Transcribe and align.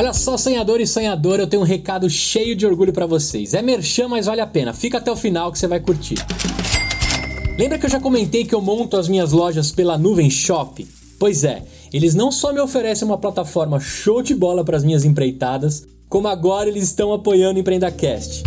Olha 0.00 0.14
só, 0.14 0.38
sonhador 0.38 0.80
e 0.80 0.86
sonhadora, 0.86 1.42
eu 1.42 1.46
tenho 1.46 1.60
um 1.60 1.66
recado 1.66 2.08
cheio 2.08 2.56
de 2.56 2.64
orgulho 2.64 2.90
para 2.90 3.04
vocês. 3.04 3.52
É 3.52 3.60
merchan, 3.60 4.08
mas 4.08 4.24
vale 4.24 4.40
a 4.40 4.46
pena. 4.46 4.72
Fica 4.72 4.96
até 4.96 5.12
o 5.12 5.14
final 5.14 5.52
que 5.52 5.58
você 5.58 5.66
vai 5.66 5.78
curtir. 5.78 6.14
Lembra 7.58 7.78
que 7.78 7.84
eu 7.84 7.90
já 7.90 8.00
comentei 8.00 8.46
que 8.46 8.54
eu 8.54 8.62
monto 8.62 8.96
as 8.96 9.10
minhas 9.10 9.32
lojas 9.32 9.70
pela 9.70 9.98
Nuvem 9.98 10.30
Shop? 10.30 10.88
Pois 11.18 11.44
é, 11.44 11.64
eles 11.92 12.14
não 12.14 12.32
só 12.32 12.50
me 12.50 12.60
oferecem 12.60 13.06
uma 13.06 13.18
plataforma 13.18 13.78
show 13.78 14.22
de 14.22 14.34
bola 14.34 14.64
para 14.64 14.78
as 14.78 14.84
minhas 14.84 15.04
empreitadas, 15.04 15.86
como 16.08 16.28
agora 16.28 16.70
eles 16.70 16.84
estão 16.84 17.12
apoiando 17.12 17.58
o 17.58 17.60
EmpreendaCast. 17.60 18.44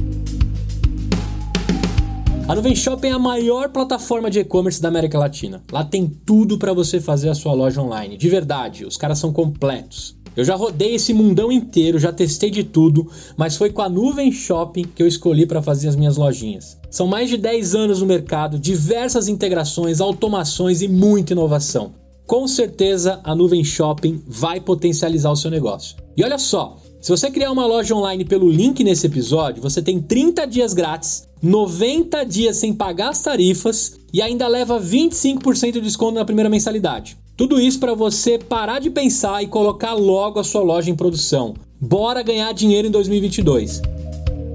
A 2.48 2.56
Nuvem 2.56 2.76
Shop 2.76 3.06
é 3.06 3.12
a 3.12 3.20
maior 3.20 3.70
plataforma 3.70 4.32
de 4.32 4.40
e-commerce 4.40 4.82
da 4.82 4.88
América 4.88 5.20
Latina. 5.20 5.64
Lá 5.72 5.86
tem 5.86 6.08
tudo 6.08 6.58
para 6.58 6.74
você 6.74 7.00
fazer 7.00 7.30
a 7.30 7.36
sua 7.36 7.54
loja 7.54 7.80
online. 7.80 8.18
De 8.18 8.28
verdade, 8.28 8.86
os 8.86 8.98
caras 8.98 9.20
são 9.20 9.32
completos. 9.32 10.23
Eu 10.36 10.44
já 10.44 10.56
rodei 10.56 10.96
esse 10.96 11.14
mundão 11.14 11.52
inteiro, 11.52 12.00
já 12.00 12.12
testei 12.12 12.50
de 12.50 12.64
tudo, 12.64 13.08
mas 13.38 13.56
foi 13.56 13.70
com 13.70 13.82
a 13.82 13.90
Nuvem 13.90 14.32
Shopping 14.32 14.84
que 14.84 15.04
eu 15.04 15.08
escolhi 15.08 15.46
para 15.46 15.62
fazer 15.62 15.88
as 15.88 15.96
minhas 15.96 16.18
lojinhas. 16.18 16.78
São 16.90 17.06
mais 17.06 17.30
de 17.30 17.38
10 17.38 17.76
anos 17.76 18.02
no 18.02 18.08
mercado, 18.08 18.58
diversas 18.58 19.28
integrações, 19.28 20.02
automações 20.02 20.82
e 20.82 20.88
muita 20.88 21.34
inovação. 21.34 21.94
Com 22.26 22.48
certeza 22.48 23.20
a 23.24 23.36
Nuvem 23.36 23.64
Shopping 23.64 24.24
vai 24.28 24.60
potencializar 24.60 25.30
o 25.30 25.36
seu 25.36 25.52
negócio. 25.52 25.98
E 26.18 26.24
olha 26.24 26.40
só, 26.40 26.78
se 27.00 27.12
você 27.12 27.30
criar 27.30 27.52
uma 27.52 27.66
loja 27.66 27.94
online 27.94 28.24
pelo 28.24 28.50
link 28.50 28.84
nesse 28.84 29.08
episódio, 29.08 29.62
você 29.62 29.82
tem 29.82 30.02
30 30.02 30.46
dias 30.48 30.74
grátis, 30.74 31.28
90 31.42 32.24
dias 32.24 32.58
sem 32.58 32.74
pagar 32.74 33.10
as 33.10 33.22
tarifas 33.22 34.00
e 34.14 34.22
ainda 34.22 34.48
leva 34.48 34.80
25% 34.80 35.74
de 35.74 35.82
desconto 35.82 36.14
na 36.14 36.24
primeira 36.24 36.50
mensalidade. 36.50 37.18
Tudo 37.36 37.60
isso 37.60 37.80
para 37.80 37.96
você 37.96 38.38
parar 38.38 38.80
de 38.80 38.92
pensar 38.92 39.42
e 39.42 39.48
colocar 39.48 39.94
logo 39.94 40.40
a 40.40 40.44
sua 40.44 40.62
loja 40.62 40.92
em 40.92 40.96
produção. 40.96 41.56
Bora 41.82 42.22
ganhar 42.22 42.54
dinheiro 42.54 42.88
em 42.88 42.92
2022. 42.92 43.82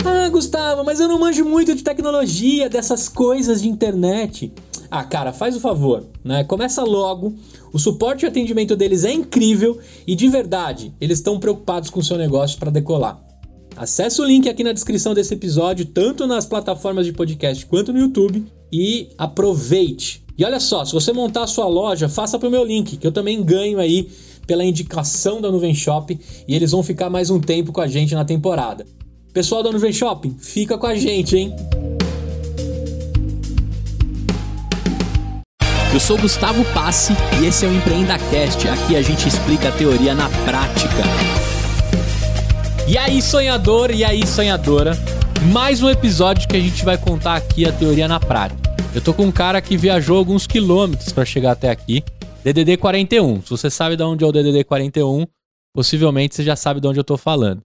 Ah, 0.04 0.28
Gustavo, 0.28 0.84
mas 0.84 1.00
eu 1.00 1.08
não 1.08 1.18
manjo 1.18 1.44
muito 1.44 1.74
de 1.74 1.82
tecnologia, 1.82 2.68
dessas 2.68 3.08
coisas 3.08 3.62
de 3.62 3.68
internet. 3.68 4.52
Ah, 4.88 5.02
cara, 5.02 5.32
faz 5.32 5.56
o 5.56 5.60
favor, 5.60 6.06
né? 6.22 6.44
Começa 6.44 6.84
logo. 6.84 7.34
O 7.72 7.80
suporte 7.80 8.24
e 8.24 8.28
atendimento 8.28 8.76
deles 8.76 9.04
é 9.04 9.12
incrível 9.12 9.78
e 10.06 10.14
de 10.14 10.28
verdade, 10.28 10.94
eles 11.00 11.18
estão 11.18 11.40
preocupados 11.40 11.90
com 11.90 11.98
o 11.98 12.04
seu 12.04 12.16
negócio 12.16 12.60
para 12.60 12.70
decolar. 12.70 13.27
Acesse 13.78 14.20
o 14.20 14.24
link 14.24 14.48
aqui 14.48 14.64
na 14.64 14.72
descrição 14.72 15.14
desse 15.14 15.34
episódio, 15.34 15.86
tanto 15.86 16.26
nas 16.26 16.44
plataformas 16.44 17.06
de 17.06 17.12
podcast 17.12 17.64
quanto 17.64 17.92
no 17.92 18.00
YouTube, 18.00 18.44
e 18.72 19.08
aproveite. 19.16 20.24
E 20.36 20.44
olha 20.44 20.58
só, 20.58 20.84
se 20.84 20.92
você 20.92 21.12
montar 21.12 21.44
a 21.44 21.46
sua 21.46 21.68
loja, 21.68 22.08
faça 22.08 22.40
pro 22.40 22.50
meu 22.50 22.64
link, 22.64 22.96
que 22.96 23.06
eu 23.06 23.12
também 23.12 23.40
ganho 23.40 23.78
aí 23.78 24.10
pela 24.48 24.64
indicação 24.64 25.40
da 25.40 25.48
Nuvem 25.52 25.72
Shop 25.72 26.18
e 26.48 26.54
eles 26.56 26.72
vão 26.72 26.82
ficar 26.82 27.08
mais 27.08 27.30
um 27.30 27.38
tempo 27.38 27.72
com 27.72 27.80
a 27.80 27.86
gente 27.86 28.16
na 28.16 28.24
temporada. 28.24 28.84
Pessoal 29.32 29.62
da 29.62 29.70
Nuvem 29.70 29.92
Shopping, 29.92 30.34
fica 30.40 30.76
com 30.76 30.86
a 30.86 30.96
gente, 30.96 31.36
hein? 31.36 31.54
Eu 35.92 36.00
sou 36.00 36.18
Gustavo 36.18 36.64
Passe 36.74 37.12
e 37.40 37.46
esse 37.46 37.64
é 37.64 37.68
o 37.68 37.74
EmpreendaCast. 37.74 38.68
Aqui 38.68 38.96
a 38.96 39.02
gente 39.02 39.28
explica 39.28 39.68
a 39.68 39.72
teoria 39.72 40.16
na 40.16 40.28
prática. 40.44 41.47
E 42.88 42.96
aí, 42.96 43.20
sonhador, 43.20 43.90
e 43.90 44.02
aí, 44.02 44.26
sonhadora? 44.26 44.92
Mais 45.52 45.82
um 45.82 45.90
episódio 45.90 46.48
que 46.48 46.56
a 46.56 46.60
gente 46.60 46.84
vai 46.84 46.96
contar 46.96 47.36
aqui 47.36 47.66
a 47.66 47.72
teoria 47.72 48.08
na 48.08 48.18
prática. 48.18 48.74
Eu 48.94 49.02
tô 49.02 49.12
com 49.12 49.26
um 49.26 49.32
cara 49.32 49.60
que 49.60 49.76
viajou 49.76 50.16
alguns 50.16 50.46
quilômetros 50.46 51.12
para 51.12 51.24
chegar 51.24 51.52
até 51.52 51.68
aqui. 51.68 52.02
DDD 52.42 52.78
41. 52.78 53.42
Se 53.42 53.50
você 53.50 53.68
sabe 53.68 53.94
de 53.96 54.02
onde 54.02 54.24
é 54.24 54.26
o 54.26 54.32
DDD 54.32 54.64
41, 54.64 55.26
possivelmente 55.74 56.34
você 56.34 56.42
já 56.42 56.56
sabe 56.56 56.80
de 56.80 56.86
onde 56.86 56.98
eu 56.98 57.04
tô 57.04 57.18
falando. 57.18 57.62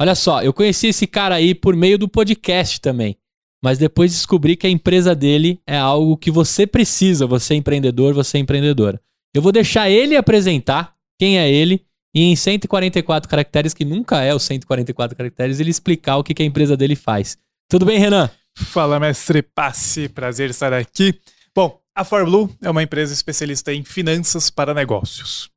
Olha 0.00 0.14
só, 0.14 0.42
eu 0.42 0.52
conheci 0.52 0.86
esse 0.86 1.06
cara 1.06 1.34
aí 1.34 1.54
por 1.54 1.76
meio 1.76 1.98
do 1.98 2.08
podcast 2.08 2.80
também 2.80 3.16
mas 3.62 3.78
depois 3.78 4.10
descobri 4.10 4.56
que 4.56 4.66
a 4.66 4.70
empresa 4.70 5.14
dele 5.14 5.60
é 5.64 5.78
algo 5.78 6.16
que 6.16 6.30
você 6.30 6.66
precisa, 6.66 7.26
você 7.26 7.54
é 7.54 7.56
empreendedor, 7.56 8.12
você 8.12 8.36
é 8.36 8.40
empreendedora. 8.40 9.00
Eu 9.32 9.40
vou 9.40 9.52
deixar 9.52 9.88
ele 9.88 10.16
apresentar 10.16 10.94
quem 11.18 11.38
é 11.38 11.50
ele 11.50 11.86
e 12.14 12.22
em 12.22 12.36
144 12.36 13.28
caracteres, 13.28 13.72
que 13.72 13.84
nunca 13.84 14.22
é 14.22 14.34
os 14.34 14.42
144 14.42 15.16
caracteres, 15.16 15.60
ele 15.60 15.70
explicar 15.70 16.16
o 16.16 16.24
que, 16.24 16.34
que 16.34 16.42
a 16.42 16.46
empresa 16.46 16.76
dele 16.76 16.96
faz. 16.96 17.38
Tudo 17.68 17.86
bem, 17.86 17.98
Renan? 17.98 18.30
Fala, 18.54 19.00
mestre 19.00 19.42
Passe, 19.42 20.08
prazer 20.08 20.50
estar 20.50 20.72
aqui. 20.72 21.14
Bom, 21.54 21.80
a 21.94 22.04
ForBlue 22.04 22.54
é 22.62 22.70
uma 22.70 22.82
empresa 22.82 23.14
especialista 23.14 23.72
em 23.72 23.82
finanças 23.82 24.50
para 24.50 24.74
negócios. 24.74 25.50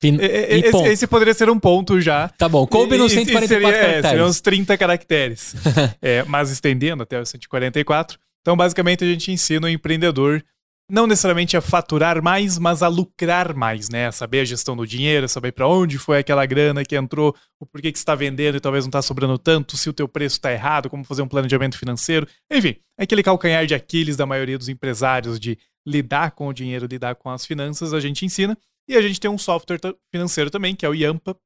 Fin... 0.00 0.16
E, 0.16 0.66
esse, 0.66 0.88
esse, 0.88 1.06
poderia 1.06 1.32
ser 1.32 1.48
um 1.48 1.58
ponto 1.58 2.00
já. 2.00 2.28
Tá 2.28 2.48
bom, 2.48 2.66
coube 2.66 2.98
nos 2.98 3.12
144 3.12 3.48
seria, 3.48 3.70
caracteres. 3.70 4.04
É, 4.04 4.08
seriam 4.08 4.28
uns 4.28 4.40
30 4.40 4.76
caracteres. 4.76 5.54
é, 6.02 6.24
mas 6.24 6.50
estendendo 6.50 7.04
até 7.04 7.20
os 7.20 7.28
144. 7.28 8.18
Então, 8.40 8.56
basicamente, 8.56 9.04
a 9.04 9.06
gente 9.06 9.32
ensina 9.32 9.66
o 9.66 9.70
empreendedor 9.70 10.44
não 10.90 11.06
necessariamente 11.06 11.56
a 11.56 11.60
faturar 11.60 12.22
mais, 12.22 12.58
mas 12.58 12.82
a 12.82 12.88
lucrar 12.88 13.54
mais, 13.54 13.88
né? 13.88 14.06
A 14.06 14.12
saber 14.12 14.40
a 14.40 14.44
gestão 14.44 14.76
do 14.76 14.86
dinheiro, 14.86 15.28
saber 15.28 15.52
para 15.52 15.66
onde 15.66 15.98
foi 15.98 16.18
aquela 16.18 16.44
grana 16.44 16.84
que 16.84 16.94
entrou, 16.94 17.34
o 17.58 17.64
porquê 17.64 17.90
que 17.90 17.98
está 17.98 18.14
vendendo 18.14 18.56
e 18.56 18.60
talvez 18.60 18.84
não 18.84 18.90
está 18.90 19.00
sobrando 19.00 19.38
tanto, 19.38 19.76
se 19.76 19.88
o 19.88 19.92
teu 19.92 20.06
preço 20.06 20.36
está 20.36 20.52
errado, 20.52 20.90
como 20.90 21.04
fazer 21.04 21.22
um 21.22 21.28
planejamento 21.28 21.78
financeiro. 21.78 22.28
Enfim, 22.50 22.76
é 22.98 23.04
aquele 23.04 23.22
calcanhar 23.22 23.66
de 23.66 23.74
Aquiles 23.74 24.16
da 24.16 24.26
maioria 24.26 24.58
dos 24.58 24.68
empresários 24.68 25.40
de 25.40 25.58
lidar 25.86 26.32
com 26.32 26.48
o 26.48 26.52
dinheiro, 26.52 26.86
lidar 26.86 27.14
com 27.14 27.30
as 27.30 27.46
finanças, 27.46 27.94
a 27.94 28.00
gente 28.00 28.24
ensina. 28.24 28.56
E 28.86 28.96
a 28.96 29.02
gente 29.02 29.18
tem 29.18 29.30
um 29.30 29.38
software 29.38 29.80
financeiro 30.12 30.50
também, 30.50 30.74
que 30.74 30.84
é 30.84 30.88
o 30.88 30.94
Yampa, 30.94 31.36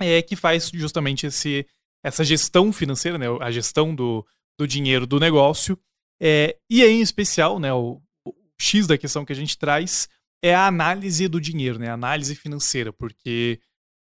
é, 0.00 0.20
que 0.20 0.36
faz 0.36 0.70
justamente 0.72 1.26
esse, 1.26 1.66
essa 2.04 2.22
gestão 2.22 2.72
financeira, 2.72 3.16
né, 3.16 3.26
a 3.40 3.50
gestão 3.50 3.94
do, 3.94 4.26
do 4.58 4.66
dinheiro 4.66 5.06
do 5.06 5.18
negócio. 5.18 5.78
É, 6.20 6.56
e 6.70 6.84
em 6.84 7.00
especial, 7.00 7.58
né, 7.58 7.72
o, 7.72 8.00
X 8.60 8.86
da 8.86 8.98
questão 8.98 9.24
que 9.24 9.32
a 9.32 9.36
gente 9.36 9.58
traz 9.58 10.08
é 10.44 10.54
a 10.54 10.66
análise 10.66 11.28
do 11.28 11.40
dinheiro, 11.40 11.78
né, 11.78 11.88
a 11.88 11.94
análise 11.94 12.34
financeira, 12.34 12.92
porque 12.92 13.60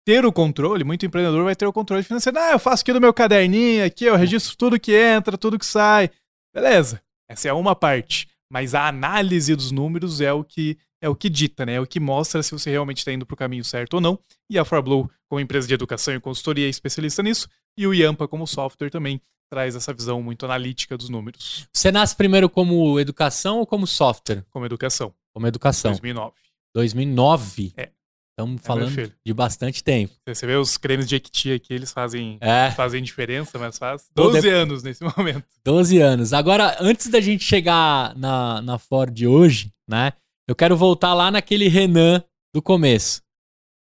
ter 0.05 0.25
o 0.25 0.31
controle, 0.31 0.83
muito 0.83 1.05
empreendedor 1.05 1.43
vai 1.43 1.55
ter 1.55 1.65
o 1.65 1.73
controle 1.73 2.03
financeiro. 2.03 2.37
Ah, 2.39 2.51
eu 2.51 2.59
faço 2.59 2.81
aqui 2.81 2.93
no 2.93 3.01
meu 3.01 3.13
caderninho, 3.13 3.85
aqui 3.85 4.05
eu 4.05 4.15
registro 4.15 4.55
tudo 4.57 4.79
que 4.79 4.95
entra, 4.95 5.37
tudo 5.37 5.59
que 5.59 5.65
sai. 5.65 6.09
Beleza, 6.53 7.01
essa 7.29 7.47
é 7.47 7.53
uma 7.53 7.75
parte. 7.75 8.27
Mas 8.51 8.73
a 8.73 8.87
análise 8.87 9.55
dos 9.55 9.71
números 9.71 10.21
é 10.21 10.33
o 10.33 10.43
que 10.43 10.77
é 11.01 11.07
o 11.07 11.15
que 11.15 11.29
dita, 11.29 11.65
né? 11.65 11.75
É 11.75 11.79
o 11.79 11.87
que 11.87 11.99
mostra 11.99 12.43
se 12.43 12.51
você 12.51 12.69
realmente 12.69 12.97
está 12.97 13.11
indo 13.13 13.25
para 13.25 13.33
o 13.33 13.37
caminho 13.37 13.63
certo 13.63 13.93
ou 13.93 14.01
não. 14.01 14.19
E 14.49 14.57
a 14.57 14.65
ForBlue, 14.65 15.09
como 15.29 15.39
empresa 15.39 15.67
de 15.67 15.73
educação 15.73 16.13
e 16.13 16.19
consultoria, 16.19 16.65
é 16.65 16.69
especialista 16.69 17.23
nisso. 17.23 17.47
E 17.77 17.87
o 17.87 17.93
Yampa, 17.93 18.27
como 18.27 18.45
software, 18.45 18.89
também 18.89 19.21
traz 19.49 19.75
essa 19.75 19.93
visão 19.93 20.21
muito 20.21 20.45
analítica 20.45 20.97
dos 20.97 21.09
números. 21.09 21.67
Você 21.73 21.91
nasce 21.91 22.15
primeiro 22.15 22.49
como 22.49 22.99
educação 22.99 23.59
ou 23.59 23.65
como 23.65 23.87
software? 23.87 24.45
Como 24.51 24.65
educação. 24.65 25.13
Como 25.33 25.47
educação. 25.47 25.91
2009. 25.91 26.33
2009? 26.73 27.73
É. 27.75 27.89
Estamos 28.31 28.61
é 28.61 28.65
falando 28.65 29.13
de 29.25 29.33
bastante 29.33 29.83
tempo. 29.83 30.13
Você 30.25 30.47
vê 30.47 30.55
os 30.55 30.77
cremes 30.77 31.09
de 31.09 31.15
Equiti 31.15 31.51
aqui, 31.51 31.73
eles 31.73 31.91
fazem, 31.91 32.37
é. 32.39 32.71
fazem 32.71 33.03
diferença, 33.03 33.59
mas 33.59 33.77
faz 33.77 34.09
12 34.15 34.41
de... 34.41 34.47
anos 34.47 34.81
nesse 34.81 35.03
momento. 35.17 35.43
12 35.65 35.99
anos. 35.99 36.31
Agora, 36.31 36.77
antes 36.79 37.07
da 37.07 37.19
gente 37.19 37.43
chegar 37.43 38.15
na, 38.15 38.61
na 38.61 38.77
Ford 38.77 39.21
hoje, 39.25 39.73
né? 39.87 40.13
Eu 40.47 40.55
quero 40.55 40.77
voltar 40.77 41.13
lá 41.13 41.29
naquele 41.29 41.67
Renan 41.67 42.23
do 42.53 42.61
começo. 42.61 43.21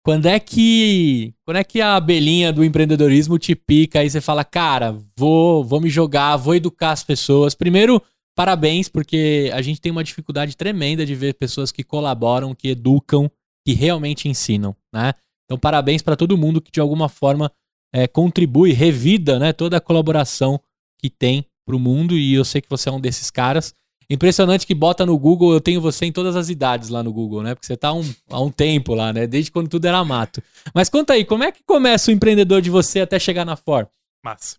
Quando 0.06 0.25
é 0.25 0.38
que, 0.38 1.34
quando 1.46 1.58
é 1.58 1.64
que 1.64 1.80
a 1.80 1.96
abelhinha 1.96 2.52
do 2.52 2.64
empreendedorismo 2.64 3.40
te 3.40 3.56
pica 3.56 4.03
e 4.03 4.09
você 4.09 4.19
fala, 4.19 4.44
cara, 4.44 4.97
vou, 5.16 5.64
vou 5.64 5.80
me 5.80 5.90
jogar, 5.90 6.36
vou 6.36 6.56
educar 6.56 6.91
as 6.91 7.06
pessoas. 7.06 7.56
Primeiro, 7.56 8.02
parabéns, 8.36 8.90
porque 8.90 9.50
a 9.53 9.62
gente 9.62 9.80
tem 9.80 9.94
uma 9.94 10.03
dificuldade 10.03 10.58
tremenda 10.58 11.06
de 11.06 11.16
ver 11.16 11.36
pessoas 11.36 11.72
que 11.72 11.86
colaboram, 11.86 12.53
que 12.53 12.69
educam, 12.69 13.31
que 13.66 13.74
realmente 13.74 14.28
ensinam, 14.28 14.75
né? 14.94 15.13
Então, 15.46 15.58
parabéns 15.58 16.02
para 16.02 16.18
todo 16.18 16.38
mundo 16.38 16.62
que 16.62 16.72
de 16.72 16.81
alguma 16.81 17.07
forma 17.07 17.50
é, 17.94 18.06
contribui, 18.06 18.74
revida, 18.74 19.39
né, 19.39 19.54
toda 19.54 19.78
a 19.78 19.81
colaboração 19.81 20.60
que 21.00 21.10
tem 21.10 21.45
para 21.66 21.75
o 21.75 21.80
mundo 21.80 22.18
e 22.18 22.33
eu 22.33 22.44
sei 22.44 22.60
que 22.60 22.69
você 22.69 22.89
é 22.89 22.92
um 22.92 23.00
desses 23.00 23.30
caras. 23.30 23.74
Impressionante 24.10 24.66
que 24.66 24.76
bota 24.76 25.06
no 25.06 25.18
Google, 25.18 25.54
eu 25.54 25.62
tenho 25.62 25.82
você 25.82 26.06
em 26.06 26.12
todas 26.12 26.36
as 26.36 26.50
idades 26.50 26.90
lá 26.90 27.02
no 27.02 27.14
Google, 27.14 27.44
né? 27.44 27.56
Porque 27.56 27.66
você 27.66 27.78
tá 27.78 27.94
um, 27.94 28.04
há 28.30 28.42
um 28.42 28.52
tempo 28.52 28.94
lá, 28.94 29.14
né? 29.14 29.28
Desde 29.28 29.52
quando 29.52 29.70
tudo 29.70 29.86
era 29.86 30.04
mato. 30.04 30.42
Mas 30.74 30.90
conta 30.90 31.14
aí, 31.14 31.26
como 31.26 31.44
é 31.44 31.52
que 31.52 31.64
começa 31.64 32.12
o 32.12 32.14
empreendedor 32.14 32.62
de 32.62 32.70
você 32.70 33.02
até 33.02 33.18
chegar 33.20 33.46
na 33.46 33.56
For? 33.56 33.88
Massa. 34.24 34.58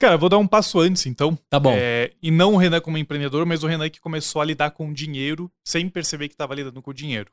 Cara, 0.00 0.16
vou 0.16 0.28
dar 0.28 0.38
um 0.38 0.48
passo 0.48 0.80
antes, 0.80 1.06
então. 1.06 1.38
Tá 1.48 1.60
bom. 1.60 1.72
É, 1.76 2.10
e 2.20 2.30
não 2.30 2.54
o 2.54 2.56
Renan 2.56 2.80
como 2.80 2.98
empreendedor, 2.98 3.46
mas 3.46 3.62
o 3.62 3.68
Renan 3.68 3.88
que 3.88 4.00
começou 4.00 4.42
a 4.42 4.44
lidar 4.44 4.72
com 4.72 4.92
dinheiro 4.92 5.48
sem 5.64 5.88
perceber 5.88 6.28
que 6.28 6.34
estava 6.34 6.54
lidando 6.56 6.82
com 6.82 6.92
dinheiro. 6.92 7.30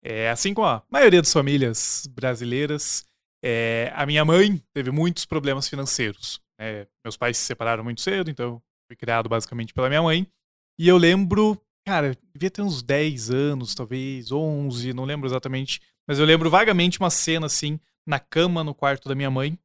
É, 0.00 0.30
assim 0.30 0.54
como 0.54 0.66
a 0.66 0.82
maioria 0.88 1.20
das 1.20 1.32
famílias 1.32 2.06
brasileiras, 2.14 3.04
é, 3.42 3.90
a 3.96 4.06
minha 4.06 4.24
mãe 4.24 4.62
teve 4.72 4.90
muitos 4.90 5.24
problemas 5.24 5.68
financeiros. 5.68 6.40
É, 6.56 6.86
meus 7.04 7.16
pais 7.16 7.36
se 7.36 7.44
separaram 7.44 7.82
muito 7.82 8.00
cedo, 8.00 8.30
então 8.30 8.62
fui 8.86 8.96
criado 8.96 9.28
basicamente 9.28 9.74
pela 9.74 9.88
minha 9.88 10.02
mãe. 10.02 10.26
E 10.78 10.88
eu 10.88 10.96
lembro, 10.96 11.60
cara, 11.86 12.16
devia 12.32 12.50
ter 12.50 12.62
uns 12.62 12.82
10 12.82 13.30
anos, 13.30 13.74
talvez, 13.74 14.32
11, 14.32 14.92
não 14.92 15.04
lembro 15.04 15.28
exatamente. 15.28 15.80
Mas 16.06 16.18
eu 16.18 16.26
lembro 16.26 16.50
vagamente 16.50 16.98
uma 16.98 17.10
cena 17.10 17.46
assim, 17.46 17.78
na 18.06 18.18
cama, 18.18 18.64
no 18.64 18.74
quarto 18.74 19.08
da 19.08 19.14
minha 19.14 19.30
mãe, 19.30 19.58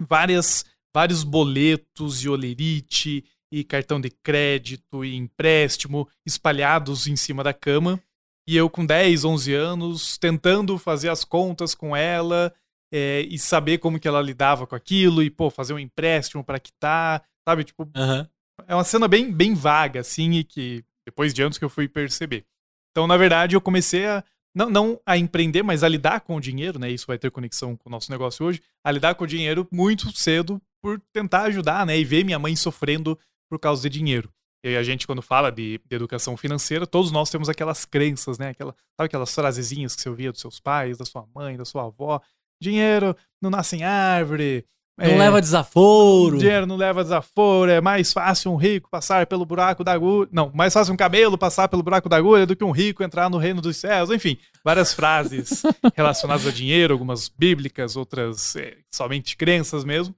várias, 0.00 0.64
vários 0.94 1.22
boletos 1.22 2.22
e 2.22 2.28
olerite 2.28 3.24
e 3.52 3.64
cartão 3.64 4.00
de 4.00 4.10
crédito 4.10 5.04
e 5.04 5.16
empréstimo 5.16 6.08
espalhados 6.24 7.06
em 7.06 7.16
cima 7.16 7.42
da 7.42 7.52
cama. 7.52 8.00
E 8.48 8.56
eu 8.56 8.70
com 8.70 8.86
10, 8.86 9.24
11 9.24 9.54
anos, 9.54 10.16
tentando 10.16 10.78
fazer 10.78 11.08
as 11.08 11.24
contas 11.24 11.74
com 11.74 11.94
ela 11.94 12.52
é, 12.92 13.20
e 13.28 13.38
saber 13.38 13.78
como 13.78 13.98
que 13.98 14.08
ela 14.08 14.22
lidava 14.22 14.66
com 14.66 14.74
aquilo 14.74 15.22
e, 15.22 15.30
pô, 15.30 15.50
fazer 15.50 15.72
um 15.72 15.78
empréstimo 15.78 16.42
para 16.42 16.58
quitar, 16.58 17.22
sabe? 17.46 17.64
Tipo, 17.64 17.88
Aham. 17.94 18.28
É 18.66 18.74
uma 18.74 18.84
cena 18.84 19.08
bem, 19.08 19.32
bem 19.32 19.54
vaga, 19.54 20.00
assim, 20.00 20.32
e 20.32 20.44
que 20.44 20.84
depois 21.06 21.34
de 21.34 21.42
anos 21.42 21.58
que 21.58 21.64
eu 21.64 21.70
fui 21.70 21.88
perceber. 21.88 22.44
Então, 22.90 23.06
na 23.06 23.16
verdade, 23.16 23.54
eu 23.56 23.60
comecei 23.60 24.06
a, 24.06 24.24
não, 24.54 24.68
não 24.68 25.00
a 25.06 25.16
empreender, 25.16 25.62
mas 25.62 25.82
a 25.82 25.88
lidar 25.88 26.20
com 26.20 26.36
o 26.36 26.40
dinheiro, 26.40 26.78
né? 26.78 26.90
Isso 26.90 27.06
vai 27.06 27.18
ter 27.18 27.30
conexão 27.30 27.76
com 27.76 27.88
o 27.88 27.92
nosso 27.92 28.10
negócio 28.10 28.44
hoje, 28.44 28.62
a 28.84 28.90
lidar 28.90 29.14
com 29.14 29.24
o 29.24 29.26
dinheiro 29.26 29.66
muito 29.70 30.10
cedo 30.12 30.60
por 30.82 31.00
tentar 31.12 31.42
ajudar, 31.42 31.86
né? 31.86 31.98
E 31.98 32.04
ver 32.04 32.24
minha 32.24 32.38
mãe 32.38 32.56
sofrendo 32.56 33.18
por 33.48 33.58
causa 33.58 33.82
de 33.82 33.98
dinheiro. 33.98 34.32
E 34.64 34.76
a 34.76 34.82
gente, 34.82 35.06
quando 35.06 35.22
fala 35.22 35.50
de, 35.50 35.80
de 35.86 35.96
educação 35.96 36.36
financeira, 36.36 36.86
todos 36.86 37.10
nós 37.10 37.30
temos 37.30 37.48
aquelas 37.48 37.84
crenças, 37.84 38.38
né? 38.38 38.50
Aquela, 38.50 38.74
sabe 38.96 39.06
aquelas 39.06 39.34
frasezinhas 39.34 39.96
que 39.96 40.02
você 40.02 40.08
ouvia 40.08 40.32
dos 40.32 40.40
seus 40.40 40.60
pais, 40.60 40.98
da 40.98 41.04
sua 41.04 41.26
mãe, 41.34 41.56
da 41.56 41.64
sua 41.64 41.86
avó? 41.86 42.20
Dinheiro 42.60 43.16
não 43.40 43.50
nasce 43.50 43.76
em 43.76 43.84
árvore. 43.84 44.66
Não 45.00 45.14
é, 45.14 45.18
leva 45.18 45.40
desaforo. 45.40 46.38
Dinheiro 46.38 46.66
não 46.66 46.76
leva 46.76 47.02
desaforo, 47.02 47.70
é 47.70 47.80
mais 47.80 48.12
fácil 48.12 48.52
um 48.52 48.56
rico 48.56 48.88
passar 48.90 49.26
pelo 49.26 49.44
buraco 49.46 49.82
da 49.82 49.92
agulha. 49.92 50.28
Não, 50.32 50.50
mais 50.54 50.72
fácil 50.72 50.92
um 50.94 50.96
cabelo 50.96 51.36
passar 51.38 51.68
pelo 51.68 51.82
buraco 51.82 52.08
da 52.08 52.16
agulha 52.16 52.46
do 52.46 52.54
que 52.54 52.62
um 52.64 52.70
rico 52.70 53.02
entrar 53.02 53.28
no 53.30 53.38
reino 53.38 53.60
dos 53.60 53.76
céus. 53.78 54.10
Enfim, 54.10 54.36
várias 54.64 54.92
frases 54.92 55.62
relacionadas 55.96 56.46
a 56.46 56.50
dinheiro, 56.50 56.92
algumas 56.92 57.28
bíblicas, 57.28 57.96
outras 57.96 58.54
é, 58.56 58.76
somente 58.90 59.36
crenças 59.36 59.84
mesmo. 59.84 60.14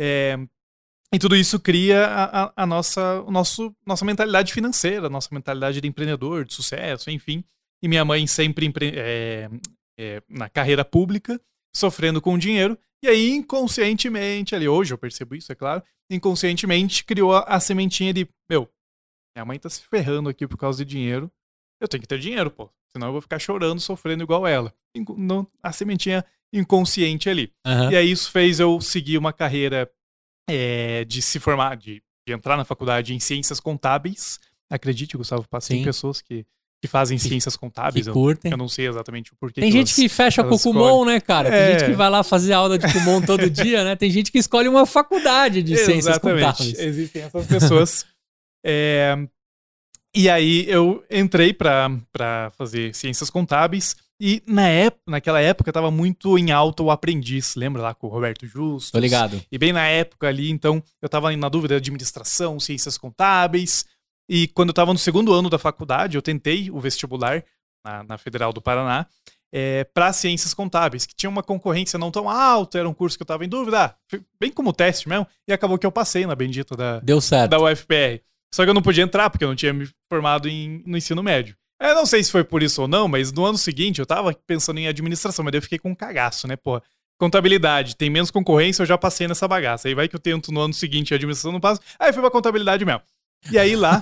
É, 0.00 0.38
e 1.12 1.18
tudo 1.18 1.34
isso 1.34 1.58
cria 1.58 2.04
a, 2.06 2.44
a- 2.44 2.52
a 2.56 2.66
nossa, 2.66 3.22
o 3.26 3.30
nosso, 3.30 3.74
nossa 3.86 4.04
mentalidade 4.04 4.52
financeira, 4.52 5.08
nossa 5.08 5.28
mentalidade 5.32 5.80
de 5.80 5.88
empreendedor, 5.88 6.44
de 6.44 6.52
sucesso, 6.52 7.10
enfim. 7.10 7.42
E 7.82 7.88
minha 7.88 8.04
mãe 8.04 8.26
sempre 8.26 8.66
empre- 8.66 8.92
é, 8.94 9.48
é, 9.98 10.22
na 10.28 10.48
carreira 10.50 10.84
pública, 10.84 11.40
sofrendo 11.74 12.20
com 12.20 12.38
dinheiro. 12.38 12.78
E 13.02 13.08
aí, 13.08 13.30
inconscientemente, 13.30 14.54
ali, 14.54 14.68
hoje 14.68 14.92
eu 14.92 14.98
percebo 14.98 15.34
isso, 15.34 15.52
é 15.52 15.54
claro, 15.54 15.82
inconscientemente 16.10 17.04
criou 17.04 17.32
a, 17.34 17.40
a 17.44 17.60
sementinha 17.60 18.12
de, 18.12 18.28
meu, 18.50 18.68
minha 19.36 19.44
mãe 19.44 19.58
tá 19.58 19.68
se 19.68 19.82
ferrando 19.82 20.28
aqui 20.28 20.46
por 20.46 20.56
causa 20.56 20.84
de 20.84 20.90
dinheiro, 20.90 21.30
eu 21.80 21.86
tenho 21.86 22.00
que 22.00 22.08
ter 22.08 22.18
dinheiro, 22.18 22.50
pô. 22.50 22.68
Senão 22.90 23.08
eu 23.08 23.12
vou 23.12 23.20
ficar 23.20 23.38
chorando, 23.38 23.78
sofrendo 23.80 24.24
igual 24.24 24.46
ela. 24.46 24.74
Não- 25.16 25.46
a 25.62 25.70
sementinha 25.70 26.24
inconsciente 26.52 27.28
ali. 27.28 27.52
Aham. 27.64 27.92
E 27.92 27.96
aí 27.96 28.10
isso 28.10 28.30
fez 28.30 28.58
eu 28.58 28.80
seguir 28.80 29.18
uma 29.18 29.32
carreira 29.32 29.88
é, 30.48 31.04
de 31.04 31.20
se 31.22 31.38
formar, 31.38 31.76
de, 31.76 32.02
de 32.26 32.32
entrar 32.34 32.56
na 32.56 32.64
faculdade 32.64 33.14
em 33.14 33.20
ciências 33.20 33.60
contábeis. 33.60 34.40
Acredite, 34.70 35.16
Gustavo, 35.16 35.46
passei 35.48 35.78
Sim. 35.78 35.84
pessoas 35.84 36.20
que, 36.20 36.44
que 36.80 36.86
fazem 36.88 37.18
Que- 37.18 37.24
ciências 37.28 37.54
Que 37.56 37.60
contábeis. 37.60 38.06
Eu, 38.06 38.12
curtem. 38.12 38.50
eu 38.52 38.56
não 38.56 38.68
sei 38.68 38.86
exatamente 38.88 39.32
o 39.32 39.36
porquê. 39.36 39.60
Tem 39.60 39.70
gente 39.72 39.88
elas- 39.88 39.94
que 39.96 40.08
fecha 40.08 40.44
com 40.44 40.54
o 40.54 40.58
Kumon, 40.60 41.04
né, 41.04 41.20
cara? 41.20 41.50
Tem 41.50 41.58
É. 41.58 41.78
gente 41.78 41.90
que 41.90 41.96
vai 41.96 42.08
lá 42.08 42.22
fazer 42.22 42.52
aula 42.52 42.78
de 42.78 42.92
Kumon 42.92 43.20
todo 43.22 43.48
dia, 43.50 43.82
né? 43.84 43.96
Tem 43.96 44.10
gente 44.10 44.30
que 44.30 44.38
escolhe 44.38 44.68
uma 44.68 44.86
faculdade 44.86 45.62
de 45.62 45.76
ciências 45.76 46.06
Exatamente. 46.06 46.44
contábeis. 46.44 46.78
Existem 46.78 47.22
essas 47.22 47.46
pessoas. 47.46 48.06
É, 48.64 49.16
e 50.14 50.28
aí 50.28 50.66
eu 50.68 51.04
entrei 51.10 51.52
pra 51.52 51.90
pra 52.12 52.50
fazer 52.56 52.94
ciências 52.94 53.30
contábeis 53.30 53.96
e 54.20 54.42
na 54.46 54.66
época, 54.68 55.02
naquela 55.06 55.40
época 55.40 55.72
tava 55.72 55.90
muito 55.92 56.36
em 56.38 56.50
alta 56.50 56.82
o 56.82 56.90
aprendiz, 56.90 57.54
lembra 57.54 57.80
lá 57.82 57.94
com 57.94 58.08
o 58.08 58.10
Roberto 58.10 58.46
Justo? 58.46 58.92
Tô 58.92 58.98
ligado. 58.98 59.40
E 59.50 59.56
bem 59.58 59.72
na 59.72 59.86
época 59.86 60.26
ali, 60.26 60.50
então, 60.50 60.82
eu 61.00 61.08
tava 61.08 61.34
na 61.36 61.48
dúvida 61.48 61.74
de 61.74 61.78
administração, 61.88 62.58
ciências 62.58 62.98
contábeis. 62.98 63.84
E 64.28 64.48
quando 64.48 64.70
eu 64.70 64.74
tava 64.74 64.92
no 64.92 64.98
segundo 64.98 65.32
ano 65.32 65.48
da 65.48 65.58
faculdade, 65.58 66.16
eu 66.16 66.22
tentei 66.22 66.70
o 66.70 66.78
vestibular 66.78 67.42
na, 67.84 68.04
na 68.04 68.18
Federal 68.18 68.52
do 68.52 68.60
Paraná 68.60 69.06
é, 69.52 69.84
para 69.84 70.12
ciências 70.12 70.52
contábeis, 70.52 71.06
que 71.06 71.14
tinha 71.14 71.30
uma 71.30 71.42
concorrência 71.42 71.98
não 71.98 72.10
tão 72.10 72.28
alta, 72.28 72.78
era 72.78 72.88
um 72.88 72.94
curso 72.94 73.16
que 73.16 73.22
eu 73.22 73.26
tava 73.26 73.44
em 73.44 73.48
dúvida, 73.48 73.84
ah, 73.84 74.18
bem 74.38 74.52
como 74.52 74.72
teste 74.72 75.08
mesmo, 75.08 75.26
e 75.46 75.52
acabou 75.52 75.78
que 75.78 75.86
eu 75.86 75.92
passei 75.92 76.26
na 76.26 76.34
bendita 76.34 76.76
da, 76.76 77.00
Deu 77.00 77.20
certo. 77.20 77.50
da 77.50 77.58
UFPR. 77.58 78.20
Só 78.54 78.64
que 78.64 78.70
eu 78.70 78.74
não 78.74 78.82
podia 78.82 79.04
entrar, 79.04 79.30
porque 79.30 79.44
eu 79.44 79.48
não 79.48 79.56
tinha 79.56 79.72
me 79.72 79.88
formado 80.10 80.48
em, 80.48 80.82
no 80.86 80.96
ensino 80.96 81.22
médio. 81.22 81.56
Eu 81.80 81.94
não 81.94 82.06
sei 82.06 82.22
se 82.24 82.30
foi 82.30 82.42
por 82.42 82.62
isso 82.62 82.82
ou 82.82 82.88
não, 82.88 83.06
mas 83.06 83.32
no 83.32 83.44
ano 83.44 83.56
seguinte 83.56 84.00
eu 84.00 84.06
tava 84.06 84.34
pensando 84.46 84.78
em 84.80 84.88
administração, 84.88 85.44
mas 85.44 85.52
daí 85.52 85.58
eu 85.58 85.62
fiquei 85.62 85.78
com 85.78 85.90
um 85.90 85.94
cagaço, 85.94 86.48
né, 86.48 86.56
porra. 86.56 86.82
Contabilidade, 87.20 87.96
tem 87.96 88.08
menos 88.08 88.30
concorrência, 88.30 88.82
eu 88.82 88.86
já 88.86 88.96
passei 88.96 89.26
nessa 89.26 89.46
bagaça. 89.48 89.88
Aí 89.88 89.94
vai 89.94 90.08
que 90.08 90.14
eu 90.14 90.20
tento 90.20 90.52
no 90.52 90.60
ano 90.60 90.74
seguinte 90.74 91.12
a 91.12 91.16
administração 91.16 91.52
não 91.52 91.60
passa. 91.60 91.80
Aí 91.98 92.12
fui 92.12 92.22
pra 92.22 92.30
contabilidade 92.30 92.84
mesmo. 92.84 93.02
E 93.50 93.58
aí 93.58 93.76
lá, 93.76 94.00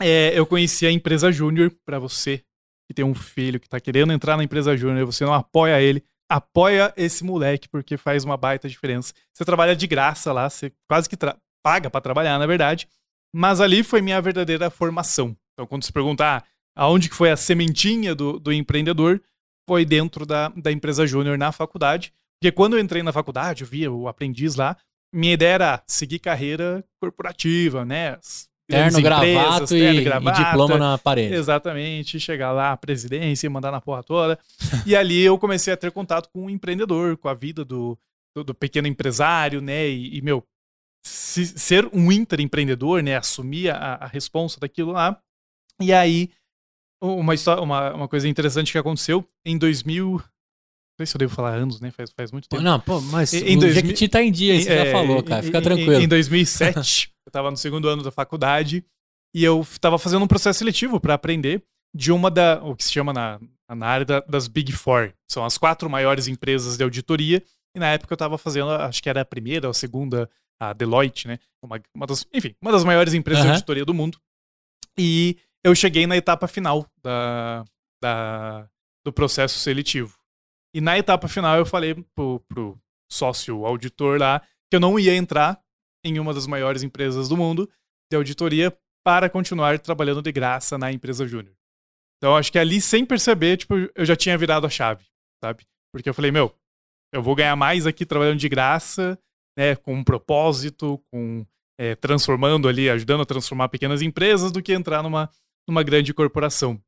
é, 0.00 0.38
eu 0.38 0.46
conheci 0.46 0.86
a 0.86 0.90
empresa 0.90 1.30
Júnior, 1.30 1.72
pra 1.84 1.98
você 1.98 2.42
que 2.88 2.94
tem 2.94 3.04
um 3.04 3.14
filho 3.14 3.60
que 3.60 3.68
tá 3.68 3.78
querendo 3.78 4.12
entrar 4.12 4.36
na 4.36 4.42
empresa 4.42 4.76
Júnior, 4.76 5.06
você 5.06 5.24
não 5.24 5.32
apoia 5.32 5.80
ele, 5.80 6.02
apoia 6.28 6.92
esse 6.96 7.22
moleque, 7.22 7.68
porque 7.68 7.96
faz 7.96 8.24
uma 8.24 8.36
baita 8.36 8.68
diferença. 8.68 9.14
Você 9.32 9.44
trabalha 9.44 9.76
de 9.76 9.86
graça 9.86 10.32
lá, 10.32 10.50
você 10.50 10.72
quase 10.88 11.08
que 11.08 11.16
paga 11.62 11.88
pra 11.88 12.00
trabalhar, 12.00 12.38
na 12.38 12.46
verdade. 12.46 12.88
Mas 13.32 13.60
ali 13.60 13.84
foi 13.84 14.00
minha 14.00 14.20
verdadeira 14.20 14.70
formação. 14.70 15.36
Então, 15.52 15.66
quando 15.66 15.84
se 15.84 15.92
perguntar 15.92 16.44
aonde 16.74 17.08
que 17.08 17.14
foi 17.14 17.30
a 17.30 17.36
sementinha 17.36 18.14
do, 18.14 18.40
do 18.40 18.52
empreendedor, 18.52 19.22
foi 19.68 19.84
dentro 19.84 20.26
da, 20.26 20.48
da 20.48 20.72
empresa 20.72 21.06
Júnior 21.06 21.38
na 21.38 21.52
faculdade. 21.52 22.12
Porque 22.40 22.50
quando 22.50 22.76
eu 22.76 22.80
entrei 22.80 23.02
na 23.02 23.12
faculdade, 23.12 23.62
eu 23.62 23.68
via 23.68 23.92
o 23.92 24.08
aprendiz 24.08 24.56
lá, 24.56 24.76
minha 25.12 25.34
ideia 25.34 25.54
era 25.54 25.82
seguir 25.86 26.18
carreira 26.18 26.84
corporativa, 27.00 27.84
né? 27.84 28.18
Terno, 28.68 29.00
empresas, 29.00 29.02
gravato 29.02 29.66
terno, 29.66 29.98
e, 29.98 30.00
e 30.00 30.04
gravata. 30.04 30.44
diploma 30.44 30.78
na 30.78 30.96
parede. 30.98 31.34
Exatamente, 31.34 32.20
chegar 32.20 32.52
lá, 32.52 32.76
presidência, 32.76 33.46
e 33.46 33.50
mandar 33.50 33.72
na 33.72 33.80
porra 33.80 34.02
toda. 34.04 34.38
e 34.86 34.94
ali 34.94 35.20
eu 35.20 35.36
comecei 35.36 35.72
a 35.72 35.76
ter 35.76 35.90
contato 35.90 36.28
com 36.32 36.46
o 36.46 36.50
empreendedor, 36.50 37.16
com 37.16 37.28
a 37.28 37.34
vida 37.34 37.64
do, 37.64 37.98
do, 38.36 38.44
do 38.44 38.54
pequeno 38.54 38.86
empresário, 38.86 39.60
né? 39.60 39.88
E, 39.88 40.18
e, 40.18 40.22
meu, 40.22 40.46
se- 41.04 41.58
ser 41.58 41.88
um 41.92 42.12
intraempreendedor, 42.12 43.02
né? 43.02 43.16
Assumir 43.16 43.70
a, 43.70 43.94
a 43.94 44.06
responsa 44.06 44.60
daquilo 44.60 44.92
lá. 44.92 45.20
E 45.80 45.92
aí, 45.92 46.30
uma, 47.02 47.34
histó- 47.34 47.60
uma, 47.60 47.92
uma 47.92 48.06
coisa 48.08 48.28
interessante 48.28 48.70
que 48.70 48.78
aconteceu 48.78 49.26
em 49.44 49.58
2000. 49.58 50.22
Não 51.00 51.06
sei 51.06 51.10
se 51.12 51.16
eu 51.16 51.18
devo 51.20 51.34
falar 51.34 51.54
anos, 51.54 51.80
né? 51.80 51.90
Faz, 51.90 52.10
faz 52.14 52.30
muito 52.30 52.48
tempo. 52.48 52.62
Não, 52.62 52.78
pô, 52.78 53.00
mas 53.00 53.32
Em- 53.32 53.38
em 53.54 53.56
o 53.56 53.60
2000 53.60 53.72
Jequiti 53.86 54.08
tá 54.08 54.22
em 54.22 54.30
dia, 54.30 54.54
isso 54.54 54.68
É, 54.68 54.84
já 54.84 54.92
falou, 54.92 55.22
cara. 55.22 55.42
Fica 55.42 55.58
em- 55.58 55.62
tranquilo. 55.62 55.94
Em 56.02 56.06
2007, 56.08 57.10
eu 57.26 57.32
tava 57.32 57.50
no 57.50 57.56
segundo 57.56 57.88
ano 57.88 58.02
da 58.02 58.10
faculdade 58.10 58.84
e 59.34 59.42
eu 59.42 59.66
tava 59.80 59.98
fazendo 59.98 60.22
um 60.22 60.28
processo 60.28 60.58
seletivo 60.58 61.00
para 61.00 61.14
aprender 61.14 61.62
de 61.96 62.12
uma 62.12 62.30
da, 62.30 62.62
o 62.62 62.76
que 62.76 62.84
se 62.84 62.92
chama 62.92 63.12
na, 63.12 63.40
na 63.74 63.86
área 63.86 64.04
da- 64.04 64.20
das 64.20 64.46
Big 64.46 64.72
Four. 64.72 65.12
São 65.30 65.44
as 65.44 65.56
quatro 65.56 65.88
maiores 65.88 66.28
empresas 66.28 66.76
de 66.76 66.84
auditoria. 66.84 67.42
E 67.74 67.78
na 67.80 67.86
época 67.88 68.12
eu 68.12 68.16
tava 68.18 68.36
fazendo, 68.36 68.70
acho 68.70 69.02
que 69.02 69.08
era 69.08 69.22
a 69.22 69.24
primeira 69.24 69.68
ou 69.68 69.70
a 69.70 69.74
segunda, 69.74 70.28
a 70.60 70.72
Deloitte, 70.72 71.26
né? 71.28 71.38
Uma, 71.64 71.80
uma 71.96 72.06
das, 72.06 72.26
enfim, 72.34 72.54
uma 72.60 72.72
das 72.72 72.84
maiores 72.84 73.14
empresas 73.14 73.42
de 73.42 73.48
Aham. 73.48 73.54
auditoria 73.56 73.84
do 73.84 73.94
mundo. 73.94 74.18
E 74.98 75.38
eu 75.64 75.74
cheguei 75.74 76.06
na 76.06 76.16
etapa 76.16 76.46
final 76.46 76.86
da, 77.02 77.64
da- 78.02 78.68
do 79.04 79.12
processo 79.12 79.58
seletivo. 79.58 80.14
E 80.74 80.80
na 80.80 80.98
etapa 80.98 81.28
final 81.28 81.56
eu 81.56 81.66
falei 81.66 81.94
pro, 82.14 82.40
pro 82.48 82.78
sócio 83.10 83.64
auditor 83.66 84.18
lá 84.18 84.40
que 84.70 84.76
eu 84.76 84.80
não 84.80 84.98
ia 84.98 85.14
entrar 85.14 85.60
em 86.04 86.18
uma 86.18 86.32
das 86.32 86.46
maiores 86.46 86.82
empresas 86.82 87.28
do 87.28 87.36
mundo 87.36 87.68
de 88.10 88.16
auditoria 88.16 88.76
para 89.04 89.28
continuar 89.28 89.78
trabalhando 89.78 90.22
de 90.22 90.30
graça 90.30 90.78
na 90.78 90.92
empresa 90.92 91.26
júnior. 91.26 91.54
Então 92.18 92.36
acho 92.36 92.52
que 92.52 92.58
ali, 92.58 92.80
sem 92.80 93.04
perceber, 93.04 93.56
tipo, 93.56 93.74
eu 93.94 94.04
já 94.04 94.14
tinha 94.14 94.36
virado 94.36 94.66
a 94.66 94.70
chave, 94.70 95.04
sabe? 95.42 95.66
Porque 95.92 96.08
eu 96.08 96.14
falei, 96.14 96.30
meu, 96.30 96.54
eu 97.12 97.22
vou 97.22 97.34
ganhar 97.34 97.56
mais 97.56 97.86
aqui 97.86 98.06
trabalhando 98.06 98.38
de 98.38 98.48
graça, 98.48 99.18
né, 99.58 99.74
com 99.74 99.94
um 99.94 100.04
propósito, 100.04 101.02
com 101.10 101.44
é, 101.78 101.94
transformando 101.94 102.68
ali, 102.68 102.90
ajudando 102.90 103.22
a 103.22 103.26
transformar 103.26 103.70
pequenas 103.70 104.02
empresas, 104.02 104.52
do 104.52 104.62
que 104.62 104.72
entrar 104.72 105.02
numa, 105.02 105.30
numa 105.66 105.82
grande 105.82 106.12
corporação. 106.12 106.80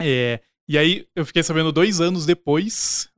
É, 0.00 0.40
e 0.70 0.78
aí 0.78 1.04
eu 1.16 1.26
fiquei 1.26 1.42
sabendo 1.42 1.72
dois 1.72 2.00
anos 2.00 2.24
depois, 2.24 3.08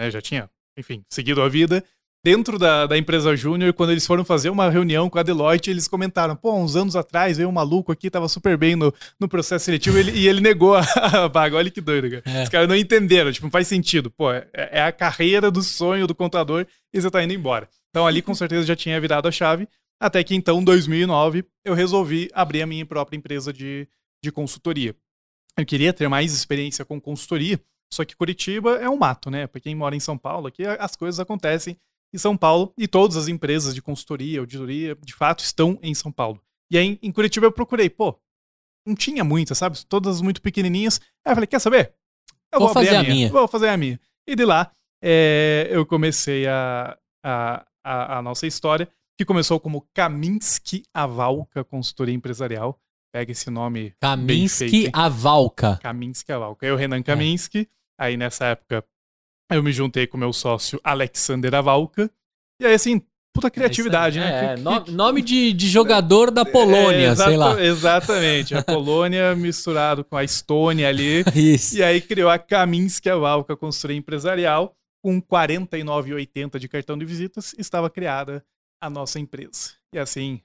né, 0.00 0.10
já 0.10 0.22
tinha, 0.22 0.48
enfim, 0.74 1.04
seguido 1.10 1.42
a 1.42 1.48
vida, 1.48 1.84
dentro 2.24 2.58
da, 2.58 2.86
da 2.86 2.96
empresa 2.96 3.36
Júnior, 3.36 3.74
quando 3.74 3.90
eles 3.90 4.06
foram 4.06 4.24
fazer 4.24 4.48
uma 4.48 4.70
reunião 4.70 5.10
com 5.10 5.18
a 5.18 5.22
Deloitte, 5.22 5.68
eles 5.70 5.86
comentaram, 5.86 6.34
pô, 6.34 6.54
uns 6.54 6.76
anos 6.76 6.96
atrás 6.96 7.36
veio 7.36 7.48
um 7.50 7.52
maluco 7.52 7.92
aqui, 7.92 8.08
tava 8.08 8.26
super 8.26 8.56
bem 8.56 8.74
no, 8.74 8.90
no 9.20 9.28
processo 9.28 9.66
seletivo 9.66 9.98
e 9.98 10.00
ele, 10.00 10.12
e 10.12 10.28
ele 10.28 10.40
negou 10.40 10.76
a, 10.76 10.80
a 10.96 11.28
vaga. 11.28 11.58
Olha 11.58 11.70
que 11.70 11.82
doido, 11.82 12.10
cara. 12.10 12.38
É. 12.38 12.42
Os 12.42 12.48
caras 12.48 12.66
não 12.66 12.74
entenderam, 12.74 13.30
tipo, 13.30 13.46
não 13.46 13.50
faz 13.50 13.68
sentido. 13.68 14.10
Pô, 14.10 14.32
é, 14.32 14.48
é 14.54 14.82
a 14.82 14.90
carreira 14.90 15.50
do 15.50 15.62
sonho 15.62 16.06
do 16.06 16.14
contador 16.14 16.66
e 16.90 17.00
você 17.00 17.10
tá 17.10 17.22
indo 17.22 17.34
embora. 17.34 17.68
Então 17.90 18.06
ali 18.06 18.22
com 18.22 18.34
certeza 18.34 18.66
já 18.66 18.74
tinha 18.74 18.98
virado 18.98 19.28
a 19.28 19.30
chave, 19.30 19.68
até 20.00 20.22
que 20.22 20.34
então, 20.34 20.60
em 20.60 20.64
2009, 20.64 21.44
eu 21.64 21.74
resolvi 21.74 22.30
abrir 22.32 22.62
a 22.62 22.66
minha 22.66 22.86
própria 22.86 23.16
empresa 23.16 23.52
de, 23.52 23.86
de 24.22 24.30
consultoria. 24.30 24.94
Eu 25.58 25.66
queria 25.66 25.92
ter 25.92 26.08
mais 26.08 26.32
experiência 26.32 26.84
com 26.84 27.00
consultoria, 27.00 27.60
só 27.92 28.04
que 28.04 28.14
Curitiba 28.14 28.76
é 28.76 28.88
um 28.88 28.96
mato, 28.96 29.28
né? 29.30 29.46
Pra 29.46 29.60
quem 29.60 29.74
mora 29.74 29.96
em 29.96 30.00
São 30.00 30.16
Paulo, 30.16 30.46
aqui 30.46 30.64
as 30.64 30.94
coisas 30.94 31.18
acontecem 31.18 31.76
e 32.12 32.18
São 32.18 32.36
Paulo, 32.36 32.72
e 32.78 32.86
todas 32.86 33.16
as 33.16 33.28
empresas 33.28 33.74
de 33.74 33.82
consultoria, 33.82 34.40
auditoria, 34.40 34.96
de 35.04 35.14
fato, 35.14 35.40
estão 35.40 35.78
em 35.82 35.92
São 35.94 36.10
Paulo. 36.10 36.40
E 36.70 36.78
aí, 36.78 36.98
em 37.02 37.12
Curitiba, 37.12 37.46
eu 37.46 37.52
procurei, 37.52 37.90
pô, 37.90 38.18
não 38.86 38.94
tinha 38.94 39.24
muitas, 39.24 39.58
sabe? 39.58 39.84
Todas 39.84 40.20
muito 40.20 40.40
pequenininhas. 40.40 41.00
Aí 41.24 41.32
eu 41.32 41.34
falei, 41.34 41.46
quer 41.46 41.58
saber? 41.58 41.92
Eu 42.52 42.60
vou, 42.60 42.68
vou 42.68 42.74
fazer 42.74 42.94
a 42.94 43.02
minha. 43.02 43.14
minha. 43.14 43.28
Vou 43.30 43.48
fazer 43.48 43.68
a 43.68 43.76
minha. 43.76 44.00
E 44.26 44.34
de 44.34 44.44
lá, 44.44 44.70
é, 45.02 45.68
eu 45.70 45.84
comecei 45.84 46.46
a, 46.46 46.96
a, 47.22 47.66
a, 47.84 48.18
a, 48.18 48.22
nossa 48.22 48.46
história, 48.46 48.88
que 49.16 49.24
começou 49.24 49.60
como 49.60 49.86
Kaminsky 49.92 50.84
Avalka 50.94 51.64
Consultoria 51.64 52.14
Empresarial. 52.14 52.80
Pega 53.12 53.32
esse 53.32 53.50
nome. 53.50 53.94
Kaminsky 54.00 54.90
Avalka. 54.92 55.78
Kaminsky 55.82 56.32
Avalka. 56.32 56.66
Eu, 56.66 56.76
Renan 56.76 57.02
Kaminsky. 57.02 57.60
É. 57.60 58.04
Aí 58.04 58.16
nessa 58.16 58.46
época 58.46 58.84
eu 59.50 59.62
me 59.62 59.72
juntei 59.72 60.06
com 60.06 60.18
meu 60.18 60.32
sócio 60.32 60.80
Alexander 60.84 61.54
Avalka. 61.54 62.10
E 62.60 62.66
aí, 62.66 62.74
assim, 62.74 63.00
puta 63.32 63.50
criatividade, 63.50 64.18
é, 64.18 64.20
né? 64.20 64.52
É, 64.52 64.56
que, 64.56 64.84
que... 64.84 64.90
nome 64.90 65.22
de, 65.22 65.52
de 65.52 65.68
jogador 65.68 66.30
da 66.30 66.44
Polônia, 66.44 67.08
é, 67.08 67.16
sei 67.16 67.36
lá. 67.36 67.60
Exatamente. 67.62 68.54
A 68.54 68.62
Polônia 68.62 69.34
misturado 69.36 70.04
com 70.04 70.16
a 70.16 70.24
Estônia 70.24 70.88
ali. 70.88 71.24
Isso. 71.34 71.78
E 71.78 71.82
aí 71.82 72.00
criou 72.00 72.28
a 72.28 72.38
Kaminsky 72.38 73.08
Avalka 73.08 73.56
Consultoria 73.56 73.96
Empresarial. 73.96 74.74
Com 75.00 75.14
R$ 75.14 75.22
49,80 75.22 76.58
de 76.58 76.68
cartão 76.68 76.98
de 76.98 77.04
visitas, 77.04 77.54
estava 77.56 77.88
criada 77.88 78.44
a 78.82 78.90
nossa 78.90 79.20
empresa. 79.20 79.70
E 79.94 79.98
assim, 79.98 80.40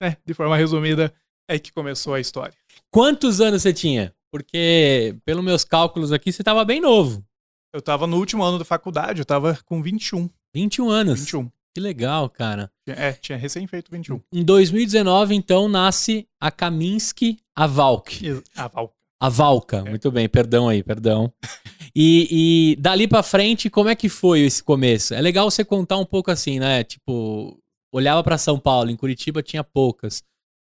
né, 0.00 0.18
de 0.26 0.34
forma 0.34 0.56
resumida, 0.58 1.12
é 1.48 1.58
que 1.58 1.72
começou 1.72 2.14
a 2.14 2.20
história. 2.20 2.54
Quantos 2.90 3.40
anos 3.40 3.62
você 3.62 3.72
tinha? 3.72 4.14
Porque, 4.30 5.16
pelos 5.24 5.44
meus 5.44 5.64
cálculos 5.64 6.12
aqui, 6.12 6.32
você 6.32 6.42
estava 6.42 6.64
bem 6.64 6.80
novo. 6.80 7.24
Eu 7.72 7.78
estava 7.78 8.06
no 8.06 8.16
último 8.18 8.42
ano 8.42 8.58
da 8.58 8.64
faculdade, 8.64 9.20
eu 9.20 9.24
estava 9.24 9.58
com 9.64 9.82
21. 9.82 10.28
21 10.54 10.90
anos? 10.90 11.20
21. 11.20 11.50
Que 11.74 11.80
legal, 11.80 12.30
cara. 12.30 12.70
É, 12.86 13.12
tinha 13.12 13.36
recém 13.36 13.66
feito 13.66 13.90
21. 13.90 14.20
Em 14.32 14.44
2019, 14.44 15.34
então, 15.34 15.68
nasce 15.68 16.28
a 16.40 16.50
Kaminsky 16.50 17.38
Avalk. 17.54 18.42
Avalk. 18.56 18.94
A 19.20 19.28
Valka, 19.28 19.78
é. 19.78 19.90
muito 19.90 20.10
bem, 20.10 20.28
perdão 20.28 20.68
aí, 20.68 20.82
perdão. 20.82 21.32
E, 21.96 22.72
e 22.72 22.76
dali 22.80 23.06
para 23.06 23.22
frente, 23.22 23.70
como 23.70 23.88
é 23.88 23.94
que 23.94 24.08
foi 24.08 24.40
esse 24.40 24.60
começo? 24.60 25.14
É 25.14 25.20
legal 25.20 25.48
você 25.48 25.64
contar 25.64 25.96
um 25.96 26.04
pouco 26.04 26.28
assim, 26.28 26.58
né? 26.58 26.82
Tipo, 26.82 27.56
olhava 27.92 28.20
para 28.24 28.36
São 28.36 28.58
Paulo, 28.58 28.90
em 28.90 28.96
Curitiba 28.96 29.44
tinha 29.44 29.62
poucas, 29.62 30.20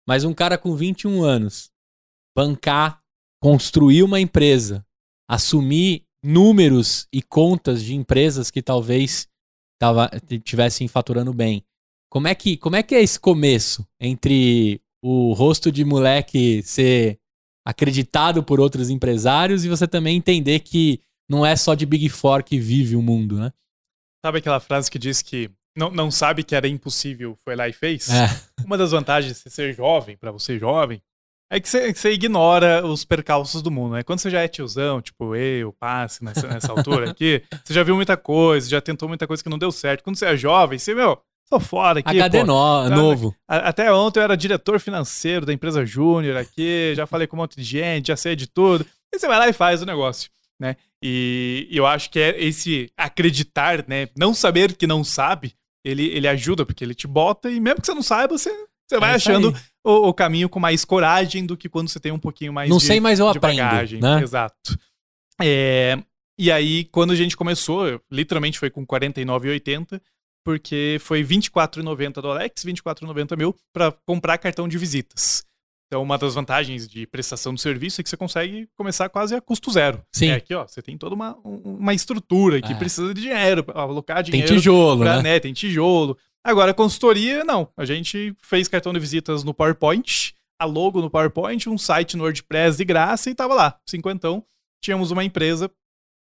mas 0.07 0.23
um 0.23 0.33
cara 0.33 0.57
com 0.57 0.75
21 0.75 1.23
anos, 1.23 1.71
bancar, 2.35 3.01
construir 3.41 4.03
uma 4.03 4.19
empresa, 4.19 4.85
assumir 5.27 6.05
números 6.23 7.07
e 7.11 7.21
contas 7.21 7.83
de 7.83 7.95
empresas 7.95 8.49
que 8.49 8.61
talvez 8.61 9.27
tava, 9.79 10.09
tivessem 10.43 10.87
faturando 10.87 11.33
bem. 11.33 11.63
Como 12.09 12.27
é 12.27 12.35
que, 12.35 12.57
como 12.57 12.75
é 12.75 12.83
que 12.83 12.95
é 12.95 13.01
esse 13.01 13.19
começo 13.19 13.85
entre 13.99 14.81
o 15.03 15.33
rosto 15.33 15.71
de 15.71 15.85
moleque 15.85 16.63
ser 16.63 17.19
acreditado 17.65 18.43
por 18.43 18.59
outros 18.59 18.89
empresários 18.89 19.65
e 19.65 19.69
você 19.69 19.87
também 19.87 20.17
entender 20.17 20.59
que 20.59 21.01
não 21.29 21.45
é 21.45 21.55
só 21.55 21.73
de 21.73 21.85
Big 21.85 22.09
Four 22.09 22.43
que 22.43 22.59
vive 22.59 22.95
o 22.95 23.01
mundo, 23.01 23.39
né? 23.39 23.51
Sabe 24.23 24.37
aquela 24.39 24.59
frase 24.59 24.89
que 24.89 24.97
diz 24.97 25.21
que 25.21 25.51
não, 25.75 25.91
não 25.91 26.09
sabe 26.09 26.43
que 26.43 26.55
era 26.55 26.67
impossível, 26.67 27.37
foi 27.43 27.55
lá 27.55 27.67
e 27.67 27.73
fez? 27.73 28.09
É. 28.09 28.27
Uma 28.63 28.77
das 28.77 28.91
vantagens 28.91 29.43
de 29.43 29.49
ser 29.49 29.73
jovem, 29.73 30.17
para 30.17 30.31
você 30.31 30.57
jovem, 30.57 31.01
é 31.49 31.59
que 31.59 31.69
você, 31.69 32.11
ignora 32.11 32.85
os 32.85 33.05
percalços 33.05 33.61
do 33.61 33.69
mundo, 33.69 33.93
né? 33.93 34.03
Quando 34.03 34.19
você 34.19 34.29
já 34.29 34.41
é 34.41 34.47
tiozão, 34.47 35.01
tipo 35.01 35.35
eu, 35.35 35.71
passe 35.71 36.23
nessa, 36.23 36.47
nessa 36.47 36.71
altura 36.71 37.11
aqui, 37.11 37.43
você 37.63 37.73
já 37.73 37.83
viu 37.83 37.95
muita 37.95 38.17
coisa, 38.17 38.67
já 38.67 38.81
tentou 38.81 39.07
muita 39.07 39.27
coisa 39.27 39.43
que 39.43 39.49
não 39.49 39.59
deu 39.59 39.71
certo. 39.71 40.03
Quando 40.03 40.17
você 40.17 40.25
é 40.25 40.35
jovem, 40.35 40.79
você, 40.79 40.95
meu, 40.95 41.21
Tô 41.49 41.59
fora 41.59 41.99
aqui. 41.99 42.09
HD 42.09 42.39
pô. 42.39 42.45
No, 42.45 42.89
novo. 42.89 43.35
Até 43.47 43.91
ontem 43.93 44.19
eu 44.19 44.23
era 44.23 44.35
diretor 44.35 44.79
financeiro 44.79 45.45
da 45.45 45.53
empresa 45.53 45.85
Júnior 45.85 46.37
aqui, 46.37 46.93
já 46.95 47.05
falei 47.07 47.27
com 47.27 47.35
um 47.35 47.39
monte 47.39 47.55
de 47.55 47.63
gente, 47.63 48.07
já 48.07 48.17
sei 48.17 48.35
de 48.35 48.47
tudo. 48.47 48.85
E 49.13 49.19
você 49.19 49.27
vai 49.27 49.37
lá 49.37 49.47
e 49.47 49.53
faz 49.53 49.81
o 49.81 49.85
negócio, 49.85 50.29
né? 50.59 50.75
E, 51.01 51.67
e 51.69 51.77
eu 51.77 51.85
acho 51.85 52.09
que 52.09 52.19
é 52.19 52.43
esse 52.43 52.89
acreditar, 52.97 53.85
né? 53.87 54.09
Não 54.17 54.33
saber 54.33 54.75
que 54.75 54.87
não 54.87 55.03
sabe, 55.03 55.53
ele, 55.85 56.07
ele 56.07 56.27
ajuda, 56.27 56.65
porque 56.65 56.83
ele 56.83 56.95
te 56.95 57.05
bota 57.05 57.49
e 57.51 57.59
mesmo 57.59 57.79
que 57.79 57.85
você 57.85 57.93
não 57.93 58.01
saiba, 58.01 58.35
você, 58.35 58.49
você 58.87 58.99
vai 58.99 59.11
é 59.11 59.15
achando 59.15 59.55
o, 59.83 60.09
o, 60.09 60.13
caminho 60.13 60.49
com 60.49 60.59
mais 60.59 60.83
coragem 60.83 61.45
do 61.45 61.55
que 61.55 61.69
quando 61.69 61.89
você 61.89 61.99
tem 61.99 62.11
um 62.11 62.19
pouquinho 62.19 62.51
mais 62.51 62.69
não 62.69 62.79
de 62.79 62.85
sei, 62.85 62.99
mas 62.99 63.19
eu 63.19 63.27
aprendo, 63.27 63.57
bagagem. 63.57 64.01
Né? 64.01 64.23
Exato. 64.23 64.77
É, 65.39 65.97
e 66.39 66.51
aí, 66.51 66.85
quando 66.85 67.11
a 67.11 67.15
gente 67.15 67.37
começou, 67.37 68.01
literalmente 68.11 68.57
foi 68.57 68.71
com 68.71 68.85
49,80 68.85 70.01
porque 70.43 70.97
foi 71.01 71.23
R$24,90 71.23 72.21
do 72.21 72.29
Alex, 72.29 72.63
R$24,90 72.63 73.35
mil 73.35 73.55
para 73.73 73.91
comprar 74.05 74.37
cartão 74.37 74.67
de 74.67 74.77
visitas. 74.77 75.43
Então, 75.87 76.01
uma 76.01 76.17
das 76.17 76.33
vantagens 76.33 76.87
de 76.87 77.05
prestação 77.05 77.53
de 77.53 77.61
serviço 77.61 78.01
é 78.01 78.03
que 78.03 78.09
você 78.09 78.17
consegue 78.17 78.67
começar 78.75 79.07
quase 79.07 79.35
a 79.35 79.41
custo 79.41 79.71
zero. 79.71 80.03
Sim. 80.11 80.29
É 80.29 80.35
aqui, 80.35 80.53
ó, 80.53 80.67
você 80.67 80.81
tem 80.81 80.97
toda 80.97 81.13
uma, 81.13 81.37
uma 81.43 81.93
estrutura 81.93 82.61
que 82.61 82.73
é. 82.73 82.75
precisa 82.75 83.13
de 83.13 83.21
dinheiro, 83.21 83.63
alocar 83.73 84.23
dinheiro. 84.23 84.47
Tem 84.47 84.57
tijolo, 84.57 85.01
pra, 85.01 85.17
né? 85.17 85.33
né? 85.33 85.39
Tem 85.39 85.53
tijolo. 85.53 86.17
Agora, 86.43 86.73
consultoria, 86.73 87.43
não. 87.43 87.69
A 87.77 87.85
gente 87.85 88.35
fez 88.39 88.67
cartão 88.67 88.93
de 88.93 88.99
visitas 88.99 89.43
no 89.43 89.53
PowerPoint, 89.53 90.33
a 90.59 90.65
logo 90.65 91.01
no 91.01 91.09
PowerPoint, 91.09 91.69
um 91.69 91.77
site 91.77 92.17
no 92.17 92.23
WordPress 92.23 92.77
de 92.77 92.85
graça 92.85 93.29
e 93.29 93.35
tava 93.35 93.53
lá, 93.53 93.79
cinquentão. 93.85 94.43
Tínhamos 94.83 95.11
uma 95.11 95.23
empresa 95.23 95.69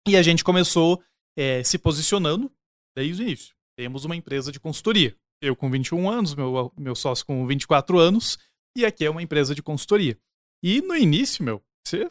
e 0.08 0.18
a 0.18 0.22
gente 0.22 0.44
começou 0.44 1.02
é, 1.38 1.64
se 1.64 1.78
posicionando 1.78 2.52
desde 2.96 3.22
o 3.22 3.26
início 3.26 3.54
temos 3.76 4.06
uma 4.06 4.16
empresa 4.16 4.52
de 4.52 4.60
consultoria. 4.60 5.16
Eu 5.42 5.56
com 5.56 5.70
21 5.70 6.10
anos, 6.10 6.36
meu, 6.36 6.72
meu 6.78 6.96
sócio 6.96 7.26
com 7.26 7.46
24 7.46 8.00
anos, 8.00 8.38
e 8.76 8.86
aqui 8.86 9.06
é 9.06 9.10
uma 9.10 9.22
empresa 9.22 9.54
de 9.54 9.62
consultoria. 9.62 10.18
E 10.62 10.82
no 10.82 10.96
início, 10.96 11.44
meu, 11.44 11.62
você 11.86 12.10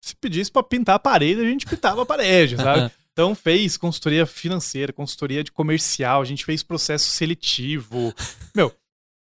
se 0.00 0.14
pedisse 0.16 0.50
para 0.50 0.62
pintar 0.62 0.96
a 0.96 0.98
parede, 0.98 1.40
a 1.40 1.44
gente 1.44 1.66
pintava 1.66 2.02
a 2.02 2.06
parede, 2.06 2.56
sabe? 2.58 2.92
Então 3.12 3.34
fez 3.34 3.76
consultoria 3.76 4.26
financeira, 4.26 4.92
consultoria 4.92 5.42
de 5.42 5.50
comercial, 5.50 6.20
a 6.20 6.24
gente 6.24 6.44
fez 6.44 6.62
processo 6.62 7.08
seletivo. 7.10 8.14
Meu, 8.54 8.72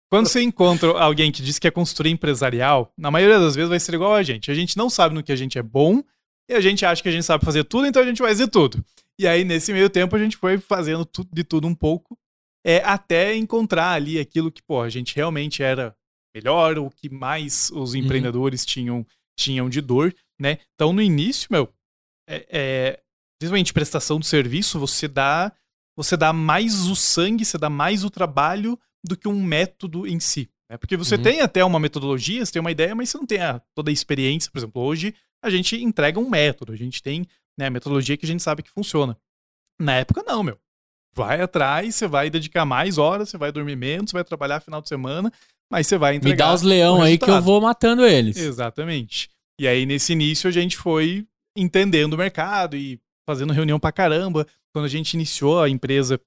quando 0.10 0.28
você 0.28 0.42
encontra 0.42 0.90
alguém 1.00 1.32
que 1.32 1.42
diz 1.42 1.60
que 1.60 1.68
é 1.68 1.72
consultoria 1.72 2.12
empresarial, 2.12 2.92
na 2.98 3.12
maioria 3.12 3.40
das 3.40 3.56
vezes 3.56 3.70
vai 3.70 3.80
ser 3.80 3.94
igual 3.94 4.16
a 4.16 4.24
gente. 4.24 4.50
A 4.50 4.56
gente 4.56 4.78
não 4.78 4.90
sabe 4.90 5.14
no 5.14 5.22
que 5.22 5.32
a 5.32 5.36
gente 5.36 5.60
é 5.60 5.64
bom 5.64 6.02
e 6.50 6.54
a 6.54 6.62
gente 6.62 6.86
acha 6.86 7.04
que 7.04 7.10
a 7.10 7.12
gente 7.12 7.26
sabe 7.26 7.44
fazer 7.44 7.66
tudo, 7.66 7.86
então 7.86 8.02
a 8.02 8.06
gente 8.06 8.22
vai 8.22 8.32
fazer 8.32 8.48
tudo. 8.48 8.84
E 9.20 9.28
aí, 9.28 9.44
nesse 9.44 9.74
meio 9.74 9.90
tempo, 9.90 10.16
a 10.16 10.20
gente 10.20 10.38
foi 10.38 10.58
fazendo 10.58 11.04
tudo, 11.04 11.30
de 11.34 11.44
tudo 11.44 11.68
um 11.68 11.76
pouco, 11.76 12.18
é, 12.66 12.78
até 12.86 13.36
encontrar 13.36 13.92
ali 13.92 14.20
aquilo 14.20 14.52
que, 14.52 14.62
pô, 14.62 14.82
a 14.82 14.90
gente 14.90 15.16
realmente 15.16 15.62
era 15.62 15.96
melhor, 16.38 16.78
o 16.78 16.90
que 16.90 17.10
mais 17.10 17.70
os 17.72 17.94
uhum. 17.94 18.00
empreendedores 18.00 18.62
uhum. 18.62 18.68
tinham, 18.68 19.08
tinham 19.38 19.70
de 19.70 19.82
dor, 19.82 20.16
né? 20.40 20.60
Então, 20.76 20.94
no 20.94 21.02
início, 21.02 21.48
meu, 21.52 21.70
é, 22.30 22.46
é, 22.50 23.00
principalmente 23.40 23.74
prestação 23.74 24.20
de 24.20 24.28
serviço, 24.28 24.80
você 24.80 25.08
dá, 25.08 25.52
você 25.96 26.16
dá 26.16 26.32
mais 26.32 26.86
o 26.86 26.96
sangue, 26.96 27.46
você 27.46 27.58
dá 27.58 27.70
mais 27.70 28.04
o 28.04 28.10
trabalho 28.10 28.80
do 29.04 29.18
que 29.18 29.28
um 29.28 29.42
método 29.42 30.06
em 30.08 30.20
si. 30.20 30.50
Né? 30.70 30.78
Porque 30.78 30.98
você 30.98 31.16
uhum. 31.16 31.24
tem 31.24 31.42
até 31.42 31.64
uma 31.64 31.80
metodologia, 31.80 32.46
você 32.46 32.52
tem 32.52 32.60
uma 32.60 32.72
ideia, 32.72 32.94
mas 32.94 33.10
você 33.10 33.18
não 33.18 33.26
tem 33.26 33.42
a, 33.42 33.60
toda 33.74 33.90
a 33.90 33.94
experiência. 33.94 34.52
Por 34.52 34.60
exemplo, 34.60 34.82
hoje 34.82 35.16
a 35.44 35.50
gente 35.50 35.82
entrega 35.82 36.20
um 36.20 36.30
método, 36.30 36.74
a 36.74 36.76
gente 36.76 37.02
tem 37.02 37.26
né, 37.58 37.70
metodologia 37.70 38.18
que 38.18 38.26
a 38.26 38.28
gente 38.28 38.44
sabe 38.44 38.64
que 38.64 38.72
funciona. 38.72 39.18
Na 39.80 39.96
época, 39.96 40.24
não, 40.24 40.44
meu. 40.44 40.60
Vai 41.18 41.42
atrás, 41.42 41.96
você 41.96 42.08
vai 42.08 42.30
dedicar 42.30 42.64
mais 42.64 43.00
horas, 43.00 43.30
você 43.30 43.40
vai 43.40 43.52
dormir 43.52 43.76
menos, 43.76 44.12
você 44.12 44.18
vai 44.18 44.24
trabalhar 44.24 44.60
final 44.60 44.80
de 44.80 44.88
semana, 44.88 45.34
mas 45.72 45.88
você 45.88 45.98
vai 45.98 46.14
entregar. 46.14 46.36
Me 46.36 46.38
dá 46.38 46.54
os 46.54 46.62
leão 46.62 47.02
aí 47.02 47.18
que 47.18 47.28
eu 47.28 47.42
vou 47.42 47.60
matando 47.60 48.06
eles. 48.06 48.38
Exatamente. 48.38 49.28
E 49.60 49.68
aí, 49.68 49.88
nesse 49.88 50.14
início, 50.14 50.48
a 50.48 50.52
gente 50.52 50.78
foi 50.78 51.26
entendendo 51.58 52.14
o 52.14 52.18
mercado 52.18 52.78
e 52.78 53.00
fazendo 53.28 53.52
reunião 53.52 53.80
pra 53.80 53.92
caramba. 53.92 54.46
Quando 54.72 54.86
a 54.86 54.90
gente 54.90 55.16
iniciou 55.16 55.60
a 55.60 55.68
empresa, 55.68 56.22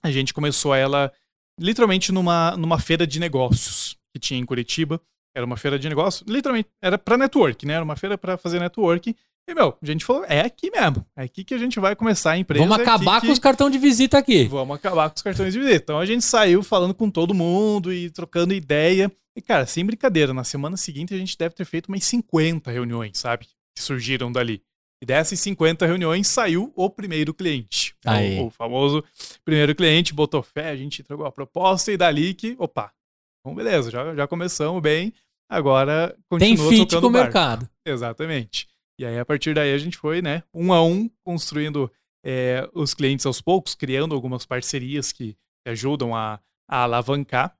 a 0.00 0.12
gente 0.12 0.32
começou 0.32 0.72
ela 0.72 1.12
literalmente 1.58 2.12
numa, 2.12 2.56
numa 2.56 2.78
feira 2.78 3.04
de 3.04 3.18
negócios 3.18 3.96
que 4.14 4.20
tinha 4.20 4.38
em 4.38 4.46
Curitiba. 4.46 5.00
Era 5.36 5.44
uma 5.44 5.56
feira 5.56 5.78
de 5.78 5.88
negócios, 5.88 6.24
literalmente, 6.28 6.68
era 6.80 6.96
para 6.96 7.16
network, 7.16 7.66
né? 7.66 7.74
Era 7.74 7.84
uma 7.84 7.96
feira 7.96 8.16
para 8.16 8.36
fazer 8.36 8.60
network. 8.60 9.16
E, 9.48 9.54
meu, 9.54 9.74
a 9.80 9.86
gente 9.86 10.04
falou, 10.04 10.26
é 10.26 10.40
aqui 10.40 10.70
mesmo. 10.70 11.06
É 11.16 11.22
aqui 11.22 11.42
que 11.42 11.54
a 11.54 11.58
gente 11.58 11.80
vai 11.80 11.96
começar 11.96 12.32
a 12.32 12.38
empresa. 12.38 12.66
Vamos 12.66 12.78
é 12.78 12.82
acabar 12.82 13.18
que... 13.18 13.26
com 13.26 13.32
os 13.32 13.38
cartões 13.38 13.72
de 13.72 13.78
visita 13.78 14.18
aqui. 14.18 14.44
Vamos 14.44 14.76
acabar 14.76 15.08
com 15.08 15.16
os 15.16 15.22
cartões 15.22 15.54
de 15.54 15.58
visita. 15.58 15.82
Então 15.82 15.98
a 15.98 16.04
gente 16.04 16.22
saiu 16.22 16.62
falando 16.62 16.92
com 16.92 17.10
todo 17.10 17.32
mundo 17.32 17.90
e 17.90 18.10
trocando 18.10 18.52
ideia. 18.52 19.10
E, 19.34 19.40
cara, 19.40 19.64
sem 19.64 19.86
brincadeira, 19.86 20.34
na 20.34 20.44
semana 20.44 20.76
seguinte 20.76 21.14
a 21.14 21.16
gente 21.16 21.36
deve 21.38 21.54
ter 21.54 21.64
feito 21.64 21.88
umas 21.88 22.04
50 22.04 22.70
reuniões, 22.70 23.16
sabe? 23.18 23.46
Que 23.74 23.82
surgiram 23.82 24.30
dali. 24.30 24.62
E 25.00 25.06
dessas 25.06 25.40
50 25.40 25.86
reuniões 25.86 26.26
saiu 26.26 26.70
o 26.76 26.90
primeiro 26.90 27.32
cliente. 27.32 27.94
O, 28.40 28.46
o, 28.46 28.50
famoso 28.50 29.02
primeiro 29.44 29.74
cliente 29.74 30.12
botou 30.12 30.42
fé, 30.42 30.68
a 30.68 30.76
gente 30.76 31.00
entregou 31.00 31.24
a 31.24 31.32
proposta 31.32 31.90
e 31.90 31.96
dali 31.96 32.34
que, 32.34 32.54
opa, 32.58 32.92
então 33.40 33.54
beleza, 33.54 33.90
já, 33.90 34.14
já 34.14 34.26
começamos 34.26 34.82
bem. 34.82 35.14
Agora 35.48 36.14
continua 36.28 36.68
Tem 36.68 36.78
fit 36.80 37.00
com 37.00 37.06
o 37.06 37.10
mercado. 37.10 37.66
Exatamente. 37.86 38.68
E 38.98 39.06
aí, 39.06 39.18
a 39.18 39.24
partir 39.24 39.54
daí, 39.54 39.72
a 39.72 39.78
gente 39.78 39.96
foi, 39.96 40.20
né, 40.20 40.42
um 40.52 40.72
a 40.72 40.82
um, 40.82 41.08
construindo 41.22 41.90
é, 42.24 42.68
os 42.74 42.94
clientes 42.94 43.24
aos 43.26 43.40
poucos, 43.40 43.74
criando 43.74 44.14
algumas 44.14 44.44
parcerias 44.44 45.12
que, 45.12 45.36
ajudam 45.66 46.16
a, 46.16 46.40
a 46.66 46.82
alavancar. 46.82 47.54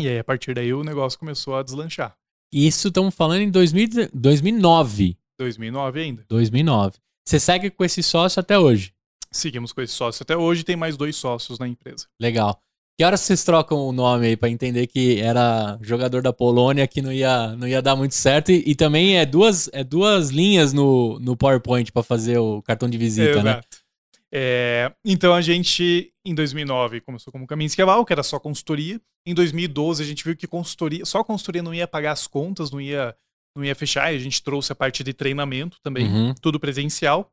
E 0.00 0.08
aí, 0.08 0.18
a 0.18 0.24
partir 0.24 0.54
daí, 0.54 0.72
o 0.72 0.82
negócio 0.82 1.18
começou 1.18 1.56
a 1.56 1.62
deslanchar. 1.62 2.16
Isso 2.52 2.88
estamos 2.88 3.14
falando 3.14 3.42
em 3.42 3.50
2000, 3.50 4.10
2009. 4.14 5.18
2009 5.38 6.00
ainda. 6.00 6.24
2009. 6.28 6.98
Você 7.26 7.38
segue 7.38 7.70
com 7.70 7.84
esse 7.84 8.02
sócio 8.02 8.40
até 8.40 8.58
hoje? 8.58 8.94
Seguimos 9.30 9.72
com 9.72 9.80
esse 9.80 9.92
sócio 9.92 10.22
até 10.22 10.36
hoje, 10.36 10.64
tem 10.64 10.76
mais 10.76 10.96
dois 10.96 11.16
sócios 11.16 11.58
na 11.58 11.66
empresa. 11.66 12.06
Legal. 12.20 12.60
Que 12.96 13.04
horas 13.04 13.20
vocês 13.22 13.42
trocam 13.42 13.78
o 13.88 13.92
nome 13.92 14.26
aí 14.28 14.36
pra 14.36 14.48
entender 14.48 14.86
que 14.86 15.20
era 15.20 15.76
jogador 15.82 16.22
da 16.22 16.32
Polônia 16.32 16.86
que 16.86 17.02
não 17.02 17.12
ia, 17.12 17.56
não 17.56 17.66
ia 17.66 17.82
dar 17.82 17.96
muito 17.96 18.14
certo? 18.14 18.52
E, 18.52 18.62
e 18.66 18.74
também 18.76 19.18
é 19.18 19.26
duas, 19.26 19.68
é 19.72 19.82
duas 19.82 20.30
linhas 20.30 20.72
no, 20.72 21.18
no 21.18 21.36
PowerPoint 21.36 21.90
para 21.90 22.04
fazer 22.04 22.38
o 22.38 22.62
cartão 22.62 22.88
de 22.88 22.96
visita, 22.96 23.42
né? 23.42 23.50
Exato. 23.50 23.84
É, 24.32 24.92
então 25.04 25.34
a 25.34 25.40
gente, 25.40 26.12
em 26.24 26.34
2009, 26.34 27.00
começou 27.00 27.32
como 27.32 27.46
Caminho 27.46 27.66
Esquival, 27.66 28.04
que 28.04 28.12
era 28.12 28.22
só 28.22 28.38
consultoria. 28.38 29.00
Em 29.26 29.34
2012 29.34 30.02
a 30.02 30.06
gente 30.06 30.22
viu 30.24 30.36
que 30.36 30.46
consultoria, 30.46 31.04
só 31.04 31.22
consultoria 31.24 31.62
não 31.62 31.74
ia 31.74 31.86
pagar 31.88 32.12
as 32.12 32.26
contas, 32.26 32.70
não 32.70 32.80
ia, 32.80 33.14
não 33.56 33.64
ia 33.64 33.74
fechar. 33.74 34.12
E 34.12 34.16
a 34.16 34.20
gente 34.20 34.42
trouxe 34.42 34.70
a 34.72 34.74
parte 34.74 35.02
de 35.02 35.12
treinamento 35.12 35.78
também, 35.82 36.06
Uhum. 36.06 36.34
tudo 36.40 36.60
presencial. 36.60 37.30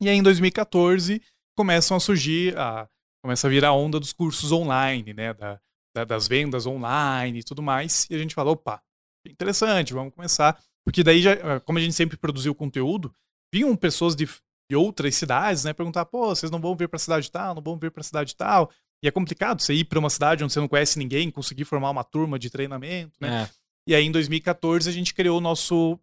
E 0.00 0.08
aí 0.08 0.16
em 0.16 0.22
2014 0.22 1.20
começam 1.56 1.96
a 1.96 2.00
surgir, 2.00 2.56
a, 2.56 2.86
começa 3.22 3.46
a 3.46 3.50
vir 3.50 3.64
a 3.64 3.72
onda 3.72 3.98
dos 4.00 4.12
cursos 4.12 4.52
online, 4.52 5.12
né? 5.14 5.34
Da, 5.34 5.60
da- 5.94 6.04
das 6.04 6.28
vendas 6.28 6.66
online 6.66 7.40
e 7.40 7.42
tudo 7.42 7.62
mais. 7.62 8.06
E 8.10 8.14
a 8.14 8.18
gente 8.18 8.34
falou, 8.34 8.52
opa, 8.54 8.80
interessante, 9.26 9.92
vamos 9.92 10.14
começar. 10.14 10.58
Porque 10.84 11.02
daí, 11.02 11.20
já, 11.20 11.60
como 11.60 11.78
a 11.78 11.82
gente 11.82 11.94
sempre 11.94 12.16
produziu 12.16 12.54
conteúdo, 12.54 13.12
vinham 13.52 13.74
pessoas 13.76 14.14
de, 14.16 14.26
de 14.70 14.76
outras 14.76 15.14
cidades, 15.16 15.64
né? 15.64 15.72
Perguntar, 15.72 16.04
pô, 16.06 16.28
vocês 16.34 16.50
não 16.50 16.60
vão 16.60 16.74
vir 16.76 16.88
pra 16.88 16.98
cidade 16.98 17.30
tal, 17.30 17.54
não 17.54 17.62
vão 17.62 17.76
vir 17.78 17.90
pra 17.90 18.02
cidade 18.02 18.34
tal. 18.36 18.70
E 19.02 19.08
é 19.08 19.10
complicado 19.10 19.60
você 19.60 19.74
ir 19.74 19.84
pra 19.84 19.98
uma 19.98 20.10
cidade 20.10 20.42
onde 20.42 20.52
você 20.52 20.60
não 20.60 20.68
conhece 20.68 20.98
ninguém, 20.98 21.30
conseguir 21.30 21.64
formar 21.64 21.90
uma 21.90 22.02
turma 22.04 22.38
de 22.38 22.50
treinamento, 22.50 23.16
né? 23.20 23.44
É. 23.44 23.50
E 23.88 23.94
aí, 23.94 24.04
em 24.04 24.12
2014, 24.12 24.88
a 24.88 24.92
gente 24.92 25.14
criou 25.14 25.38
o 25.38 25.40
nosso. 25.40 25.98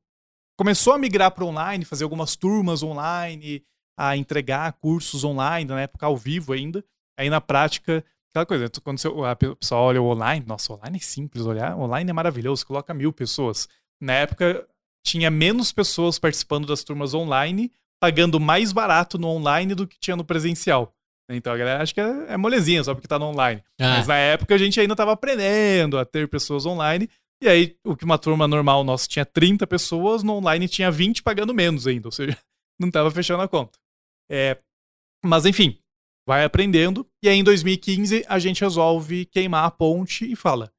Começou 0.57 0.93
a 0.93 0.97
migrar 0.97 1.31
para 1.31 1.43
online, 1.45 1.83
fazer 1.83 2.03
algumas 2.03 2.35
turmas 2.35 2.81
online, 2.81 3.63
a 3.97 4.15
entregar 4.15 4.71
cursos 4.73 5.23
online, 5.23 5.69
na 5.69 5.81
época 5.81 6.05
ao 6.05 6.15
vivo 6.15 6.53
ainda. 6.53 6.83
Aí, 7.17 7.29
na 7.29 7.39
prática, 7.41 8.03
aquela 8.31 8.45
coisa, 8.45 8.69
quando 8.83 8.97
você, 8.99 9.07
a 9.25 9.35
pe- 9.35 9.47
o 9.47 9.55
pessoal 9.55 9.83
olha 9.85 10.01
o 10.01 10.05
online, 10.07 10.45
nossa, 10.45 10.73
online 10.73 10.97
é 10.97 11.01
simples 11.01 11.45
olhar, 11.45 11.77
online 11.77 12.09
é 12.09 12.13
maravilhoso, 12.13 12.65
coloca 12.65 12.93
mil 12.93 13.13
pessoas. 13.13 13.67
Na 14.01 14.13
época, 14.13 14.67
tinha 15.05 15.29
menos 15.31 15.71
pessoas 15.71 16.19
participando 16.19 16.67
das 16.67 16.83
turmas 16.83 17.13
online, 17.13 17.71
pagando 18.01 18.39
mais 18.39 18.71
barato 18.71 19.17
no 19.17 19.27
online 19.27 19.73
do 19.73 19.87
que 19.87 19.97
tinha 19.99 20.15
no 20.15 20.25
presencial. 20.25 20.93
Então 21.31 21.53
a 21.53 21.57
galera 21.57 21.81
acha 21.81 21.91
que 21.93 21.99
é, 22.01 22.33
é 22.33 22.37
molezinha 22.37 22.83
só 22.83 22.93
porque 22.93 23.07
tá 23.07 23.17
no 23.17 23.25
online. 23.25 23.63
Ah, 23.79 23.97
Mas 23.97 24.07
na 24.07 24.15
época 24.15 24.53
a 24.53 24.57
gente 24.57 24.79
ainda 24.79 24.93
estava 24.93 25.11
aprendendo 25.13 25.97
a 25.97 26.05
ter 26.05 26.27
pessoas 26.27 26.65
online. 26.67 27.09
E 27.41 27.47
aí, 27.47 27.75
o 27.83 27.95
que 27.95 28.05
uma 28.05 28.17
turma 28.19 28.47
normal 28.47 28.83
nossa 28.83 29.07
tinha 29.07 29.25
30 29.25 29.65
pessoas, 29.65 30.21
no 30.23 30.33
online 30.33 30.67
tinha 30.67 30.91
20 30.91 31.23
pagando 31.23 31.53
menos 31.53 31.87
ainda. 31.87 32.07
Ou 32.07 32.11
seja, 32.11 32.37
não 32.79 32.89
estava 32.89 33.09
fechando 33.09 33.41
a 33.41 33.47
conta. 33.47 33.79
É, 34.29 34.57
mas 35.23 35.45
enfim, 35.45 35.79
vai 36.27 36.43
aprendendo. 36.43 37.07
E 37.23 37.29
aí 37.29 37.37
em 37.37 37.43
2015 37.43 38.25
a 38.27 38.39
gente 38.39 38.61
resolve 38.61 39.25
queimar 39.25 39.65
a 39.65 39.71
ponte 39.71 40.29
e 40.29 40.35
fala: 40.35 40.71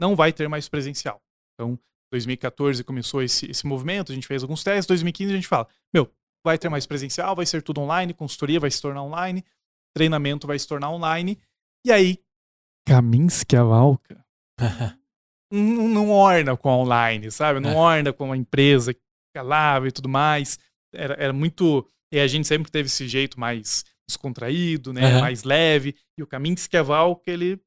não 0.00 0.14
vai 0.16 0.32
ter 0.32 0.48
mais 0.48 0.68
presencial. 0.68 1.20
Então, 1.54 1.78
2014 2.12 2.84
começou 2.84 3.22
esse, 3.22 3.50
esse 3.50 3.66
movimento, 3.66 4.12
a 4.12 4.14
gente 4.14 4.26
fez 4.26 4.42
alguns 4.42 4.62
testes. 4.62 4.86
2015 4.86 5.32
a 5.32 5.36
gente 5.36 5.48
fala: 5.48 5.68
meu, 5.92 6.10
vai 6.44 6.58
ter 6.58 6.68
mais 6.68 6.86
presencial, 6.86 7.34
vai 7.34 7.46
ser 7.46 7.62
tudo 7.62 7.80
online, 7.80 8.14
consultoria 8.14 8.60
vai 8.60 8.70
se 8.70 8.80
tornar 8.80 9.02
online, 9.02 9.44
treinamento 9.94 10.46
vai 10.46 10.58
se 10.58 10.66
tornar 10.66 10.90
online. 10.90 11.38
E 11.84 11.92
aí, 11.92 12.18
Kaminski 12.86 13.56
a 13.56 13.64
Valka 13.64 14.24
não, 15.50 15.88
não 15.88 16.10
orna 16.10 16.56
com 16.56 16.68
a 16.68 16.76
online, 16.76 17.30
sabe? 17.30 17.60
Não 17.60 17.70
É. 17.70 17.74
orna 17.74 18.12
com 18.12 18.32
a 18.32 18.36
empresa 18.36 18.92
que 18.94 19.00
fica 19.28 19.42
lá 19.42 19.80
e 19.86 19.92
tudo 19.92 20.08
mais. 20.08 20.58
Era, 20.94 21.14
era 21.14 21.32
muito. 21.32 21.86
E 22.12 22.18
a 22.20 22.26
gente 22.26 22.46
sempre 22.46 22.70
teve 22.70 22.86
esse 22.86 23.08
jeito 23.08 23.40
mais 23.40 23.84
descontraído, 24.08 24.92
né? 24.92 25.06
Aham. 25.06 25.20
Mais 25.20 25.44
leve. 25.44 25.96
E 26.18 26.22
o 26.22 26.26
Kaminski 26.26 26.76
a 26.76 26.82
Valka, 26.82 27.30
ele 27.30 27.60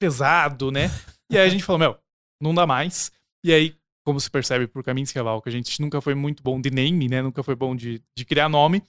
pesado, 0.00 0.70
né? 0.70 0.90
E 1.30 1.36
aí 1.36 1.46
a 1.46 1.50
gente 1.50 1.64
falou, 1.64 1.78
meu, 1.78 1.98
não 2.40 2.54
dá 2.54 2.66
mais. 2.66 3.10
E 3.44 3.52
aí, 3.52 3.76
como 4.04 4.20
se 4.20 4.30
percebe 4.30 4.66
por 4.66 4.84
Kaminski 4.84 5.18
a 5.18 5.22
Valka, 5.22 5.50
a 5.50 5.52
gente 5.52 5.80
nunca 5.80 6.00
foi 6.00 6.14
muito 6.14 6.42
bom 6.42 6.60
de 6.60 6.70
name, 6.70 7.08
né? 7.08 7.22
Nunca 7.22 7.42
foi 7.42 7.56
bom 7.56 7.74
de, 7.74 8.02
de 8.16 8.24
criar 8.24 8.48
nome. 8.48 8.82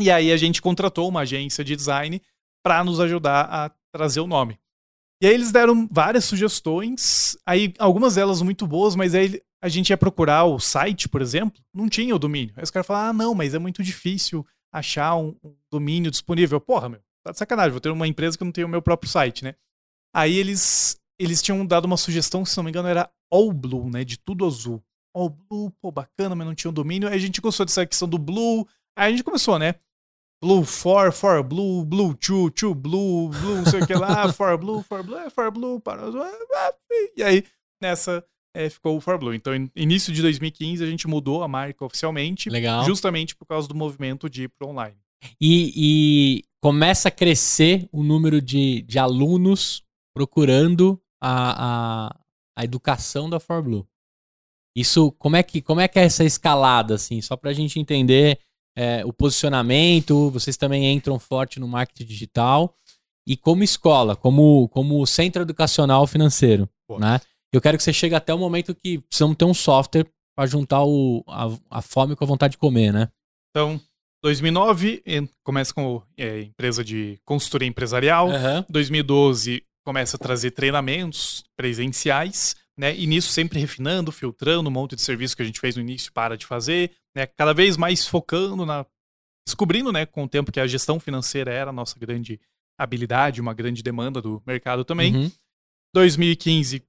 E 0.00 0.10
aí 0.10 0.32
a 0.32 0.36
gente 0.36 0.60
contratou 0.60 1.08
uma 1.08 1.20
agência 1.20 1.64
de 1.64 1.76
design 1.76 2.20
para 2.64 2.82
nos 2.82 2.98
ajudar 3.00 3.42
a 3.50 3.70
trazer 3.92 4.20
o 4.20 4.26
nome. 4.26 4.58
E 5.22 5.26
aí 5.26 5.32
eles 5.34 5.52
deram 5.52 5.88
várias 5.90 6.24
sugestões, 6.24 7.36
aí 7.46 7.72
algumas 7.78 8.16
delas 8.16 8.42
muito 8.42 8.66
boas, 8.66 8.96
mas 8.96 9.14
aí 9.14 9.40
a 9.62 9.68
gente 9.68 9.90
ia 9.90 9.96
procurar 9.96 10.44
o 10.44 10.58
site, 10.58 11.08
por 11.08 11.22
exemplo, 11.22 11.62
não 11.72 11.88
tinha 11.88 12.14
o 12.14 12.18
domínio. 12.18 12.52
Aí 12.56 12.62
os 12.62 12.70
caras 12.70 12.86
falaram, 12.86 13.10
ah, 13.10 13.12
não, 13.12 13.34
mas 13.34 13.54
é 13.54 13.58
muito 13.58 13.82
difícil 13.82 14.46
achar 14.74 15.14
um, 15.16 15.36
um 15.42 15.54
domínio 15.70 16.10
disponível. 16.10 16.60
Porra, 16.60 16.88
meu, 16.88 17.00
tá 17.22 17.30
de 17.30 17.38
sacanagem, 17.38 17.70
vou 17.70 17.80
ter 17.80 17.90
uma 17.90 18.08
empresa 18.08 18.36
que 18.36 18.42
não 18.42 18.50
tem 18.50 18.64
o 18.64 18.68
meu 18.68 18.82
próprio 18.82 19.08
site, 19.08 19.44
né? 19.44 19.54
Aí 20.12 20.36
eles, 20.36 21.00
eles 21.16 21.40
tinham 21.40 21.64
dado 21.64 21.84
uma 21.84 21.96
sugestão, 21.96 22.44
se 22.44 22.56
não 22.56 22.64
me 22.64 22.70
engano, 22.70 22.88
era 22.88 23.08
All 23.30 23.52
Blue, 23.52 23.88
né? 23.88 24.04
De 24.04 24.18
tudo 24.18 24.44
azul. 24.44 24.82
All 25.14 25.28
Blue, 25.28 25.70
pô, 25.80 25.92
bacana, 25.92 26.34
mas 26.34 26.46
não 26.46 26.54
tinha 26.54 26.70
o 26.70 26.74
domínio. 26.74 27.08
Aí 27.08 27.14
a 27.14 27.20
gente 27.20 27.40
gostou 27.40 27.64
dessa 27.64 27.86
questão 27.86 28.08
do 28.08 28.18
Blue. 28.18 28.66
Aí 28.96 29.08
a 29.08 29.10
gente 29.10 29.22
começou, 29.22 29.58
né? 29.58 29.76
Blue 30.42 30.64
for, 30.64 31.12
for 31.12 31.42
blue, 31.42 31.86
blue 31.86 32.14
two, 32.14 32.50
two 32.50 32.74
blue, 32.74 33.30
blue, 33.30 33.56
não 33.56 33.64
sei 33.64 33.80
o 33.80 33.86
que 33.86 33.94
lá, 33.94 34.30
for 34.34 34.58
blue, 34.58 34.82
for 34.82 35.02
blue, 35.02 35.16
é 35.16 35.30
for 35.30 35.50
blue, 35.50 35.80
para. 35.80 36.02
E 37.16 37.22
aí, 37.22 37.44
nessa, 37.80 38.22
é, 38.54 38.70
ficou 38.70 38.96
o 38.96 39.00
for 39.00 39.18
blue. 39.18 39.34
Então, 39.34 39.54
in- 39.54 39.70
início 39.74 40.12
de 40.12 40.22
2015, 40.22 40.82
a 40.82 40.86
gente 40.86 41.06
mudou 41.08 41.42
a 41.42 41.48
marca 41.48 41.84
oficialmente, 41.84 42.48
Legal. 42.48 42.84
justamente 42.84 43.34
por 43.34 43.44
causa 43.46 43.66
do 43.68 43.74
movimento 43.74 44.30
de 44.30 44.44
ir 44.44 44.48
pro 44.48 44.68
online. 44.68 44.96
E, 45.40 45.72
e 45.76 46.42
começa 46.62 47.08
a 47.08 47.10
crescer 47.10 47.88
o 47.92 48.02
número 48.02 48.40
de, 48.40 48.82
de 48.82 48.98
alunos 48.98 49.82
procurando 50.14 51.00
a, 51.20 52.06
a, 52.08 52.16
a 52.56 52.64
educação 52.64 53.28
da 53.28 53.40
ForBlue. 53.40 53.86
Isso, 54.76 55.12
como 55.12 55.36
é, 55.36 55.42
que, 55.42 55.62
como 55.62 55.80
é 55.80 55.88
que 55.88 55.98
é 55.98 56.04
essa 56.04 56.24
escalada, 56.24 56.94
assim? 56.94 57.20
Só 57.20 57.36
pra 57.36 57.52
gente 57.52 57.78
entender 57.78 58.38
é, 58.76 59.04
o 59.04 59.12
posicionamento, 59.12 60.30
vocês 60.30 60.56
também 60.56 60.92
entram 60.92 61.18
forte 61.18 61.60
no 61.60 61.68
marketing 61.68 62.04
digital 62.04 62.76
e 63.26 63.36
como 63.36 63.62
escola, 63.62 64.16
como, 64.16 64.68
como 64.68 65.06
centro 65.06 65.42
educacional 65.42 66.06
financeiro, 66.06 66.68
né? 66.98 67.20
Eu 67.56 67.60
quero 67.60 67.76
que 67.76 67.82
você 67.84 67.92
chegue 67.92 68.14
até 68.14 68.32
o 68.34 68.38
momento 68.38 68.74
que 68.74 68.98
precisamos 68.98 69.36
ter 69.36 69.44
um 69.44 69.54
software 69.54 70.06
para 70.36 70.46
juntar 70.46 70.82
o, 70.84 71.22
a, 71.28 71.78
a 71.78 71.82
fome 71.82 72.16
com 72.16 72.24
a 72.24 72.26
vontade 72.26 72.52
de 72.52 72.58
comer, 72.58 72.92
né? 72.92 73.08
Então, 73.50 73.80
2009, 74.22 75.02
en- 75.06 75.28
começa 75.44 75.72
com 75.72 76.02
é, 76.16 76.42
empresa 76.42 76.82
de 76.82 77.18
consultoria 77.24 77.68
empresarial. 77.68 78.30
Aham. 78.30 78.64
2012 78.68 79.62
começa 79.86 80.16
a 80.16 80.18
trazer 80.18 80.50
treinamentos 80.52 81.44
presenciais, 81.56 82.56
né? 82.76 82.96
E 82.96 83.06
nisso 83.06 83.28
sempre 83.28 83.60
refinando, 83.60 84.10
filtrando 84.10 84.68
um 84.68 84.72
monte 84.72 84.96
de 84.96 85.02
serviço 85.02 85.36
que 85.36 85.42
a 85.42 85.44
gente 85.44 85.60
fez 85.60 85.76
no 85.76 85.82
início 85.82 86.12
para 86.12 86.36
de 86.36 86.46
fazer, 86.46 86.90
né? 87.14 87.26
Cada 87.26 87.52
vez 87.52 87.76
mais 87.76 88.06
focando 88.06 88.64
na 88.66 88.84
descobrindo, 89.46 89.92
né, 89.92 90.06
com 90.06 90.24
o 90.24 90.28
tempo 90.28 90.50
que 90.50 90.58
a 90.58 90.66
gestão 90.66 90.98
financeira 90.98 91.52
era 91.52 91.68
a 91.68 91.72
nossa 91.72 91.98
grande 91.98 92.40
habilidade, 92.80 93.42
uma 93.42 93.52
grande 93.52 93.82
demanda 93.82 94.20
do 94.22 94.42
mercado 94.46 94.86
também. 94.86 95.14
Uhum. 95.14 95.30
2015 95.94 96.82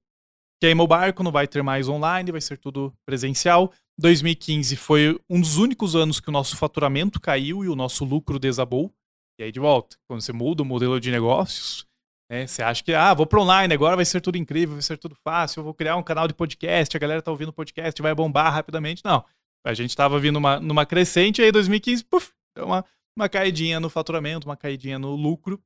queima 0.60 0.82
o 0.82 0.86
barco, 0.86 1.22
não 1.22 1.32
vai 1.32 1.46
ter 1.46 1.62
mais 1.62 1.88
online, 1.88 2.32
vai 2.32 2.40
ser 2.40 2.58
tudo 2.58 2.92
presencial. 3.04 3.72
2015 3.98 4.76
foi 4.76 5.18
um 5.28 5.40
dos 5.40 5.56
únicos 5.56 5.96
anos 5.96 6.20
que 6.20 6.28
o 6.28 6.32
nosso 6.32 6.56
faturamento 6.56 7.20
caiu 7.20 7.64
e 7.64 7.68
o 7.68 7.76
nosso 7.76 8.04
lucro 8.04 8.38
desabou. 8.38 8.92
E 9.38 9.44
aí 9.44 9.52
de 9.52 9.60
volta, 9.60 9.96
quando 10.08 10.20
você 10.20 10.32
muda 10.32 10.62
o 10.62 10.66
modelo 10.66 10.98
de 10.98 11.10
negócios, 11.10 11.86
né, 12.30 12.46
você 12.46 12.62
acha 12.62 12.82
que, 12.82 12.92
ah, 12.92 13.14
vou 13.14 13.26
para 13.26 13.40
online, 13.40 13.72
agora 13.72 13.96
vai 13.96 14.04
ser 14.04 14.20
tudo 14.20 14.36
incrível, 14.36 14.74
vai 14.74 14.82
ser 14.82 14.96
tudo 14.96 15.14
fácil, 15.14 15.60
eu 15.60 15.64
vou 15.64 15.74
criar 15.74 15.96
um 15.96 16.02
canal 16.02 16.26
de 16.26 16.34
podcast, 16.34 16.96
a 16.96 17.00
galera 17.00 17.22
tá 17.22 17.30
ouvindo 17.30 17.52
podcast, 17.52 18.00
vai 18.00 18.14
bombar 18.14 18.52
rapidamente. 18.52 19.02
Não, 19.04 19.24
a 19.64 19.74
gente 19.74 19.94
tava 19.94 20.18
vindo 20.18 20.34
numa, 20.34 20.58
numa 20.58 20.86
crescente, 20.86 21.40
e 21.40 21.44
aí 21.44 21.52
2015, 21.52 22.04
puf, 22.04 22.32
deu 22.56 22.66
uma, 22.66 22.84
uma 23.16 23.28
caidinha 23.28 23.78
no 23.78 23.90
faturamento, 23.90 24.48
uma 24.48 24.56
caidinha 24.56 24.98
no 24.98 25.14
lucro, 25.14 25.62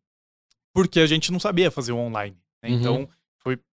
porque 0.74 1.00
a 1.00 1.07
gente 1.07 1.33
não 1.33 1.40
sabia 1.40 1.70
fazer 1.70 1.92
o 1.92 1.98
online. 1.98 2.37
né? 2.62 2.70
Uhum. 2.70 2.76
Então, 2.76 3.09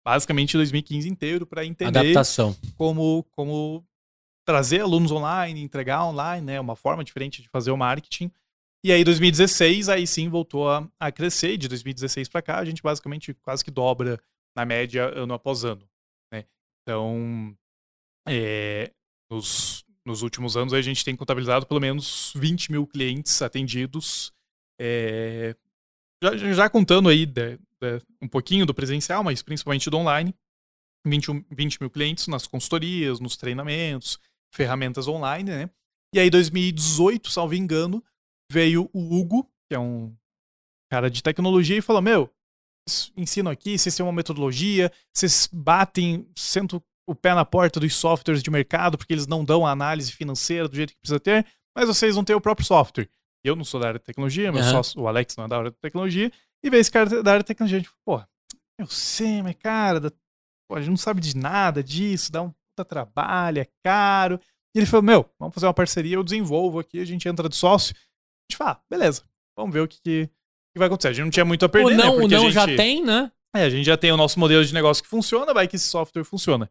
basicamente 0.04 0.56
2015 0.56 1.08
inteiro 1.08 1.46
para 1.46 1.64
entender 1.64 1.98
Adaptação. 1.98 2.56
como, 2.76 3.24
como 3.32 3.84
trazer 4.44 4.80
alunos 4.80 5.12
online, 5.12 5.62
entregar 5.62 6.04
online, 6.04 6.44
né? 6.44 6.60
Uma 6.60 6.76
forma 6.76 7.04
diferente 7.04 7.42
de 7.42 7.48
fazer 7.48 7.70
o 7.70 7.76
marketing. 7.76 8.30
E 8.82 8.90
aí, 8.90 9.04
2016, 9.04 9.88
aí 9.88 10.06
sim 10.06 10.28
voltou 10.28 10.70
a, 10.70 10.88
a 10.98 11.12
crescer. 11.12 11.56
De 11.56 11.68
2016 11.68 12.28
para 12.28 12.42
cá, 12.42 12.58
a 12.58 12.64
gente 12.64 12.82
basicamente 12.82 13.34
quase 13.34 13.64
que 13.64 13.70
dobra 13.70 14.18
na 14.56 14.64
média 14.64 15.06
ano 15.14 15.34
após 15.34 15.64
ano. 15.64 15.86
Né? 16.32 16.44
Então, 16.82 17.56
é, 18.26 18.90
nos, 19.30 19.84
nos 20.04 20.22
últimos 20.22 20.56
anos 20.56 20.72
a 20.72 20.80
gente 20.80 21.04
tem 21.04 21.14
contabilizado 21.14 21.66
pelo 21.66 21.80
menos 21.80 22.32
20 22.34 22.72
mil 22.72 22.86
clientes 22.86 23.42
atendidos. 23.42 24.32
É, 24.80 25.54
já, 26.22 26.36
já, 26.36 26.70
contando 26.70 27.08
aí 27.08 27.26
de, 27.26 27.58
de, 27.80 28.02
um 28.20 28.28
pouquinho 28.28 28.66
do 28.66 28.74
presencial, 28.74 29.24
mas 29.24 29.42
principalmente 29.42 29.90
do 29.90 29.96
online. 29.96 30.34
20, 31.06 31.46
20 31.50 31.80
mil 31.80 31.90
clientes 31.90 32.26
nas 32.26 32.46
consultorias, 32.46 33.20
nos 33.20 33.36
treinamentos, 33.36 34.18
ferramentas 34.52 35.08
online, 35.08 35.50
né? 35.50 35.70
E 36.14 36.20
aí, 36.20 36.28
2018, 36.28 37.30
salvo 37.30 37.54
engano, 37.54 38.04
veio 38.50 38.90
o 38.92 39.14
Hugo, 39.14 39.44
que 39.68 39.74
é 39.74 39.78
um 39.78 40.14
cara 40.90 41.10
de 41.10 41.22
tecnologia, 41.22 41.78
e 41.78 41.82
falou: 41.82 42.02
Meu, 42.02 42.30
ensino 43.16 43.48
aqui, 43.48 43.78
vocês 43.78 43.94
têm 43.94 44.04
uma 44.04 44.12
metodologia, 44.12 44.92
vocês 45.14 45.48
batem, 45.52 46.28
sentam 46.36 46.82
o 47.08 47.14
pé 47.14 47.34
na 47.34 47.44
porta 47.44 47.80
dos 47.80 47.94
softwares 47.94 48.42
de 48.42 48.50
mercado, 48.50 48.98
porque 48.98 49.12
eles 49.12 49.26
não 49.26 49.44
dão 49.44 49.66
a 49.66 49.70
análise 49.70 50.12
financeira 50.12 50.68
do 50.68 50.76
jeito 50.76 50.92
que 50.92 51.00
precisa 51.00 51.20
ter, 51.20 51.46
mas 51.76 51.88
vocês 51.88 52.16
não 52.16 52.24
têm 52.24 52.36
o 52.36 52.40
próprio 52.40 52.66
software. 52.66 53.08
Eu 53.42 53.56
não 53.56 53.64
sou 53.64 53.80
da 53.80 53.88
área 53.88 53.98
de 53.98 54.04
tecnologia, 54.04 54.52
meu 54.52 54.62
uhum. 54.62 54.70
sócio, 54.70 55.00
o 55.00 55.08
Alex 55.08 55.36
não 55.36 55.44
é 55.44 55.48
da 55.48 55.58
área 55.58 55.70
de 55.70 55.76
tecnologia, 55.78 56.30
e 56.62 56.70
veio 56.70 56.81
esse 56.81 56.90
cara 56.90 57.23
da 57.23 57.33
área 57.33 57.42
de 57.42 57.46
tecnologia, 57.46 57.79
gente, 57.79 57.90
pô, 58.05 58.23
eu 58.79 58.87
sei, 58.87 59.42
mas 59.42 59.55
cara, 59.57 60.12
pô, 60.68 60.77
a 60.77 60.81
gente 60.81 60.90
não 60.90 60.96
sabe 60.96 61.20
de 61.20 61.37
nada 61.37 61.83
disso, 61.83 62.31
dá 62.33 62.42
um 62.42 62.51
puta 62.51 62.85
trabalho, 62.85 63.61
é 63.61 63.66
caro. 63.83 64.40
E 64.75 64.79
ele 64.79 64.87
falou, 64.87 65.03
meu, 65.03 65.31
vamos 65.38 65.55
fazer 65.55 65.66
uma 65.66 65.75
parceria, 65.75 66.14
eu 66.14 66.23
desenvolvo 66.23 66.79
aqui, 66.79 67.01
a 67.01 67.05
gente 67.05 67.29
entra 67.29 67.49
de 67.49 67.57
sócio. 67.57 67.94
A 67.94 68.53
gente 68.53 68.57
fala, 68.57 68.73
ah, 68.73 68.81
beleza, 68.88 69.23
vamos 69.57 69.73
ver 69.73 69.81
o 69.81 69.88
que, 69.88 70.01
que, 70.01 70.27
que, 70.27 70.79
vai 70.79 70.87
acontecer. 70.87 71.09
A 71.09 71.12
gente 71.12 71.25
não 71.25 71.31
tinha 71.31 71.44
muito 71.44 71.64
a 71.64 71.68
perder, 71.68 71.94
o 71.94 71.96
não, 71.96 72.18
né? 72.18 72.25
o 72.25 72.29
não 72.29 72.40
gente, 72.44 72.53
já 72.53 72.66
tem, 72.66 73.03
né? 73.05 73.31
É, 73.55 73.64
a 73.64 73.70
gente 73.70 73.85
já 73.85 73.96
tem 73.96 74.12
o 74.12 74.16
nosso 74.16 74.38
modelo 74.38 74.64
de 74.64 74.73
negócio 74.73 75.03
que 75.03 75.09
funciona, 75.09 75.53
vai 75.53 75.66
que 75.66 75.77
esse 75.77 75.88
software 75.88 76.25
funciona. 76.25 76.70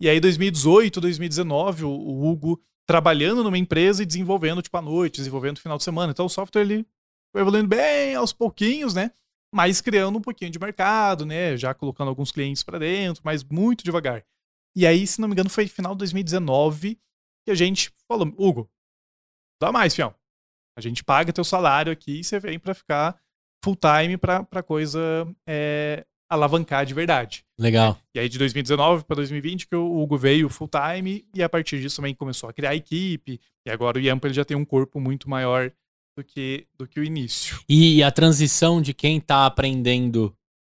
E 0.00 0.08
aí, 0.08 0.18
2018, 0.18 1.00
2019, 1.00 1.84
o, 1.84 1.90
o 1.90 2.26
Hugo 2.26 2.60
trabalhando 2.86 3.44
numa 3.44 3.58
empresa 3.58 4.02
e 4.02 4.06
desenvolvendo, 4.06 4.62
tipo, 4.62 4.76
à 4.76 4.82
noite, 4.82 5.18
desenvolvendo 5.18 5.56
no 5.56 5.62
final 5.62 5.78
de 5.78 5.84
semana. 5.84 6.10
Então, 6.12 6.26
o 6.26 6.30
software, 6.30 6.62
ele 6.62 6.86
foi 7.32 7.42
evoluindo 7.42 7.68
bem 7.68 8.14
aos 8.14 8.32
pouquinhos, 8.32 8.94
né? 8.94 9.10
Mas 9.54 9.80
criando 9.80 10.18
um 10.18 10.20
pouquinho 10.20 10.50
de 10.50 10.58
mercado, 10.58 11.24
né? 11.24 11.56
Já 11.56 11.72
colocando 11.72 12.08
alguns 12.08 12.32
clientes 12.32 12.64
para 12.64 12.78
dentro, 12.78 13.22
mas 13.24 13.44
muito 13.44 13.84
devagar. 13.84 14.24
E 14.76 14.84
aí, 14.84 15.06
se 15.06 15.20
não 15.20 15.28
me 15.28 15.32
engano, 15.32 15.48
foi 15.48 15.68
final 15.68 15.92
de 15.92 15.98
2019 15.98 16.98
que 17.46 17.52
a 17.52 17.54
gente 17.54 17.92
falou, 18.08 18.26
Hugo, 18.36 18.68
dá 19.62 19.70
mais, 19.70 19.94
fião. 19.94 20.12
A 20.76 20.80
gente 20.80 21.04
paga 21.04 21.32
teu 21.32 21.44
salário 21.44 21.92
aqui 21.92 22.18
e 22.18 22.24
você 22.24 22.40
vem 22.40 22.58
para 22.58 22.74
ficar 22.74 23.16
full 23.64 23.76
time 23.76 24.16
pra, 24.16 24.42
pra 24.42 24.60
coisa 24.60 25.00
é, 25.46 26.04
alavancar 26.28 26.84
de 26.84 26.92
verdade. 26.92 27.46
Legal. 27.56 27.96
E 28.12 28.18
aí 28.18 28.28
de 28.28 28.38
2019 28.38 29.04
para 29.04 29.16
2020 29.16 29.68
que 29.68 29.76
o 29.76 30.00
Hugo 30.00 30.18
veio 30.18 30.48
full 30.48 30.68
time 30.68 31.24
e 31.32 31.42
a 31.44 31.48
partir 31.48 31.80
disso 31.80 31.96
também 31.96 32.14
começou 32.14 32.48
a 32.48 32.52
criar 32.52 32.70
a 32.70 32.74
equipe 32.74 33.40
e 33.64 33.70
agora 33.70 33.98
o 33.98 34.00
Yampa 34.00 34.26
ele 34.26 34.34
já 34.34 34.44
tem 34.44 34.56
um 34.56 34.64
corpo 34.64 34.98
muito 34.98 35.30
maior 35.30 35.70
do 36.16 36.24
que, 36.24 36.66
do 36.76 36.86
que 36.86 37.00
o 37.00 37.04
início. 37.04 37.60
E 37.68 38.02
a 38.02 38.10
transição 38.10 38.80
de 38.80 38.94
quem 38.94 39.18
está 39.18 39.46
aprendendo 39.46 40.34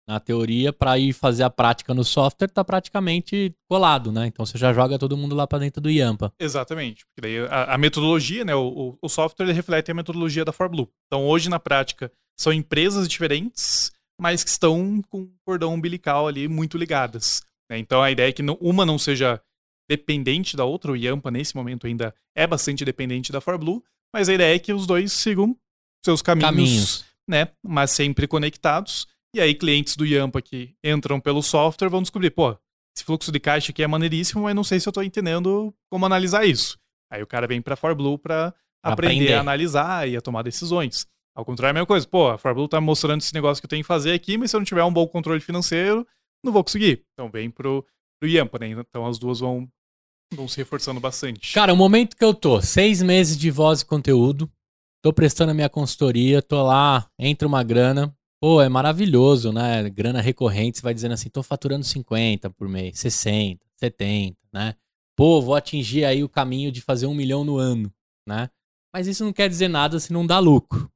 na 0.10 0.20
teoria 0.20 0.74
para 0.74 0.98
ir 0.98 1.14
fazer 1.14 1.44
a 1.44 1.52
prática 1.52 1.94
no 1.94 2.04
software 2.04 2.48
tá 2.48 2.66
praticamente 2.66 3.54
colado, 3.70 4.12
né? 4.12 4.26
Então 4.26 4.44
você 4.44 4.58
já 4.58 4.74
joga 4.74 4.98
todo 4.98 5.16
mundo 5.16 5.36
lá 5.36 5.46
para 5.46 5.60
dentro 5.60 5.80
do 5.80 5.90
Yampa. 5.90 6.34
Exatamente. 6.40 7.06
Porque 7.06 7.22
daí 7.22 7.38
a, 7.48 7.76
a 7.76 7.78
metodologia, 7.78 8.44
né? 8.44 8.56
O, 8.56 8.98
o, 9.00 9.08
software 9.08 9.46
ele 9.46 9.54
reflete 9.54 9.92
a 9.92 9.94
metodologia 9.94 10.44
da 10.44 10.52
ForBlue. 10.52 10.90
Então 11.06 11.28
hoje 11.28 11.48
na 11.48 11.60
prática 11.60 12.12
são 12.36 12.52
empresas 12.52 13.08
diferentes, 13.08 13.92
mas 14.20 14.44
que 14.44 14.50
estão 14.50 15.00
com 15.10 15.22
um 15.22 15.32
cordão 15.46 15.76
umbilical 15.76 16.28
ali 16.28 16.48
muito 16.48 16.76
ligadas. 16.76 17.44
Né? 17.70 17.78
Então 17.78 18.02
a 18.02 18.10
ideia 18.10 18.30
é 18.30 18.34
que 18.34 18.42
não, 18.42 18.58
uma 18.60 18.88
não 18.88 18.98
seja 18.98 19.40
dependente 19.88 20.58
da 20.58 20.66
outra. 20.66 20.92
O 20.92 20.98
Yampa 20.98 21.30
nesse 21.30 21.56
momento 21.56 21.86
ainda 21.86 22.16
é 22.36 22.48
bastante 22.48 22.84
dependente 22.84 23.32
da 23.32 23.40
ForBlue, 23.40 23.84
mas 24.14 24.30
a 24.30 24.34
ideia 24.34 24.56
é 24.56 24.60
que 24.60 24.74
os 24.74 24.88
dois 24.88 25.12
sigam 25.12 25.56
seus 26.04 26.22
caminhos, 26.22 26.50
caminhos. 26.50 27.06
né? 27.28 27.50
Mas 27.64 27.92
sempre 27.92 28.28
conectados 28.28 29.08
e 29.34 29.40
aí, 29.40 29.54
clientes 29.54 29.96
do 29.96 30.06
Yampa 30.06 30.42
que 30.42 30.76
entram 30.84 31.20
pelo 31.20 31.44
software 31.44 31.90
vão 31.90 32.02
descobrir, 32.02 32.32
pô, 32.32 32.58
esse 32.96 33.06
fluxo 33.06 33.32
de 33.32 33.40
caixa 33.40 33.72
aqui 33.72 33.84
é 33.84 33.88
maneiríssimo, 33.88 34.44
mas 34.44 34.56
não 34.56 34.64
sei 34.64 34.80
se 34.80 34.88
eu 34.88 34.92
estou 34.92 35.04
entendendo 35.04 35.74
como 35.90 36.06
analisar 36.06 36.46
isso. 36.46 36.80
Aí 37.12 37.22
o 37.22 37.28
cara 37.28 37.46
vem 37.46 37.62
para 37.62 37.76
ForBlue 37.76 38.18
para 38.18 38.54
aprender, 38.82 39.14
aprender 39.14 39.34
a 39.34 39.42
analisar 39.42 40.10
e 40.10 40.18
a 40.18 40.22
tomar 40.22 40.42
decisões. 40.42 41.06
Ao 41.36 41.46
contrário, 41.46 41.70
é 41.70 41.72
a 41.72 41.74
mesma 41.76 41.86
coisa. 41.86 42.08
Pô, 42.08 42.30
a 42.30 42.40
ForBlue 42.40 42.68
tá 42.68 42.82
mostrando 42.82 43.22
esse 43.22 43.34
negócio 43.34 43.62
que 43.62 43.68
eu 43.68 43.70
tenho 43.70 43.84
que 43.84 43.88
fazer 43.88 44.14
aqui, 44.14 44.36
mas 44.36 44.50
se 44.50 44.56
eu 44.56 44.60
não 44.60 44.66
tiver 44.66 44.84
um 44.84 44.92
bom 44.92 45.08
controle 45.08 45.40
financeiro, 45.40 46.06
não 46.44 46.52
vou 46.52 46.64
conseguir. 46.64 47.06
Então 47.14 47.30
vem 47.30 47.52
pro, 47.52 47.86
pro 48.20 48.30
Yampa, 48.30 48.58
né? 48.58 48.70
Então 48.70 49.06
as 49.06 49.20
duas 49.20 49.40
vão, 49.40 49.70
vão 50.34 50.48
se 50.48 50.58
reforçando 50.58 51.00
bastante. 51.00 51.54
Cara, 51.54 51.74
o 51.74 51.78
momento 51.78 52.16
que 52.16 52.24
eu 52.24 52.34
tô, 52.34 52.62
seis 52.62 53.02
meses 53.02 53.38
de 53.38 53.50
voz 53.50 53.82
e 53.82 53.86
conteúdo, 53.86 54.50
tô 55.02 55.12
prestando 55.12 55.52
a 55.52 55.56
minha 55.56 55.70
consultoria, 55.70 56.42
tô 56.42 56.62
lá, 56.64 57.10
entra 57.18 57.48
uma 57.48 57.64
grana, 57.64 58.14
Pô, 58.42 58.62
é 58.62 58.70
maravilhoso, 58.70 59.52
né? 59.52 59.90
Grana 59.90 60.22
recorrente, 60.22 60.78
você 60.78 60.84
vai 60.84 60.94
dizendo 60.94 61.12
assim, 61.12 61.30
tô 61.30 61.44
faturando 61.44 61.84
50 61.84 62.50
por 62.52 62.70
mês, 62.70 62.98
60, 62.98 63.60
70, 63.76 64.38
né? 64.54 64.76
Pô, 65.18 65.42
vou 65.42 65.56
atingir 65.56 66.06
aí 66.06 66.24
o 66.24 66.30
caminho 66.30 66.72
de 66.72 66.80
fazer 66.80 67.06
um 67.06 67.14
milhão 67.14 67.44
no 67.44 67.58
ano, 67.58 67.94
né? 68.26 68.50
Mas 68.94 69.08
isso 69.08 69.26
não 69.26 69.34
quer 69.34 69.50
dizer 69.50 69.68
nada 69.68 70.00
se 70.00 70.14
não 70.14 70.26
dá 70.26 70.40
lucro. 70.40 70.90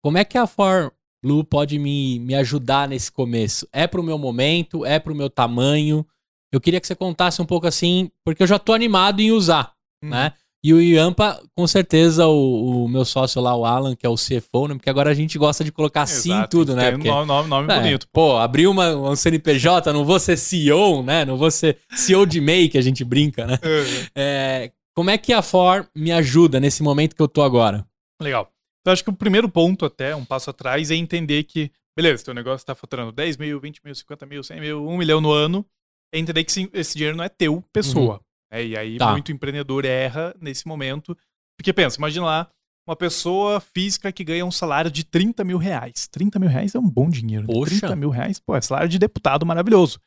Como 0.00 0.16
é 0.16 0.24
que 0.24 0.38
a 0.38 0.46
For 0.46 0.92
Blue 1.20 1.42
pode 1.42 1.76
me, 1.76 2.20
me 2.20 2.36
ajudar 2.36 2.88
nesse 2.88 3.10
começo? 3.10 3.68
É 3.72 3.88
pro 3.88 4.02
meu 4.02 4.16
momento? 4.16 4.86
É 4.86 5.00
pro 5.00 5.14
meu 5.14 5.28
tamanho? 5.28 6.06
Eu 6.52 6.60
queria 6.60 6.80
que 6.80 6.86
você 6.86 6.94
contasse 6.94 7.40
um 7.40 7.46
pouco 7.46 7.66
assim, 7.66 8.10
porque 8.24 8.42
eu 8.42 8.46
já 8.46 8.58
tô 8.58 8.72
animado 8.72 9.20
em 9.20 9.30
usar, 9.30 9.72
uhum. 10.02 10.10
né? 10.10 10.32
E 10.62 10.74
o 10.74 10.80
Yampa, 10.80 11.42
com 11.56 11.66
certeza, 11.66 12.26
o, 12.26 12.84
o, 12.84 12.88
meu 12.88 13.02
sócio 13.02 13.40
lá, 13.40 13.56
o 13.56 13.64
Alan, 13.64 13.96
que 13.96 14.04
é 14.04 14.08
o 14.10 14.14
CFO, 14.14 14.68
né? 14.68 14.74
Porque 14.74 14.90
agora 14.90 15.10
a 15.10 15.14
gente 15.14 15.38
gosta 15.38 15.64
de 15.64 15.72
colocar 15.72 16.04
em 16.06 16.46
tudo, 16.48 16.76
né? 16.76 16.90
Porque, 16.90 17.08
um 17.08 17.24
nome, 17.24 17.48
nome 17.48 17.72
é, 17.72 17.76
bonito. 17.78 18.06
Pô, 18.12 18.36
abrir 18.36 18.66
uma, 18.66 18.94
um 18.94 19.16
CNPJ, 19.16 19.90
não 19.90 20.04
vou 20.04 20.20
ser 20.20 20.36
CEO, 20.36 21.02
né? 21.02 21.24
Não 21.24 21.38
vou 21.38 21.50
ser 21.50 21.78
CEO 21.92 22.26
de 22.26 22.42
MEI, 22.42 22.68
que 22.68 22.76
a 22.76 22.82
gente 22.82 23.02
brinca, 23.02 23.46
né? 23.46 23.58
Uhum. 23.64 24.06
É, 24.14 24.70
como 24.94 25.08
é 25.08 25.16
que 25.16 25.32
a 25.32 25.40
For 25.40 25.88
me 25.96 26.12
ajuda 26.12 26.60
nesse 26.60 26.82
momento 26.82 27.16
que 27.16 27.22
eu 27.22 27.28
tô 27.28 27.40
agora? 27.40 27.86
Legal. 28.20 28.52
Então, 28.82 28.92
acho 28.92 29.02
que 29.02 29.10
o 29.10 29.14
primeiro 29.14 29.48
ponto, 29.48 29.86
até, 29.86 30.14
um 30.14 30.26
passo 30.26 30.50
atrás, 30.50 30.90
é 30.90 30.94
entender 30.94 31.44
que, 31.44 31.70
beleza, 31.96 32.22
teu 32.22 32.34
negócio 32.34 32.66
tá 32.66 32.74
faturando 32.74 33.12
10 33.12 33.38
mil, 33.38 33.58
20 33.58 33.80
mil, 33.82 33.94
50 33.94 34.26
mil, 34.26 34.42
100 34.42 34.60
mil, 34.60 34.86
1 34.86 34.96
milhão 34.98 35.22
no 35.22 35.32
ano. 35.32 35.64
É 36.12 36.18
entender 36.18 36.44
que 36.44 36.70
esse 36.72 36.96
dinheiro 36.96 37.16
não 37.16 37.24
é 37.24 37.28
teu, 37.28 37.62
pessoa. 37.72 38.14
Uhum. 38.14 38.20
É, 38.52 38.66
e 38.66 38.76
aí 38.76 38.98
tá. 38.98 39.12
muito 39.12 39.30
empreendedor 39.30 39.84
erra 39.84 40.34
nesse 40.40 40.66
momento. 40.66 41.16
Porque 41.56 41.72
pensa, 41.72 41.98
imagina 41.98 42.24
lá, 42.24 42.50
uma 42.86 42.96
pessoa 42.96 43.60
física 43.60 44.10
que 44.10 44.24
ganha 44.24 44.44
um 44.44 44.50
salário 44.50 44.90
de 44.90 45.04
30 45.04 45.44
mil 45.44 45.58
reais. 45.58 46.08
30 46.08 46.38
mil 46.38 46.48
reais 46.48 46.74
é 46.74 46.78
um 46.78 46.88
bom 46.88 47.08
dinheiro. 47.08 47.46
Né? 47.46 47.52
Poxa. 47.52 47.78
30 47.80 47.96
mil 47.96 48.10
reais, 48.10 48.40
pô, 48.40 48.56
é 48.56 48.60
salário 48.60 48.88
de 48.88 48.98
deputado 48.98 49.46
maravilhoso. 49.46 50.00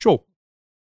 Show. 0.00 0.24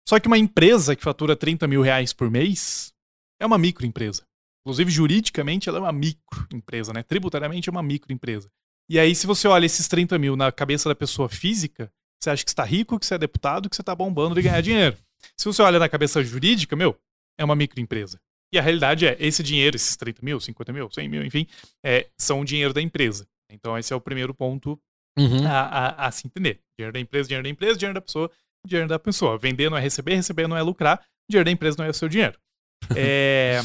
Só 0.06 0.20
que 0.20 0.26
uma 0.26 0.36
empresa 0.36 0.94
que 0.94 1.02
fatura 1.02 1.34
30 1.34 1.66
mil 1.66 1.80
reais 1.80 2.12
por 2.12 2.30
mês 2.30 2.92
é 3.40 3.46
uma 3.46 3.56
microempresa. 3.56 4.22
Inclusive, 4.60 4.90
juridicamente, 4.90 5.68
ela 5.68 5.78
é 5.78 5.80
uma 5.80 5.92
microempresa, 5.92 6.92
né? 6.92 7.02
Tributariamente 7.02 7.68
é 7.68 7.72
uma 7.72 7.82
microempresa. 7.82 8.50
E 8.88 8.98
aí, 8.98 9.14
se 9.14 9.26
você 9.26 9.48
olha 9.48 9.66
esses 9.66 9.88
30 9.88 10.18
mil 10.18 10.36
na 10.36 10.52
cabeça 10.52 10.88
da 10.88 10.94
pessoa 10.94 11.28
física, 11.28 11.90
você 12.24 12.30
acha 12.30 12.44
que 12.44 12.50
está 12.50 12.64
rico, 12.64 12.98
que 12.98 13.06
você 13.06 13.14
é 13.14 13.18
deputado, 13.18 13.68
que 13.68 13.76
você 13.76 13.82
está 13.82 13.94
bombando 13.94 14.34
de 14.34 14.42
ganhar 14.42 14.60
dinheiro. 14.60 14.96
Se 15.36 15.46
você 15.46 15.62
olha 15.62 15.78
na 15.78 15.88
cabeça 15.88 16.22
jurídica, 16.22 16.74
meu, 16.74 16.96
é 17.38 17.44
uma 17.44 17.54
microempresa. 17.54 18.18
E 18.52 18.58
a 18.58 18.62
realidade 18.62 19.06
é, 19.06 19.16
esse 19.18 19.42
dinheiro, 19.42 19.76
esses 19.76 19.96
30 19.96 20.20
mil, 20.22 20.40
50 20.40 20.72
mil, 20.72 20.90
100 20.90 21.08
mil, 21.08 21.24
enfim, 21.24 21.46
é, 21.84 22.08
são 22.18 22.40
o 22.40 22.44
dinheiro 22.44 22.72
da 22.72 22.80
empresa. 22.80 23.26
Então 23.50 23.76
esse 23.76 23.92
é 23.92 23.96
o 23.96 24.00
primeiro 24.00 24.32
ponto 24.32 24.80
uhum. 25.18 25.46
a, 25.46 25.60
a, 25.60 26.06
a, 26.06 26.10
se 26.10 26.26
entender. 26.26 26.60
Dinheiro 26.78 26.92
da 26.92 27.00
empresa, 27.00 27.28
dinheiro 27.28 27.44
da 27.44 27.50
empresa, 27.50 27.78
dinheiro 27.78 27.94
da 27.94 28.00
pessoa, 28.00 28.30
dinheiro 28.66 28.88
da 28.88 28.98
pessoa. 28.98 29.38
Vender 29.38 29.70
não 29.70 29.76
é 29.76 29.80
receber, 29.80 30.14
receber 30.14 30.46
não 30.46 30.56
é 30.56 30.62
lucrar, 30.62 31.04
dinheiro 31.28 31.44
da 31.44 31.50
empresa 31.50 31.76
não 31.78 31.84
é 31.84 31.90
o 31.90 31.94
seu 31.94 32.08
dinheiro. 32.08 32.38
é... 32.96 33.60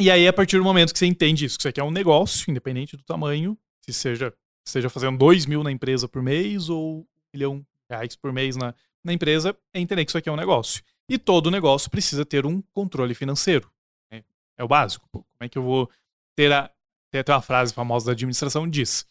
E 0.00 0.12
aí, 0.12 0.28
a 0.28 0.32
partir 0.32 0.58
do 0.58 0.64
momento 0.64 0.92
que 0.92 0.98
você 0.98 1.06
entende 1.06 1.44
isso, 1.44 1.58
que 1.58 1.62
isso 1.62 1.68
aqui 1.68 1.80
é 1.80 1.84
um 1.84 1.90
negócio, 1.90 2.48
independente 2.48 2.96
do 2.96 3.02
tamanho, 3.02 3.58
se 3.84 3.92
seja, 3.92 4.32
seja 4.64 4.88
fazendo 4.88 5.18
2 5.18 5.44
mil 5.44 5.64
na 5.64 5.72
empresa 5.72 6.06
por 6.06 6.22
mês 6.22 6.68
ou 6.68 7.00
1 7.00 7.04
milhão 7.32 7.58
de 7.58 7.66
reais 7.90 8.16
por 8.16 8.32
mês 8.32 8.56
na, 8.56 8.74
na 9.04 9.12
empresa 9.12 9.56
é 9.72 9.80
entender 9.80 10.04
que 10.04 10.10
isso 10.10 10.18
aqui 10.18 10.28
é 10.28 10.32
um 10.32 10.36
negócio. 10.36 10.82
E 11.08 11.18
todo 11.18 11.50
negócio 11.50 11.90
precisa 11.90 12.24
ter 12.24 12.44
um 12.44 12.60
controle 12.72 13.14
financeiro. 13.14 13.70
Né? 14.10 14.22
É 14.56 14.64
o 14.64 14.68
básico. 14.68 15.08
Como 15.10 15.24
é 15.40 15.48
que 15.48 15.58
eu 15.58 15.62
vou 15.62 15.90
ter 16.36 16.52
a. 16.52 16.70
Tem 17.10 17.20
até 17.20 17.32
uma 17.32 17.40
frase 17.40 17.72
famosa 17.72 18.06
da 18.06 18.12
administração 18.12 18.68
diz: 18.68 19.06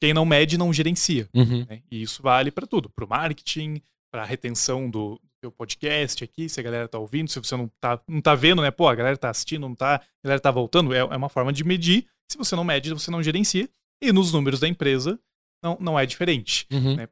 quem 0.00 0.12
não 0.12 0.24
mede 0.24 0.58
não 0.58 0.72
gerencia. 0.72 1.28
Uhum. 1.32 1.64
Né? 1.68 1.82
E 1.90 2.02
isso 2.02 2.22
vale 2.22 2.50
para 2.50 2.66
tudo, 2.66 2.90
para 2.90 3.04
o 3.04 3.08
marketing, 3.08 3.80
para 4.10 4.22
a 4.22 4.26
retenção 4.26 4.90
do 4.90 5.20
seu 5.40 5.52
podcast 5.52 6.24
aqui, 6.24 6.48
se 6.48 6.58
a 6.58 6.62
galera 6.62 6.88
tá 6.88 6.98
ouvindo, 6.98 7.30
se 7.30 7.38
você 7.38 7.56
não 7.56 7.70
tá, 7.80 8.00
não 8.08 8.20
tá 8.20 8.34
vendo, 8.34 8.62
né? 8.62 8.70
Pô, 8.70 8.88
a 8.88 8.94
galera 8.94 9.16
tá 9.16 9.30
assistindo, 9.30 9.60
não 9.60 9.74
tá, 9.74 9.96
a 9.96 10.02
galera 10.24 10.40
tá 10.40 10.50
voltando, 10.50 10.92
é, 10.92 10.98
é 10.98 11.16
uma 11.16 11.28
forma 11.28 11.52
de 11.52 11.62
medir. 11.62 12.06
Se 12.28 12.36
você 12.36 12.56
não 12.56 12.64
mede, 12.64 12.92
você 12.92 13.10
não 13.10 13.22
gerencia. 13.22 13.68
E 14.02 14.12
nos 14.12 14.32
números 14.32 14.58
da 14.58 14.66
empresa 14.66 15.18
não, 15.62 15.76
não 15.80 15.98
é 15.98 16.04
diferente. 16.04 16.66
Uhum. 16.72 16.96
Né? 16.96 17.08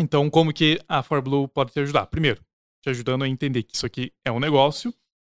Então, 0.00 0.30
como 0.30 0.52
que 0.52 0.80
a 0.88 1.02
ForBlue 1.02 1.48
pode 1.48 1.72
te 1.72 1.80
ajudar? 1.80 2.06
Primeiro, 2.06 2.40
te 2.82 2.90
ajudando 2.90 3.24
a 3.24 3.28
entender 3.28 3.64
que 3.64 3.74
isso 3.74 3.86
aqui 3.86 4.12
é 4.24 4.30
um 4.30 4.38
negócio 4.38 4.94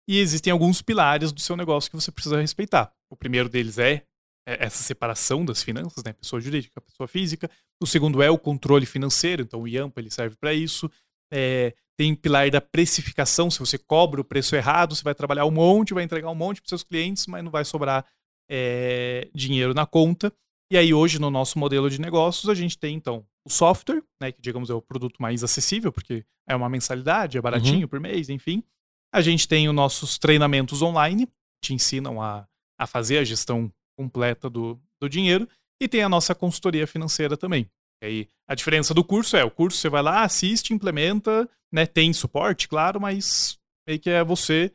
E 0.07 0.19
existem 0.19 0.51
alguns 0.51 0.81
pilares 0.81 1.31
do 1.31 1.39
seu 1.39 1.55
negócio 1.55 1.89
que 1.89 1.95
você 1.95 2.11
precisa 2.11 2.41
respeitar. 2.41 2.91
O 3.09 3.15
primeiro 3.15 3.47
deles 3.47 3.77
é 3.77 4.03
é, 4.49 4.65
essa 4.65 4.81
separação 4.81 5.45
das 5.45 5.61
finanças, 5.61 6.03
né? 6.03 6.11
Pessoa 6.11 6.41
jurídica, 6.41 6.81
pessoa 6.81 7.07
física. 7.07 7.49
O 7.79 7.85
segundo 7.85 8.19
é 8.21 8.31
o 8.31 8.37
controle 8.39 8.85
financeiro, 8.87 9.43
então 9.43 9.61
o 9.61 9.67
IAMPA 9.67 10.01
ele 10.01 10.09
serve 10.09 10.35
para 10.35 10.51
isso. 10.51 10.89
É, 11.31 11.75
tem 11.95 12.15
pilar 12.15 12.49
da 12.49 12.59
precificação, 12.59 13.51
se 13.51 13.59
você 13.59 13.77
cobra 13.77 14.21
o 14.21 14.23
preço 14.23 14.55
errado, 14.55 14.95
você 14.95 15.03
vai 15.03 15.13
trabalhar 15.13 15.45
um 15.45 15.51
monte, 15.51 15.93
vai 15.93 16.03
entregar 16.03 16.29
um 16.29 16.35
monte 16.35 16.61
para 16.61 16.69
seus 16.69 16.81
clientes, 16.81 17.27
mas 17.27 17.43
não 17.43 17.51
vai 17.51 17.63
sobrar 17.63 18.05
é, 18.49 19.29
dinheiro 19.35 19.73
na 19.75 19.85
conta. 19.85 20.33
E 20.71 20.77
aí 20.77 20.93
hoje 20.93 21.19
no 21.19 21.29
nosso 21.29 21.59
modelo 21.59 21.89
de 21.89 22.01
negócios 22.01 22.49
a 22.49 22.55
gente 22.55 22.77
tem 22.77 22.95
então 22.95 23.25
o 23.45 23.49
software, 23.49 24.03
né, 24.21 24.31
que 24.31 24.41
digamos 24.41 24.69
é 24.69 24.73
o 24.73 24.81
produto 24.81 25.21
mais 25.21 25.43
acessível, 25.43 25.91
porque 25.91 26.25
é 26.47 26.55
uma 26.55 26.69
mensalidade, 26.69 27.37
é 27.37 27.41
baratinho 27.41 27.81
uhum. 27.81 27.87
por 27.87 27.99
mês, 27.99 28.29
enfim. 28.29 28.63
A 29.13 29.21
gente 29.21 29.47
tem 29.47 29.67
os 29.67 29.75
nossos 29.75 30.17
treinamentos 30.17 30.81
online, 30.81 31.27
te 31.63 31.73
ensinam 31.73 32.21
a, 32.21 32.47
a 32.79 32.87
fazer 32.87 33.17
a 33.17 33.23
gestão 33.23 33.71
completa 33.97 34.49
do, 34.49 34.79
do 35.01 35.09
dinheiro. 35.09 35.47
E 35.81 35.87
tem 35.87 36.03
a 36.03 36.09
nossa 36.09 36.35
consultoria 36.35 36.85
financeira 36.85 37.37
também. 37.37 37.69
E 38.03 38.05
aí, 38.05 38.27
a 38.47 38.53
diferença 38.53 38.93
do 38.93 39.03
curso 39.03 39.35
é, 39.35 39.43
o 39.43 39.51
curso 39.51 39.77
você 39.77 39.89
vai 39.89 40.01
lá, 40.01 40.23
assiste, 40.23 40.73
implementa, 40.73 41.49
né, 41.71 41.85
tem 41.85 42.11
suporte, 42.13 42.67
claro, 42.67 42.99
mas 42.99 43.57
meio 43.87 43.99
que 43.99 44.09
é 44.09 44.23
você 44.23 44.73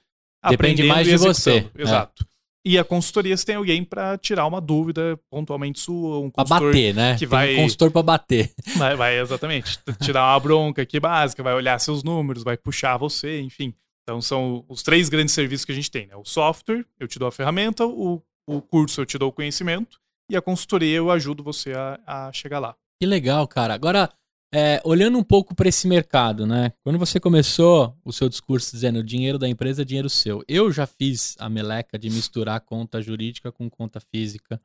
Depende 0.51 0.85
mais 0.85 1.07
de 1.07 1.17
você. 1.17 1.71
É. 1.75 1.83
Exato. 1.83 2.25
É. 2.25 2.34
E 2.65 2.79
a 2.79 2.85
consultoria 2.85 3.37
você 3.37 3.45
tem 3.45 3.57
alguém 3.57 3.85
para 3.85 4.17
tirar 4.17 4.47
uma 4.47 4.61
dúvida 4.61 5.21
pontualmente 5.31 5.81
sua, 5.81 6.19
um 6.19 6.31
consultor 6.31 6.59
pra 6.59 6.67
bater, 6.67 6.95
né? 6.95 7.17
que 7.19 7.27
vai 7.27 7.57
um 7.57 7.63
consultor 7.63 7.91
para 7.91 8.03
bater. 8.03 8.53
Vai, 8.77 8.97
vai 8.97 9.21
exatamente, 9.21 9.79
tirar 10.03 10.33
uma 10.33 10.41
bronca 10.41 10.83
aqui 10.83 10.99
básica, 10.99 11.43
vai 11.43 11.55
olhar 11.55 11.79
seus 11.79 12.03
números, 12.03 12.43
vai 12.43 12.57
puxar 12.57 12.97
você, 12.97 13.41
enfim. 13.41 13.75
Então 14.03 14.21
são 14.21 14.65
os 14.69 14.83
três 14.83 15.09
grandes 15.09 15.35
serviços 15.35 15.65
que 15.65 15.73
a 15.73 15.75
gente 15.75 15.91
tem, 15.91 16.07
né? 16.07 16.17
O 16.17 16.25
software, 16.25 16.85
eu 16.99 17.07
te 17.07 17.19
dou 17.19 17.29
a 17.29 17.33
ferramenta, 17.33 17.87
o 17.87 18.23
o 18.47 18.61
curso 18.61 19.01
eu 19.01 19.07
te 19.07 19.19
dou 19.19 19.31
o 19.31 19.33
conhecimento 19.33 19.99
e 20.31 20.37
a 20.37 20.43
consultoria 20.43 20.97
eu 20.97 21.11
ajudo 21.11 21.43
você 21.43 21.73
a, 21.73 21.99
a 22.07 22.33
chegar 22.33 22.59
lá. 22.59 22.75
Que 23.01 23.07
legal, 23.07 23.47
cara. 23.49 23.75
Agora, 23.75 24.11
é, 24.55 24.81
olhando 24.85 25.19
um 25.19 25.23
pouco 25.23 25.55
para 25.55 25.69
esse 25.69 25.89
mercado, 25.89 26.47
né? 26.47 26.73
Quando 26.85 26.99
você 26.99 27.19
começou 27.19 27.97
o 28.05 28.13
seu 28.13 28.29
discurso 28.29 28.71
dizendo 28.71 29.01
o 29.01 29.05
dinheiro 29.05 29.39
da 29.39 29.49
empresa 29.49 29.83
é 29.83 29.85
dinheiro 29.85 30.09
seu, 30.09 30.45
eu 30.47 30.71
já 30.71 30.87
fiz 30.87 31.35
a 31.41 31.49
meleca 31.49 31.99
de 31.99 32.09
misturar 32.09 32.61
conta 32.61 33.03
jurídica 33.03 33.51
com 33.51 33.69
conta 33.69 33.99
física. 34.01 34.61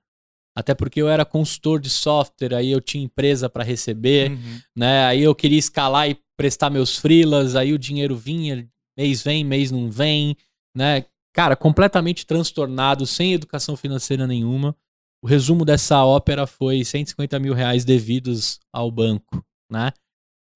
Até 0.55 0.75
porque 0.75 1.01
eu 1.01 1.07
era 1.07 1.25
consultor 1.25 1.79
de 1.79 1.89
software, 1.89 2.53
aí 2.53 2.69
eu 2.71 2.81
tinha 2.81 3.03
empresa 3.03 3.49
para 3.49 3.63
receber, 3.63 4.31
uhum. 4.31 4.59
né? 4.75 5.05
Aí 5.05 5.23
eu 5.23 5.33
queria 5.33 5.59
escalar 5.59 6.09
e 6.09 6.19
prestar 6.37 6.69
meus 6.69 6.97
freelas, 6.97 7.55
aí 7.55 7.73
o 7.73 7.79
dinheiro 7.79 8.15
vinha, 8.15 8.67
mês 8.97 9.23
vem, 9.23 9.43
mês 9.43 9.71
não 9.71 9.89
vem, 9.89 10.35
né? 10.75 11.05
cara, 11.33 11.55
completamente 11.55 12.25
transtornado, 12.25 13.05
sem 13.05 13.33
educação 13.33 13.77
financeira 13.77 14.27
nenhuma. 14.27 14.75
O 15.21 15.27
resumo 15.27 15.65
dessa 15.65 16.03
ópera 16.03 16.45
foi 16.45 16.83
150 16.83 17.39
mil 17.39 17.53
reais 17.53 17.85
devidos 17.85 18.59
ao 18.71 18.91
banco, 18.91 19.43
né? 19.69 19.91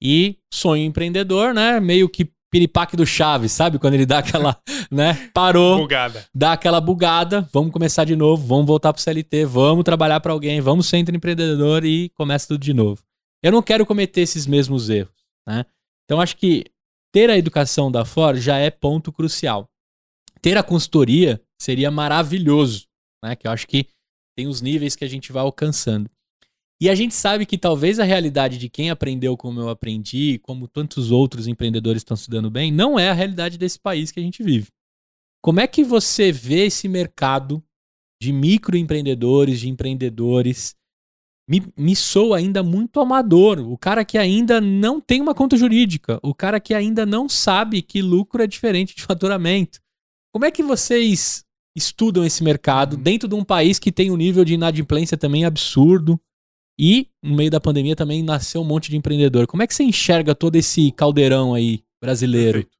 E 0.01 0.37
sonho 0.53 0.83
empreendedor, 0.83 1.53
né? 1.53 1.79
Meio 1.79 2.09
que 2.09 2.31
piripaque 2.51 2.95
do 2.95 3.05
Chaves, 3.05 3.51
sabe? 3.51 3.79
Quando 3.79 3.95
ele 3.95 4.05
dá 4.05 4.19
aquela, 4.19 4.57
né? 4.91 5.29
Parou. 5.33 5.77
Bugada. 5.77 6.25
Dá 6.33 6.53
aquela 6.53 6.79
bugada, 6.79 7.47
vamos 7.51 7.71
começar 7.71 8.03
de 8.03 8.15
novo, 8.15 8.45
vamos 8.45 8.65
voltar 8.65 8.93
pro 8.93 9.01
CLT, 9.01 9.45
vamos 9.45 9.83
trabalhar 9.83 10.19
para 10.19 10.33
alguém, 10.33 10.61
vamos 10.61 10.87
ser 10.87 10.97
empreendedor 10.97 11.83
e 11.85 12.09
começa 12.09 12.47
tudo 12.47 12.61
de 12.61 12.73
novo. 12.73 13.01
Eu 13.41 13.51
não 13.51 13.61
quero 13.61 13.85
cometer 13.85 14.21
esses 14.21 14.45
mesmos 14.45 14.89
erros, 14.89 15.25
né? 15.47 15.65
Então 16.05 16.21
acho 16.21 16.37
que 16.37 16.65
ter 17.11 17.29
a 17.29 17.37
educação 17.37 17.91
da 17.91 18.05
Ford 18.05 18.39
já 18.39 18.57
é 18.57 18.69
ponto 18.69 19.11
crucial 19.11 19.69
ter 20.43 20.57
a 20.57 20.61
consultoria 20.61 21.41
seria 21.57 21.89
maravilhoso, 21.89 22.85
né? 23.23 23.33
Que 23.35 23.47
eu 23.47 23.51
acho 23.51 23.65
que 23.65 23.87
tem 24.37 24.45
os 24.45 24.61
níveis 24.61 24.95
que 24.95 25.05
a 25.05 25.07
gente 25.07 25.31
vai 25.31 25.41
alcançando. 25.41 26.11
E 26.81 26.89
a 26.89 26.95
gente 26.95 27.13
sabe 27.13 27.45
que 27.45 27.57
talvez 27.57 27.99
a 27.99 28.03
realidade 28.03 28.57
de 28.57 28.67
quem 28.69 28.89
aprendeu 28.89 29.37
como 29.37 29.59
eu 29.59 29.69
aprendi, 29.69 30.39
como 30.39 30.67
tantos 30.67 31.11
outros 31.11 31.47
empreendedores 31.47 32.01
estão 32.01 32.17
se 32.17 32.29
dando 32.29 32.51
bem, 32.51 32.71
não 32.71 32.99
é 32.99 33.09
a 33.09 33.13
realidade 33.13 33.57
desse 33.57 33.79
país 33.79 34.11
que 34.11 34.19
a 34.19 34.23
gente 34.23 34.43
vive. 34.43 34.67
Como 35.41 35.59
é 35.59 35.67
que 35.67 35.83
você 35.83 36.31
vê 36.31 36.65
esse 36.65 36.87
mercado 36.87 37.63
de 38.21 38.31
microempreendedores, 38.31 39.59
de 39.59 39.69
empreendedores? 39.69 40.75
Me, 41.47 41.61
me 41.77 41.95
soa 41.95 42.37
ainda 42.37 42.63
muito 42.63 43.01
amador. 43.01 43.59
O 43.59 43.77
cara 43.77 44.05
que 44.05 44.17
ainda 44.17 44.61
não 44.61 45.01
tem 45.01 45.21
uma 45.21 45.35
conta 45.35 45.57
jurídica, 45.57 46.17
o 46.23 46.33
cara 46.33 46.59
que 46.59 46.73
ainda 46.73 47.05
não 47.05 47.27
sabe 47.27 47.81
que 47.81 48.01
lucro 48.01 48.41
é 48.41 48.47
diferente 48.47 48.95
de 48.95 49.03
faturamento. 49.07 49.79
Como 50.33 50.45
é 50.45 50.51
que 50.51 50.63
vocês 50.63 51.43
estudam 51.75 52.25
esse 52.25 52.43
mercado 52.43 52.95
uhum. 52.95 53.03
dentro 53.03 53.27
de 53.27 53.35
um 53.35 53.43
país 53.43 53.79
que 53.79 53.91
tem 53.91 54.11
um 54.11 54.17
nível 54.17 54.45
de 54.45 54.53
inadimplência 54.53 55.17
também 55.17 55.43
absurdo? 55.43 56.19
E 56.79 57.07
no 57.21 57.35
meio 57.35 57.51
da 57.51 57.59
pandemia 57.59 57.95
também 57.95 58.23
nasceu 58.23 58.61
um 58.61 58.65
monte 58.65 58.89
de 58.89 58.97
empreendedor. 58.97 59.47
Como 59.47 59.61
é 59.61 59.67
que 59.67 59.73
você 59.73 59.83
enxerga 59.83 60.33
todo 60.33 60.55
esse 60.55 60.91
caldeirão 60.91 61.53
aí 61.53 61.83
brasileiro? 62.01 62.59
Perfeito. 62.59 62.77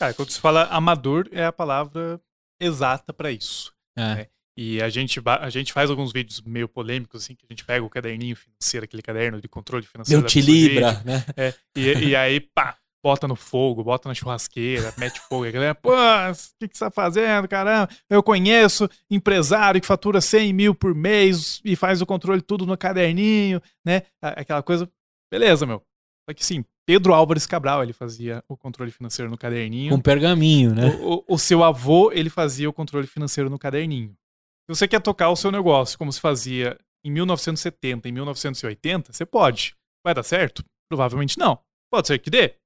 Cara, 0.00 0.14
quando 0.14 0.30
se 0.30 0.40
fala 0.40 0.64
amador, 0.64 1.28
é 1.30 1.44
a 1.44 1.52
palavra 1.52 2.20
exata 2.60 3.12
para 3.12 3.30
isso. 3.30 3.72
É. 3.96 4.14
Né? 4.14 4.26
E 4.56 4.80
a 4.80 4.88
gente, 4.88 5.20
a 5.24 5.50
gente 5.50 5.72
faz 5.72 5.90
alguns 5.90 6.12
vídeos 6.12 6.40
meio 6.40 6.68
polêmicos, 6.68 7.24
assim, 7.24 7.34
que 7.34 7.44
a 7.44 7.52
gente 7.52 7.64
pega 7.64 7.84
o 7.84 7.90
caderninho 7.90 8.36
financeiro, 8.36 8.84
aquele 8.84 9.02
caderno 9.02 9.40
de 9.40 9.48
controle 9.48 9.84
financeiro. 9.84 10.20
Meu 10.20 10.28
te 10.28 10.40
libra, 10.40 11.02
né? 11.04 11.24
É, 11.36 11.54
e, 11.76 12.10
e 12.10 12.16
aí, 12.16 12.38
pá, 12.38 12.78
bota 13.04 13.28
no 13.28 13.36
fogo, 13.36 13.84
bota 13.84 14.08
na 14.08 14.14
churrasqueira, 14.14 14.94
mete 14.96 15.20
fogo. 15.20 15.44
A 15.44 15.50
galera, 15.50 15.74
pô, 15.74 15.90
o 15.92 16.34
que, 16.58 16.68
que 16.68 16.78
você 16.78 16.86
tá 16.86 16.90
fazendo, 16.90 17.46
caramba? 17.46 17.92
Eu 18.08 18.22
conheço 18.22 18.88
empresário 19.10 19.78
que 19.78 19.86
fatura 19.86 20.22
100 20.22 20.54
mil 20.54 20.74
por 20.74 20.94
mês 20.94 21.60
e 21.62 21.76
faz 21.76 22.00
o 22.00 22.06
controle 22.06 22.40
tudo 22.40 22.64
no 22.64 22.78
caderninho, 22.78 23.60
né? 23.84 24.04
Aquela 24.22 24.62
coisa. 24.62 24.90
Beleza, 25.30 25.66
meu. 25.66 25.82
Só 26.26 26.34
que 26.34 26.42
sim, 26.42 26.64
Pedro 26.86 27.12
Álvares 27.12 27.46
Cabral, 27.46 27.82
ele 27.82 27.92
fazia 27.92 28.42
o 28.48 28.56
controle 28.56 28.90
financeiro 28.90 29.30
no 29.30 29.36
caderninho. 29.36 29.92
Com 29.92 30.00
pergaminho, 30.00 30.74
né? 30.74 30.86
O, 31.02 31.16
o, 31.16 31.34
o 31.34 31.38
seu 31.38 31.62
avô, 31.62 32.10
ele 32.10 32.30
fazia 32.30 32.70
o 32.70 32.72
controle 32.72 33.06
financeiro 33.06 33.50
no 33.50 33.58
caderninho. 33.58 34.16
Se 34.62 34.74
você 34.74 34.88
quer 34.88 35.02
tocar 35.02 35.28
o 35.28 35.36
seu 35.36 35.52
negócio 35.52 35.98
como 35.98 36.10
se 36.10 36.18
fazia 36.18 36.78
em 37.04 37.10
1970, 37.10 38.08
em 38.08 38.12
1980, 38.12 39.12
você 39.12 39.26
pode. 39.26 39.76
Vai 40.02 40.14
dar 40.14 40.22
certo? 40.22 40.64
Provavelmente 40.88 41.38
não. 41.38 41.58
Pode 41.92 42.06
ser 42.06 42.18
que 42.18 42.30
dê. 42.30 42.56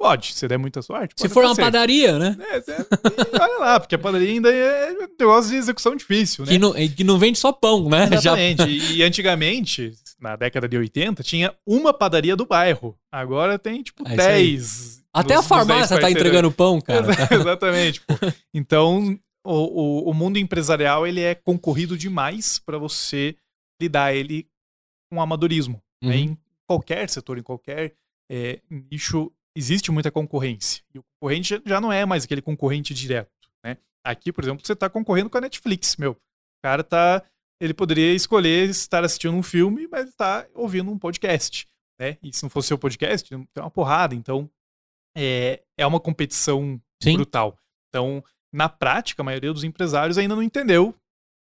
Pode, 0.00 0.32
se 0.32 0.48
der 0.48 0.58
muita 0.58 0.80
sorte. 0.80 1.12
Se 1.14 1.28
for 1.28 1.44
uma 1.44 1.54
padaria, 1.54 2.18
né? 2.18 2.34
É, 2.40 3.38
olha 3.38 3.58
lá, 3.58 3.78
porque 3.78 3.94
a 3.94 3.98
padaria 3.98 4.30
ainda 4.30 4.50
é 4.50 4.92
um 4.92 5.06
negócio 5.20 5.50
de 5.50 5.58
execução 5.58 5.94
difícil, 5.94 6.46
né? 6.46 6.52
Que 6.52 6.58
não, 6.58 6.72
que 6.72 7.04
não 7.04 7.18
vende 7.18 7.38
só 7.38 7.52
pão, 7.52 7.86
né? 7.86 8.08
Exatamente. 8.10 8.78
Já... 8.78 8.94
E 8.94 9.02
antigamente, 9.02 9.92
na 10.18 10.36
década 10.36 10.66
de 10.66 10.78
80, 10.78 11.22
tinha 11.22 11.54
uma 11.66 11.92
padaria 11.92 12.34
do 12.34 12.46
bairro. 12.46 12.96
Agora 13.12 13.58
tem, 13.58 13.82
tipo, 13.82 14.02
é 14.08 14.16
10. 14.16 15.04
Até 15.12 15.36
nos, 15.36 15.44
a 15.44 15.48
farmácia 15.48 16.00
tá 16.00 16.10
entregando 16.10 16.50
pão, 16.50 16.80
cara. 16.80 17.06
Exatamente. 17.30 18.00
Pô. 18.00 18.14
Então, 18.54 19.18
o, 19.44 19.52
o, 19.52 20.10
o, 20.10 20.14
mundo 20.14 20.38
empresarial, 20.38 21.06
ele 21.06 21.20
é 21.20 21.34
concorrido 21.34 21.98
demais 21.98 22.58
para 22.58 22.78
você 22.78 23.36
lidar 23.78 24.14
ele 24.14 24.46
com 25.12 25.20
amadorismo. 25.20 25.82
Né? 26.02 26.08
Uhum. 26.08 26.10
Né? 26.10 26.16
Em 26.20 26.38
qualquer 26.66 27.06
setor, 27.10 27.36
em 27.36 27.42
qualquer 27.42 27.92
é, 28.30 28.60
nicho 28.90 29.30
existe 29.60 29.90
muita 29.90 30.10
concorrência. 30.10 30.82
E 30.94 30.98
o 30.98 31.04
concorrente 31.14 31.62
já 31.64 31.80
não 31.80 31.92
é 31.92 32.04
mais 32.06 32.24
aquele 32.24 32.42
concorrente 32.42 32.94
direto, 32.94 33.30
né? 33.64 33.76
Aqui, 34.04 34.32
por 34.32 34.42
exemplo, 34.42 34.66
você 34.66 34.72
está 34.72 34.88
concorrendo 34.88 35.30
com 35.30 35.38
a 35.38 35.42
Netflix, 35.42 35.96
meu. 35.96 36.12
O 36.12 36.62
cara 36.62 36.82
tá. 36.82 37.22
Ele 37.60 37.74
poderia 37.74 38.14
escolher 38.14 38.70
estar 38.70 39.04
assistindo 39.04 39.36
um 39.36 39.42
filme, 39.42 39.86
mas 39.86 40.08
está 40.08 40.46
ouvindo 40.54 40.90
um 40.90 40.98
podcast. 40.98 41.68
Né? 42.00 42.16
E 42.22 42.34
se 42.34 42.42
não 42.42 42.48
fosse 42.48 42.72
o 42.72 42.78
podcast, 42.78 43.28
tem 43.28 43.46
uma 43.58 43.70
porrada. 43.70 44.14
Então, 44.14 44.50
é, 45.14 45.62
é 45.78 45.86
uma 45.86 46.00
competição 46.00 46.80
Sim. 47.02 47.16
brutal. 47.16 47.58
Então, 47.88 48.24
na 48.50 48.66
prática, 48.70 49.20
a 49.20 49.24
maioria 49.24 49.52
dos 49.52 49.62
empresários 49.62 50.16
ainda 50.16 50.34
não 50.34 50.42
entendeu 50.42 50.94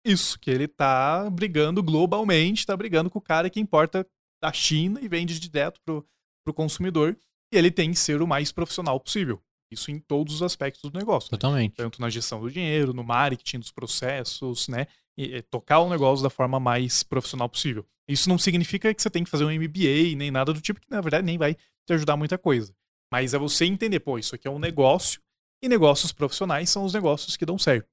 isso, 0.05 0.39
que 0.39 0.51
ele 0.51 0.65
está 0.65 1.31
brigando 1.31 1.83
globalmente, 1.83 2.61
está 2.61 2.77
brigando 2.77 3.09
com 3.09 3.19
o 3.19 3.23
cara 3.23 3.49
que 3.49 3.61
importa 3.61 4.07
da 4.43 4.53
China 4.53 5.01
e 5.01 5.09
vende 5.09 5.39
direto 5.39 5.81
pro, 5.85 6.07
pro 6.45 6.53
consumidor. 6.53 7.17
E 7.53 7.59
ele 7.59 7.71
tem 7.71 7.91
que 7.91 7.99
ser 7.99 8.23
o 8.23 8.27
mais 8.27 8.51
profissional 8.51 8.99
possível. 8.99 9.43
Isso 9.71 9.91
em 9.91 9.99
todos 9.99 10.35
os 10.35 10.43
aspectos 10.43 10.91
do 10.91 10.99
negócio. 10.99 11.29
Né? 11.29 11.39
Totalmente. 11.39 11.71
Né? 11.71 11.77
Tanto 11.77 12.01
na 12.01 12.11
gestão 12.11 12.41
do 12.41 12.51
dinheiro, 12.51 12.93
no 12.93 13.05
marketing 13.05 13.59
dos 13.59 13.71
processos, 13.71 14.69
né? 14.69 14.87
E, 15.17 15.37
e, 15.37 15.43
tocar 15.43 15.81
o 15.81 15.91
negócio 15.91 16.23
da 16.23 16.31
forma 16.31 16.59
mais 16.59 17.03
profissional 17.03 17.49
possível. 17.49 17.87
Isso 18.09 18.29
não 18.29 18.39
significa 18.39 18.93
que 18.93 19.03
você 19.03 19.11
tem 19.11 19.25
que 19.25 19.31
fazer 19.31 19.45
um 19.45 19.51
MBA 19.51 20.17
nem 20.17 20.31
nada 20.31 20.53
do 20.53 20.61
tipo, 20.61 20.81
que 20.81 20.91
na 20.91 21.01
verdade 21.01 21.25
nem 21.25 21.37
vai 21.37 21.55
te 21.55 21.93
ajudar 21.93 22.17
muita 22.17 22.39
coisa. 22.39 22.75
Mas 23.13 23.35
é 23.35 23.39
você 23.39 23.67
entender, 23.67 24.01
pô, 24.01 24.19
isso 24.19 24.35
aqui 24.35 24.49
é 24.49 24.51
um 24.51 24.59
negócio 24.59 25.21
e 25.63 25.69
negócios 25.69 26.13
profissionais 26.13 26.71
são 26.71 26.85
os 26.85 26.95
negócios 26.95 27.37
que 27.37 27.47
dão 27.47 27.59
certo. 27.59 27.89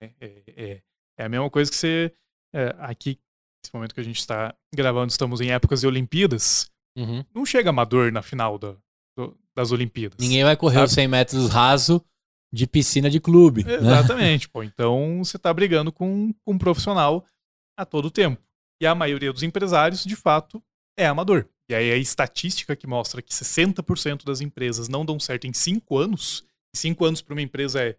É, 0.00 0.12
é, 0.20 0.42
é, 0.46 0.82
é 1.18 1.24
a 1.24 1.28
mesma 1.28 1.50
coisa 1.50 1.70
que 1.70 1.76
você. 1.76 2.12
É, 2.54 2.74
aqui, 2.78 3.20
nesse 3.62 3.74
momento 3.74 3.94
que 3.94 4.00
a 4.00 4.04
gente 4.04 4.18
está 4.18 4.54
gravando, 4.74 5.10
estamos 5.10 5.40
em 5.40 5.50
épocas 5.50 5.80
de 5.80 5.86
Olimpíadas. 5.86 6.70
Uhum. 6.96 7.24
Não 7.34 7.44
chega 7.44 7.70
amador 7.70 8.10
na 8.10 8.22
final 8.22 8.58
da, 8.58 8.76
do, 9.16 9.36
das 9.54 9.72
Olimpíadas. 9.72 10.18
Ninguém 10.18 10.44
vai 10.44 10.56
correr 10.56 10.76
sabe? 10.76 10.86
os 10.86 10.92
100 10.92 11.08
metros 11.08 11.48
raso 11.48 12.04
de 12.52 12.66
piscina 12.66 13.08
de 13.08 13.20
clube. 13.20 13.64
né? 13.64 13.74
Exatamente, 13.74 14.48
pô. 14.48 14.62
Então 14.62 15.22
você 15.22 15.38
tá 15.38 15.52
brigando 15.52 15.92
com, 15.92 16.32
com 16.44 16.52
um 16.52 16.58
profissional 16.58 17.24
a 17.78 17.84
todo 17.84 18.10
tempo. 18.10 18.42
E 18.80 18.86
a 18.86 18.94
maioria 18.94 19.32
dos 19.32 19.42
empresários, 19.42 20.04
de 20.04 20.16
fato, 20.16 20.62
é 20.98 21.06
amador. 21.06 21.46
E 21.68 21.74
aí 21.74 21.92
a 21.92 21.96
estatística 21.96 22.74
que 22.74 22.86
mostra 22.86 23.22
que 23.22 23.32
60% 23.32 24.24
das 24.24 24.40
empresas 24.40 24.88
não 24.88 25.04
dão 25.04 25.20
certo 25.20 25.46
em 25.46 25.52
5 25.52 25.96
anos. 25.96 26.44
5 26.74 27.04
anos 27.04 27.22
para 27.22 27.34
uma 27.34 27.42
empresa 27.42 27.82
é, 27.82 27.96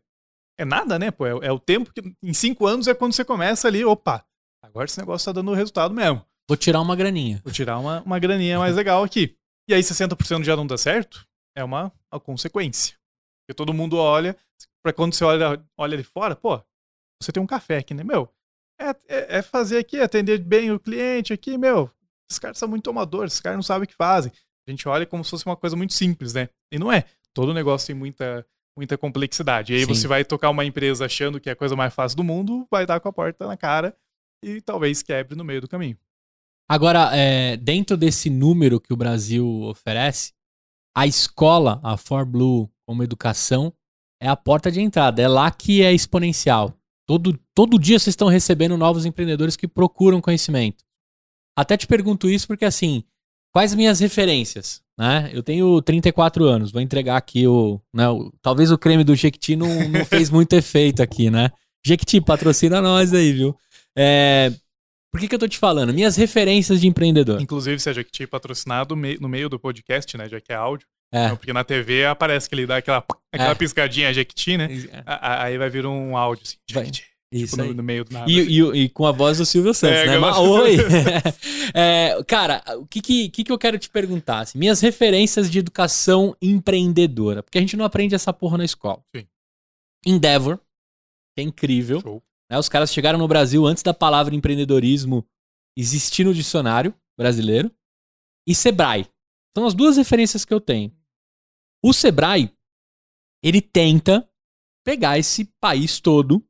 é 0.59 0.65
nada, 0.65 0.99
né? 0.99 1.11
Pô, 1.11 1.25
é, 1.25 1.47
é 1.47 1.51
o 1.51 1.59
tempo 1.59 1.93
que. 1.93 2.01
Em 2.21 2.33
5 2.33 2.65
anos 2.65 2.87
é 2.87 2.93
quando 2.93 3.13
você 3.13 3.23
começa 3.23 3.67
ali, 3.67 3.85
opa, 3.85 4.25
agora 4.61 4.85
esse 4.85 4.99
negócio 4.99 5.25
tá 5.25 5.31
dando 5.31 5.53
resultado 5.53 5.93
mesmo. 5.93 6.25
Vou 6.49 6.57
tirar 6.57 6.81
uma 6.81 6.95
graninha. 6.95 7.39
Vou 7.43 7.53
tirar 7.53 7.79
uma, 7.79 8.01
uma 8.01 8.19
graninha 8.19 8.59
mais 8.59 8.75
legal 8.75 9.03
aqui. 9.03 9.37
E 9.71 9.73
aí 9.73 9.81
60% 9.81 10.43
já 10.43 10.53
não 10.53 10.67
dá 10.67 10.77
certo, 10.77 11.25
é 11.55 11.63
uma, 11.63 11.93
uma 12.11 12.19
consequência. 12.19 12.97
Porque 13.41 13.55
todo 13.55 13.73
mundo 13.73 13.95
olha, 13.95 14.35
para 14.83 14.91
quando 14.91 15.13
você 15.13 15.23
olha, 15.23 15.63
olha 15.77 15.93
ali 15.93 16.03
fora, 16.03 16.35
pô, 16.35 16.61
você 17.23 17.31
tem 17.31 17.41
um 17.41 17.47
café 17.47 17.77
aqui, 17.77 17.93
né, 17.93 18.03
meu? 18.03 18.27
É, 18.77 18.89
é, 19.07 19.37
é 19.37 19.41
fazer 19.41 19.77
aqui, 19.77 20.01
atender 20.01 20.39
bem 20.39 20.71
o 20.71 20.79
cliente 20.79 21.31
aqui, 21.31 21.57
meu. 21.57 21.89
Esses 22.29 22.37
caras 22.37 22.57
são 22.57 22.67
muito 22.67 22.89
amadores, 22.89 23.31
esses 23.31 23.41
caras 23.41 23.55
não 23.55 23.63
sabem 23.63 23.85
o 23.85 23.87
que 23.87 23.95
fazem. 23.95 24.33
A 24.67 24.71
gente 24.71 24.89
olha 24.89 25.05
como 25.05 25.23
se 25.23 25.31
fosse 25.31 25.45
uma 25.45 25.55
coisa 25.55 25.77
muito 25.77 25.93
simples, 25.93 26.33
né? 26.33 26.49
E 26.69 26.77
não 26.77 26.91
é. 26.91 27.05
Todo 27.33 27.53
negócio 27.53 27.87
tem 27.87 27.95
muita, 27.95 28.45
muita 28.77 28.97
complexidade. 28.97 29.71
E 29.71 29.77
aí 29.77 29.81
Sim. 29.83 29.87
você 29.87 30.05
vai 30.05 30.25
tocar 30.25 30.49
uma 30.49 30.65
empresa 30.65 31.05
achando 31.05 31.39
que 31.39 31.47
é 31.47 31.53
a 31.53 31.55
coisa 31.55 31.77
mais 31.77 31.93
fácil 31.93 32.17
do 32.17 32.25
mundo, 32.25 32.67
vai 32.69 32.85
dar 32.85 32.99
com 32.99 33.07
a 33.07 33.13
porta 33.13 33.47
na 33.47 33.55
cara 33.55 33.95
e 34.43 34.59
talvez 34.59 35.01
quebre 35.01 35.33
no 35.33 35.45
meio 35.45 35.61
do 35.61 35.67
caminho. 35.69 35.97
Agora, 36.71 37.09
é, 37.13 37.57
dentro 37.57 37.97
desse 37.97 38.29
número 38.29 38.79
que 38.79 38.93
o 38.93 38.95
Brasil 38.95 39.45
oferece, 39.63 40.31
a 40.95 41.05
escola, 41.05 41.81
a 41.83 41.97
For 41.97 42.25
Blue 42.25 42.71
como 42.87 43.03
educação, 43.03 43.73
é 44.21 44.29
a 44.29 44.37
porta 44.37 44.71
de 44.71 44.79
entrada. 44.79 45.21
É 45.21 45.27
lá 45.27 45.51
que 45.51 45.83
é 45.83 45.91
exponencial. 45.91 46.73
Todo, 47.05 47.37
todo 47.53 47.77
dia 47.77 47.99
vocês 47.99 48.13
estão 48.13 48.29
recebendo 48.29 48.77
novos 48.77 49.05
empreendedores 49.05 49.57
que 49.57 49.67
procuram 49.67 50.21
conhecimento. 50.21 50.81
Até 51.57 51.75
te 51.75 51.85
pergunto 51.85 52.29
isso 52.29 52.47
porque, 52.47 52.63
assim, 52.63 53.03
quais 53.53 53.75
minhas 53.75 53.99
referências? 53.99 54.81
Né? 54.97 55.29
Eu 55.33 55.43
tenho 55.43 55.81
34 55.81 56.45
anos, 56.45 56.71
vou 56.71 56.81
entregar 56.81 57.17
aqui 57.17 57.45
o, 57.45 57.81
né, 57.93 58.07
o- 58.07 58.31
Talvez 58.41 58.71
o 58.71 58.77
creme 58.77 59.03
do 59.03 59.13
Jequiti 59.13 59.57
não, 59.57 59.89
não 59.89 60.05
fez 60.05 60.29
muito 60.29 60.53
efeito 60.55 61.03
aqui, 61.03 61.29
né? 61.29 61.51
Jequiti, 61.85 62.21
patrocina 62.21 62.81
nós 62.81 63.13
aí, 63.13 63.33
viu? 63.33 63.57
É, 63.93 64.53
por 65.11 65.19
que, 65.19 65.27
que 65.27 65.35
eu 65.35 65.39
tô 65.39 65.47
te 65.47 65.57
falando? 65.57 65.93
Minhas 65.93 66.15
referências 66.15 66.79
de 66.81 66.87
empreendedor. 66.87 67.41
Inclusive, 67.41 67.79
se 67.79 67.89
a 67.89 67.93
Jequiti 67.93 68.25
patrocinado 68.25 68.95
no 68.95 69.27
meio 69.29 69.49
do 69.49 69.59
podcast, 69.59 70.15
né? 70.17 70.29
Já 70.29 70.39
que 70.39 70.51
é 70.51 70.55
áudio. 70.55 70.87
É. 71.13 71.25
Então, 71.25 71.37
porque 71.37 71.51
na 71.51 71.63
TV 71.63 72.05
aparece 72.05 72.47
que 72.47 72.55
ele 72.55 72.65
dá 72.65 72.77
aquela, 72.77 73.03
aquela 73.33 73.51
É. 73.51 73.55
piscadinha 73.55 74.13
Jequiti, 74.13 74.55
né? 74.57 74.69
A- 75.05 75.43
Aí 75.43 75.57
vai 75.57 75.69
vir 75.69 75.85
um 75.85 76.15
áudio 76.15 76.43
assim. 76.45 76.57
Jequiti. 76.69 77.05
Isso 77.33 77.55
tipo, 77.55 77.67
no, 77.69 77.73
no 77.75 77.83
meio 77.83 78.03
do 78.03 78.11
nada. 78.13 78.29
E, 78.29 78.41
assim. 78.41 78.49
e- 78.49 78.83
e 78.83 78.89
com 78.89 79.05
a 79.05 79.11
voz 79.13 79.37
do 79.37 79.45
Silvio 79.45 79.73
Santos, 79.73 79.97
É, 79.99 80.05
né? 80.05 80.17
Mas, 80.17 80.37
oi! 80.37 80.75
É, 81.73 82.21
cara, 82.27 82.61
o 82.77 82.85
que, 82.85 82.99
que, 83.01 83.29
que 83.29 83.43
que 83.45 83.51
eu 83.51 83.57
quero 83.57 83.77
te 83.79 83.89
perguntar? 83.89 84.39
assim? 84.41 84.59
minhas 84.59 84.81
referências 84.81 85.49
de 85.49 85.59
educação 85.59 86.35
empreendedora. 86.41 87.41
Porque 87.41 87.57
a 87.57 87.61
gente 87.61 87.77
não 87.77 87.85
aprende 87.85 88.13
essa 88.15 88.33
porra 88.33 88.57
na 88.57 88.65
escola. 88.65 89.01
Sim. 89.15 89.25
Endeavor, 90.05 90.57
que 90.57 91.41
é 91.41 91.43
incrível. 91.43 92.01
Show. 92.01 92.21
Né? 92.51 92.57
Os 92.59 92.67
caras 92.69 92.93
chegaram 92.93 93.17
no 93.17 93.27
Brasil 93.27 93.65
antes 93.65 93.81
da 93.81 93.93
palavra 93.93 94.35
empreendedorismo 94.35 95.25
existir 95.77 96.25
no 96.25 96.33
dicionário 96.33 96.93
brasileiro. 97.17 97.71
E 98.47 98.53
Sebrae. 98.53 99.07
São 99.55 99.65
as 99.65 99.73
duas 99.73 99.97
referências 99.97 100.43
que 100.43 100.53
eu 100.53 100.59
tenho. 100.59 100.91
O 101.83 101.93
Sebrae, 101.93 102.53
ele 103.43 103.61
tenta 103.61 104.27
pegar 104.85 105.17
esse 105.17 105.45
país 105.59 105.99
todo, 105.99 106.43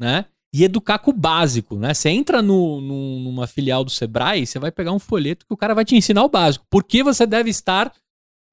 né? 0.00 0.26
E 0.54 0.64
educar 0.64 0.98
com 0.98 1.10
o 1.10 1.14
básico, 1.14 1.76
né? 1.76 1.92
Você 1.92 2.08
entra 2.08 2.40
no, 2.40 2.80
no- 2.80 3.20
numa 3.20 3.46
filial 3.46 3.84
do 3.84 3.90
Sebrae, 3.90 4.46
você 4.46 4.58
vai 4.58 4.70
pegar 4.72 4.92
um 4.92 4.98
folheto 4.98 5.46
que 5.46 5.52
o 5.52 5.56
cara 5.56 5.74
vai 5.74 5.84
te 5.84 5.94
ensinar 5.96 6.24
o 6.24 6.28
básico. 6.28 6.64
Por 6.70 6.82
que 6.84 7.02
você 7.02 7.26
deve 7.26 7.50
estar 7.50 7.94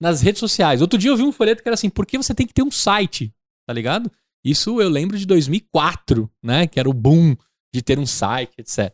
nas 0.02 0.22
redes 0.22 0.40
sociais? 0.40 0.82
Outro 0.82 0.98
dia 1.00 1.12
eu 1.12 1.18
vi 1.18 1.24
um 1.24 1.32
folheto 1.32 1.62
que 1.64 1.70
era 1.70 1.76
assim, 1.76 1.90
por 1.90 2.06
que 2.06 2.18
você 2.18 2.34
tem 2.34 2.46
que 2.46 2.54
ter 2.54 2.64
um 2.64 2.72
site? 2.72 3.34
Tá 3.66 3.74
ligado? 3.74 4.12
Isso 4.44 4.82
eu 4.82 4.90
lembro 4.90 5.18
de 5.18 5.26
2004, 5.26 6.30
né? 6.42 6.68
Que 6.68 6.80
era 6.80 6.90
o 6.90 6.94
boom 6.94 7.36
de 7.74 7.82
ter 7.82 7.98
um 7.98 8.06
site, 8.06 8.54
etc. 8.58 8.94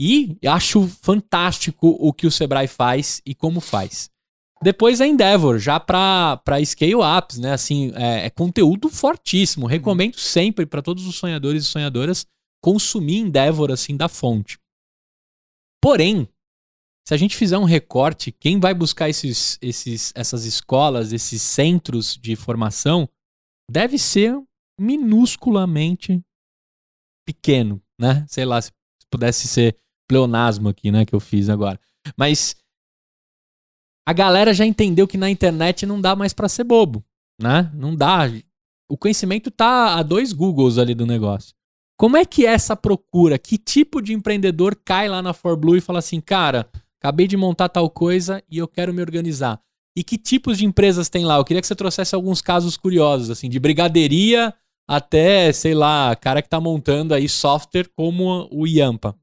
E 0.00 0.36
acho 0.46 0.88
fantástico 0.88 1.88
o 1.88 2.12
que 2.12 2.26
o 2.26 2.30
Sebrae 2.30 2.66
faz 2.66 3.22
e 3.24 3.34
como 3.34 3.60
faz. 3.60 4.10
Depois 4.62 5.00
a 5.00 5.06
Endeavor, 5.06 5.58
já 5.58 5.80
para 5.80 6.40
scale 6.64 6.94
ups, 6.94 7.38
né? 7.38 7.52
Assim, 7.52 7.92
é, 7.94 8.26
é 8.26 8.30
conteúdo 8.30 8.88
fortíssimo. 8.88 9.66
Recomendo 9.66 10.18
sempre 10.18 10.66
para 10.66 10.82
todos 10.82 11.06
os 11.06 11.16
sonhadores 11.16 11.64
e 11.64 11.68
sonhadoras 11.68 12.26
consumir 12.62 13.18
Endeavor 13.18 13.70
assim 13.70 13.96
da 13.96 14.08
fonte. 14.08 14.58
Porém, 15.80 16.28
se 17.06 17.12
a 17.12 17.16
gente 17.16 17.36
fizer 17.36 17.58
um 17.58 17.64
recorte, 17.64 18.30
quem 18.30 18.60
vai 18.60 18.72
buscar 18.72 19.08
esses, 19.08 19.58
esses, 19.60 20.12
essas 20.14 20.44
escolas, 20.44 21.12
esses 21.12 21.42
centros 21.42 22.16
de 22.16 22.36
formação, 22.36 23.08
deve 23.68 23.98
ser 23.98 24.40
minusculamente 24.78 26.22
pequeno, 27.26 27.80
né? 27.98 28.24
Sei 28.28 28.44
lá, 28.44 28.60
se 28.60 28.70
pudesse 29.10 29.46
ser 29.46 29.76
pleonasmo 30.08 30.68
aqui, 30.68 30.90
né, 30.90 31.04
que 31.06 31.14
eu 31.14 31.20
fiz 31.20 31.48
agora. 31.48 31.80
Mas 32.16 32.56
a 34.06 34.12
galera 34.12 34.52
já 34.52 34.66
entendeu 34.66 35.06
que 35.06 35.16
na 35.16 35.30
internet 35.30 35.86
não 35.86 36.00
dá 36.00 36.16
mais 36.16 36.32
pra 36.32 36.48
ser 36.48 36.64
bobo, 36.64 37.04
né? 37.40 37.70
Não 37.74 37.94
dá. 37.94 38.22
O 38.90 38.96
conhecimento 38.96 39.50
tá 39.50 39.94
a 39.94 40.02
dois 40.02 40.32
Googles 40.32 40.78
ali 40.78 40.94
do 40.94 41.06
negócio. 41.06 41.54
Como 41.96 42.16
é 42.16 42.24
que 42.24 42.44
é 42.44 42.50
essa 42.50 42.74
procura? 42.74 43.38
Que 43.38 43.56
tipo 43.56 44.02
de 44.02 44.12
empreendedor 44.12 44.76
cai 44.84 45.08
lá 45.08 45.22
na 45.22 45.32
ForBlue 45.32 45.78
e 45.78 45.80
fala 45.80 46.00
assim, 46.00 46.20
cara, 46.20 46.68
acabei 46.98 47.28
de 47.28 47.36
montar 47.36 47.68
tal 47.68 47.88
coisa 47.88 48.42
e 48.50 48.58
eu 48.58 48.66
quero 48.66 48.92
me 48.92 49.00
organizar? 49.00 49.60
E 49.96 50.02
que 50.02 50.18
tipos 50.18 50.58
de 50.58 50.64
empresas 50.64 51.08
tem 51.08 51.24
lá? 51.24 51.36
Eu 51.36 51.44
queria 51.44 51.60
que 51.60 51.66
você 51.66 51.76
trouxesse 51.76 52.14
alguns 52.14 52.40
casos 52.40 52.76
curiosos, 52.76 53.30
assim, 53.30 53.48
de 53.48 53.60
brigadeiria 53.60 54.52
até, 54.96 55.52
sei 55.52 55.74
lá, 55.74 56.14
cara 56.16 56.42
que 56.42 56.48
tá 56.48 56.60
montando 56.60 57.14
aí 57.14 57.28
software 57.28 57.88
como 57.96 58.48
o 58.50 58.66
Yampa. 58.66 59.16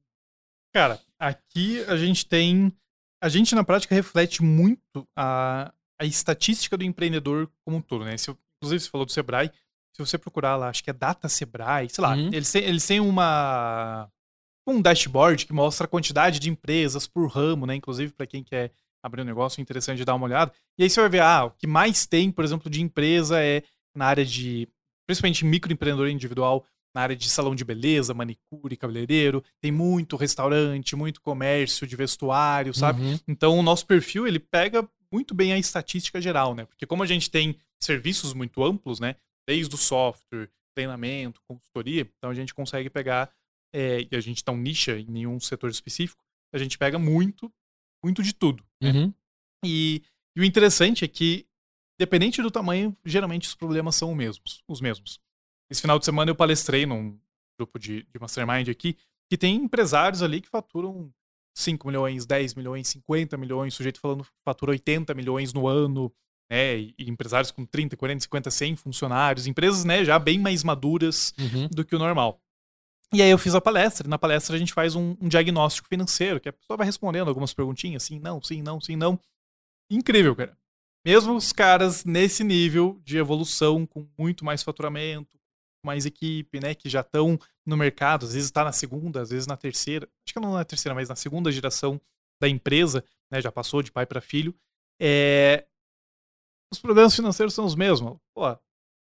Cara, 0.74 1.00
aqui 1.20 1.84
a 1.86 1.96
gente 1.98 2.26
tem. 2.26 2.72
A 3.22 3.30
gente, 3.30 3.54
na 3.54 3.64
prática, 3.64 3.94
reflete 3.94 4.42
muito 4.42 5.08
a, 5.16 5.74
a 6.00 6.06
estatística 6.06 6.78
do 6.78 6.84
empreendedor 6.84 7.50
como 7.66 7.78
um 7.78 7.82
todo, 7.82 8.06
né? 8.06 8.18
Se, 8.18 8.32
inclusive, 8.58 8.80
você 8.84 8.90
falou 8.90 9.06
do 9.06 9.12
Sebrae. 9.12 9.52
Se 9.96 10.06
você 10.06 10.18
procurar 10.18 10.56
lá, 10.56 10.70
acho 10.70 10.84
que 10.84 10.90
é 10.90 10.94
Data 10.94 11.28
Sebrae, 11.28 11.90
sei 11.90 12.02
lá, 12.02 12.16
Uhum. 12.16 12.30
eles, 12.32 12.52
têm, 12.52 12.64
eles 12.64 12.86
têm 12.88 13.00
uma. 13.00 14.10
Um 14.68 14.82
dashboard 14.82 15.46
que 15.46 15.54
mostra 15.54 15.86
a 15.86 15.90
quantidade 15.90 16.40
de 16.40 16.50
empresas 16.50 17.08
por 17.08 17.28
ramo, 17.28 17.66
né? 17.66 17.76
Inclusive, 17.76 18.14
para 18.14 18.28
quem 18.28 18.44
quer 18.44 18.72
abrir 19.04 19.22
um 19.22 19.26
negócio, 19.26 19.60
é 19.60 19.64
interessante 19.64 19.98
de 19.98 20.06
dar 20.06 20.14
uma 20.16 20.26
olhada. 20.26 20.52
E 20.78 20.84
aí 20.84 20.90
você 20.90 21.02
vai 21.02 21.10
ver, 21.10 21.22
ah, 21.22 21.46
o 21.46 21.52
que 21.52 21.66
mais 21.66 22.06
tem, 22.06 22.32
por 22.32 22.44
exemplo, 22.46 22.70
de 22.70 22.82
empresa 22.82 23.42
é 23.44 23.64
na 23.96 24.06
área 24.06 24.26
de. 24.26 24.68
Principalmente 25.10 25.44
microempreendedor 25.44 26.08
individual, 26.08 26.64
na 26.94 27.02
área 27.02 27.16
de 27.16 27.28
salão 27.28 27.56
de 27.56 27.66
beleza, 27.66 28.14
manicure, 28.14 28.78
cabeleireiro, 28.78 29.44
tem 29.60 29.72
muito 29.72 30.16
restaurante, 30.16 30.96
muito 30.96 31.20
comércio 31.20 31.88
de 31.88 31.96
vestuário, 31.96 32.76
sabe? 32.76 33.02
Uhum. 33.02 33.20
Então 33.28 33.58
o 33.58 33.64
nosso 33.64 33.88
perfil 33.88 34.28
ele 34.28 34.38
pega 34.38 34.88
muito 35.12 35.34
bem 35.34 35.52
a 35.52 35.58
estatística 35.58 36.22
geral, 36.22 36.54
né? 36.54 36.66
Porque 36.66 36.86
como 36.86 37.02
a 37.02 37.08
gente 37.08 37.28
tem 37.28 37.56
serviços 37.82 38.36
muito 38.36 38.64
amplos, 38.64 39.00
né? 39.00 39.16
Desde 39.48 39.74
o 39.74 39.80
software, 39.80 40.48
treinamento, 40.76 41.42
consultoria, 41.48 42.08
então 42.20 42.30
a 42.30 42.36
gente 42.36 42.54
consegue 42.54 42.88
pegar 42.88 43.32
é, 43.74 44.06
e 44.12 44.16
a 44.16 44.22
gente 44.22 44.44
não 44.46 44.56
nicha 44.56 45.00
em 45.00 45.08
nenhum 45.08 45.40
setor 45.40 45.72
específico, 45.72 46.24
a 46.54 46.60
gente 46.60 46.78
pega 46.78 47.00
muito, 47.00 47.52
muito 48.06 48.22
de 48.22 48.32
tudo. 48.32 48.64
Uhum. 48.80 49.12
E, 49.66 50.04
e 50.38 50.42
o 50.42 50.44
interessante 50.44 51.04
é 51.04 51.08
que, 51.08 51.48
dependente 52.00 52.42
do 52.42 52.50
tamanho, 52.50 52.96
geralmente 53.06 53.48
os 53.48 53.54
problemas 53.54 53.96
são 53.96 54.12
os 54.12 54.18
mesmos. 54.18 54.64
Os 54.68 54.80
mesmos. 54.82 55.20
Esse 55.70 55.82
final 55.82 56.00
de 56.00 56.06
semana 56.06 56.32
eu 56.32 56.36
palestrei 56.36 56.86
num 56.86 57.20
grupo 57.60 57.78
de, 57.78 58.04
de 58.04 58.20
mastermind 58.20 58.70
aqui, 58.70 58.98
que 59.30 59.38
tem 59.38 59.56
empresários 59.56 60.24
ali 60.24 60.40
que 60.42 60.48
faturam 60.50 61.14
5 61.56 61.86
milhões, 61.88 62.26
10 62.26 62.56
milhões, 62.56 62.88
50 62.88 63.36
milhões, 63.38 63.74
sujeito 63.74 64.00
falando 64.00 64.24
que 64.24 64.30
fatura 64.46 64.72
80 64.72 65.14
milhões 65.14 65.54
no 65.54 65.68
ano, 65.68 66.12
né? 66.50 66.78
E, 66.80 66.96
e 66.98 67.10
empresários 67.10 67.52
com 67.52 67.66
30, 67.66 67.98
40, 67.98 68.22
50, 68.24 68.50
100 68.50 68.76
funcionários, 68.78 69.46
empresas, 69.46 69.84
né, 69.84 70.04
já 70.06 70.18
bem 70.18 70.40
mais 70.40 70.64
maduras 70.64 71.34
Uhum. 71.38 71.68
do 71.68 71.84
que 71.86 71.96
o 71.96 72.00
normal. 72.00 72.42
E 73.14 73.22
aí 73.22 73.30
eu 73.30 73.38
fiz 73.38 73.54
a 73.56 73.62
palestra, 73.62 74.08
e 74.08 74.10
na 74.10 74.18
palestra 74.20 74.56
a 74.56 74.60
gente 74.60 74.72
faz 74.72 74.96
um, 74.96 75.16
um 75.20 75.28
diagnóstico 75.28 75.88
financeiro, 75.88 76.40
que 76.40 76.48
a 76.48 76.54
pessoa 76.54 76.78
vai 76.78 76.86
respondendo 76.86 77.28
algumas 77.28 77.54
perguntinhas, 77.54 78.04
sim, 78.04 78.20
não, 78.20 78.42
sim, 78.42 78.62
não, 78.62 78.80
sim, 78.80 78.96
não. 78.96 79.20
Incrível, 79.92 80.36
cara. 80.36 80.58
Mesmo 81.06 81.36
os 81.36 81.54
caras 81.54 82.04
nesse 82.04 82.44
nível 82.44 83.00
de 83.04 83.18
evolução, 83.18 83.86
com 83.86 84.08
muito 84.18 84.44
mais 84.44 84.62
faturamento, 84.62 85.40
mais 85.84 86.06
equipe, 86.06 86.60
né, 86.60 86.76
que 86.76 86.90
já 86.90 87.02
estão 87.02 87.40
no 87.66 87.78
mercado, 87.78 88.26
às 88.26 88.34
vezes 88.34 88.48
está 88.48 88.64
na 88.64 88.72
segunda, 88.72 89.22
às 89.22 89.30
vezes 89.30 89.48
na 89.48 89.56
terceira, 89.56 90.10
acho 90.26 90.34
que 90.34 90.40
não 90.40 90.54
na 90.54 90.66
terceira, 90.66 90.94
mas 90.94 91.08
na 91.08 91.16
segunda 91.16 91.52
geração 91.52 92.02
da 92.42 92.50
empresa, 92.50 93.04
né, 93.32 93.42
já 93.42 93.52
passou 93.52 93.82
de 93.82 93.92
pai 93.92 94.06
para 94.06 94.20
filho, 94.20 94.54
é... 95.02 95.66
os 96.72 96.80
problemas 96.80 97.16
financeiros 97.16 97.54
são 97.54 97.66
os 97.66 97.76
mesmos. 97.76 98.18
Pô, 98.34 98.58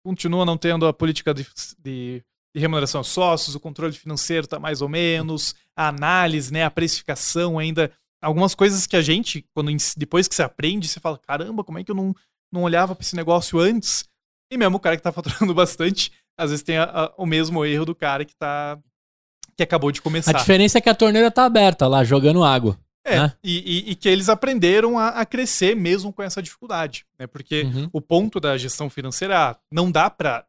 continua 0.04 0.46
não 0.46 0.58
tendo 0.58 0.88
a 0.88 0.94
política 0.94 1.34
de, 1.34 1.48
de, 1.80 2.24
de 2.56 2.62
remuneração 2.62 3.00
aos 3.00 3.10
sócios, 3.10 3.56
o 3.56 3.60
controle 3.60 3.94
financeiro 3.94 4.46
está 4.46 4.60
mais 4.60 4.82
ou 4.82 4.90
menos, 4.90 5.56
a 5.76 5.88
análise, 5.90 6.52
né, 6.52 6.64
a 6.64 6.72
precificação 6.72 7.60
ainda. 7.60 7.92
Algumas 8.26 8.56
coisas 8.56 8.88
que 8.88 8.96
a 8.96 9.02
gente, 9.02 9.46
quando 9.54 9.72
depois 9.96 10.28
que 10.28 10.36
você 10.36 10.44
aprende, 10.44 10.88
você 10.88 11.00
fala: 11.00 11.18
caramba, 11.18 11.64
como 11.64 11.78
é 11.78 11.84
que 11.84 11.92
eu 11.92 11.96
não, 11.96 12.16
não 12.52 12.64
olhava 12.64 12.96
para 12.96 13.04
esse 13.04 13.16
negócio 13.16 13.60
antes? 13.60 14.06
E 14.52 14.58
mesmo 14.58 14.78
o 14.78 14.80
cara 14.80 14.96
que 14.96 15.02
está 15.02 15.12
faturando 15.14 15.54
bastante, 15.54 16.12
às 16.38 16.50
vezes 16.50 16.64
tem 16.64 16.78
a, 16.78 16.84
a, 16.86 17.14
o 17.18 17.26
mesmo 17.26 17.64
erro 17.66 17.86
do 17.86 17.96
cara 17.96 18.26
que 18.26 18.34
está 18.34 18.80
que 19.56 19.64
acabou 19.64 19.92
de 19.92 20.02
começar. 20.02 20.32
A 20.32 20.40
diferença 20.40 20.78
é 20.80 20.82
que 20.82 20.90
a 20.90 20.96
torneira 20.96 21.32
tá 21.32 21.46
aberta 21.46 21.88
lá, 21.88 22.04
jogando 22.04 22.44
água. 22.44 22.78
É, 23.06 23.20
né? 23.20 23.34
e, 23.44 23.60
e, 23.60 23.92
e, 23.92 23.96
que 23.96 24.10
eles 24.10 24.30
aprenderam 24.30 24.98
a, 24.98 25.10
a, 25.10 25.26
crescer 25.26 25.76
mesmo 25.76 26.12
com 26.12 26.24
essa 26.24 26.42
dificuldade, 26.42 27.06
né? 27.20 27.28
Porque 27.28 27.62
uhum. 27.62 27.88
o 27.94 28.02
ponto 28.02 28.40
da 28.40 28.58
gestão 28.58 28.90
financeira 28.90 29.52
ah, 29.52 29.58
não 29.72 29.92
dá 29.92 30.10
para 30.10 30.44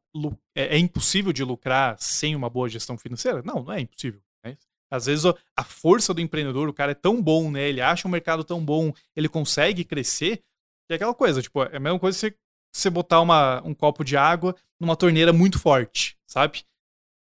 é, 0.55 0.77
é, 0.77 0.79
impossível 0.79 1.35
de 1.35 1.45
lucrar 1.45 1.97
sem 1.99 2.35
uma 2.35 2.49
boa 2.49 2.67
gestão 2.67 2.97
financeira? 2.97 3.43
Não, 3.45 3.63
não 3.63 3.73
é 3.75 3.81
impossível. 3.81 4.23
Né? 4.43 4.57
Às 4.91 5.07
vezes 5.07 5.25
a 5.57 5.65
força 5.65 6.15
do 6.15 6.21
empreendedor, 6.21 6.69
o 6.69 6.73
cara 6.73 6.93
é 6.93 6.95
tão 6.95 7.21
bom, 7.21 7.51
né? 7.51 7.69
Ele 7.69 7.81
acha 7.81 8.07
o 8.07 8.11
mercado 8.11 8.45
tão 8.45 8.65
bom, 8.65 8.93
ele 9.15 9.29
consegue 9.29 9.85
crescer, 9.85 10.39
que 10.87 10.93
é 10.93 10.95
aquela 10.95 11.15
coisa, 11.15 11.43
tipo, 11.43 11.63
é 11.63 11.77
a 11.77 11.81
mesma 11.81 11.99
coisa 11.99 12.17
que 12.17 12.37
você, 12.37 12.39
você 12.73 12.91
botar 12.91 13.21
uma, 13.21 13.63
um 13.65 13.75
copo 13.75 14.05
de 14.05 14.17
água 14.17 14.55
numa 14.79 14.97
torneira 14.97 15.33
muito 15.33 15.59
forte, 15.59 16.17
sabe? 16.27 16.65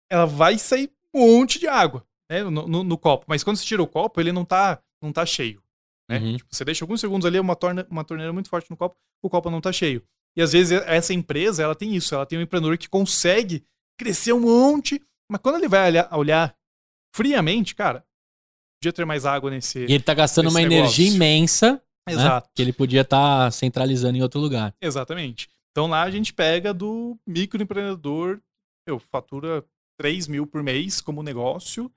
Ela 0.10 0.26
vai 0.26 0.58
sair 0.58 0.92
um 1.14 1.40
monte 1.40 1.60
de 1.60 1.68
água 1.68 2.06
né, 2.30 2.44
no, 2.44 2.68
no, 2.68 2.84
no 2.84 2.98
copo, 2.98 3.26
mas 3.28 3.44
quando 3.44 3.58
você 3.58 3.66
tira 3.66 3.84
o 3.84 3.88
copo, 3.88 4.20
ele 4.20 4.32
não 4.32 4.46
tá 4.46 4.82
não 5.02 5.12
tá 5.12 5.26
cheio. 5.26 5.62
Né? 6.10 6.20
Uhum. 6.20 6.38
Tipo, 6.38 6.56
você 6.56 6.66
deixa 6.66 6.84
alguns 6.84 7.02
segundos 7.02 7.26
ali, 7.26 7.40
uma, 7.40 7.56
torna, 7.56 7.88
uma 7.90 8.04
torneira 8.04 8.32
muito 8.32 8.50
forte 8.50 8.70
no 8.70 8.78
copo, 8.78 8.96
o 9.22 9.30
copo 9.30 9.50
não 9.50 9.62
tá 9.62 9.72
cheio. 9.72 10.04
E 10.36 10.42
às 10.42 10.54
vezes 10.54 10.82
essa 10.86 11.14
empresa, 11.14 11.64
ela 11.64 11.76
tem 11.76 11.96
isso, 11.96 12.14
ela 12.16 12.26
tem 12.26 12.38
um 12.38 12.42
empreendedor 12.42 12.78
que 12.78 12.90
consegue 12.90 13.66
crescer 13.98 14.34
um 14.34 14.42
monte, 14.42 15.02
mas 15.30 15.42
quando 15.42 15.56
ele 15.56 15.68
vai 15.68 15.90
olhar, 15.90 16.18
olhar 16.18 16.56
friamente, 17.14 17.76
cara, 17.76 18.06
podia 18.82 18.94
ter 18.94 19.06
mais 19.06 19.26
água 19.26 19.52
nesse. 19.52 19.80
E 19.80 19.94
ele 19.94 20.04
tá 20.04 20.14
gastando 20.14 20.50
uma 20.50 20.60
negócio. 20.60 20.78
energia 20.78 21.08
imensa. 21.08 21.82
Né, 22.08 22.14
Exato. 22.14 22.48
Né? 22.48 22.52
Que 22.56 22.62
ele 22.62 22.74
podia 22.74 23.02
estar 23.02 23.46
tá 23.46 23.52
centralizando 23.52 24.18
em 24.18 24.22
outro 24.22 24.40
lugar. 24.40 24.76
Exatamente. 24.82 25.50
Então 25.72 25.88
lá 25.88 26.02
a 26.02 26.12
gente 26.12 26.34
pega 26.34 26.74
do 26.74 27.18
microempreendedor, 27.26 28.42
eu 28.88 29.00
fatura 29.00 29.64
3 30.00 30.28
mil 30.28 30.48
por 30.48 30.64
mês 30.64 31.00
como 31.00 31.24
negócio, 31.24 31.92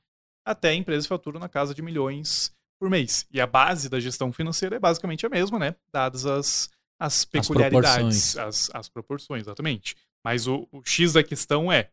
até 0.46 0.70
a 0.70 0.74
empresa 0.74 1.08
fatura 1.08 1.38
na 1.38 1.48
casa 1.48 1.74
de 1.74 1.82
milhões 1.82 2.54
por 2.78 2.90
mês. 2.90 3.26
E 3.30 3.40
a 3.40 3.46
base 3.46 3.88
da 3.88 3.98
gestão 3.98 4.32
financeira 4.32 4.76
é 4.76 4.78
basicamente 4.78 5.24
a 5.24 5.30
mesma, 5.30 5.58
né? 5.58 5.74
Dadas 5.92 6.26
as, 6.26 6.70
as 7.00 7.24
peculiaridades, 7.24 8.36
as 8.36 8.36
proporções, 8.36 8.38
as, 8.38 8.70
as 8.74 8.88
proporções 8.88 9.42
exatamente. 9.42 9.96
Mas 10.22 10.46
o, 10.46 10.68
o 10.70 10.82
X 10.84 11.14
da 11.14 11.22
questão 11.22 11.72
é 11.72 11.90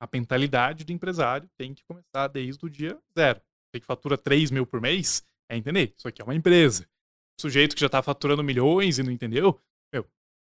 a 0.00 0.08
mentalidade 0.10 0.84
do 0.84 0.92
empresário 0.92 1.48
tem 1.58 1.74
que 1.74 1.84
começar 1.84 2.26
desde 2.28 2.64
o 2.64 2.70
dia 2.70 2.98
zero. 3.14 3.40
Tem 3.70 3.80
que 3.80 3.86
fatura 3.86 4.16
3 4.16 4.50
mil 4.50 4.66
por 4.66 4.80
mês, 4.80 5.22
é 5.48 5.56
entender. 5.56 5.94
Isso 5.96 6.08
aqui 6.08 6.22
é 6.22 6.24
uma 6.24 6.34
empresa. 6.34 6.84
O 7.38 7.42
sujeito 7.42 7.74
que 7.74 7.80
já 7.80 7.86
está 7.86 8.02
faturando 8.02 8.42
milhões 8.42 8.98
e 8.98 9.02
não 9.02 9.12
entendeu, 9.12 9.60
meu, 9.92 10.06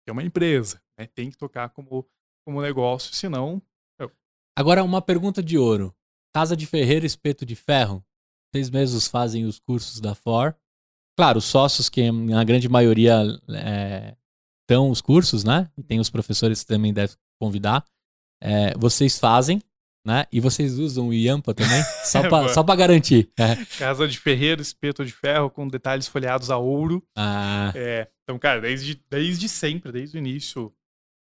é 0.07 0.11
uma 0.11 0.23
empresa. 0.23 0.81
Né? 0.97 1.07
Tem 1.07 1.29
que 1.29 1.37
tocar 1.37 1.69
como, 1.69 2.07
como 2.43 2.61
negócio, 2.61 3.13
senão. 3.13 3.61
Meu. 3.99 4.11
Agora, 4.57 4.83
uma 4.83 5.01
pergunta 5.01 5.43
de 5.43 5.57
ouro. 5.57 5.95
Casa 6.33 6.57
de 6.57 6.65
ferreiro, 6.65 7.05
espeto 7.05 7.45
de 7.45 7.55
ferro. 7.55 8.03
Vocês 8.51 8.69
mesmos 8.69 9.07
fazem 9.07 9.45
os 9.45 9.59
cursos 9.59 10.01
da 10.01 10.15
FOR. 10.15 10.55
Claro, 11.17 11.37
os 11.37 11.45
sócios, 11.45 11.87
que 11.87 12.11
na 12.11 12.43
grande 12.43 12.67
maioria 12.67 13.21
é, 13.49 14.17
dão 14.67 14.89
os 14.89 15.01
cursos, 15.01 15.43
né? 15.43 15.71
E 15.77 15.83
tem 15.83 15.99
os 15.99 16.09
professores 16.09 16.61
que 16.61 16.67
também 16.67 16.93
devem 16.93 17.15
convidar. 17.39 17.85
É, 18.45 18.77
vocês 18.77 19.17
fazem, 19.17 19.59
né? 20.05 20.25
E 20.31 20.39
vocês 20.39 20.77
usam 20.77 21.07
o 21.07 21.13
Yampa 21.13 21.53
também, 21.53 21.81
só 22.05 22.27
para 22.29 22.49
só 22.49 22.63
pra 22.63 22.75
garantir. 22.75 23.31
É. 23.37 23.55
Casa 23.77 24.07
de 24.07 24.19
ferreiro, 24.19 24.61
espeto 24.61 25.03
de 25.03 25.11
ferro, 25.11 25.49
com 25.49 25.67
detalhes 25.67 26.07
folheados 26.07 26.51
a 26.51 26.57
ouro. 26.57 27.03
Ah. 27.17 27.73
É, 27.75 28.07
então, 28.23 28.37
cara, 28.37 28.61
desde, 28.61 29.01
desde 29.09 29.49
sempre, 29.49 29.91
desde 29.91 30.17
o 30.17 30.19
início, 30.19 30.71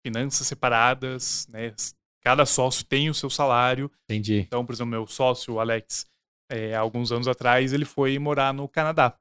finanças 0.04 0.46
separadas, 0.48 1.46
né? 1.48 1.72
Cada 2.24 2.44
sócio 2.44 2.84
tem 2.84 3.08
o 3.08 3.14
seu 3.14 3.30
salário. 3.30 3.90
Entendi. 4.04 4.40
Então, 4.40 4.66
por 4.66 4.72
exemplo, 4.72 4.90
meu 4.90 5.06
sócio, 5.06 5.54
o 5.54 5.60
Alex, 5.60 6.06
é, 6.50 6.74
alguns 6.74 7.12
anos 7.12 7.28
atrás, 7.28 7.72
ele 7.72 7.84
foi 7.84 8.18
morar 8.18 8.52
no 8.52 8.68
Canadá. 8.68 9.16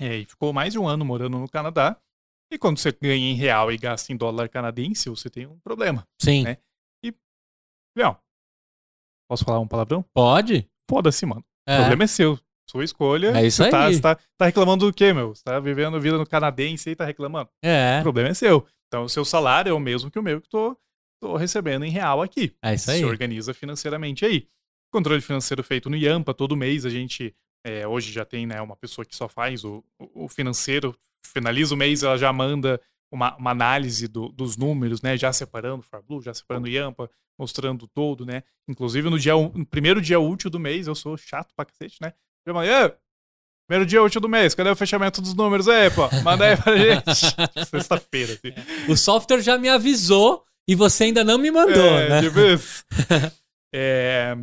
É, 0.00 0.18
e 0.18 0.24
ficou 0.24 0.52
mais 0.52 0.72
de 0.72 0.78
um 0.78 0.86
ano 0.86 1.04
morando 1.04 1.38
no 1.38 1.48
Canadá. 1.48 1.96
E 2.50 2.58
quando 2.58 2.78
você 2.78 2.92
ganha 2.92 3.30
em 3.30 3.34
real 3.34 3.72
e 3.72 3.76
gasta 3.76 4.12
em 4.12 4.16
dólar 4.16 4.48
canadense, 4.48 5.08
você 5.08 5.28
tem 5.28 5.46
um 5.46 5.58
problema. 5.58 6.06
Sim. 6.20 6.44
Né? 6.44 6.58
Leão, 7.96 8.16
posso 9.28 9.44
falar 9.44 9.60
um 9.60 9.68
palavrão? 9.68 10.04
Pode. 10.12 10.68
Foda-se, 10.88 11.24
mano. 11.24 11.44
É. 11.66 11.76
O 11.76 11.80
problema 11.80 12.04
é 12.04 12.06
seu. 12.06 12.38
Sua 12.68 12.84
escolha. 12.84 13.36
É 13.38 13.46
isso 13.46 13.58
tá, 13.58 13.64
aí. 13.64 13.70
Tá, 13.70 13.92
você 13.92 14.00
tá, 14.00 14.14
tá, 14.38 14.44
reclamando 14.46 14.86
do 14.86 14.92
quê, 14.92 15.12
meu? 15.12 15.34
Você 15.34 15.44
tá 15.44 15.60
vivendo 15.60 16.00
vida 16.00 16.18
no 16.18 16.26
canadense 16.26 16.90
e 16.90 16.96
tá 16.96 17.04
reclamando? 17.04 17.50
É. 17.62 17.98
O 18.00 18.02
problema 18.02 18.30
é 18.30 18.34
seu. 18.34 18.66
Então, 18.88 19.04
o 19.04 19.08
seu 19.08 19.24
salário 19.24 19.70
é 19.70 19.72
o 19.72 19.80
mesmo 19.80 20.10
que 20.10 20.18
o 20.18 20.22
meu 20.22 20.40
que 20.40 20.48
tô, 20.48 20.76
tô 21.20 21.36
recebendo 21.36 21.84
em 21.84 21.90
real 21.90 22.22
aqui. 22.22 22.54
É 22.62 22.74
isso 22.74 22.90
aí. 22.90 22.98
Se 22.98 23.04
organiza 23.04 23.52
financeiramente 23.52 24.24
aí. 24.24 24.48
Controle 24.92 25.20
financeiro 25.20 25.62
feito 25.62 25.90
no 25.90 25.96
Yampa, 25.96 26.32
todo 26.32 26.56
mês 26.56 26.86
a 26.86 26.90
gente. 26.90 27.34
É, 27.66 27.86
hoje 27.88 28.12
já 28.12 28.24
tem 28.24 28.46
né, 28.46 28.60
uma 28.60 28.76
pessoa 28.76 29.04
que 29.04 29.16
só 29.16 29.26
faz 29.26 29.64
o, 29.64 29.82
o 29.98 30.28
financeiro, 30.28 30.94
finaliza 31.24 31.74
o 31.74 31.78
mês, 31.78 32.02
ela 32.02 32.18
já 32.18 32.30
manda 32.30 32.80
uma, 33.14 33.36
uma 33.36 33.50
análise 33.50 34.08
do, 34.08 34.28
dos 34.28 34.56
números, 34.56 35.00
né? 35.00 35.16
Já 35.16 35.32
separando 35.32 35.80
o 35.80 35.82
Farblue, 35.82 36.22
já 36.22 36.34
separando 36.34 36.66
o 36.66 36.70
Yampa, 36.70 37.10
mostrando 37.38 37.86
todo, 37.86 38.26
né? 38.26 38.42
Inclusive 38.68 39.08
no, 39.08 39.18
dia, 39.18 39.34
no 39.34 39.64
primeiro 39.64 40.00
dia 40.00 40.18
útil 40.18 40.50
do 40.50 40.60
mês, 40.60 40.86
eu 40.86 40.94
sou 40.94 41.16
chato 41.16 41.52
pra 41.54 41.64
cacete, 41.64 41.98
né? 42.00 42.12
Eu 42.46 42.52
falei, 42.52 42.70
Primeiro 43.66 43.86
dia 43.86 44.02
útil 44.02 44.20
do 44.20 44.28
mês, 44.28 44.54
cadê 44.54 44.68
o 44.68 44.76
fechamento 44.76 45.22
dos 45.22 45.32
números 45.32 45.68
aí, 45.68 45.90
pô? 45.90 46.02
Manda 46.22 46.44
aí 46.44 46.56
pra 46.56 46.76
gente. 46.76 47.10
Sexta-feira, 47.70 48.34
assim. 48.34 48.52
O 48.92 48.96
software 48.96 49.40
já 49.40 49.56
me 49.56 49.70
avisou 49.70 50.44
e 50.68 50.74
você 50.74 51.04
ainda 51.04 51.24
não 51.24 51.38
me 51.38 51.50
mandou, 51.50 51.98
é, 51.98 52.08
né? 52.10 52.22
Tipo 52.22 52.40
isso. 52.40 52.84
é, 53.74 54.36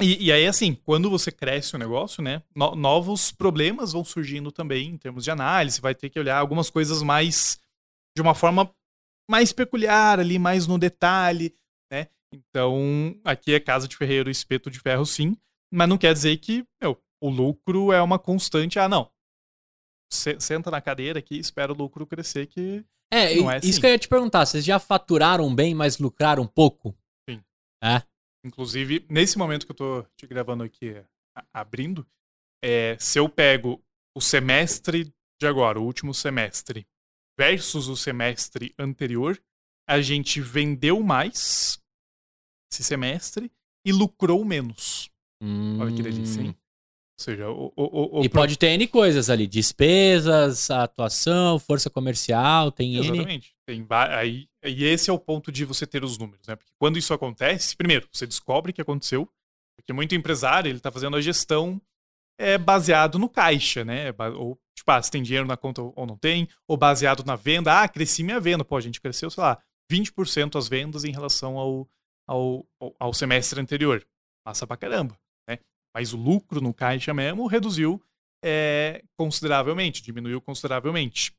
e, 0.00 0.26
e, 0.26 0.32
aí, 0.32 0.44
assim, 0.48 0.74
quando 0.74 1.08
você 1.08 1.30
cresce 1.30 1.76
o 1.76 1.78
negócio, 1.78 2.20
né, 2.20 2.42
no, 2.54 2.74
novos 2.74 3.30
problemas 3.30 3.92
vão 3.92 4.04
surgindo 4.04 4.50
também 4.50 4.88
em 4.88 4.96
termos 4.96 5.22
de 5.22 5.30
análise. 5.30 5.80
Vai 5.80 5.94
ter 5.94 6.10
que 6.10 6.18
olhar 6.18 6.38
algumas 6.38 6.68
coisas 6.68 7.00
mais 7.00 7.60
de 8.16 8.22
uma 8.22 8.34
forma 8.34 8.72
mais 9.30 9.52
peculiar 9.52 10.20
ali, 10.20 10.38
mais 10.38 10.66
no 10.66 10.78
detalhe, 10.78 11.54
né? 11.90 12.08
Então, 12.32 13.18
aqui 13.24 13.54
é 13.54 13.60
casa 13.60 13.86
de 13.88 13.96
ferreiro, 13.96 14.30
espeto 14.30 14.70
de 14.70 14.80
ferro, 14.80 15.06
sim, 15.06 15.36
mas 15.72 15.88
não 15.88 15.98
quer 15.98 16.12
dizer 16.12 16.36
que 16.38 16.66
meu, 16.80 17.00
o 17.20 17.28
lucro 17.30 17.92
é 17.92 18.02
uma 18.02 18.18
constante. 18.18 18.78
Ah, 18.78 18.88
não. 18.88 19.10
Senta 20.10 20.70
na 20.70 20.80
cadeira 20.80 21.18
aqui, 21.18 21.38
espera 21.38 21.72
o 21.72 21.76
lucro 21.76 22.06
crescer, 22.06 22.46
que 22.46 22.84
é, 23.12 23.36
não 23.36 23.50
é 23.50 23.56
assim. 23.58 23.68
isso 23.68 23.78
que 23.78 23.86
eu 23.86 23.90
ia 23.90 23.98
te 23.98 24.08
perguntar. 24.08 24.46
Vocês 24.46 24.64
já 24.64 24.78
faturaram 24.78 25.54
bem, 25.54 25.74
mas 25.74 25.98
lucraram 25.98 26.46
pouco? 26.46 26.96
Sim. 27.28 27.42
É? 27.82 28.02
Inclusive, 28.44 29.06
nesse 29.08 29.36
momento 29.36 29.66
que 29.66 29.72
eu 29.72 29.76
tô 29.76 30.02
te 30.16 30.26
gravando 30.26 30.64
aqui, 30.64 30.96
abrindo, 31.52 32.06
é, 32.64 32.96
se 32.98 33.18
eu 33.18 33.28
pego 33.28 33.82
o 34.16 34.20
semestre 34.20 35.12
de 35.38 35.46
agora, 35.46 35.78
o 35.78 35.84
último 35.84 36.14
semestre, 36.14 36.86
versus 37.38 37.88
o 37.88 37.96
semestre 37.96 38.74
anterior, 38.78 39.40
a 39.88 40.00
gente 40.00 40.40
vendeu 40.40 41.02
mais 41.02 41.80
esse 42.72 42.82
semestre 42.82 43.50
e 43.84 43.92
lucrou 43.92 44.44
menos. 44.44 45.10
Hum. 45.42 45.78
Olha 45.80 45.94
que 45.94 46.02
delícia, 46.02 46.40
hein? 46.40 46.56
Ou 47.18 47.24
seja, 47.24 47.50
o, 47.50 47.72
o, 47.76 48.20
o, 48.20 48.24
e 48.24 48.28
pode 48.28 48.56
ter 48.56 48.68
N 48.68 48.86
coisas 48.88 49.28
ali, 49.28 49.46
despesas, 49.46 50.70
atuação, 50.70 51.58
força 51.58 51.90
comercial, 51.90 52.72
tem 52.72 52.96
N. 52.96 53.06
Exatamente. 53.06 53.54
Tem, 53.66 53.86
aí, 53.90 54.48
e 54.64 54.84
esse 54.84 55.10
é 55.10 55.12
o 55.12 55.18
ponto 55.18 55.52
de 55.52 55.64
você 55.64 55.86
ter 55.86 56.02
os 56.02 56.18
números, 56.18 56.46
né? 56.46 56.56
Porque 56.56 56.72
quando 56.78 56.98
isso 56.98 57.12
acontece, 57.12 57.76
primeiro, 57.76 58.08
você 58.10 58.26
descobre 58.26 58.72
que 58.72 58.80
aconteceu, 58.80 59.28
porque 59.76 59.92
muito 59.92 60.14
empresário, 60.14 60.68
ele 60.68 60.80
tá 60.80 60.90
fazendo 60.90 61.16
a 61.16 61.20
gestão 61.20 61.80
é, 62.38 62.56
baseado 62.58 63.18
no 63.18 63.28
caixa, 63.28 63.84
né? 63.84 64.06
Ou, 64.36 64.58
tipo, 64.76 64.90
ah, 64.90 65.02
se 65.02 65.10
tem 65.10 65.22
dinheiro 65.22 65.46
na 65.46 65.56
conta 65.56 65.82
ou 65.82 66.06
não 66.06 66.16
tem, 66.16 66.48
ou 66.66 66.76
baseado 66.76 67.24
na 67.24 67.36
venda, 67.36 67.82
ah, 67.82 67.88
cresci 67.88 68.22
minha 68.22 68.40
venda, 68.40 68.64
pô, 68.64 68.76
a 68.76 68.80
gente 68.80 69.00
cresceu, 69.00 69.30
sei 69.30 69.42
lá, 69.42 69.62
20% 69.90 70.56
as 70.56 70.68
vendas 70.68 71.04
em 71.04 71.12
relação 71.12 71.58
ao, 71.58 71.88
ao, 72.26 72.66
ao 72.98 73.14
semestre 73.14 73.60
anterior. 73.60 74.06
Massa 74.46 74.66
pra 74.66 74.76
caramba 74.76 75.16
mas 75.94 76.12
o 76.12 76.16
lucro 76.16 76.60
no 76.60 76.72
caixa 76.72 77.12
mesmo 77.12 77.46
reduziu 77.46 78.02
é, 78.44 79.04
consideravelmente, 79.16 80.02
diminuiu 80.02 80.40
consideravelmente. 80.40 81.34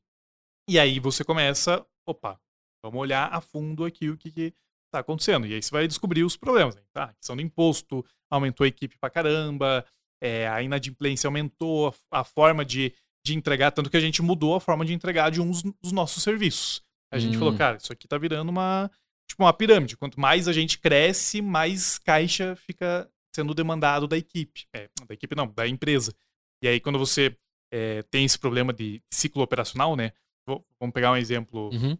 E 0.68 0.78
aí 0.78 0.98
você 0.98 1.24
começa, 1.24 1.84
opa, 2.06 2.40
vamos 2.82 3.00
olhar 3.00 3.32
a 3.32 3.40
fundo 3.40 3.84
aqui 3.84 4.08
o 4.08 4.16
que 4.16 4.54
está 4.86 5.00
acontecendo. 5.00 5.46
E 5.46 5.54
aí 5.54 5.62
você 5.62 5.70
vai 5.70 5.86
descobrir 5.86 6.24
os 6.24 6.36
problemas. 6.36 6.76
Né? 6.76 6.82
Tá, 6.92 7.04
a 7.04 7.14
questão 7.14 7.36
do 7.36 7.42
imposto 7.42 8.04
aumentou 8.30 8.64
a 8.64 8.68
equipe 8.68 8.96
pra 8.96 9.10
caramba, 9.10 9.84
é, 10.22 10.48
a 10.48 10.62
inadimplência 10.62 11.28
aumentou, 11.28 11.88
a, 12.10 12.20
a, 12.20 12.24
forma 12.24 12.64
de, 12.64 12.94
de 13.24 13.34
entregar, 13.34 13.70
tanto 13.70 13.90
que 13.90 13.96
a 13.96 14.00
gente 14.00 14.20
mudou 14.20 14.54
a 14.54 14.60
forma 14.60 14.84
de 14.84 14.92
entregar 14.92 15.30
de 15.30 15.40
uns 15.40 15.62
dos 15.62 15.92
nossos 15.92 16.22
serviços. 16.22 16.82
A 17.10 17.18
gente 17.18 17.36
hum. 17.36 17.38
falou, 17.38 17.56
cara, 17.56 17.78
isso 17.78 17.92
aqui 17.92 18.06
tá 18.06 18.18
virando 18.18 18.50
uma, 18.50 18.90
tipo 19.28 19.42
uma 19.42 19.52
pirâmide. 19.52 19.96
Quanto 19.96 20.20
mais 20.20 20.46
a 20.46 20.52
gente 20.52 20.78
cresce, 20.78 21.40
mais 21.40 21.98
caixa 21.98 22.54
fica 22.56 23.10
sendo 23.34 23.54
demandado 23.54 24.06
da 24.06 24.18
equipe. 24.18 24.66
É, 24.74 24.88
da 25.06 25.14
equipe 25.14 25.34
não, 25.34 25.46
da 25.46 25.66
empresa. 25.66 26.14
E 26.62 26.68
aí, 26.68 26.80
quando 26.80 26.98
você 26.98 27.36
é, 27.72 28.02
tem 28.04 28.24
esse 28.24 28.38
problema 28.38 28.72
de 28.72 29.02
ciclo 29.12 29.42
operacional, 29.42 29.96
né? 29.96 30.12
Vou, 30.46 30.64
vamos 30.78 30.92
pegar 30.92 31.12
um 31.12 31.16
exemplo 31.16 31.70
Uhum. 31.72 31.96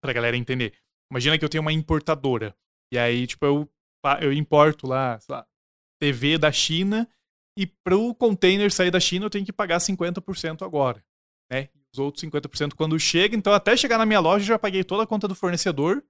pra 0.00 0.12
galera 0.12 0.36
entender. 0.36 0.74
Imagina 1.10 1.38
que 1.38 1.44
eu 1.44 1.48
tenho 1.48 1.62
uma 1.62 1.72
importadora. 1.72 2.56
E 2.92 2.98
aí, 2.98 3.26
tipo, 3.26 3.44
eu, 3.44 3.70
eu 4.20 4.32
importo 4.32 4.86
lá, 4.86 5.18
sei 5.20 5.34
lá, 5.34 5.46
TV 6.00 6.38
da 6.38 6.50
China 6.50 7.08
e 7.56 7.66
pro 7.66 8.14
container 8.14 8.72
sair 8.72 8.90
da 8.90 9.00
China 9.00 9.26
eu 9.26 9.30
tenho 9.30 9.44
que 9.44 9.52
pagar 9.52 9.78
50% 9.78 10.62
agora, 10.62 11.04
né? 11.50 11.68
Os 11.92 11.98
outros 11.98 12.24
50% 12.24 12.74
quando 12.74 12.98
chega, 12.98 13.36
então 13.36 13.52
até 13.52 13.76
chegar 13.76 13.98
na 13.98 14.06
minha 14.06 14.20
loja 14.20 14.42
eu 14.42 14.48
já 14.48 14.58
paguei 14.58 14.82
toda 14.82 15.04
a 15.04 15.06
conta 15.06 15.28
do 15.28 15.34
fornecedor 15.34 16.02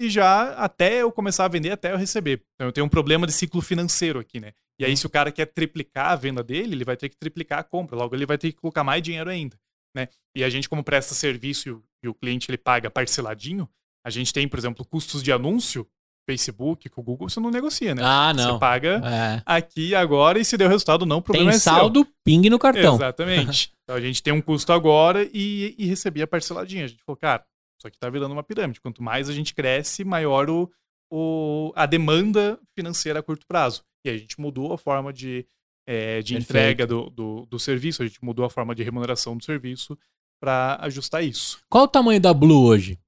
e 0.00 0.08
já 0.08 0.52
até 0.54 1.02
eu 1.02 1.12
começar 1.12 1.44
a 1.44 1.48
vender, 1.48 1.70
até 1.70 1.92
eu 1.92 1.96
receber. 1.96 2.42
Então 2.54 2.68
eu 2.68 2.72
tenho 2.72 2.86
um 2.86 2.90
problema 2.90 3.26
de 3.26 3.32
ciclo 3.32 3.60
financeiro 3.60 4.18
aqui, 4.18 4.40
né? 4.40 4.52
E 4.78 4.84
aí 4.84 4.96
se 4.96 5.06
o 5.06 5.10
cara 5.10 5.32
quer 5.32 5.46
triplicar 5.46 6.12
a 6.12 6.16
venda 6.16 6.42
dele, 6.42 6.74
ele 6.74 6.84
vai 6.84 6.96
ter 6.96 7.08
que 7.08 7.16
triplicar 7.16 7.58
a 7.58 7.64
compra, 7.64 7.96
logo 7.96 8.14
ele 8.14 8.26
vai 8.26 8.38
ter 8.38 8.52
que 8.52 8.58
colocar 8.58 8.84
mais 8.84 9.02
dinheiro 9.02 9.28
ainda, 9.28 9.58
né? 9.94 10.08
E 10.34 10.44
a 10.44 10.48
gente 10.48 10.68
como 10.68 10.84
presta 10.84 11.14
serviço 11.14 11.68
e 11.68 11.72
o, 11.72 11.84
e 12.04 12.08
o 12.08 12.14
cliente 12.14 12.50
ele 12.50 12.58
paga 12.58 12.90
parceladinho, 12.90 13.68
a 14.04 14.10
gente 14.10 14.32
tem, 14.32 14.46
por 14.46 14.58
exemplo, 14.58 14.84
custos 14.84 15.22
de 15.22 15.32
anúncio, 15.32 15.84
Facebook, 16.26 16.88
com 16.88 17.00
o 17.00 17.04
Google, 17.04 17.28
você 17.28 17.38
não 17.40 17.50
negocia, 17.50 17.94
né? 17.94 18.02
Ah, 18.04 18.32
não. 18.34 18.54
Você 18.54 18.58
paga 18.58 19.00
É. 19.04 19.42
aqui 19.46 19.94
agora 19.94 20.38
e 20.38 20.44
se 20.44 20.56
deu 20.56 20.68
resultado 20.68 21.06
não, 21.06 21.18
o 21.18 21.22
problema 21.22 21.50
Tem 21.50 21.56
é 21.56 21.60
seu. 21.60 21.72
saldo, 21.72 22.06
ping 22.24 22.50
no 22.50 22.58
cartão. 22.58 22.96
Exatamente. 22.96 23.72
então 23.84 23.96
a 23.96 24.00
gente 24.00 24.22
tem 24.22 24.32
um 24.32 24.40
custo 24.42 24.72
agora 24.72 25.28
e, 25.32 25.74
e 25.78 25.86
recebia 25.86 26.26
parceladinha. 26.26 26.84
A 26.84 26.88
gente 26.88 27.02
falou, 27.04 27.16
cara, 27.16 27.44
isso 27.78 27.86
aqui 27.86 27.98
tá 27.98 28.10
virando 28.10 28.32
uma 28.32 28.42
pirâmide. 28.42 28.80
Quanto 28.80 29.02
mais 29.02 29.28
a 29.28 29.32
gente 29.32 29.54
cresce, 29.54 30.02
maior 30.04 30.50
o, 30.50 30.68
o, 31.12 31.72
a 31.76 31.86
demanda 31.86 32.58
financeira 32.74 33.20
a 33.20 33.22
curto 33.22 33.46
prazo. 33.46 33.82
E 34.04 34.10
a 34.10 34.16
gente 34.16 34.40
mudou 34.40 34.72
a 34.72 34.78
forma 34.78 35.12
de, 35.12 35.46
eh, 35.86 36.22
de 36.22 36.34
Perfeito. 36.34 36.42
entrega 36.50 36.86
do, 36.86 37.10
do, 37.10 37.46
do 37.46 37.58
serviço, 37.58 38.02
a 38.02 38.06
gente 38.06 38.22
mudou 38.24 38.44
a 38.44 38.50
forma 38.50 38.74
de 38.74 38.82
remuneração 38.82 39.36
do 39.36 39.44
serviço 39.44 39.96
para 40.40 40.76
ajustar 40.82 41.24
isso. 41.24 41.58
Qual 41.68 41.84
o 41.84 41.88
tamanho 41.88 42.20
da 42.20 42.32
Blue 42.34 42.64
hoje? 42.66 42.98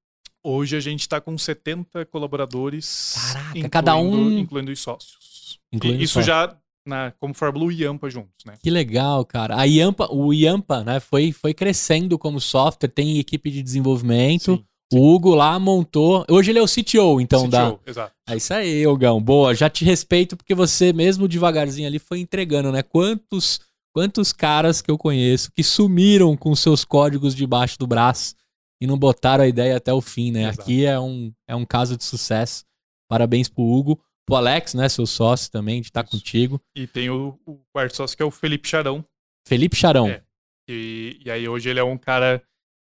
Hoje 0.44 0.76
a 0.76 0.80
gente 0.80 1.00
está 1.00 1.20
com 1.20 1.36
70 1.36 2.04
colaboradores, 2.06 3.14
Caraca, 3.32 3.68
cada 3.68 3.96
um- 3.96 4.38
incluindo 4.38 4.70
os 4.72 4.80
sócios. 4.80 5.58
Incluindo 5.72 6.02
isso 6.02 6.14
sócios. 6.14 6.26
já 6.26 6.56
na, 6.86 7.12
como 7.20 7.34
Fórmula 7.34 7.72
e 7.72 7.84
Ampa 7.84 8.08
juntos, 8.08 8.44
né? 8.46 8.54
Que 8.62 8.70
legal, 8.70 9.24
cara. 9.24 9.56
A 9.60 9.64
Yampa, 9.64 10.08
o 10.10 10.32
Yampa, 10.32 10.82
né, 10.84 11.00
foi, 11.00 11.32
foi 11.32 11.52
crescendo 11.52 12.18
como 12.18 12.40
software, 12.40 12.88
tem 12.88 13.18
equipe 13.18 13.50
de 13.50 13.62
desenvolvimento. 13.62 14.56
Sim, 14.56 14.64
O 14.90 15.12
Hugo 15.14 15.34
lá 15.34 15.58
montou. 15.58 16.24
Hoje 16.30 16.50
ele 16.50 16.58
é 16.58 16.62
o 16.62 16.66
CTO, 16.66 17.20
então 17.20 17.46
da. 17.46 17.72
CTO, 17.72 17.80
exato. 17.86 18.12
É 18.26 18.36
isso 18.36 18.54
aí, 18.54 18.86
Hugão. 18.86 19.20
Boa, 19.20 19.54
já 19.54 19.68
te 19.68 19.84
respeito 19.84 20.34
porque 20.34 20.54
você, 20.54 20.92
mesmo 20.94 21.28
devagarzinho 21.28 21.86
ali, 21.86 21.98
foi 21.98 22.20
entregando, 22.20 22.72
né? 22.72 22.82
Quantos, 22.82 23.60
quantos 23.92 24.32
caras 24.32 24.80
que 24.80 24.90
eu 24.90 24.96
conheço 24.96 25.52
que 25.52 25.62
sumiram 25.62 26.34
com 26.38 26.54
seus 26.56 26.86
códigos 26.86 27.34
debaixo 27.34 27.78
do 27.78 27.86
braço 27.86 28.34
e 28.80 28.86
não 28.86 28.98
botaram 28.98 29.44
a 29.44 29.48
ideia 29.48 29.76
até 29.76 29.92
o 29.92 30.00
fim, 30.00 30.30
né? 30.30 30.42
Exato. 30.42 30.60
Aqui 30.62 30.84
é 30.84 30.98
um, 30.98 31.32
é 31.46 31.54
um 31.54 31.64
caso 31.64 31.96
de 31.96 32.04
sucesso. 32.04 32.64
Parabéns 33.08 33.48
pro 33.48 33.64
Hugo. 33.64 34.02
Pro 34.26 34.36
Alex, 34.36 34.74
né? 34.74 34.88
Seu 34.88 35.06
sócio 35.06 35.50
também, 35.50 35.80
de 35.80 35.88
estar 35.88 36.04
Isso. 36.04 36.10
contigo. 36.10 36.60
E 36.74 36.86
tem 36.86 37.08
o, 37.08 37.38
o 37.46 37.60
quarto 37.72 37.96
sócio 37.96 38.16
que 38.16 38.22
é 38.22 38.26
o 38.26 38.30
Felipe 38.30 38.68
Charão. 38.68 39.04
Felipe 39.46 39.76
Charão. 39.76 40.08
É. 40.08 40.22
E, 40.68 41.18
e 41.24 41.30
aí 41.30 41.48
hoje 41.48 41.70
ele 41.70 41.80
é 41.80 41.84
um 41.84 41.96
cara 41.96 42.42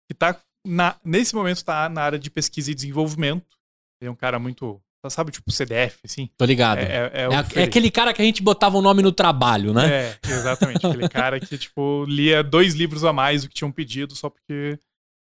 que 0.09 0.15
tá 0.15 0.41
na, 0.67 0.97
nesse 1.05 1.35
momento 1.35 1.63
tá 1.65 1.89
na 1.89 2.03
área 2.03 2.19
de 2.19 2.31
pesquisa 2.31 2.71
e 2.71 2.75
desenvolvimento. 2.75 3.59
Ele 4.01 4.09
é 4.09 4.11
um 4.11 4.17
cara 4.17 4.39
muito, 4.39 4.81
sabe, 5.09 5.31
tipo 5.31 5.53
CDF, 5.53 6.01
assim. 6.05 6.29
Tô 6.37 6.45
ligado. 6.45 6.79
É, 6.79 6.83
É, 6.83 7.11
é, 7.13 7.59
é 7.59 7.61
é 7.61 7.65
aquele 7.65 7.91
cara 7.91 8.13
que 8.13 8.23
a 8.23 8.25
gente 8.25 8.43
botava 8.43 8.77
o 8.79 8.83
nome 8.83 9.03
no 9.03 9.13
trabalho, 9.13 9.73
né? 9.73 9.89
É, 9.89 10.19
exatamente. 10.27 10.87
Aquele 10.87 11.09
cara 11.11 11.39
que, 11.39 11.59
tipo, 11.59 12.05
lia 12.09 12.43
dois 12.43 12.75
livros 12.75 13.05
a 13.05 13.13
mais 13.13 13.43
do 13.43 13.49
que 13.49 13.55
tinham 13.55 13.71
pedido 13.71 14.15
só 14.17 14.31
porque, 14.31 14.79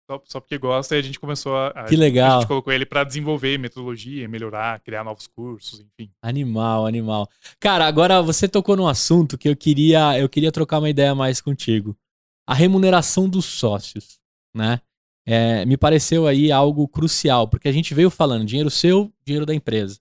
só, 0.08 0.22
só 0.24 0.40
porque 0.40 0.56
gosta. 0.56 0.96
E 0.96 0.98
a 0.98 1.02
gente 1.02 1.20
começou 1.20 1.54
a. 1.54 1.68
a 1.68 1.84
Que 1.84 1.94
legal. 1.94 2.38
A 2.38 2.40
gente 2.40 2.48
colocou 2.48 2.72
ele 2.72 2.86
pra 2.86 3.04
desenvolver 3.04 3.58
metodologia, 3.58 4.26
melhorar, 4.26 4.80
criar 4.80 5.04
novos 5.04 5.26
cursos, 5.26 5.80
enfim. 5.80 6.10
Animal, 6.22 6.86
animal. 6.86 7.28
Cara, 7.60 7.86
agora 7.86 8.22
você 8.22 8.48
tocou 8.48 8.74
num 8.74 8.88
assunto 8.88 9.36
que 9.36 9.48
eu 9.48 9.54
queria, 9.54 10.18
eu 10.18 10.28
queria 10.28 10.50
trocar 10.50 10.78
uma 10.78 10.88
ideia 10.88 11.14
mais 11.14 11.40
contigo. 11.40 11.94
A 12.46 12.54
remuneração 12.54 13.28
dos 13.28 13.44
sócios, 13.44 14.18
né? 14.56 14.80
É, 15.26 15.66
me 15.66 15.76
pareceu 15.76 16.26
aí 16.26 16.50
algo 16.50 16.88
crucial, 16.88 17.46
porque 17.46 17.68
a 17.68 17.72
gente 17.72 17.92
veio 17.92 18.08
falando 18.08 18.46
dinheiro 18.46 18.70
seu, 18.70 19.12
dinheiro 19.26 19.44
da 19.44 19.54
empresa. 19.54 20.00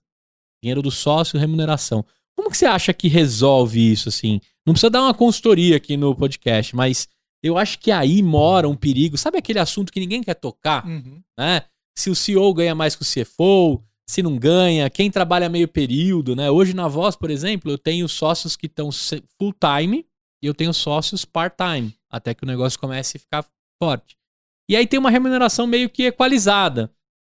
Dinheiro 0.62 0.80
do 0.80 0.90
sócio, 0.90 1.38
remuneração. 1.38 2.02
Como 2.34 2.50
que 2.50 2.56
você 2.56 2.64
acha 2.64 2.94
que 2.94 3.08
resolve 3.08 3.92
isso, 3.92 4.08
assim? 4.08 4.40
Não 4.64 4.72
precisa 4.72 4.88
dar 4.88 5.02
uma 5.02 5.12
consultoria 5.12 5.76
aqui 5.76 5.98
no 5.98 6.14
podcast, 6.14 6.74
mas 6.74 7.06
eu 7.42 7.56
acho 7.58 7.78
que 7.78 7.90
aí 7.90 8.22
mora 8.22 8.68
um 8.68 8.74
perigo. 8.76 9.16
Sabe 9.16 9.38
aquele 9.38 9.58
assunto 9.58 9.92
que 9.92 10.00
ninguém 10.00 10.22
quer 10.22 10.34
tocar? 10.34 10.86
né? 11.38 11.62
Se 11.96 12.10
o 12.10 12.14
CEO 12.14 12.52
ganha 12.54 12.74
mais 12.74 12.94
que 12.94 13.02
o 13.02 13.04
CFO, 13.04 13.82
se 14.08 14.22
não 14.22 14.38
ganha, 14.38 14.88
quem 14.88 15.10
trabalha 15.10 15.48
meio 15.48 15.68
período, 15.68 16.34
né? 16.36 16.50
Hoje 16.50 16.74
na 16.74 16.88
Voz, 16.88 17.16
por 17.16 17.30
exemplo, 17.30 17.70
eu 17.70 17.76
tenho 17.78 18.08
sócios 18.08 18.56
que 18.56 18.66
estão 18.66 18.90
full 18.92 19.52
time 19.52 20.06
e 20.42 20.46
eu 20.46 20.54
tenho 20.54 20.72
sócios 20.72 21.24
part 21.24 21.56
time, 21.56 21.94
até 22.08 22.34
que 22.34 22.44
o 22.44 22.46
negócio 22.46 22.78
comece 22.78 23.16
a 23.16 23.20
ficar 23.20 23.44
forte. 23.82 24.16
E 24.70 24.76
aí 24.76 24.86
tem 24.86 24.98
uma 24.98 25.10
remuneração 25.10 25.66
meio 25.66 25.90
que 25.90 26.04
equalizada. 26.04 26.90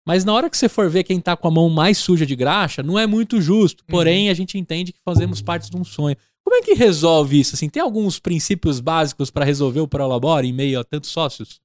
Mas 0.07 0.25
na 0.25 0.33
hora 0.33 0.51
que 0.51 0.57
você 0.57 0.69
for 0.69 0.91
ver 0.91 1.05
quem 1.05 1.21
tá 1.21 1.37
com 1.37 1.47
a 1.47 1.51
mão 1.51 1.69
mais 1.69 1.97
suja 1.99 2.27
de 2.27 2.35
graxa, 2.35 2.83
não 2.83 2.99
é 2.99 3.07
muito 3.07 3.41
justo. 3.41 3.85
Porém, 3.87 4.29
a 4.31 4.35
gente 4.35 4.59
entende 4.59 4.93
que 4.93 5.01
fazemos 5.05 5.41
parte 5.41 5.71
de 5.71 5.77
um 5.77 5.85
sonho. 5.85 6.17
Como 6.45 6.57
é 6.57 6.63
que 6.63 6.75
resolve 6.75 7.39
isso? 7.41 7.55
Assim, 7.55 7.69
tem 7.69 7.83
alguns 7.83 8.19
princípios 8.19 8.81
básicos 8.81 9.31
para 9.31 9.45
resolver 9.45 9.81
o 9.81 9.89
Prolabore 9.89 10.47
em 10.49 10.53
meio 10.53 10.81
a 10.81 10.85
tantos 10.85 11.11
sócios? 11.11 11.61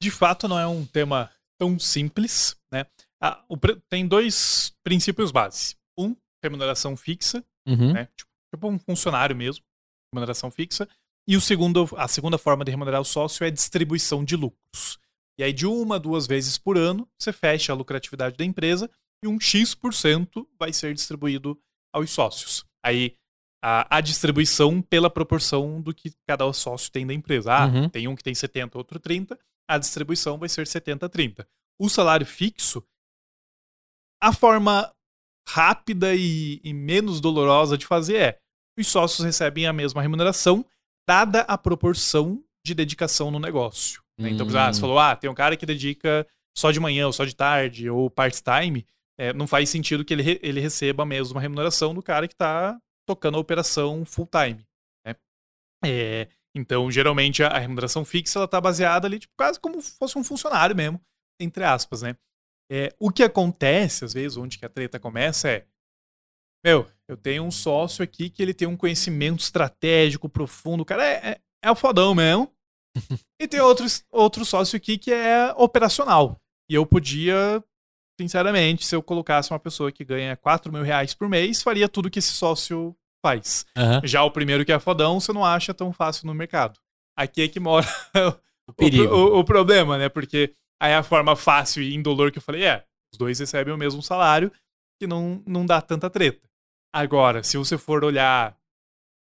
De 0.00 0.10
fato, 0.10 0.46
não 0.46 0.58
é 0.58 0.66
um 0.66 0.84
tema 0.84 1.30
tão 1.58 1.78
simples, 1.78 2.54
né? 2.70 2.84
Ah, 3.18 3.42
o 3.48 3.56
tem 3.88 4.06
dois 4.06 4.74
princípios 4.84 5.30
base. 5.32 5.74
Um, 5.98 6.14
remuneração 6.42 6.94
fixa, 6.96 7.42
Uhum. 7.66 7.94
né? 7.94 8.06
Tipo, 8.14 8.30
tipo 8.54 8.68
um 8.68 8.78
funcionário 8.78 9.34
mesmo, 9.34 9.64
remuneração 10.12 10.50
fixa. 10.50 10.86
E 11.26 11.34
o 11.34 11.40
segundo, 11.40 11.88
a 11.96 12.06
segunda 12.08 12.36
forma 12.36 12.62
de 12.62 12.70
remunerar 12.70 13.00
o 13.00 13.04
sócio 13.06 13.42
é 13.44 13.50
distribuição 13.50 14.22
de 14.22 14.36
lucros. 14.36 14.98
E 15.38 15.42
aí, 15.42 15.52
de 15.52 15.66
uma, 15.66 15.98
duas 15.98 16.26
vezes 16.26 16.56
por 16.58 16.76
ano, 16.78 17.08
você 17.18 17.32
fecha 17.32 17.72
a 17.72 17.76
lucratividade 17.76 18.36
da 18.36 18.44
empresa 18.44 18.90
e 19.24 19.26
um 19.26 19.40
X% 19.40 20.46
vai 20.58 20.72
ser 20.74 20.92
distribuído 20.94 21.58
aos 21.92 22.10
sócios. 22.10 22.64
Aí, 22.84 23.16
a, 23.68 23.96
a 23.96 24.00
distribuição 24.00 24.80
pela 24.80 25.10
proporção 25.10 25.80
do 25.82 25.92
que 25.92 26.12
cada 26.24 26.50
sócio 26.52 26.92
tem 26.92 27.04
da 27.04 27.12
empresa. 27.12 27.52
Ah, 27.52 27.66
Uhum. 27.66 27.88
tem 27.88 28.06
um 28.06 28.14
que 28.14 28.22
tem 28.22 28.34
70, 28.34 28.78
outro 28.78 29.00
30, 29.00 29.36
a 29.68 29.76
distribuição 29.78 30.38
vai 30.38 30.48
ser 30.48 30.66
70-30. 30.66 31.44
O 31.80 31.88
salário 31.88 32.24
fixo, 32.24 32.82
a 34.22 34.32
forma 34.32 34.92
rápida 35.48 36.14
e, 36.14 36.60
e 36.62 36.72
menos 36.72 37.20
dolorosa 37.20 37.76
de 37.76 37.86
fazer 37.86 38.16
é: 38.16 38.38
os 38.78 38.86
sócios 38.86 39.24
recebem 39.24 39.66
a 39.66 39.72
mesma 39.72 40.00
remuneração, 40.02 40.64
dada 41.08 41.40
a 41.42 41.58
proporção 41.58 42.42
de 42.64 42.74
dedicação 42.74 43.30
no 43.30 43.38
negócio. 43.38 44.02
né? 44.18 44.30
Então, 44.30 44.46
Hum. 44.46 44.56
ah, 44.56 44.72
você 44.72 44.80
falou, 44.80 44.98
ah, 44.98 45.14
tem 45.16 45.28
um 45.30 45.34
cara 45.34 45.56
que 45.56 45.66
dedica 45.66 46.26
só 46.56 46.70
de 46.70 46.80
manhã, 46.80 47.06
ou 47.06 47.12
só 47.12 47.24
de 47.24 47.34
tarde, 47.36 47.88
ou 47.90 48.08
part-time, 48.10 48.86
é, 49.18 49.32
não 49.32 49.46
faz 49.46 49.68
sentido 49.68 50.04
que 50.04 50.14
ele, 50.14 50.22
re- 50.22 50.40
ele 50.42 50.60
receba 50.60 51.02
a 51.02 51.06
mesma 51.06 51.40
remuneração 51.40 51.92
do 51.94 52.02
cara 52.02 52.26
que 52.26 52.34
está 52.34 52.78
tocando 53.06 53.36
a 53.36 53.40
operação 53.40 54.04
full-time. 54.04 54.66
né? 55.06 55.14
É, 55.84 56.28
então, 56.54 56.90
geralmente, 56.90 57.42
a, 57.42 57.58
remuneração 57.58 58.04
fixa 58.04 58.38
ela 58.38 58.48
tá 58.48 58.60
baseada 58.60 59.06
ali, 59.06 59.18
tipo, 59.18 59.34
quase 59.36 59.60
como 59.60 59.80
fosse 59.80 60.18
um 60.18 60.24
funcionário 60.24 60.74
mesmo, 60.74 61.00
entre 61.40 61.62
aspas, 61.62 62.02
né? 62.02 62.16
É, 62.70 62.94
o 62.98 63.10
que 63.10 63.22
acontece, 63.22 64.04
às 64.04 64.12
vezes, 64.12 64.36
onde 64.36 64.58
que 64.58 64.64
a 64.64 64.68
treta 64.68 64.98
começa 64.98 65.48
é. 65.48 65.66
Meu, 66.64 66.90
eu 67.06 67.16
tenho 67.16 67.44
um 67.44 67.50
sócio 67.50 68.02
aqui 68.02 68.28
que 68.28 68.42
ele 68.42 68.52
tem 68.52 68.66
um 68.66 68.76
conhecimento 68.76 69.40
estratégico 69.40 70.28
profundo. 70.28 70.80
O 70.80 70.84
cara 70.84 71.04
é, 71.04 71.30
é, 71.30 71.40
é 71.62 71.70
o 71.70 71.76
fodão 71.76 72.14
mesmo. 72.14 72.52
e 73.40 73.46
tem 73.46 73.60
outro, 73.60 73.86
outro 74.10 74.44
sócio 74.44 74.76
aqui 74.76 74.98
que 74.98 75.12
é 75.12 75.52
operacional. 75.56 76.40
E 76.68 76.74
eu 76.74 76.84
podia, 76.84 77.62
sinceramente, 78.20 78.84
se 78.84 78.94
eu 78.94 79.02
colocasse 79.02 79.50
uma 79.52 79.58
pessoa 79.58 79.92
que 79.92 80.04
ganha 80.04 80.36
4 80.36 80.72
mil 80.72 80.82
reais 80.82 81.14
por 81.14 81.28
mês, 81.28 81.62
faria 81.62 81.88
tudo 81.88 82.10
que 82.10 82.18
esse 82.18 82.32
sócio 82.32 82.96
faz. 83.24 83.64
Aham. 83.76 84.00
Já 84.04 84.22
o 84.22 84.30
primeiro 84.30 84.64
que 84.64 84.72
é 84.72 84.78
fodão, 84.78 85.18
você 85.20 85.32
não 85.32 85.44
acha 85.44 85.72
tão 85.74 85.92
fácil 85.92 86.26
no 86.26 86.34
mercado. 86.34 86.78
Aqui 87.16 87.42
é 87.42 87.48
que 87.48 87.58
mora 87.60 87.86
o, 88.68 88.72
perigo. 88.72 89.14
o- 89.14 89.38
o 89.40 89.44
problema, 89.44 89.96
né? 89.98 90.08
Porque 90.08 90.54
aí 90.80 90.92
a 90.94 91.02
forma 91.02 91.34
fácil 91.36 91.82
e 91.82 91.94
indolor 91.94 92.30
que 92.30 92.38
eu 92.38 92.42
falei 92.42 92.64
é, 92.64 92.84
os 93.12 93.18
dois 93.18 93.38
recebem 93.38 93.72
o 93.72 93.78
mesmo 93.78 94.02
salário, 94.02 94.52
que 95.00 95.06
não, 95.06 95.42
não 95.46 95.64
dá 95.66 95.80
tanta 95.80 96.08
treta. 96.10 96.46
Agora, 96.94 97.42
se 97.42 97.56
você 97.58 97.76
for 97.76 98.04
olhar 98.04 98.56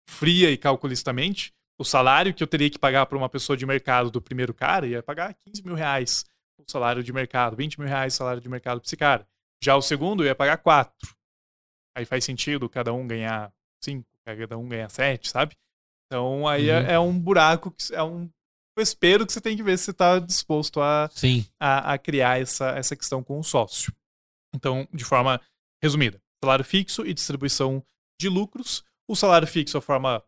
fria 0.09 0.49
e 0.51 0.57
calculistamente, 0.57 1.53
o 1.80 1.84
salário 1.84 2.34
que 2.34 2.43
eu 2.43 2.47
teria 2.47 2.69
que 2.69 2.80
pagar 2.80 3.05
para 3.05 3.17
uma 3.17 3.30
pessoa 3.30 3.55
de 3.55 3.65
mercado 3.65 4.09
do 4.11 4.21
primeiro 4.21 4.53
cara 4.53 4.86
ia 4.88 5.03
pagar 5.03 5.34
15 5.45 5.63
mil 5.63 5.75
reais. 5.75 6.25
O 6.60 6.72
salário 6.72 7.03
de 7.03 7.12
mercado, 7.14 7.55
20 7.55 7.80
mil 7.80 7.88
reais 7.88 8.14
salário 8.14 8.41
de 8.41 8.49
mercado 8.49 8.80
para 8.80 8.88
esse 8.88 8.97
cara. 8.97 9.28
Já 9.64 9.76
o 9.76 9.82
segundo 9.82 10.24
ia 10.24 10.36
pagar 10.36 10.57
4. 10.57 10.93
Aí 11.97 12.05
faz 12.05 12.24
sentido 12.24 12.70
cada 12.70 12.93
um 12.93 13.07
ganhar 13.07 13.51
5, 13.84 14.05
cada 14.26 14.57
um 14.57 14.68
ganhar 14.70 14.89
7, 14.89 15.30
sabe? 15.30 15.57
Então 16.07 16.47
aí 16.47 16.70
é, 16.70 16.80
Uhum. 16.80 16.86
é, 16.88 16.93
é 16.93 16.99
um 16.99 17.20
buraco, 17.20 17.72
que, 17.72 17.93
é 17.93 18.01
um 18.03 18.30
espero 18.78 19.26
que 19.28 19.34
você 19.34 19.41
tem 19.41 19.57
que 19.57 19.64
ver 19.64 19.78
se 19.78 19.86
você 19.86 19.91
está 19.91 20.20
disposto 20.20 20.80
a, 20.82 21.10
Sim. 21.12 21.45
a, 21.60 21.93
a 21.93 21.97
criar 21.97 22.39
essa, 22.39 22.70
essa 22.70 22.95
questão 22.95 23.22
com 23.22 23.38
o 23.38 23.43
sócio. 23.43 23.93
Então, 24.55 24.88
de 24.93 25.03
forma 25.03 25.39
resumida, 25.84 26.22
salário 26.41 26.64
fixo 26.64 27.05
e 27.05 27.14
distribuição 27.14 27.84
de 28.20 28.30
lucros. 28.30 28.84
O 29.07 29.16
salário 29.18 29.47
fixo, 29.47 29.78
a 29.78 29.82
forma 29.82 30.24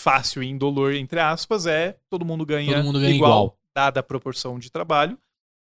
fácil 0.00 0.42
e 0.42 0.46
indolor, 0.46 0.92
entre 0.94 1.20
aspas, 1.20 1.66
é 1.66 1.98
todo 2.10 2.24
mundo 2.24 2.44
ganha, 2.44 2.74
Todo 2.74 2.84
mundo 2.84 3.00
ganha 3.00 3.14
igual, 3.14 3.30
igual. 3.30 3.58
dada 3.74 4.00
a 4.00 4.02
proporção 4.02 4.58
de 4.58 4.70
trabalho. 4.70 5.18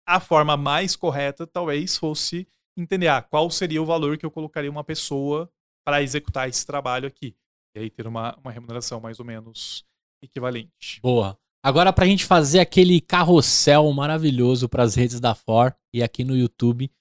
A 0.09 0.19
forma 0.19 0.57
mais 0.57 0.95
correta 0.95 1.45
talvez 1.45 1.95
fosse 1.95 2.47
entender 2.75 3.07
ah, 3.09 3.21
qual 3.21 3.51
seria 3.51 3.79
o 3.79 3.85
valor 3.85 4.17
que 4.17 4.25
eu 4.25 4.31
colocaria 4.31 4.71
uma 4.71 4.83
pessoa 4.83 5.47
para 5.85 6.01
executar 6.01 6.49
esse 6.49 6.65
trabalho 6.65 7.07
aqui. 7.07 7.35
E 7.75 7.79
aí 7.79 7.89
ter 7.91 8.07
uma, 8.07 8.35
uma 8.37 8.51
remuneração 8.51 8.99
mais 8.99 9.19
ou 9.19 9.25
menos 9.25 9.85
equivalente. 10.19 10.99
Boa. 11.03 11.37
Agora, 11.63 11.93
pra 11.93 12.07
gente 12.07 12.25
fazer 12.25 12.59
aquele 12.59 12.99
carrossel 12.99 13.91
maravilhoso 13.91 14.67
pras 14.67 14.95
redes 14.95 15.19
da 15.19 15.35
For 15.35 15.75
e 15.93 16.01
aqui 16.01 16.23
no 16.23 16.35
YouTube, 16.35 16.91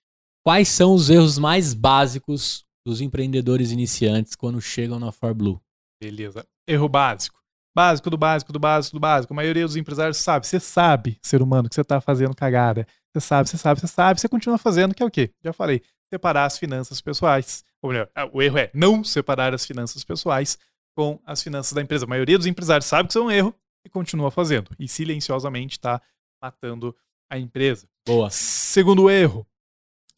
quais 0.44 0.68
são 0.68 0.92
os 0.92 1.08
erros 1.08 1.38
mais 1.38 1.72
básicos 1.72 2.66
dos 2.86 3.00
empreendedores 3.00 3.70
iniciantes 3.70 4.36
quando 4.36 4.60
chegam 4.60 4.98
na 4.98 5.12
For 5.12 5.32
Blue? 5.32 5.58
Beleza. 5.98 6.46
Erro 6.66 6.90
básico. 6.90 7.40
Básico 7.74 8.10
do 8.10 8.16
básico 8.16 8.52
do 8.52 8.58
básico 8.58 8.96
do 8.96 9.00
básico. 9.00 9.32
A 9.32 9.36
maioria 9.36 9.64
dos 9.64 9.76
empresários 9.76 10.16
sabe. 10.16 10.46
Você 10.46 10.58
sabe, 10.58 11.18
ser 11.22 11.42
humano, 11.42 11.68
que 11.68 11.74
você 11.74 11.84
tá 11.84 12.00
fazendo 12.00 12.34
cagada. 12.34 12.86
Você 13.12 13.20
sabe, 13.20 13.48
você 13.48 13.56
sabe, 13.56 13.80
você 13.80 13.86
sabe. 13.86 14.20
Você 14.20 14.28
continua 14.28 14.58
fazendo, 14.58 14.94
que 14.94 15.02
é 15.02 15.06
o 15.06 15.10
quê? 15.10 15.30
Já 15.42 15.52
falei. 15.52 15.82
Separar 16.12 16.46
as 16.46 16.58
finanças 16.58 17.00
pessoais. 17.00 17.62
Ou 17.82 17.90
melhor, 17.90 18.08
ah, 18.14 18.28
o 18.32 18.42
erro 18.42 18.58
é 18.58 18.70
não 18.74 19.04
separar 19.04 19.54
as 19.54 19.64
finanças 19.64 20.02
pessoais 20.02 20.58
com 20.96 21.20
as 21.24 21.42
finanças 21.42 21.72
da 21.72 21.82
empresa. 21.82 22.04
A 22.04 22.08
maioria 22.08 22.36
dos 22.36 22.46
empresários 22.46 22.86
sabe 22.86 23.08
que 23.08 23.12
isso 23.12 23.18
é 23.18 23.22
um 23.22 23.30
erro 23.30 23.54
e 23.84 23.88
continua 23.88 24.30
fazendo. 24.30 24.70
E 24.78 24.88
silenciosamente 24.88 25.76
está 25.76 26.00
matando 26.42 26.96
a 27.30 27.38
empresa. 27.38 27.86
Boa. 28.06 28.30
Segundo 28.30 29.08
erro, 29.10 29.46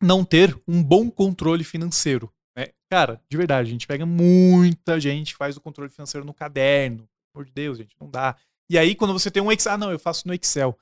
não 0.00 0.24
ter 0.24 0.58
um 0.66 0.82
bom 0.82 1.10
controle 1.10 1.64
financeiro. 1.64 2.32
né? 2.56 2.68
Cara, 2.90 3.20
de 3.28 3.36
verdade, 3.36 3.68
a 3.68 3.72
gente 3.72 3.86
pega 3.86 4.06
muita 4.06 4.98
gente 4.98 5.36
faz 5.36 5.56
o 5.56 5.60
controle 5.60 5.90
financeiro 5.90 6.24
no 6.24 6.32
caderno. 6.32 7.08
Amor 7.34 7.44
de 7.46 7.52
Deus, 7.52 7.78
gente, 7.78 7.94
não 8.00 8.10
dá. 8.10 8.36
E 8.68 8.78
aí, 8.78 8.94
quando 8.94 9.12
você 9.12 9.30
tem 9.30 9.42
um 9.42 9.50
Excel, 9.50 9.72
ah, 9.72 9.78
não, 9.78 9.90
eu 9.90 9.98
faço 9.98 10.26
no 10.26 10.34
Excel. 10.34 10.76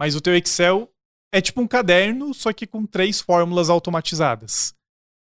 Mas 0.00 0.14
o 0.14 0.20
teu 0.20 0.34
Excel 0.34 0.90
é 1.32 1.40
tipo 1.40 1.60
um 1.60 1.66
caderno, 1.66 2.32
só 2.32 2.52
que 2.52 2.66
com 2.66 2.86
três 2.86 3.20
fórmulas 3.20 3.68
automatizadas. 3.70 4.74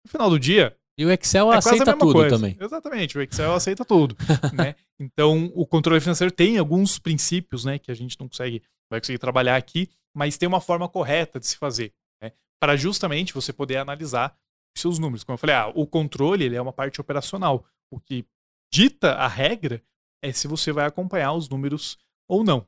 No 0.05 0.11
final 0.11 0.29
do 0.29 0.39
dia, 0.39 0.75
E 0.97 1.05
o 1.05 1.11
Excel 1.11 1.51
é 1.53 1.57
aceita 1.57 1.95
tudo 1.97 2.13
coisa. 2.13 2.35
também. 2.35 2.57
Exatamente, 2.59 3.17
o 3.17 3.21
Excel 3.21 3.53
aceita 3.53 3.85
tudo, 3.85 4.15
né? 4.53 4.75
Então, 4.99 5.51
o 5.55 5.65
controle 5.65 6.01
financeiro 6.01 6.31
tem 6.31 6.57
alguns 6.57 6.99
princípios, 6.99 7.63
né, 7.63 7.79
que 7.79 7.91
a 7.91 7.93
gente 7.93 8.19
não 8.19 8.27
consegue, 8.27 8.61
vai 8.89 8.99
conseguir 8.99 9.17
trabalhar 9.19 9.55
aqui, 9.55 9.89
mas 10.15 10.37
tem 10.37 10.47
uma 10.47 10.59
forma 10.59 10.89
correta 10.89 11.39
de 11.39 11.47
se 11.47 11.57
fazer, 11.57 11.93
né? 12.21 12.31
Para 12.61 12.75
justamente 12.75 13.33
você 13.33 13.53
poder 13.53 13.77
analisar 13.77 14.35
os 14.75 14.81
seus 14.81 14.99
números. 14.99 15.23
Como 15.23 15.35
eu 15.35 15.37
falei, 15.37 15.55
ah, 15.55 15.71
o 15.73 15.87
controle, 15.87 16.43
ele 16.43 16.55
é 16.55 16.61
uma 16.61 16.73
parte 16.73 16.99
operacional. 16.99 17.65
O 17.91 17.99
que 17.99 18.25
dita 18.73 19.13
a 19.13 19.27
regra 19.27 19.81
é 20.21 20.31
se 20.31 20.47
você 20.47 20.71
vai 20.71 20.85
acompanhar 20.85 21.33
os 21.33 21.47
números 21.49 21.97
ou 22.27 22.43
não. 22.43 22.65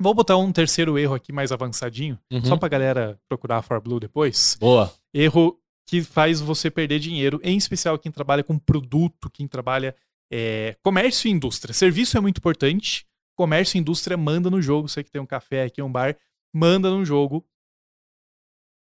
Vou 0.00 0.14
botar 0.14 0.36
um 0.36 0.52
terceiro 0.52 0.96
erro 0.98 1.14
aqui 1.14 1.32
mais 1.32 1.50
avançadinho, 1.50 2.18
Uhum. 2.32 2.44
só 2.44 2.56
pra 2.56 2.68
galera 2.68 3.18
procurar 3.28 3.58
a 3.58 3.62
ForBlue 3.62 3.98
depois 4.00 4.56
Boa. 4.60 4.92
erro 5.12 5.58
que 5.88 6.02
faz 6.02 6.40
você 6.40 6.70
perder 6.70 7.00
dinheiro, 7.00 7.40
em 7.42 7.56
especial 7.56 7.98
quem 7.98 8.12
trabalha 8.12 8.44
com 8.44 8.58
produto, 8.58 9.30
quem 9.30 9.48
trabalha 9.48 9.96
é, 10.30 10.76
comércio 10.84 11.26
e 11.28 11.30
indústria. 11.32 11.72
Serviço 11.74 12.16
é 12.16 12.20
muito 12.20 12.38
importante, 12.38 13.06
comércio 13.36 13.76
e 13.76 13.80
indústria 13.80 14.16
manda 14.16 14.50
no 14.50 14.60
jogo. 14.60 14.86
Você 14.88 15.02
que 15.02 15.10
tem 15.10 15.20
um 15.20 15.26
café 15.26 15.64
aqui, 15.64 15.80
um 15.80 15.90
bar, 15.90 16.14
manda 16.54 16.90
no 16.90 17.04
jogo. 17.04 17.44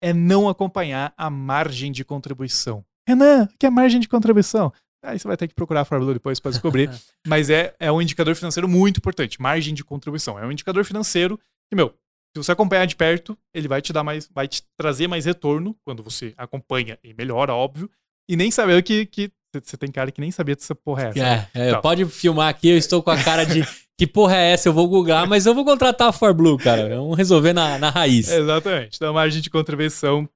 É 0.03 0.13
não 0.13 0.49
acompanhar 0.49 1.13
a 1.17 1.31
margem 1.31 1.93
de 1.93 2.05
contribuição. 2.05 2.85
Renan, 3.07 3.45
o 3.45 3.59
que 3.59 3.67
é 3.67 3.71
margem 3.71 4.01
de 4.01 4.09
contribuição? 4.09 4.73
Aí 5.05 5.19
você 5.19 5.29
vai 5.29 5.37
ter 5.37 5.47
que 5.47 5.55
procurar 5.55 5.83
a 5.83 5.85
Fórmula 5.85 6.13
depois 6.15 6.41
para 6.41 6.51
descobrir. 6.51 6.91
Mas 7.27 7.51
é, 7.51 7.75
é 7.79 7.93
um 7.93 8.01
indicador 8.01 8.35
financeiro 8.35 8.69
muito 8.69 8.99
importante. 8.99 9.41
Margem 9.41 9.75
de 9.75 9.85
contribuição. 9.85 10.39
É 10.39 10.47
um 10.47 10.53
indicador 10.53 10.85
financeiro 10.85 11.39
que, 11.71 11.77
meu, 11.77 11.95
se 12.35 12.43
você 12.43 12.53
acompanhar 12.53 12.87
de 12.87 12.97
perto, 12.97 13.39
ele 13.55 13.69
vai 13.69 13.81
te 13.81 13.93
dar 13.93 14.03
mais, 14.03 14.29
vai 14.35 14.49
te 14.49 14.63
trazer 14.77 15.07
mais 15.07 15.25
retorno 15.25 15.77
quando 15.85 16.03
você 16.03 16.35
acompanha 16.37 16.99
e 17.05 17.15
melhora, 17.15 17.55
óbvio. 17.55 17.89
E 18.29 18.37
nem 18.37 18.51
saber 18.51 18.83
que, 18.83 19.07
que 19.07 19.31
você 19.63 19.77
tem 19.77 19.91
cara 19.91 20.11
que 20.11 20.21
nem 20.21 20.33
sabia 20.33 20.57
dessa 20.57 20.75
porra 20.75 21.05
é 21.05 21.09
essa. 21.11 21.51
É, 21.55 21.69
é, 21.71 21.81
pode 21.81 22.05
filmar 22.07 22.49
aqui, 22.49 22.71
eu 22.71 22.77
estou 22.77 23.03
com 23.03 23.11
a 23.11 23.23
cara 23.23 23.45
de 23.45 23.63
que 23.97 24.07
porra 24.07 24.37
é 24.37 24.53
essa? 24.53 24.69
Eu 24.69 24.73
vou 24.73 24.89
googlar, 24.89 25.29
mas 25.29 25.47
eu 25.47 25.55
vou 25.55 25.65
contratar 25.65 26.09
a 26.09 26.13
For 26.13 26.35
Blue, 26.35 26.59
cara. 26.59 26.89
Vamos 26.89 27.17
resolver 27.17 27.53
na, 27.53 27.79
na 27.79 27.91
raiz. 27.91 28.29
Exatamente. 28.29 28.97
Então 28.97 29.11
a 29.11 29.13
margem 29.13 29.41
de 29.41 29.51
contribuição 29.51 30.29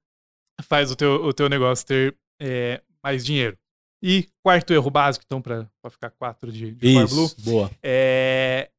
faz 0.62 0.93
o 0.93 0.97
teu, 0.97 1.25
o 1.25 1.33
teu 1.33 1.49
negócio 1.49 1.85
ter 1.85 2.16
é, 2.41 2.81
mais 3.03 3.25
dinheiro. 3.25 3.57
E 4.03 4.29
quarto 4.43 4.73
erro 4.73 4.91
básico, 4.91 5.25
então, 5.27 5.43
para 5.43 5.69
ficar 5.91 6.11
quatro 6.11 6.53
de, 6.53 6.73
de 6.73 6.95
Blue, 7.07 7.27
Isso, 7.27 7.37
boa. 7.43 7.71
é, 7.83 8.71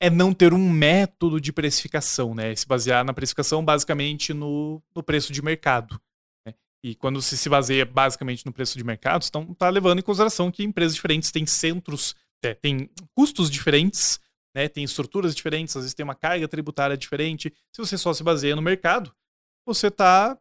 é 0.00 0.08
não 0.08 0.32
ter 0.32 0.54
um 0.54 0.70
método 0.70 1.40
de 1.40 1.52
precificação, 1.52 2.34
né? 2.34 2.54
Se 2.54 2.66
basear 2.66 3.04
na 3.04 3.12
precificação 3.12 3.64
basicamente 3.64 4.32
no, 4.32 4.80
no 4.94 5.02
preço 5.02 5.32
de 5.32 5.42
mercado. 5.42 6.00
né? 6.46 6.54
E 6.82 6.94
quando 6.94 7.20
você 7.20 7.36
se 7.36 7.48
baseia 7.48 7.84
basicamente 7.84 8.46
no 8.46 8.52
preço 8.52 8.78
de 8.78 8.84
mercado, 8.84 9.24
então 9.28 9.52
tá 9.54 9.68
levando 9.68 9.98
em 9.98 10.02
consideração 10.02 10.50
que 10.50 10.62
empresas 10.62 10.94
diferentes 10.94 11.32
têm 11.32 11.44
centros, 11.44 12.14
é, 12.44 12.54
têm 12.54 12.88
custos 13.16 13.50
diferentes, 13.50 14.20
né? 14.54 14.68
Tem 14.68 14.84
estruturas 14.84 15.34
diferentes, 15.34 15.76
às 15.76 15.82
vezes 15.82 15.94
tem 15.94 16.04
uma 16.04 16.14
carga 16.14 16.46
tributária 16.46 16.96
diferente. 16.96 17.52
Se 17.72 17.80
você 17.80 17.98
só 17.98 18.14
se 18.14 18.22
baseia 18.22 18.54
no 18.54 18.62
mercado, 18.62 19.12
você 19.66 19.90
tá 19.90 20.38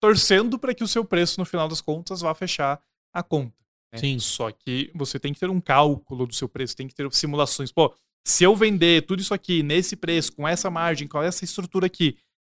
torcendo 0.00 0.58
para 0.58 0.74
que 0.74 0.82
o 0.82 0.88
seu 0.88 1.04
preço 1.04 1.38
no 1.38 1.44
final 1.44 1.68
das 1.68 1.82
contas 1.82 2.22
vá 2.22 2.34
fechar 2.34 2.80
a 3.12 3.22
conta. 3.22 3.54
né? 3.92 3.98
Sim. 3.98 4.18
Só 4.18 4.50
que 4.50 4.90
você 4.94 5.18
tem 5.18 5.32
que 5.32 5.40
ter 5.40 5.50
um 5.50 5.60
cálculo 5.60 6.26
do 6.26 6.34
seu 6.34 6.48
preço, 6.48 6.76
tem 6.76 6.86
que 6.88 6.94
ter 6.94 7.12
simulações. 7.12 7.72
Pô, 7.72 7.94
se 8.26 8.44
eu 8.44 8.54
vender 8.54 9.06
tudo 9.06 9.20
isso 9.20 9.34
aqui 9.34 9.62
nesse 9.62 9.96
preço, 9.96 10.32
com 10.32 10.46
essa 10.46 10.70
margem, 10.70 11.08
com 11.08 11.22
essa 11.22 11.44
estrutura 11.44 11.86
aqui, 11.86 12.16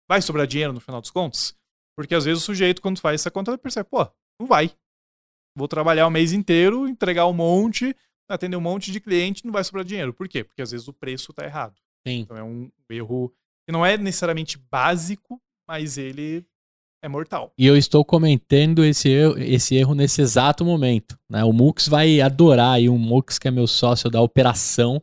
vai 0.09 0.21
sobrar 0.21 0.47
dinheiro 0.47 0.73
no 0.73 0.81
final 0.81 1.01
dos 1.01 1.11
contos? 1.11 1.55
Porque 1.97 2.15
às 2.15 2.25
vezes 2.25 2.43
o 2.43 2.47
sujeito, 2.47 2.83
quando 2.83 3.01
faz 3.01 3.21
essa 3.21 3.31
conta, 3.31 3.51
ele 3.51 3.59
percebe, 3.59 3.89
pô, 3.89 4.07
não 4.41 4.47
vai. 4.47 4.71
Vou 5.57 5.69
trabalhar 5.69 6.07
o 6.07 6.11
mês 6.11 6.33
inteiro, 6.33 6.89
entregar 6.89 7.27
um 7.27 7.33
monte, 7.33 7.95
atender 8.29 8.57
um 8.57 8.61
monte 8.61 8.91
de 8.91 9.01
cliente, 9.01 9.45
não 9.45 9.53
vai 9.53 9.63
sobrar 9.63 9.85
dinheiro. 9.85 10.13
Por 10.15 10.29
quê? 10.29 10.43
Porque 10.43 10.63
às 10.63 10.71
vezes 10.71 10.89
o 10.89 10.93
preço 10.93 11.33
tá 11.33 11.45
errado. 11.45 11.79
Sim. 12.07 12.21
Então 12.21 12.37
é 12.37 12.43
um 12.43 12.71
erro 12.91 13.33
que 13.67 13.73
não 13.73 13.85
é 13.85 13.97
necessariamente 13.97 14.59
básico, 14.59 15.41
mas 15.69 15.99
ele 15.99 16.45
é 17.03 17.09
mortal. 17.09 17.53
E 17.59 17.67
eu 17.67 17.77
estou 17.77 18.05
comentando 18.05 18.85
esse 18.85 19.09
erro, 19.09 19.39
esse 19.39 19.75
erro 19.75 19.95
nesse 19.95 20.23
exato 20.23 20.65
momento. 20.65 21.19
Né? 21.29 21.45
O 21.45 21.53
Mux 21.53 21.89
vai 21.89 22.21
adorar 22.21 22.75
aí, 22.75 22.89
o 22.89 22.97
Mux, 22.97 23.39
que 23.39 23.49
é 23.49 23.51
meu 23.51 23.67
sócio 23.67 24.09
da 24.09 24.23
operação, 24.23 25.03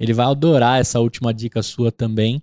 ele 0.00 0.14
vai 0.14 0.26
adorar 0.26 0.80
essa 0.80 0.98
última 0.98 1.32
dica 1.32 1.62
sua 1.62 1.92
também, 1.92 2.42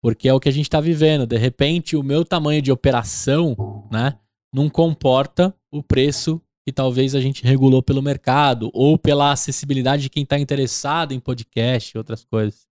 porque 0.00 0.28
é 0.28 0.34
o 0.34 0.40
que 0.40 0.48
a 0.48 0.52
gente 0.52 0.66
está 0.66 0.80
vivendo. 0.80 1.26
De 1.26 1.36
repente, 1.36 1.96
o 1.96 2.02
meu 2.02 2.24
tamanho 2.24 2.62
de 2.62 2.70
operação 2.70 3.88
né, 3.90 4.16
não 4.54 4.70
comporta 4.70 5.54
o 5.70 5.82
preço 5.82 6.40
que 6.64 6.72
talvez 6.72 7.14
a 7.14 7.20
gente 7.20 7.44
regulou 7.44 7.82
pelo 7.82 8.02
mercado, 8.02 8.70
ou 8.74 8.98
pela 8.98 9.32
acessibilidade 9.32 10.02
de 10.02 10.10
quem 10.10 10.22
está 10.22 10.38
interessado 10.38 11.12
em 11.12 11.18
podcast 11.18 11.96
e 11.96 11.98
outras 11.98 12.24
coisas. 12.24 12.67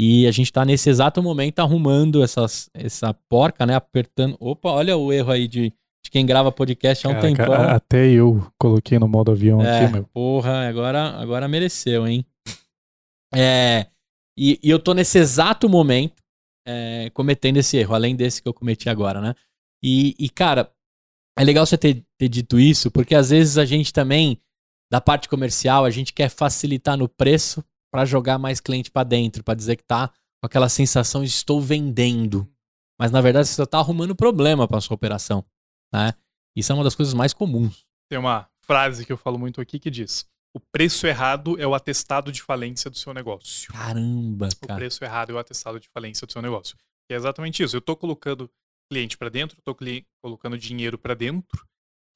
E 0.00 0.28
a 0.28 0.30
gente 0.30 0.46
está 0.46 0.64
nesse 0.64 0.88
exato 0.88 1.20
momento 1.20 1.58
arrumando 1.58 2.22
essas, 2.22 2.70
essa 2.72 3.12
porca, 3.28 3.66
né? 3.66 3.74
Apertando. 3.74 4.36
Opa, 4.38 4.70
olha 4.70 4.96
o 4.96 5.12
erro 5.12 5.32
aí 5.32 5.48
de, 5.48 5.72
de 6.04 6.10
quem 6.12 6.24
grava 6.24 6.52
podcast 6.52 7.04
há 7.04 7.10
um 7.10 7.14
Caraca, 7.14 7.28
tempão. 7.36 7.54
até 7.68 8.06
eu 8.08 8.46
coloquei 8.56 8.96
no 8.96 9.08
modo 9.08 9.32
avião 9.32 9.60
É, 9.60 9.82
aqui, 9.84 9.92
meu. 9.92 10.04
porra, 10.04 10.68
agora, 10.68 11.20
agora 11.20 11.48
mereceu, 11.48 12.06
hein? 12.06 12.24
É, 13.34 13.88
e, 14.38 14.60
e 14.62 14.70
eu 14.70 14.78
tô 14.78 14.94
nesse 14.94 15.18
exato 15.18 15.68
momento 15.68 16.22
é, 16.66 17.10
cometendo 17.10 17.56
esse 17.56 17.76
erro, 17.76 17.94
além 17.94 18.14
desse 18.14 18.40
que 18.40 18.48
eu 18.48 18.54
cometi 18.54 18.88
agora, 18.88 19.20
né? 19.20 19.34
E, 19.82 20.14
e, 20.18 20.28
cara, 20.28 20.70
é 21.36 21.42
legal 21.42 21.66
você 21.66 21.76
ter, 21.76 22.04
ter 22.16 22.28
dito 22.28 22.58
isso, 22.60 22.88
porque 22.90 23.14
às 23.16 23.30
vezes 23.30 23.58
a 23.58 23.64
gente 23.64 23.92
também, 23.92 24.40
da 24.92 25.00
parte 25.00 25.28
comercial, 25.28 25.84
a 25.84 25.90
gente 25.90 26.12
quer 26.12 26.28
facilitar 26.28 26.96
no 26.96 27.08
preço 27.08 27.64
para 27.90 28.04
jogar 28.04 28.38
mais 28.38 28.60
cliente 28.60 28.90
para 28.90 29.04
dentro, 29.04 29.42
para 29.42 29.54
dizer 29.54 29.76
que 29.76 29.84
tá 29.84 30.08
com 30.08 30.46
aquela 30.46 30.68
sensação 30.68 31.22
de 31.22 31.28
estou 31.30 31.60
vendendo. 31.60 32.48
Mas 32.98 33.10
na 33.10 33.20
verdade 33.20 33.48
você 33.48 33.54
só 33.54 33.66
tá 33.66 33.78
arrumando 33.78 34.14
problema 34.14 34.66
para 34.66 34.80
sua 34.80 34.94
operação, 34.94 35.44
né? 35.92 36.12
Isso 36.56 36.72
é 36.72 36.74
uma 36.74 36.84
das 36.84 36.94
coisas 36.94 37.14
mais 37.14 37.32
comuns. 37.32 37.86
Tem 38.10 38.18
uma 38.18 38.48
frase 38.62 39.06
que 39.06 39.12
eu 39.12 39.16
falo 39.16 39.38
muito 39.38 39.60
aqui 39.60 39.78
que 39.78 39.90
diz: 39.90 40.26
o 40.54 40.60
preço 40.60 41.06
errado 41.06 41.58
é 41.60 41.66
o 41.66 41.74
atestado 41.74 42.32
de 42.32 42.42
falência 42.42 42.90
do 42.90 42.96
seu 42.98 43.14
negócio. 43.14 43.72
Caramba, 43.72 44.48
O 44.62 44.66
cara. 44.66 44.78
preço 44.80 45.04
errado 45.04 45.30
é 45.30 45.34
o 45.34 45.38
atestado 45.38 45.78
de 45.78 45.88
falência 45.88 46.26
do 46.26 46.32
seu 46.32 46.42
negócio. 46.42 46.76
Que 47.08 47.14
é 47.14 47.16
exatamente 47.16 47.62
isso. 47.62 47.76
Eu 47.76 47.80
tô 47.80 47.96
colocando 47.96 48.50
cliente 48.90 49.16
para 49.16 49.28
dentro, 49.28 49.60
tô 49.62 49.76
colocando 50.22 50.58
dinheiro 50.58 50.98
para 50.98 51.14
dentro. 51.14 51.66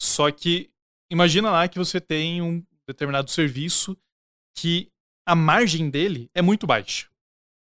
Só 0.00 0.30
que 0.30 0.70
imagina 1.10 1.50
lá 1.50 1.68
que 1.68 1.78
você 1.78 2.00
tem 2.00 2.42
um 2.42 2.64
determinado 2.88 3.30
serviço 3.30 3.96
que 4.56 4.90
a 5.26 5.34
margem 5.34 5.90
dele 5.90 6.30
é 6.34 6.42
muito 6.42 6.66
baixa. 6.66 7.08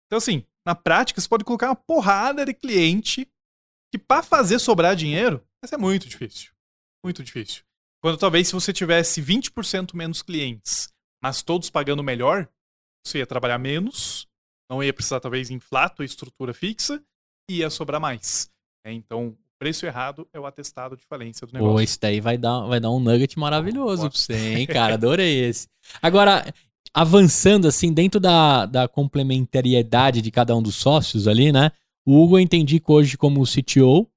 Então, 0.06 0.18
assim, 0.18 0.44
na 0.64 0.74
prática, 0.74 1.20
você 1.20 1.28
pode 1.28 1.44
colocar 1.44 1.68
uma 1.68 1.76
porrada 1.76 2.44
de 2.44 2.54
cliente 2.54 3.28
que 3.92 3.98
para 3.98 4.22
fazer 4.22 4.58
sobrar 4.58 4.96
dinheiro, 4.96 5.42
vai 5.62 5.68
ser 5.68 5.76
muito 5.76 6.08
difícil. 6.08 6.52
Muito 7.04 7.22
difícil. 7.22 7.62
Quando 8.02 8.18
talvez 8.18 8.48
se 8.48 8.54
você 8.54 8.72
tivesse 8.72 9.22
20% 9.22 9.94
menos 9.94 10.22
clientes, 10.22 10.92
mas 11.22 11.42
todos 11.42 11.70
pagando 11.70 12.02
melhor, 12.02 12.48
você 13.04 13.18
ia 13.18 13.26
trabalhar 13.26 13.58
menos, 13.58 14.28
não 14.70 14.82
ia 14.82 14.92
precisar 14.92 15.20
talvez 15.20 15.50
inflar 15.50 15.94
a 15.98 16.04
estrutura 16.04 16.52
fixa 16.52 17.02
e 17.48 17.58
ia 17.58 17.70
sobrar 17.70 18.00
mais. 18.00 18.50
É, 18.84 18.92
então, 18.92 19.28
o 19.28 19.38
preço 19.58 19.86
errado 19.86 20.28
é 20.32 20.38
o 20.38 20.46
atestado 20.46 20.96
de 20.96 21.04
falência 21.04 21.46
do 21.46 21.52
negócio. 21.52 21.74
Pô, 21.74 21.80
isso 21.80 21.98
daí 22.00 22.20
vai 22.20 22.36
dar, 22.36 22.60
vai 22.66 22.80
dar 22.80 22.90
um 22.90 23.00
nugget 23.00 23.38
maravilhoso 23.38 24.04
Nossa. 24.04 24.10
pra 24.10 24.36
você, 24.36 24.54
hein, 24.54 24.66
cara? 24.66 24.94
Adorei 24.94 25.44
esse. 25.44 25.68
Agora, 26.02 26.44
avançando 26.96 27.68
assim, 27.68 27.92
dentro 27.92 28.18
da, 28.18 28.64
da 28.64 28.88
complementariedade 28.88 30.22
de 30.22 30.30
cada 30.30 30.56
um 30.56 30.62
dos 30.62 30.76
sócios 30.76 31.28
ali, 31.28 31.52
né? 31.52 31.70
O 32.06 32.22
Hugo 32.22 32.38
eu 32.38 32.40
entendi 32.40 32.80
que 32.80 32.90
hoje 32.90 33.18
como 33.18 33.44
CTO, 33.44 34.08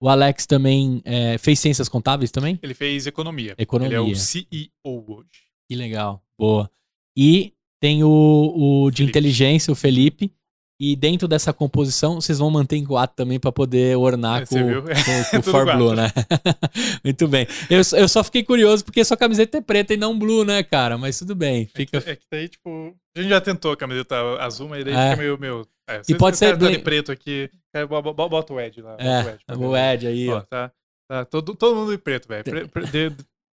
o 0.00 0.08
Alex 0.08 0.46
também 0.46 1.02
é, 1.04 1.36
fez 1.38 1.58
ciências 1.58 1.88
contábeis 1.88 2.30
também? 2.30 2.56
Ele 2.62 2.72
fez 2.72 3.08
economia. 3.08 3.56
Economia. 3.58 3.98
Ele 3.98 4.10
é 4.10 4.12
o 4.12 4.14
CEO 4.14 4.70
hoje. 4.84 5.42
Que 5.68 5.74
legal. 5.74 6.22
Boa. 6.38 6.70
E 7.16 7.52
tem 7.80 8.04
o, 8.04 8.08
o 8.08 8.90
de 8.92 8.98
Felipe. 8.98 9.10
inteligência, 9.10 9.72
o 9.72 9.74
Felipe. 9.76 10.32
E 10.80 10.96
dentro 10.96 11.28
dessa 11.28 11.52
composição, 11.52 12.22
vocês 12.22 12.38
vão 12.38 12.50
manter 12.50 12.76
em 12.76 12.86
quatro 12.86 13.14
também 13.14 13.38
para 13.38 13.52
poder 13.52 13.98
ornar 13.98 14.42
é, 14.42 14.46
com, 14.46 14.56
com, 14.56 14.84
com 15.30 15.38
o 15.38 15.42
For 15.42 15.76
Blue, 15.76 15.94
né? 15.94 16.10
Muito 17.04 17.28
bem. 17.28 17.46
Eu, 17.68 17.82
eu 17.98 18.08
só 18.08 18.24
fiquei 18.24 18.42
curioso 18.42 18.82
porque 18.82 19.04
sua 19.04 19.16
camiseta 19.16 19.58
é 19.58 19.60
preta 19.60 19.92
e 19.92 19.98
não 19.98 20.18
blue, 20.18 20.42
né, 20.42 20.62
cara? 20.62 20.96
Mas 20.96 21.18
tudo 21.18 21.34
bem. 21.34 21.66
Fica... 21.66 21.98
É, 21.98 22.00
que, 22.00 22.10
é 22.10 22.16
que 22.16 22.24
daí, 22.32 22.48
tipo. 22.48 22.96
A 23.14 23.20
gente 23.20 23.28
já 23.28 23.42
tentou 23.42 23.72
a 23.72 23.76
camiseta 23.76 24.16
azul, 24.40 24.70
mas 24.70 24.82
daí 24.82 24.94
é. 24.94 25.10
fica 25.10 25.16
meio. 25.22 25.38
meio 25.38 25.66
é, 25.86 26.00
e 26.08 26.14
pode 26.14 26.38
ser. 26.38 26.56
De 26.56 26.78
preto 26.78 27.12
aqui. 27.12 27.50
Bota 27.86 28.54
o 28.54 28.58
Ed 28.58 28.80
lá. 28.80 28.96
É, 28.98 29.54
o 29.54 29.54
Ed, 29.54 29.64
o 29.66 29.76
Ed 29.76 30.06
aí. 30.06 30.28
Ó, 30.30 30.40
tá, 30.40 30.72
tá 31.06 31.26
todo, 31.26 31.54
todo 31.54 31.76
mundo 31.76 31.92
de 31.92 31.98
preto, 31.98 32.26
velho. 32.26 32.44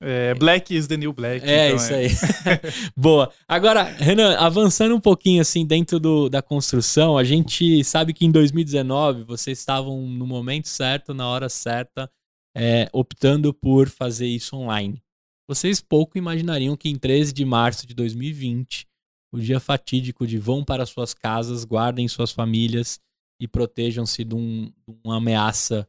É, 0.02 0.34
black 0.34 0.76
is 0.76 0.88
the 0.88 0.98
new 0.98 1.14
black. 1.14 1.46
É, 1.48 1.68
então 1.68 1.78
isso 1.78 1.94
é. 1.94 1.98
aí. 1.98 2.10
Boa. 2.96 3.32
Agora, 3.48 3.84
Renan, 3.84 4.36
avançando 4.38 4.94
um 4.94 5.00
pouquinho 5.00 5.42
assim 5.42 5.66
dentro 5.66 6.00
do, 6.00 6.28
da 6.28 6.42
construção, 6.42 7.18
a 7.18 7.24
gente 7.24 7.84
sabe 7.86 8.14
que 8.14 8.26
em 8.26 8.32
2019 8.32 9.24
vocês 9.24 9.60
estavam 9.60 10.06
no 10.06 10.28
momento 10.28 10.68
certo, 10.68 11.14
na 11.14 11.28
hora 11.28 11.48
certa, 11.48 12.12
é, 12.56 12.90
optando 12.92 13.54
por 13.54 13.88
fazer 13.88 14.28
isso 14.28 14.58
online. 14.58 15.02
Vocês 15.48 15.80
pouco 15.80 16.18
imaginariam 16.18 16.76
que 16.76 16.90
em 16.90 16.98
13 16.98 17.34
de 17.34 17.46
março 17.46 17.88
de 17.88 17.94
2020, 17.94 18.86
o 19.34 19.40
dia 19.40 19.60
fatídico 19.60 20.28
de 20.28 20.38
vão 20.38 20.64
para 20.64 20.86
suas 20.86 21.14
casas, 21.14 21.66
guardem 21.66 22.08
suas 22.08 22.32
famílias 22.32 23.00
e 23.42 23.48
protejam-se 23.48 24.24
de, 24.24 24.36
um, 24.36 24.66
de, 24.66 24.96
uma 25.04 25.18
ameaça 25.18 25.88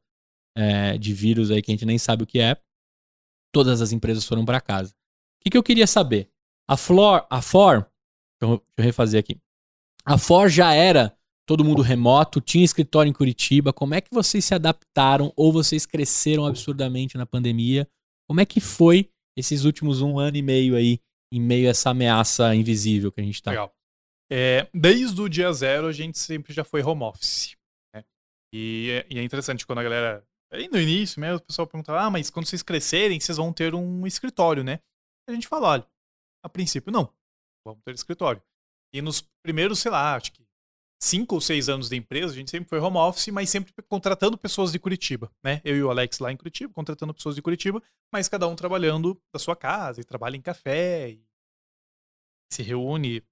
é, 0.56 0.96
de 0.96 1.12
vírus 1.12 1.50
aí 1.50 1.60
que 1.60 1.70
a 1.70 1.74
gente 1.74 1.84
nem 1.84 1.98
sabe 1.98 2.22
o 2.24 2.26
que 2.26 2.38
é 2.38 2.56
todas 3.54 3.80
as 3.80 3.92
empresas 3.92 4.26
foram 4.26 4.44
para 4.44 4.60
casa. 4.60 4.90
O 4.90 5.44
que, 5.44 5.50
que, 5.50 5.56
eu 5.56 5.62
queria 5.62 5.86
saber? 5.86 6.28
A 6.68 6.76
Flor, 6.76 7.24
a 7.30 7.40
For, 7.40 7.88
deixa 8.42 8.54
eu 8.54 8.62
refazer 8.76 9.20
aqui. 9.20 9.38
A 10.04 10.18
For 10.18 10.48
já 10.48 10.74
era 10.74 11.16
todo 11.46 11.64
mundo 11.64 11.80
remoto, 11.80 12.40
tinha 12.40 12.64
escritório 12.64 13.08
em 13.08 13.12
Curitiba. 13.12 13.72
Como 13.72 13.94
é 13.94 14.00
que 14.00 14.12
vocês 14.12 14.44
se 14.44 14.54
adaptaram 14.54 15.32
ou 15.36 15.52
vocês 15.52 15.86
cresceram 15.86 16.44
absurdamente 16.44 17.16
na 17.16 17.24
pandemia? 17.24 17.88
Como 18.28 18.40
é 18.40 18.46
que 18.46 18.60
foi 18.60 19.08
esses 19.36 19.64
últimos 19.64 20.00
um 20.00 20.18
ano 20.18 20.36
e 20.36 20.42
meio 20.42 20.74
aí, 20.74 20.98
em 21.32 21.40
meio 21.40 21.68
a 21.68 21.70
essa 21.70 21.90
ameaça 21.90 22.54
invisível 22.56 23.12
que 23.12 23.20
a 23.20 23.24
gente 23.24 23.36
está? 23.36 23.50
Legal. 23.52 23.72
É, 24.32 24.66
desde 24.74 25.20
o 25.20 25.28
dia 25.28 25.52
zero, 25.52 25.86
a 25.86 25.92
gente 25.92 26.18
sempre 26.18 26.52
já 26.52 26.64
foi 26.64 26.82
home 26.82 27.04
office. 27.04 27.54
Né? 27.94 28.02
E, 28.52 28.90
é, 28.90 29.06
e, 29.10 29.18
é 29.20 29.22
interessante 29.22 29.64
quando 29.64 29.78
a 29.78 29.82
galera 29.84 30.26
Aí 30.54 30.68
no 30.68 30.78
início 30.78 31.20
mesmo, 31.20 31.38
o 31.38 31.40
pessoal 31.40 31.66
perguntava, 31.66 32.00
ah, 32.00 32.10
mas 32.10 32.30
quando 32.30 32.46
vocês 32.46 32.62
crescerem, 32.62 33.18
vocês 33.18 33.38
vão 33.38 33.52
ter 33.52 33.74
um 33.74 34.06
escritório, 34.06 34.62
né? 34.62 34.78
A 35.28 35.32
gente 35.32 35.48
fala, 35.48 35.68
olha, 35.68 35.86
a 36.44 36.48
princípio 36.48 36.92
não, 36.92 37.12
vamos 37.66 37.82
ter 37.82 37.92
escritório. 37.92 38.40
E 38.94 39.02
nos 39.02 39.20
primeiros, 39.42 39.80
sei 39.80 39.90
lá, 39.90 40.14
acho 40.14 40.32
que 40.32 40.46
cinco 41.02 41.34
ou 41.34 41.40
seis 41.40 41.68
anos 41.68 41.88
de 41.88 41.96
empresa, 41.96 42.32
a 42.32 42.36
gente 42.36 42.52
sempre 42.52 42.68
foi 42.68 42.78
home 42.78 42.98
office, 42.98 43.28
mas 43.28 43.50
sempre 43.50 43.74
contratando 43.88 44.38
pessoas 44.38 44.70
de 44.70 44.78
Curitiba, 44.78 45.28
né? 45.42 45.60
Eu 45.64 45.76
e 45.76 45.82
o 45.82 45.90
Alex 45.90 46.20
lá 46.20 46.30
em 46.30 46.36
Curitiba, 46.36 46.72
contratando 46.72 47.12
pessoas 47.12 47.34
de 47.34 47.42
Curitiba, 47.42 47.82
mas 48.12 48.28
cada 48.28 48.46
um 48.46 48.54
trabalhando 48.54 49.20
da 49.34 49.40
sua 49.40 49.56
casa 49.56 50.00
e 50.00 50.04
trabalha 50.04 50.36
em 50.36 50.40
café 50.40 51.10
e 51.10 51.26
se 52.52 52.62
reúne 52.62 53.24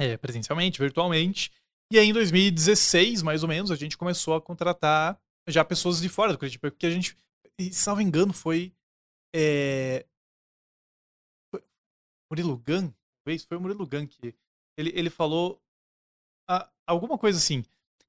é, 0.00 0.16
presencialmente, 0.16 0.78
virtualmente. 0.80 1.52
E 1.92 1.98
aí 1.98 2.08
em 2.08 2.12
2016, 2.14 3.20
mais 3.20 3.42
ou 3.42 3.48
menos, 3.50 3.70
a 3.70 3.76
gente 3.76 3.98
começou 3.98 4.34
a 4.34 4.40
contratar 4.40 5.20
já 5.48 5.64
pessoas 5.64 6.00
de 6.00 6.08
fora 6.08 6.32
do 6.32 6.38
Curitiba, 6.38 6.70
porque 6.70 6.86
a 6.86 6.90
gente, 6.90 7.16
se 7.58 7.72
salvo 7.72 8.00
engano, 8.00 8.32
foi. 8.32 8.72
É, 9.34 10.06
foi 11.50 11.62
Murilo 12.30 12.56
Gun, 12.56 12.92
foi 13.48 13.58
o 13.58 13.60
Murilo 13.60 13.86
Gun 13.86 14.06
que 14.06 14.34
ele, 14.76 14.92
ele 14.94 15.10
falou 15.10 15.62
a, 16.48 16.70
alguma 16.86 17.18
coisa 17.18 17.38
assim. 17.38 17.64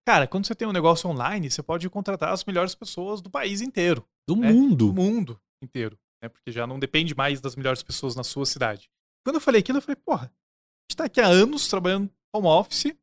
Cara, 0.06 0.28
quando 0.28 0.46
você 0.46 0.54
tem 0.54 0.68
um 0.68 0.74
negócio 0.74 1.10
online, 1.10 1.50
você 1.50 1.64
pode 1.64 1.90
contratar 1.90 2.32
as 2.32 2.46
melhores 2.46 2.76
pessoas 2.76 3.22
do 3.22 3.30
país 3.30 3.62
inteiro. 3.62 4.08
Do 4.28 4.36
né? 4.36 4.52
mundo. 4.52 4.88
Do 4.88 4.94
mundo 4.94 5.42
inteiro. 5.62 5.98
Né? 6.22 6.30
Porque 6.30 6.52
já 6.52 6.68
não 6.68 6.80
depende 6.80 7.16
mais 7.16 7.42
das 7.42 7.56
melhores 7.56 7.82
pessoas 7.82 8.16
na 8.16 8.24
sua 8.24 8.46
cidade. 8.46 8.90
Quando 9.24 9.38
eu 9.38 9.42
falei 9.42 9.62
aquilo, 9.62 9.80
eu 9.80 9.82
falei, 9.82 9.96
porra, 9.96 10.26
a 10.26 10.92
gente 10.92 10.98
tá 10.98 11.06
aqui 11.06 11.20
há 11.20 11.28
anos 11.28 11.68
trabalhando 11.68 12.12
home 12.34 12.48
office, 12.48 12.96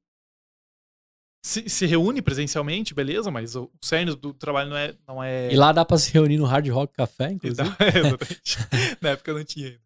se, 1.44 1.68
se, 1.68 1.86
reúne 1.86 2.22
presencialmente, 2.22 2.94
beleza, 2.94 3.30
mas 3.30 3.56
o 3.56 3.68
cerne 3.80 4.14
do 4.14 4.32
trabalho 4.32 4.70
não 4.70 4.76
é, 4.76 4.94
não 5.06 5.22
é. 5.22 5.52
E 5.52 5.56
lá 5.56 5.72
dá 5.72 5.84
pra 5.84 5.98
se 5.98 6.12
reunir 6.12 6.38
no 6.38 6.44
Hard 6.44 6.68
Rock 6.68 6.94
Café, 6.94 7.32
inclusive. 7.32 7.68
Então, 7.68 7.76
é, 7.84 7.98
exatamente. 7.98 8.58
Na 9.00 9.08
época 9.10 9.32
não 9.32 9.44
tinha 9.44 9.66
ainda. 9.68 9.80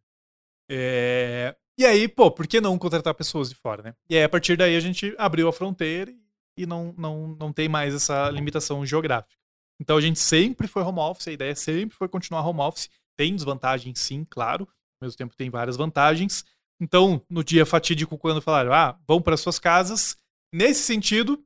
É... 0.70 1.56
E 1.78 1.84
aí, 1.84 2.08
pô, 2.08 2.30
por 2.30 2.46
que 2.46 2.60
não 2.60 2.78
contratar 2.78 3.14
pessoas 3.14 3.48
de 3.48 3.54
fora, 3.54 3.82
né? 3.82 3.94
E 4.08 4.16
aí, 4.16 4.24
a 4.24 4.28
partir 4.28 4.56
daí, 4.56 4.76
a 4.76 4.80
gente 4.80 5.14
abriu 5.16 5.48
a 5.48 5.52
fronteira 5.52 6.12
e 6.58 6.66
não, 6.66 6.94
não, 6.96 7.36
não 7.38 7.52
tem 7.52 7.68
mais 7.68 7.94
essa 7.94 8.30
limitação 8.30 8.84
geográfica. 8.84 9.34
Então, 9.80 9.96
a 9.96 10.00
gente 10.00 10.18
sempre 10.18 10.66
foi 10.66 10.82
home 10.82 10.98
office, 10.98 11.28
a 11.28 11.32
ideia 11.32 11.54
sempre 11.54 11.96
foi 11.96 12.08
continuar 12.08 12.46
home 12.46 12.60
office. 12.60 12.90
Tem 13.16 13.34
desvantagens, 13.34 13.98
sim, 13.98 14.26
claro. 14.28 14.68
Ao 15.00 15.06
mesmo 15.06 15.16
tempo, 15.16 15.36
tem 15.36 15.50
várias 15.50 15.76
vantagens. 15.76 16.44
Então, 16.80 17.22
no 17.30 17.42
dia 17.42 17.64
fatídico, 17.64 18.18
quando 18.18 18.42
falaram, 18.42 18.72
ah, 18.72 18.98
vão 19.06 19.20
para 19.20 19.36
suas 19.36 19.58
casas, 19.58 20.16
nesse 20.56 20.82
sentido, 20.82 21.44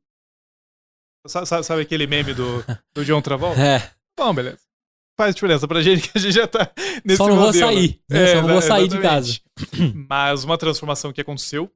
sabe, 1.26 1.64
sabe, 1.64 1.82
aquele 1.82 2.06
meme 2.06 2.32
do, 2.32 2.64
do 2.94 3.04
John 3.04 3.20
Travolta? 3.20 3.60
É. 3.60 3.92
Bom, 4.16 4.32
beleza. 4.32 4.60
Faz 5.18 5.34
diferença 5.34 5.68
pra 5.68 5.82
gente 5.82 6.08
que 6.08 6.16
a 6.16 6.20
gente 6.20 6.32
já 6.32 6.46
tá 6.46 6.72
nesse 7.04 7.18
Só 7.18 7.28
não 7.28 7.36
modelo. 7.36 7.52
vou 7.52 7.52
sair. 7.52 8.00
Né? 8.08 8.22
É, 8.22 8.34
Só 8.36 8.42
não 8.42 8.48
vou 8.48 8.62
sair 8.62 8.86
exatamente. 8.86 9.32
de 9.32 9.40
casa. 9.72 9.94
Mas 10.08 10.44
uma 10.44 10.56
transformação 10.56 11.12
que 11.12 11.20
aconteceu, 11.20 11.70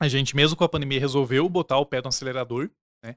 a 0.00 0.06
gente, 0.06 0.36
mesmo 0.36 0.56
com 0.56 0.62
a 0.62 0.68
pandemia, 0.68 1.00
resolveu 1.00 1.48
botar 1.48 1.78
o 1.78 1.86
pé 1.86 2.00
no 2.00 2.08
acelerador, 2.08 2.70
né? 3.02 3.16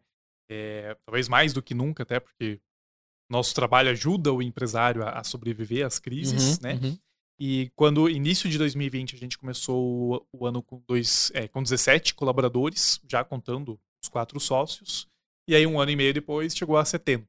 É, 0.49 0.97
talvez 1.05 1.27
mais 1.27 1.53
do 1.53 1.61
que 1.61 1.75
nunca, 1.75 2.01
até 2.01 2.19
porque 2.19 2.59
nosso 3.29 3.53
trabalho 3.53 3.91
ajuda 3.91 4.33
o 4.33 4.41
empresário 4.41 5.03
a, 5.03 5.19
a 5.19 5.23
sobreviver 5.23 5.85
às 5.85 5.99
crises, 5.99 6.57
uhum, 6.57 6.63
né? 6.63 6.79
Uhum. 6.81 6.97
E 7.43 7.71
quando, 7.75 8.07
início 8.07 8.47
de 8.47 8.55
2020, 8.59 9.15
a 9.15 9.17
gente 9.17 9.35
começou 9.35 10.23
o, 10.31 10.45
ano 10.45 10.61
com, 10.61 10.79
dois, 10.87 11.31
é, 11.33 11.47
com 11.47 11.63
17 11.63 12.13
colaboradores, 12.13 13.01
já 13.09 13.23
contando 13.23 13.79
os 13.99 14.07
quatro 14.07 14.39
sócios. 14.39 15.07
E 15.49 15.55
aí, 15.55 15.65
um 15.65 15.79
ano 15.79 15.89
e 15.89 15.95
meio 15.95 16.13
depois, 16.13 16.55
chegou 16.55 16.77
a 16.77 16.85
70. 16.85 17.25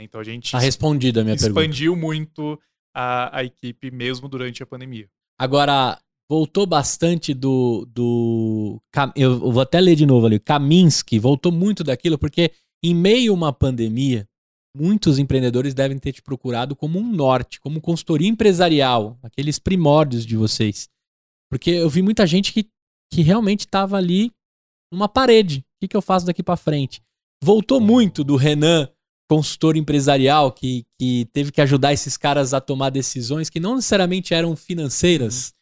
Então 0.00 0.18
a 0.18 0.24
gente. 0.24 0.52
Tá 0.52 0.58
respondida 0.58 1.20
a 1.20 1.24
minha 1.24 1.36
expandiu 1.36 1.92
pergunta. 1.92 2.06
muito 2.06 2.58
a, 2.96 3.36
a 3.36 3.44
equipe 3.44 3.90
mesmo 3.90 4.30
durante 4.30 4.62
a 4.62 4.66
pandemia. 4.66 5.10
Agora, 5.38 6.00
voltou 6.26 6.64
bastante 6.64 7.34
do. 7.34 7.86
do 7.92 8.80
eu 9.14 9.38
vou 9.52 9.60
até 9.60 9.78
ler 9.78 9.94
de 9.94 10.06
novo 10.06 10.24
ali. 10.24 10.40
Kaminsky 10.40 11.18
voltou 11.18 11.52
muito 11.52 11.84
daquilo, 11.84 12.16
porque 12.16 12.50
em 12.82 12.94
meio 12.94 13.32
a 13.32 13.36
uma 13.36 13.52
pandemia, 13.52 14.26
muitos 14.74 15.18
empreendedores 15.18 15.74
devem 15.74 15.98
ter 15.98 16.12
te 16.12 16.22
procurado 16.22 16.76
como 16.76 16.98
um 16.98 17.12
norte, 17.12 17.60
como 17.60 17.80
consultoria 17.80 18.28
empresarial, 18.28 19.18
aqueles 19.22 19.58
primórdios 19.58 20.24
de 20.24 20.36
vocês. 20.36 20.88
Porque 21.50 21.70
eu 21.70 21.90
vi 21.90 22.02
muita 22.02 22.26
gente 22.26 22.52
que, 22.52 22.68
que 23.12 23.22
realmente 23.22 23.60
estava 23.60 23.96
ali 23.96 24.30
numa 24.92 25.08
parede. 25.08 25.58
O 25.58 25.64
que, 25.80 25.88
que 25.88 25.96
eu 25.96 26.02
faço 26.02 26.26
daqui 26.26 26.42
para 26.42 26.56
frente? 26.56 27.02
Voltou 27.42 27.80
muito 27.80 28.22
do 28.22 28.36
Renan, 28.36 28.88
consultor 29.28 29.76
empresarial, 29.76 30.52
que, 30.52 30.84
que 30.98 31.26
teve 31.32 31.50
que 31.50 31.60
ajudar 31.60 31.92
esses 31.92 32.16
caras 32.16 32.52
a 32.52 32.60
tomar 32.60 32.90
decisões 32.90 33.50
que 33.50 33.58
não 33.58 33.76
necessariamente 33.76 34.34
eram 34.34 34.54
financeiras. 34.54 35.52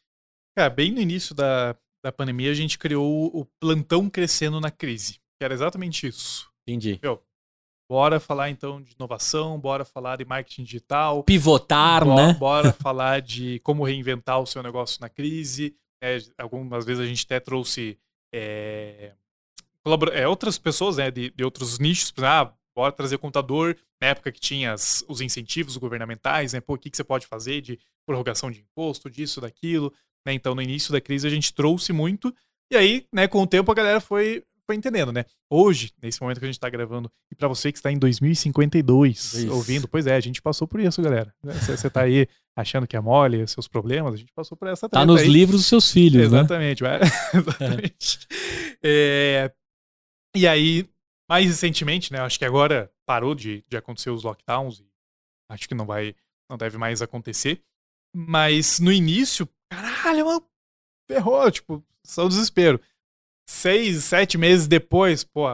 Cara, 0.57 0.71
bem 0.71 0.91
no 0.91 1.01
início 1.01 1.35
da, 1.35 1.77
da 2.05 2.11
pandemia, 2.11 2.51
a 2.51 2.55
gente 2.55 2.79
criou 2.79 3.27
o 3.27 3.47
plantão 3.61 4.11
crescendo 4.11 4.61
na 4.61 4.71
crise. 4.71 5.15
Que 5.39 5.45
era 5.45 5.55
exatamente 5.55 6.07
isso. 6.07 6.51
Entendi. 6.67 6.99
Meu, 7.03 7.23
Bora 7.89 8.21
falar 8.21 8.51
então 8.51 8.83
de 8.83 8.93
inovação, 8.95 9.59
bora 9.59 9.85
falar 9.85 10.17
de 10.17 10.25
marketing 10.25 10.65
digital. 10.65 11.25
Pivotar, 11.25 12.05
Bo- 12.05 12.15
né? 12.15 12.35
Bora 12.35 12.73
falar 12.75 13.23
de 13.23 13.59
como 13.61 13.83
reinventar 13.85 14.39
o 14.41 14.47
seu 14.47 14.63
negócio 14.63 15.01
na 15.01 15.09
crise. 15.09 15.75
É, 16.03 16.19
algumas 16.37 16.85
vezes 16.85 17.03
a 17.03 17.07
gente 17.07 17.25
até 17.25 17.41
trouxe 17.41 17.99
é, 18.33 19.15
é, 20.13 20.29
outras 20.29 20.59
pessoas 20.59 20.97
né, 20.99 21.11
de, 21.11 21.31
de 21.31 21.43
outros 21.45 21.79
nichos. 21.79 22.13
Ah, 22.23 22.53
bora 22.77 22.93
trazer 22.93 23.19
contador. 23.19 23.75
Na 24.01 24.09
época 24.09 24.31
que 24.31 24.39
tinha 24.41 24.75
as- 24.75 25.05
os 25.09 25.21
incentivos 25.21 25.77
governamentais, 25.77 26.53
né? 26.53 26.61
Pô, 26.61 26.75
o 26.75 26.79
que, 26.79 26.91
que 26.91 26.97
você 26.97 27.03
pode 27.03 27.27
fazer 27.27 27.61
de 27.63 27.79
prorrogação 28.07 28.51
de 28.51 28.61
imposto, 28.61 29.11
disso, 29.11 29.41
daquilo. 29.41 29.93
né? 30.27 30.33
Então, 30.35 30.55
no 30.55 30.63
início 30.63 30.93
da 30.93 31.01
crise, 31.01 31.27
a 31.27 31.31
gente 31.31 31.53
trouxe 31.55 31.93
muito. 31.93 32.35
E 32.71 32.77
aí, 32.77 33.07
né, 33.13 33.27
com 33.27 33.43
o 33.43 33.47
tempo, 33.47 33.73
a 33.73 33.75
galera 33.75 33.99
foi, 34.01 34.45
foi 34.69 34.77
entendendo, 34.77 35.11
né? 35.13 35.25
Hoje, 35.51 35.93
nesse 36.03 36.21
momento 36.21 36.39
que 36.39 36.45
a 36.45 36.49
gente 36.49 36.61
tá 36.61 36.69
gravando, 36.69 37.11
e 37.33 37.35
pra 37.35 37.49
você 37.49 37.73
que 37.73 37.79
está 37.79 37.91
em 37.91 37.99
2052 37.99 39.33
Isso. 39.33 39.53
ouvindo, 39.55 39.89
pois 39.89 40.07
é, 40.07 40.15
a 40.15 40.21
gente 40.21 40.43
passou 40.43 40.69
por 40.69 40.79
isso, 40.79 41.01
galera. 41.01 41.35
Você 41.43 41.77
você 41.77 41.89
tá 41.89 42.03
aí 42.03 42.29
achando 42.55 42.87
que 42.87 42.95
é 42.97 43.01
mole, 43.01 43.47
seus 43.49 43.67
problemas, 43.67 44.13
a 44.15 44.17
gente 44.19 44.33
passou 44.35 44.57
por 44.59 44.69
essa 44.69 44.89
Tá 44.89 45.07
nos 45.07 45.23
aí. 45.23 45.29
livros 45.29 45.61
dos 45.61 45.67
seus 45.69 45.91
filhos, 45.91 46.31
né? 46.31 46.39
Exatamente, 46.41 46.83
vai- 46.83 47.01
exatamente. 47.35 48.19
É, 48.83 49.51
e 50.37 50.47
aí, 50.47 50.89
mais 51.29 51.47
recentemente, 51.47 52.13
né? 52.13 52.21
Acho 52.21 52.39
que 52.39 52.45
agora 52.45 52.93
parou 53.07 53.35
de, 53.35 53.65
de 53.69 53.77
acontecer 53.77 54.11
os 54.11 54.23
lockdowns. 54.23 54.81
e 54.81 54.87
Acho 55.51 55.67
que 55.67 55.75
não 55.75 55.87
vai, 55.87 56.15
não 56.51 56.59
deve 56.59 56.77
mais 56.77 57.01
acontecer. 57.01 57.63
Mas 58.15 58.79
no 58.81 58.93
início, 58.93 59.49
caralho, 59.71 60.27
mano, 60.27 60.47
ferrou, 61.11 61.51
tipo, 61.51 61.83
só 62.05 62.27
o 62.27 62.29
desespero. 62.29 62.81
Seis, 63.49 64.05
sete 64.05 64.37
meses 64.37 64.67
depois, 64.69 65.25
pô, 65.25 65.47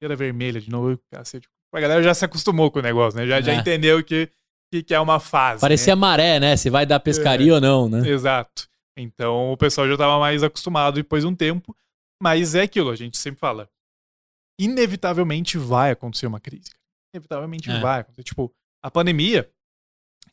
feira 0.00 0.16
vermelha 0.16 0.58
de 0.60 0.70
novo, 0.70 0.98
cacete. 1.10 1.46
A 1.74 1.80
galera 1.80 2.02
já 2.02 2.14
se 2.14 2.24
acostumou 2.24 2.70
com 2.70 2.78
o 2.78 2.82
negócio, 2.82 3.18
né? 3.20 3.26
Já, 3.26 3.40
já 3.40 3.52
É. 3.52 3.56
entendeu 3.56 4.02
que, 4.02 4.30
que, 4.72 4.82
que 4.82 4.94
é 4.94 5.00
uma 5.00 5.20
fase. 5.20 5.60
Parecia 5.60 5.94
né? 5.94 6.00
maré, 6.00 6.40
né? 6.40 6.56
Se 6.56 6.70
vai 6.70 6.86
dar 6.86 7.00
pescaria 7.00 7.50
É. 7.50 7.54
ou 7.54 7.60
não, 7.60 7.88
né? 7.88 8.08
Exato. 8.08 8.66
Então 8.96 9.52
o 9.52 9.56
pessoal 9.56 9.86
já 9.86 9.92
estava 9.94 10.18
mais 10.18 10.42
acostumado 10.42 10.94
depois 10.94 11.22
de 11.22 11.28
um 11.28 11.34
tempo. 11.34 11.76
Mas 12.22 12.54
é 12.54 12.62
aquilo, 12.62 12.90
a 12.90 12.96
gente 12.96 13.18
sempre 13.18 13.40
fala. 13.40 13.68
Inevitavelmente 14.58 15.58
vai 15.58 15.90
acontecer 15.90 16.26
uma 16.26 16.40
crise. 16.40 16.70
Inevitavelmente 17.12 17.70
É. 17.70 17.80
vai 17.80 18.00
acontecer. 18.00 18.22
Tipo, 18.22 18.54
a 18.82 18.90
pandemia, 18.90 19.50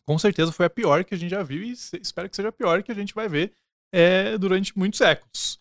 com 0.06 0.18
certeza 0.18 0.52
foi 0.52 0.68
a 0.68 0.70
pior 0.70 1.04
que 1.04 1.14
a 1.14 1.18
gente 1.18 1.32
já 1.32 1.44
viu 1.44 1.64
e 1.64 1.72
espero 1.72 2.30
que 2.30 2.36
seja 2.36 2.50
a 2.50 2.54
pior 2.54 2.84
que 2.84 2.92
a 2.92 2.96
gente 2.96 3.14
vai 3.14 3.28
ver 3.28 3.52
é, 3.94 4.38
durante 4.38 4.78
muitos 4.78 5.00
séculos. 5.00 5.60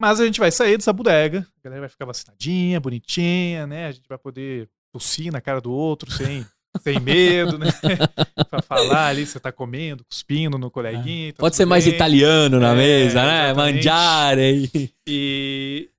Mas 0.00 0.20
a 0.20 0.26
gente 0.26 0.38
vai 0.38 0.50
sair 0.50 0.76
dessa 0.76 0.92
bodega, 0.92 1.40
a 1.58 1.60
galera 1.64 1.80
vai 1.80 1.88
ficar 1.88 2.04
vacinadinha, 2.04 2.78
bonitinha, 2.80 3.66
né? 3.66 3.86
A 3.86 3.92
gente 3.92 4.08
vai 4.08 4.18
poder 4.18 4.68
tossir 4.92 5.32
na 5.32 5.40
cara 5.40 5.60
do 5.60 5.72
outro 5.72 6.10
sem, 6.10 6.46
sem 6.82 7.00
medo, 7.00 7.58
né? 7.58 7.66
pra 8.48 8.62
falar 8.62 9.08
ali, 9.08 9.26
você 9.26 9.40
tá 9.40 9.50
comendo, 9.50 10.04
cuspindo 10.04 10.56
no 10.56 10.70
coleguinha. 10.70 11.32
tá 11.32 11.40
Pode 11.40 11.56
ser 11.56 11.64
mais 11.64 11.84
bem. 11.84 11.94
italiano 11.94 12.60
na 12.60 12.72
É, 12.72 12.76
mesa, 12.76 13.24
né? 13.24 13.50
exatamente. 13.50 13.74
Mangiare. 13.76 14.70
E, 15.08 15.90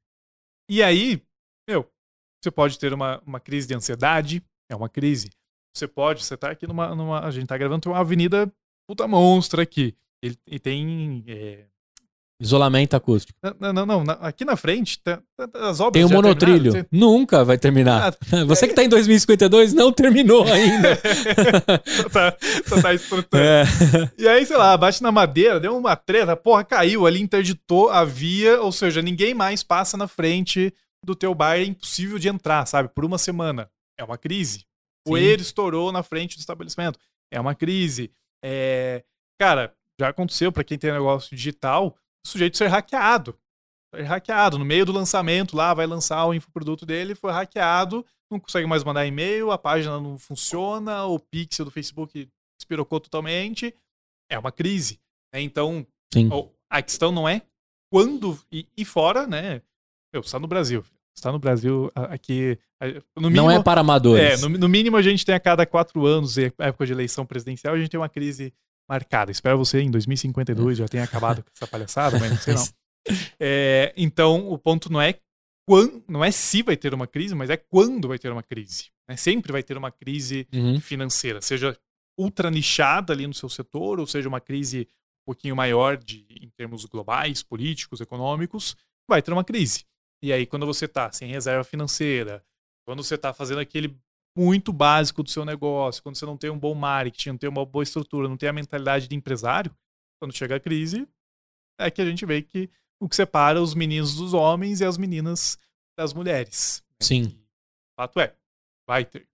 e 0.69 0.81
aí, 0.81 1.21
meu, 1.69 1.85
você 2.41 2.49
pode 2.49 2.79
ter 2.79 2.93
uma, 2.93 3.21
uma 3.25 3.39
crise 3.39 3.67
de 3.67 3.73
ansiedade, 3.75 4.41
é 4.71 4.75
uma 4.75 4.87
crise. 4.87 5.29
Você 5.75 5.87
pode, 5.87 6.23
você 6.23 6.37
tá 6.37 6.51
aqui 6.51 6.65
numa, 6.65 6.95
numa 6.95 7.19
a 7.25 7.31
gente 7.31 7.47
tá 7.47 7.57
gravando 7.57 7.89
uma 7.89 7.99
avenida 7.99 8.51
puta 8.87 9.07
monstra 9.07 9.61
aqui. 9.61 9.93
E, 10.23 10.35
e 10.47 10.59
tem, 10.59 11.23
é, 11.27 11.65
Isolamento 12.41 12.95
acústico. 12.95 13.37
não, 13.59 13.73
não, 13.73 13.85
não, 13.85 14.03
aqui 14.21 14.45
na 14.45 14.55
frente, 14.55 14.97
tá, 15.03 15.21
tá- 15.35 15.69
as 15.69 15.81
obras 15.81 16.01
Tem 16.01 16.07
já 16.07 16.15
monotrilho. 16.15 16.87
Nunca 16.89 17.43
vai 17.43 17.57
terminar. 17.57 18.13
Ah, 18.31 18.45
Você 18.47 18.65
que 18.65 18.73
tá 18.73 18.81
em 18.81 18.87
2052 18.87 19.73
não 19.73 19.91
terminou 19.91 20.45
ainda. 20.45 20.97
só 21.85 22.09
tá, 22.09 22.37
só 22.65 22.81
tá 22.81 22.93
estrutando. 22.93 23.43
É. 23.49 23.63
E 24.17 24.27
aí, 24.27 24.45
sei 24.45 24.57
lá, 24.57 24.75
bate 24.77 25.01
na 25.03 25.11
madeira, 25.11 25.59
deu 25.59 25.77
uma 25.77 25.95
treta, 25.95 26.35
porra, 26.35 26.63
caiu 26.63 27.05
ali, 27.05 27.21
interditou 27.21 27.89
a 27.89 28.05
via, 28.05 28.61
ou 28.61 28.71
seja, 28.71 29.01
ninguém 29.01 29.33
mais 29.33 29.63
passa 29.63 29.97
na 29.97 30.07
frente 30.07 30.73
do 31.03 31.15
teu 31.15 31.33
bar, 31.33 31.55
é 31.57 31.63
impossível 31.63 32.19
de 32.19 32.29
entrar, 32.29 32.65
sabe? 32.65 32.89
Por 32.89 33.03
uma 33.05 33.17
semana. 33.17 33.69
É 33.97 34.03
uma 34.03 34.17
crise. 34.17 34.65
O 35.05 35.11
poeira 35.11 35.41
estourou 35.41 35.91
na 35.91 36.03
frente 36.03 36.37
do 36.37 36.39
estabelecimento. 36.39 36.99
É 37.31 37.39
uma 37.39 37.55
crise. 37.55 38.11
É... 38.43 39.03
Cara, 39.39 39.73
já 39.99 40.09
aconteceu 40.09 40.51
pra 40.51 40.63
quem 40.63 40.77
tem 40.77 40.91
negócio 40.91 41.35
digital, 41.35 41.95
o 42.25 42.27
sujeito 42.27 42.57
ser 42.57 42.67
hackeado. 42.67 43.37
Ser 43.93 44.03
hackeado. 44.03 44.57
No 44.57 44.65
meio 44.65 44.85
do 44.85 44.91
lançamento 44.91 45.55
lá, 45.55 45.73
vai 45.73 45.87
lançar 45.87 46.25
o 46.25 46.33
infoproduto 46.33 46.85
dele, 46.85 47.15
foi 47.15 47.31
hackeado, 47.31 48.05
não 48.31 48.39
consegue 48.39 48.67
mais 48.67 48.83
mandar 48.83 49.05
e-mail, 49.05 49.51
a 49.51 49.57
página 49.57 49.99
não 49.99 50.17
funciona, 50.17 51.05
o 51.05 51.19
pixel 51.19 51.65
do 51.65 51.71
Facebook 51.71 52.29
espirocou 52.59 52.99
totalmente. 52.99 53.73
É 54.29 54.37
uma 54.37 54.51
crise. 54.51 54.99
né? 55.33 55.41
Então, 55.41 55.85
Sim. 56.13 56.29
a 56.69 56.81
questão 56.81 57.11
não 57.11 57.27
é 57.27 57.41
quando 57.91 58.39
e, 58.51 58.67
e 58.77 58.85
fora, 58.85 59.25
né? 59.25 59.61
Meu, 60.13 60.21
está 60.21 60.39
no 60.39 60.47
Brasil. 60.47 60.83
Está 61.17 61.31
no 61.31 61.39
Brasil 61.39 61.91
aqui. 61.95 62.57
mínimo, 63.17 63.35
Não 63.35 63.51
é 63.51 63.61
para 63.61 63.81
é, 63.81 63.81
amadores. 63.81 64.41
no, 64.41 64.49
no 64.49 64.69
mínimo 64.69 64.95
a 64.95 65.01
gente 65.01 65.25
tem 65.25 65.35
a 65.35 65.39
cada 65.39 65.65
quatro 65.65 66.05
anos, 66.05 66.37
época 66.37 66.85
de 66.85 66.93
eleição 66.93 67.25
presidencial, 67.25 67.73
a 67.73 67.77
gente 67.77 67.89
tem 67.89 67.99
uma 67.99 68.07
crise 68.07 68.53
marcada. 68.89 69.31
Espero 69.31 69.57
você 69.57 69.79
em 69.81 69.91
2052 69.91 70.77
já 70.79 70.87
tenha 70.87 71.03
acabado 71.03 71.43
com 71.43 71.49
essa 71.55 71.67
palhaçada, 71.67 72.19
mas 72.19 72.31
não 72.31 72.37
sei 72.39 72.53
não. 72.55 72.63
É, 73.39 73.93
então, 73.95 74.49
o 74.51 74.57
ponto 74.57 74.91
não 74.91 75.01
é 75.01 75.15
quando, 75.67 76.03
não 76.07 76.23
é 76.23 76.31
se 76.31 76.61
vai 76.61 76.75
ter 76.75 76.93
uma 76.93 77.07
crise, 77.07 77.33
mas 77.33 77.49
é 77.49 77.57
quando 77.57 78.07
vai 78.07 78.19
ter 78.19 78.31
uma 78.31 78.43
crise. 78.43 78.89
né? 79.07 79.15
Sempre 79.15 79.51
vai 79.51 79.63
ter 79.63 79.77
uma 79.77 79.89
crise 79.91 80.47
Uhum. 80.53 80.79
financeira, 80.79 81.41
seja 81.41 81.75
ultra 82.19 82.51
nichada 82.51 83.13
ali 83.13 83.25
no 83.25 83.33
seu 83.33 83.47
setor, 83.49 83.99
ou 83.99 84.05
seja 84.05 84.27
uma 84.27 84.41
crise 84.41 84.81
um 85.23 85.31
pouquinho 85.31 85.55
maior 85.55 85.97
de, 85.97 86.25
em 86.41 86.49
termos 86.49 86.83
globais, 86.85 87.41
políticos, 87.41 88.01
econômicos, 88.01 88.75
vai 89.09 89.21
ter 89.21 89.31
uma 89.31 89.43
crise. 89.43 89.85
E 90.21 90.33
aí, 90.33 90.45
quando 90.45 90.65
você 90.65 90.85
está 90.85 91.11
sem 91.11 91.29
reserva 91.29 91.63
financeira, 91.63 92.43
quando 92.85 93.01
você 93.03 93.15
está 93.15 93.33
fazendo 93.33 93.59
aquele 93.61 93.97
muito 94.37 94.71
básico 94.71 95.23
do 95.23 95.29
seu 95.29 95.43
negócio, 95.43 96.01
quando 96.01 96.15
você 96.15 96.25
não 96.25 96.37
tem 96.37 96.49
um 96.49 96.59
bom 96.59 96.73
marketing, 96.73 97.29
não 97.29 97.37
tem 97.37 97.49
uma 97.49 97.65
boa 97.65 97.83
estrutura, 97.83 98.27
não 98.27 98.37
tem 98.37 98.49
a 98.49 98.53
mentalidade 98.53 99.07
de 99.07 99.15
empresário, 99.15 99.75
quando 100.19 100.35
chega 100.35 100.55
a 100.55 100.59
crise, 100.59 101.07
é 101.79 101.89
que 101.89 102.01
a 102.01 102.05
gente 102.05 102.25
vê 102.25 102.41
que 102.41 102.69
o 102.99 103.07
que 103.07 103.15
separa 103.15 103.61
os 103.61 103.73
meninos 103.73 104.15
dos 104.15 104.33
homens 104.33 104.81
e 104.81 104.85
as 104.85 104.97
meninas 104.97 105.57
das 105.97 106.13
mulheres. 106.13 106.83
Sim. 107.01 107.23
E 107.23 107.27
o 107.27 108.01
fato 108.01 108.19
é, 108.19 108.35
vai 108.87 109.05
ter. 109.05 109.27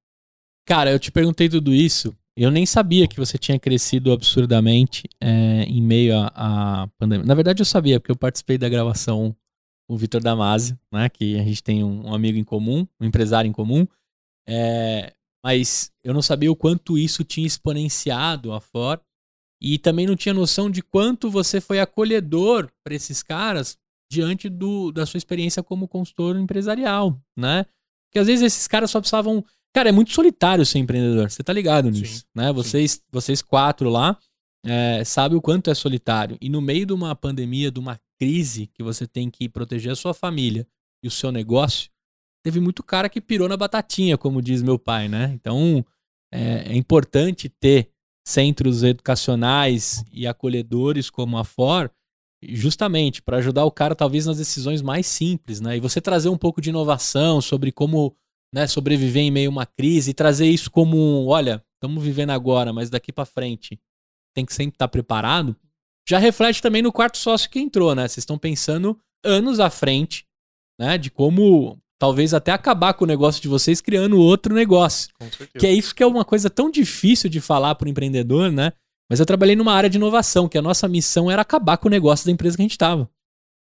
Cara, 0.68 0.92
eu 0.92 1.00
te 1.00 1.12
perguntei 1.12 1.50
tudo 1.50 1.74
isso. 1.74 2.16
Eu 2.38 2.52
nem 2.52 2.66
sabia 2.66 3.08
que 3.08 3.18
você 3.18 3.38
tinha 3.38 3.58
crescido 3.58 4.12
absurdamente 4.12 5.08
é, 5.22 5.64
em 5.64 5.82
meio 5.82 6.18
à 6.18 6.84
à 6.84 6.88
pandemia. 6.98 7.26
Na 7.26 7.34
verdade, 7.34 7.62
eu 7.62 7.66
sabia, 7.66 8.00
porque 8.00 8.12
eu 8.12 8.18
participei 8.18 8.58
da 8.58 8.68
gravação 8.68 9.36
com 9.88 9.94
o 9.94 9.98
Vitor 9.98 10.22
Damasio, 10.22 10.78
né? 10.92 11.08
Que 11.08 11.40
a 11.40 11.44
gente 11.44 11.64
tem 11.64 11.84
um, 11.84 12.08
um 12.08 12.14
amigo 12.14 12.38
em 12.38 12.44
comum, 12.44 12.88
um 13.00 13.06
empresário 13.06 13.48
em 13.48 13.54
comum. 13.54 13.88
É, 14.48 15.14
mas 15.44 15.92
eu 16.04 16.14
não 16.14 16.22
sabia 16.22 16.52
o 16.52 16.56
quanto 16.56 16.98
isso 16.98 17.24
tinha 17.24 17.46
exponenciado 17.46 18.52
a 18.52 18.60
fora. 18.60 19.02
E 19.62 19.78
também 19.78 20.06
não 20.06 20.16
tinha 20.16 20.34
noção 20.34 20.70
de 20.70 20.82
quanto 20.82 21.30
você 21.30 21.62
foi 21.62 21.80
acolhedor 21.80 22.70
para 22.84 22.94
esses 22.94 23.24
caras 23.24 23.78
diante 24.12 24.50
do, 24.50 24.92
da 24.92 25.06
sua 25.06 25.18
experiência 25.18 25.64
como 25.64 25.88
consultor 25.88 26.38
empresarial, 26.38 27.20
né? 27.38 27.66
Porque 28.08 28.20
às 28.20 28.28
vezes 28.28 28.46
esses 28.46 28.68
caras 28.68 28.92
só 28.92 29.00
precisavam. 29.00 29.44
Cara, 29.74 29.90
é 29.90 29.92
muito 29.92 30.12
solitário 30.12 30.66
ser 30.66 30.80
empreendedor. 30.80 31.30
Você 31.30 31.44
tá 31.44 31.52
ligado 31.52 31.90
nisso, 31.90 32.20
Sim, 32.20 32.24
né? 32.36 32.52
Vocês, 32.52 33.02
vocês 33.12 33.42
quatro 33.42 33.90
lá 33.90 34.18
é, 34.66 35.04
sabem 35.04 35.38
o 35.38 35.42
quanto 35.42 35.70
é 35.70 35.76
solitário. 35.76 36.38
E 36.42 36.50
no 36.50 36.62
meio 36.62 36.86
de 36.86 36.94
uma 36.94 37.16
pandemia, 37.16 37.72
de 37.72 37.80
uma 37.80 38.00
crise 38.20 38.68
que 38.68 38.82
você 38.82 39.06
tem 39.06 39.30
que 39.30 39.48
proteger 39.48 39.92
a 39.92 39.96
sua 39.96 40.14
família 40.14 40.68
e 41.04 41.08
o 41.08 41.12
seu 41.12 41.32
negócio, 41.32 41.90
teve 42.46 42.60
muito 42.60 42.84
cara 42.84 43.10
que 43.10 43.20
pirou 43.20 43.50
na 43.50 43.58
batatinha, 43.58 44.20
como 44.20 44.40
diz 44.40 44.62
meu 44.62 44.78
pai, 44.78 45.10
né? 45.10 45.32
Então 45.34 45.84
é, 46.32 46.74
é 46.74 46.76
importante 46.76 47.50
ter 47.50 47.90
centros 48.24 48.84
educacionais 48.84 50.06
e 50.12 50.28
acolhedores 50.28 51.10
como 51.10 51.40
a 51.40 51.44
FOR, 51.44 51.90
justamente 52.44 53.20
para 53.20 53.38
ajudar 53.38 53.66
o 53.66 53.72
cara 53.72 53.96
talvez 53.96 54.28
nas 54.28 54.38
decisões 54.38 54.84
mais 54.84 55.08
simples, 55.08 55.60
né? 55.60 55.76
E 55.76 55.80
você 55.80 56.00
trazer 56.00 56.30
um 56.30 56.38
pouco 56.38 56.62
de 56.62 56.70
inovação 56.70 57.42
sobre 57.42 57.72
como 57.72 58.16
né, 58.54 58.68
sobreviver 58.68 59.24
em 59.24 59.32
meio 59.32 59.50
a 59.50 59.52
uma 59.52 59.66
crise 59.66 60.12
e 60.12 60.14
trazer 60.14 60.46
isso 60.46 60.70
como, 60.70 61.26
olha, 61.26 61.66
estamos 61.74 62.04
vivendo 62.04 62.30
agora, 62.30 62.72
mas 62.72 62.92
daqui 62.92 63.12
para 63.12 63.26
frente 63.26 63.80
tem 64.36 64.46
que 64.46 64.54
sempre 64.54 64.76
estar 64.76 64.88
preparado. 64.88 65.56
Já 66.08 66.20
reflete 66.20 66.62
também 66.62 66.84
no 66.84 66.94
quarto 66.94 67.18
sócio 67.18 67.50
que 67.50 67.60
entrou, 67.60 67.96
né? 67.96 68.04
Vocês 68.04 68.20
estão 68.20 68.38
pensando 68.38 69.00
anos 69.24 69.60
à 69.60 69.72
frente, 69.72 70.28
né, 70.80 70.96
de 71.00 71.10
como 71.10 71.82
talvez 72.06 72.36
até 72.36 72.52
acabar 72.52 72.94
com 72.94 73.04
o 73.04 73.08
negócio 73.08 73.42
de 73.42 73.48
vocês 73.48 73.82
criando 73.82 74.20
outro 74.20 74.54
negócio. 74.54 75.10
Com 75.20 75.26
certeza. 75.26 75.50
Que 75.58 75.66
é 75.66 75.74
isso 75.74 75.94
que 75.96 76.04
é 76.04 76.06
uma 76.06 76.24
coisa 76.24 76.52
tão 76.52 76.70
difícil 76.70 77.28
de 77.28 77.42
falar 77.42 77.74
para 77.74 77.88
o 77.88 77.90
empreendedor, 77.90 78.52
né? 78.52 78.74
Mas 79.10 79.20
eu 79.20 79.26
trabalhei 79.26 79.56
numa 79.56 79.74
área 79.74 79.90
de 79.90 79.98
inovação, 79.98 80.48
que 80.48 80.58
a 80.58 80.62
nossa 80.62 80.88
missão 80.88 81.32
era 81.32 81.42
acabar 81.42 81.78
com 81.78 81.88
o 81.88 81.92
negócio 81.92 82.24
da 82.26 82.32
empresa 82.32 82.56
que 82.56 82.62
a 82.62 82.66
gente 82.66 82.72
estava. 82.72 83.10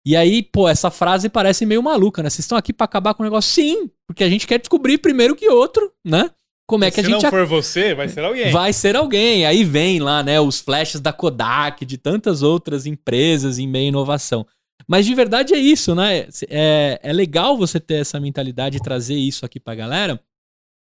E 0.06 0.16
aí, 0.16 0.44
pô, 0.44 0.68
essa 0.68 0.90
frase 0.92 1.28
parece 1.28 1.66
meio 1.66 1.82
maluca, 1.82 2.22
né? 2.22 2.30
Vocês 2.30 2.44
estão 2.44 2.56
aqui 2.56 2.72
para 2.72 2.84
acabar 2.84 3.14
com 3.14 3.22
o 3.22 3.26
negócio? 3.26 3.52
Sim, 3.52 3.90
porque 4.06 4.22
a 4.22 4.28
gente 4.28 4.46
quer 4.46 4.58
descobrir 4.58 4.98
primeiro 4.98 5.34
que 5.34 5.48
outro, 5.48 5.92
né? 6.04 6.30
Como 6.68 6.84
é 6.84 6.90
que 6.90 7.00
Se 7.00 7.00
a 7.00 7.10
gente. 7.10 7.22
não 7.24 7.30
for 7.30 7.46
você, 7.46 7.96
vai 7.96 8.08
ser 8.08 8.24
alguém. 8.24 8.52
Vai 8.52 8.72
ser 8.72 8.94
alguém. 8.94 9.44
Aí 9.44 9.64
vem 9.64 9.98
lá, 9.98 10.22
né, 10.22 10.40
os 10.40 10.60
flashes 10.60 11.00
da 11.00 11.12
Kodak, 11.12 11.84
de 11.84 11.98
tantas 11.98 12.42
outras 12.42 12.86
empresas 12.86 13.58
em 13.58 13.66
meio 13.66 13.86
à 13.86 13.88
inovação. 13.88 14.46
Mas 14.88 15.06
de 15.06 15.14
verdade 15.14 15.54
é 15.54 15.58
isso, 15.58 15.94
né? 15.94 16.28
É, 16.48 17.00
é 17.02 17.12
legal 17.12 17.56
você 17.56 17.78
ter 17.78 18.00
essa 18.00 18.18
mentalidade 18.18 18.76
e 18.76 18.82
trazer 18.82 19.16
isso 19.16 19.44
aqui 19.44 19.60
pra 19.60 19.74
galera, 19.74 20.20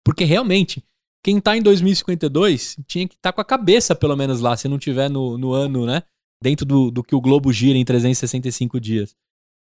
porque 0.04 0.24
realmente, 0.24 0.82
quem 1.24 1.40
tá 1.40 1.56
em 1.56 1.62
2052 1.62 2.76
tinha 2.86 3.06
que 3.06 3.14
estar 3.14 3.30
tá 3.30 3.32
com 3.32 3.40
a 3.40 3.44
cabeça, 3.44 3.94
pelo 3.94 4.16
menos 4.16 4.40
lá, 4.40 4.56
se 4.56 4.68
não 4.68 4.78
tiver 4.78 5.08
no, 5.08 5.38
no 5.38 5.52
ano, 5.52 5.86
né? 5.86 6.02
Dentro 6.42 6.66
do, 6.66 6.90
do 6.90 7.04
que 7.04 7.14
o 7.14 7.20
globo 7.20 7.52
gira 7.52 7.78
em 7.78 7.84
365 7.84 8.80
dias. 8.80 9.14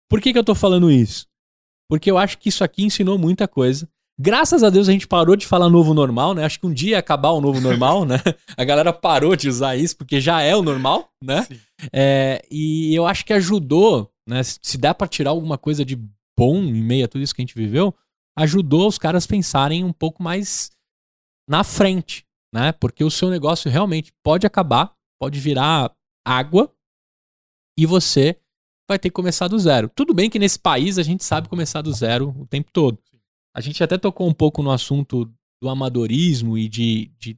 Por 0.10 0.22
que, 0.22 0.34
que 0.34 0.40
eu 0.40 0.44
tô 0.44 0.54
falando 0.54 0.92
isso? 0.92 1.26
Porque 1.90 2.12
eu 2.12 2.18
acho 2.18 2.38
que 2.38 2.50
isso 2.50 2.64
aqui 2.64 2.84
ensinou 2.84 3.18
muita 3.18 3.48
coisa. 3.48 3.88
Graças 4.20 4.64
a 4.64 4.70
Deus 4.70 4.90
a 4.90 4.92
gente 4.92 5.08
parou 5.08 5.36
de 5.36 5.46
falar 5.46 5.70
novo 5.70 5.94
normal, 5.94 6.34
né? 6.34 6.44
Acho 6.44 6.60
que 6.60 6.66
um 6.66 6.74
dia 6.74 6.92
ia 6.92 7.00
acabar 7.00 7.30
o 7.30 7.40
novo 7.40 7.62
normal, 7.62 8.04
né? 8.04 8.18
A 8.58 8.64
galera 8.64 8.92
parou 8.92 9.36
de 9.36 9.48
usar 9.48 9.76
isso 9.76 9.96
porque 9.96 10.20
já 10.20 10.42
é 10.42 10.56
o 10.56 10.64
normal, 10.64 11.12
né? 11.24 11.48
É, 11.94 12.46
e 12.50 12.94
eu 12.96 13.06
acho 13.06 13.26
que 13.26 13.34
ajudou, 13.34 14.12
né? 14.28 14.42
Se 14.44 14.78
dá 14.78 14.94
para 14.94 15.08
tirar 15.08 15.32
alguma 15.32 15.58
coisa 15.58 15.86
de 15.86 15.96
bom 16.38 16.58
em 16.64 16.82
meio 16.82 17.06
a 17.06 17.08
tudo 17.08 17.22
isso 17.22 17.34
que 17.34 17.42
a 17.42 17.46
gente 17.46 17.56
viveu, 17.56 17.96
ajudou 18.38 18.88
os 18.88 18.98
caras 18.98 19.26
pensarem 19.26 19.84
um 19.84 19.94
pouco 19.94 20.22
mais 20.22 20.72
na 21.50 21.64
frente, 21.64 22.26
né? 22.54 22.72
Porque 22.72 23.04
o 23.04 23.12
seu 23.12 23.30
negócio 23.30 23.70
realmente 23.70 24.14
pode 24.24 24.46
acabar, 24.46 24.94
pode 25.20 25.40
virar 25.40 25.96
água 26.26 26.72
e 27.78 27.86
você 27.86 28.40
vai 28.88 28.98
ter 28.98 29.10
que 29.10 29.16
começar 29.16 29.48
do 29.48 29.60
zero. 29.60 29.90
Tudo 29.90 30.14
bem 30.14 30.30
que 30.30 30.40
nesse 30.40 30.60
país 30.60 30.98
a 30.98 31.04
gente 31.04 31.24
sabe 31.24 31.50
começar 31.50 31.82
do 31.82 31.92
zero 31.92 32.30
o 32.38 32.46
tempo 32.46 32.72
todo. 32.72 33.00
A 33.56 33.62
gente 33.62 33.84
até 33.84 33.98
tocou 33.98 34.28
um 34.28 34.34
pouco 34.34 34.62
no 34.62 34.72
assunto 34.72 35.26
do 35.62 35.70
amadorismo 35.70 36.58
e 36.58 36.70
de, 36.70 37.12
de 37.18 37.38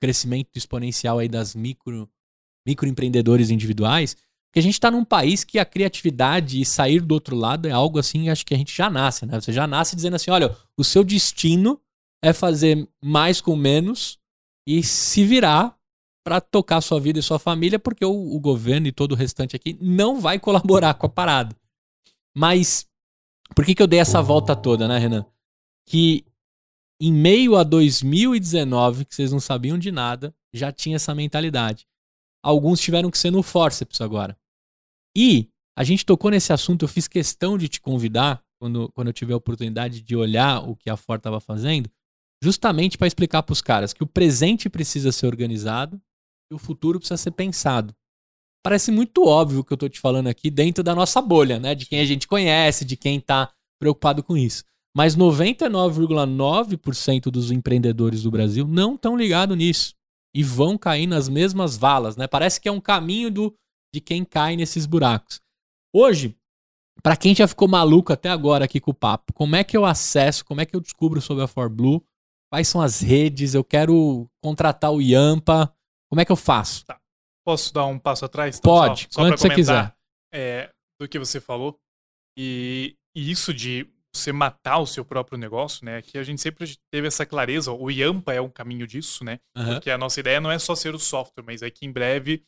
crescimento 0.00 0.50
exponencial 0.56 1.18
aí 1.18 1.28
das 1.28 1.54
micro 1.54 2.10
microempreendedores 2.66 3.50
individuais, 3.50 4.16
que 4.52 4.58
a 4.58 4.62
gente 4.62 4.74
está 4.74 4.90
num 4.90 5.04
país 5.04 5.44
que 5.44 5.58
a 5.58 5.64
criatividade 5.64 6.60
e 6.60 6.64
sair 6.64 7.00
do 7.00 7.12
outro 7.12 7.34
lado 7.34 7.66
é 7.66 7.70
algo 7.70 7.98
assim, 7.98 8.28
acho 8.28 8.44
que 8.44 8.54
a 8.54 8.56
gente 8.56 8.76
já 8.76 8.90
nasce, 8.90 9.24
né? 9.24 9.40
Você 9.40 9.52
já 9.52 9.66
nasce 9.66 9.96
dizendo 9.96 10.16
assim, 10.16 10.30
olha, 10.30 10.54
o 10.76 10.84
seu 10.84 11.02
destino 11.02 11.80
é 12.22 12.32
fazer 12.32 12.86
mais 13.02 13.40
com 13.40 13.56
menos 13.56 14.18
e 14.66 14.82
se 14.82 15.24
virar 15.24 15.76
para 16.24 16.40
tocar 16.40 16.80
sua 16.80 17.00
vida 17.00 17.18
e 17.18 17.22
sua 17.22 17.38
família, 17.38 17.78
porque 17.78 18.04
o, 18.04 18.12
o, 18.12 18.38
governo 18.38 18.86
e 18.86 18.92
todo 18.92 19.12
o 19.12 19.16
restante 19.16 19.56
aqui 19.56 19.76
não 19.80 20.20
vai 20.20 20.38
colaborar 20.38 20.94
com 20.94 21.06
a 21.06 21.08
parada. 21.08 21.56
Mas 22.36 22.86
por 23.54 23.64
que, 23.64 23.74
que 23.74 23.82
eu 23.82 23.86
dei 23.86 23.98
essa 23.98 24.22
volta 24.22 24.54
toda, 24.54 24.86
né, 24.86 24.98
Renan? 24.98 25.26
Que 25.88 26.24
em 27.00 27.12
meio 27.12 27.56
a 27.56 27.64
2019, 27.64 29.04
que 29.04 29.14
vocês 29.14 29.32
não 29.32 29.40
sabiam 29.40 29.76
de 29.76 29.90
nada, 29.90 30.32
já 30.52 30.70
tinha 30.70 30.96
essa 30.96 31.14
mentalidade. 31.14 31.86
Alguns 32.42 32.80
tiveram 32.80 33.10
que 33.10 33.18
ser 33.18 33.30
no 33.30 33.42
forceps 33.42 34.00
agora. 34.00 34.34
E 35.16 35.48
a 35.76 35.84
gente 35.84 36.04
tocou 36.04 36.30
nesse 36.30 36.52
assunto, 36.52 36.84
eu 36.84 36.88
fiz 36.88 37.06
questão 37.06 37.56
de 37.56 37.68
te 37.68 37.80
convidar, 37.80 38.42
quando, 38.60 38.90
quando 38.92 39.06
eu 39.08 39.12
tiver 39.12 39.34
a 39.34 39.36
oportunidade 39.36 40.02
de 40.02 40.16
olhar 40.16 40.68
o 40.68 40.74
que 40.76 40.90
a 40.90 40.96
Ford 40.96 41.18
estava 41.18 41.40
fazendo, 41.40 41.88
justamente 42.42 42.98
para 42.98 43.06
explicar 43.06 43.42
para 43.42 43.52
os 43.52 43.62
caras 43.62 43.92
que 43.92 44.02
o 44.02 44.06
presente 44.06 44.68
precisa 44.68 45.12
ser 45.12 45.26
organizado 45.26 46.00
e 46.50 46.54
o 46.54 46.58
futuro 46.58 46.98
precisa 46.98 47.16
ser 47.16 47.30
pensado. 47.30 47.94
Parece 48.64 48.90
muito 48.92 49.24
óbvio 49.24 49.60
o 49.60 49.64
que 49.64 49.72
eu 49.72 49.76
estou 49.76 49.88
te 49.88 49.98
falando 49.98 50.26
aqui 50.28 50.50
dentro 50.50 50.84
da 50.84 50.94
nossa 50.94 51.22
bolha, 51.22 51.58
né? 51.58 51.74
De 51.74 51.86
quem 51.86 52.00
a 52.00 52.04
gente 52.04 52.28
conhece, 52.28 52.84
de 52.84 52.96
quem 52.96 53.18
está 53.18 53.50
preocupado 53.80 54.22
com 54.22 54.36
isso. 54.36 54.62
Mas 54.94 55.16
99,9% 55.16 57.30
dos 57.30 57.50
empreendedores 57.50 58.22
do 58.22 58.30
Brasil 58.30 58.68
não 58.68 58.94
estão 58.94 59.16
ligados 59.16 59.56
nisso 59.56 59.94
e 60.34 60.42
vão 60.42 60.78
cair 60.78 61.06
nas 61.06 61.28
mesmas 61.28 61.76
valas, 61.76 62.16
né? 62.16 62.26
Parece 62.26 62.60
que 62.60 62.68
é 62.68 62.72
um 62.72 62.80
caminho 62.80 63.30
do, 63.30 63.54
de 63.94 64.00
quem 64.00 64.24
cai 64.24 64.56
nesses 64.56 64.86
buracos. 64.86 65.40
Hoje, 65.94 66.36
para 67.02 67.16
quem 67.16 67.34
já 67.34 67.46
ficou 67.46 67.68
maluco 67.68 68.12
até 68.12 68.28
agora 68.28 68.64
aqui 68.64 68.80
com 68.80 68.90
o 68.90 68.94
papo, 68.94 69.32
como 69.32 69.56
é 69.56 69.64
que 69.64 69.76
eu 69.76 69.84
acesso, 69.84 70.44
como 70.44 70.60
é 70.60 70.66
que 70.66 70.74
eu 70.74 70.80
descubro 70.80 71.20
sobre 71.20 71.44
a 71.44 71.48
ForBlue? 71.48 72.02
Quais 72.50 72.68
são 72.68 72.80
as 72.80 73.00
redes? 73.00 73.54
Eu 73.54 73.64
quero 73.64 74.28
contratar 74.42 74.92
o 74.92 75.00
Yampa. 75.00 75.74
Como 76.10 76.20
é 76.20 76.24
que 76.24 76.32
eu 76.32 76.36
faço? 76.36 76.84
Tá. 76.84 76.98
Posso 77.44 77.72
dar 77.72 77.86
um 77.86 77.98
passo 77.98 78.24
atrás? 78.24 78.58
Então, 78.58 78.70
Pode, 78.72 79.08
só, 79.10 79.22
só 79.22 79.22
quando 79.22 79.38
você 79.38 79.54
quiser. 79.54 79.94
É, 80.32 80.70
do 81.00 81.08
que 81.08 81.18
você 81.18 81.40
falou. 81.40 81.78
E, 82.38 82.94
e 83.16 83.30
isso 83.30 83.52
de 83.52 83.90
você 84.14 84.32
matar 84.32 84.78
o 84.78 84.86
seu 84.86 85.04
próprio 85.04 85.38
negócio, 85.38 85.84
né? 85.84 86.02
Que 86.02 86.18
a 86.18 86.22
gente 86.22 86.40
sempre 86.40 86.76
teve 86.90 87.08
essa 87.08 87.24
clareza. 87.24 87.72
O 87.72 87.90
Yampa 87.90 88.32
é 88.32 88.40
um 88.40 88.48
caminho 88.48 88.86
disso, 88.86 89.24
né? 89.24 89.38
Uhum. 89.56 89.74
Porque 89.74 89.90
a 89.90 89.98
nossa 89.98 90.20
ideia 90.20 90.40
não 90.40 90.50
é 90.50 90.58
só 90.58 90.74
ser 90.74 90.94
o 90.94 90.98
software, 90.98 91.44
mas 91.44 91.62
é 91.62 91.70
que 91.70 91.86
em 91.86 91.92
breve 91.92 92.44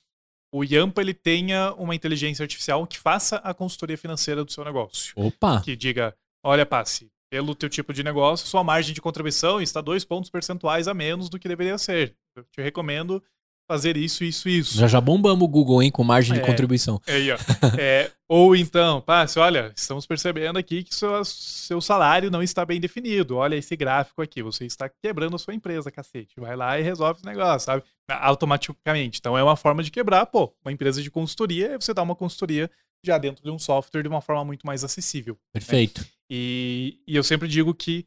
o 0.52 0.62
Yampa 0.62 1.00
ele 1.00 1.14
tenha 1.14 1.72
uma 1.74 1.94
inteligência 1.94 2.42
artificial 2.44 2.86
que 2.86 2.98
faça 2.98 3.36
a 3.38 3.52
consultoria 3.52 3.98
financeira 3.98 4.44
do 4.44 4.52
seu 4.52 4.64
negócio. 4.64 5.12
Opa! 5.16 5.60
Que 5.62 5.74
diga, 5.74 6.14
olha, 6.44 6.64
passe, 6.64 7.10
pelo 7.28 7.54
teu 7.54 7.68
tipo 7.68 7.92
de 7.92 8.04
negócio, 8.04 8.46
sua 8.46 8.62
margem 8.62 8.94
de 8.94 9.00
contribuição 9.00 9.60
está 9.60 9.80
dois 9.80 10.04
pontos 10.04 10.30
percentuais 10.30 10.86
a 10.86 10.94
menos 10.94 11.28
do 11.28 11.38
que 11.38 11.48
deveria 11.48 11.76
ser. 11.78 12.14
Eu 12.36 12.44
te 12.44 12.62
recomendo 12.62 13.20
fazer 13.66 13.96
isso, 13.96 14.24
isso, 14.24 14.48
isso. 14.48 14.78
Já 14.78 14.86
já 14.86 15.00
bombamos 15.00 15.44
o 15.44 15.48
Google, 15.48 15.82
hein, 15.82 15.90
com 15.90 16.04
margem 16.04 16.36
é, 16.36 16.40
de 16.40 16.46
contribuição. 16.46 17.00
É 17.06 17.14
aí, 17.14 17.30
ó. 17.30 17.36
é, 17.78 18.10
ou 18.28 18.54
então, 18.54 19.00
passe, 19.00 19.38
olha, 19.38 19.72
estamos 19.76 20.06
percebendo 20.06 20.58
aqui 20.58 20.82
que 20.82 20.94
seu, 20.94 21.24
seu 21.24 21.80
salário 21.80 22.30
não 22.30 22.42
está 22.42 22.64
bem 22.64 22.80
definido. 22.80 23.36
Olha 23.36 23.56
esse 23.56 23.74
gráfico 23.76 24.22
aqui, 24.22 24.42
você 24.42 24.66
está 24.66 24.88
quebrando 24.88 25.36
a 25.36 25.38
sua 25.38 25.54
empresa, 25.54 25.90
cacete. 25.90 26.34
Vai 26.38 26.56
lá 26.56 26.78
e 26.78 26.82
resolve 26.82 27.18
esse 27.18 27.26
negócio, 27.26 27.66
sabe? 27.66 27.82
Automaticamente. 28.08 29.18
Então 29.18 29.36
é 29.36 29.42
uma 29.42 29.56
forma 29.56 29.82
de 29.82 29.90
quebrar, 29.90 30.26
pô, 30.26 30.54
uma 30.64 30.72
empresa 30.72 31.02
de 31.02 31.10
consultoria, 31.10 31.78
você 31.78 31.94
dá 31.94 32.02
uma 32.02 32.16
consultoria 32.16 32.70
já 33.04 33.18
dentro 33.18 33.44
de 33.44 33.50
um 33.50 33.58
software 33.58 34.02
de 34.02 34.08
uma 34.08 34.20
forma 34.20 34.44
muito 34.44 34.66
mais 34.66 34.82
acessível. 34.82 35.34
Né? 35.34 35.60
Perfeito. 35.60 36.00
Né? 36.00 36.06
E, 36.30 36.98
e 37.06 37.14
eu 37.14 37.22
sempre 37.22 37.46
digo 37.46 37.74
que 37.74 38.06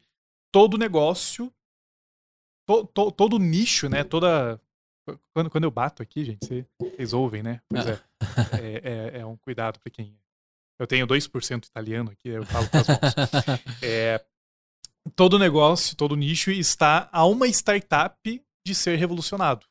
todo 0.52 0.78
negócio, 0.78 1.52
to, 2.66 2.86
to, 2.86 3.12
todo 3.12 3.38
nicho, 3.38 3.88
né, 3.88 4.02
toda 4.02 4.60
quando, 5.34 5.50
quando 5.50 5.64
eu 5.64 5.70
bato 5.70 6.02
aqui, 6.02 6.24
gente, 6.24 6.66
vocês 6.78 7.12
ouvem, 7.12 7.42
né? 7.42 7.60
Pois 7.68 7.86
é. 7.86 8.00
É, 8.60 9.16
é, 9.16 9.20
é 9.20 9.26
um 9.26 9.36
cuidado 9.36 9.78
para 9.80 9.90
quem. 9.90 10.16
Eu 10.78 10.86
tenho 10.86 11.06
2% 11.06 11.66
italiano 11.66 12.10
aqui, 12.10 12.28
eu 12.28 12.44
falo 12.44 12.68
com 12.68 12.78
as 12.78 12.88
mãos. 12.88 12.98
É, 13.82 14.24
todo 15.16 15.38
negócio, 15.38 15.96
todo 15.96 16.16
nicho 16.16 16.50
está 16.50 17.08
a 17.12 17.24
uma 17.26 17.48
startup 17.48 18.42
de 18.66 18.74
ser 18.74 18.96
revolucionado. 18.96 19.66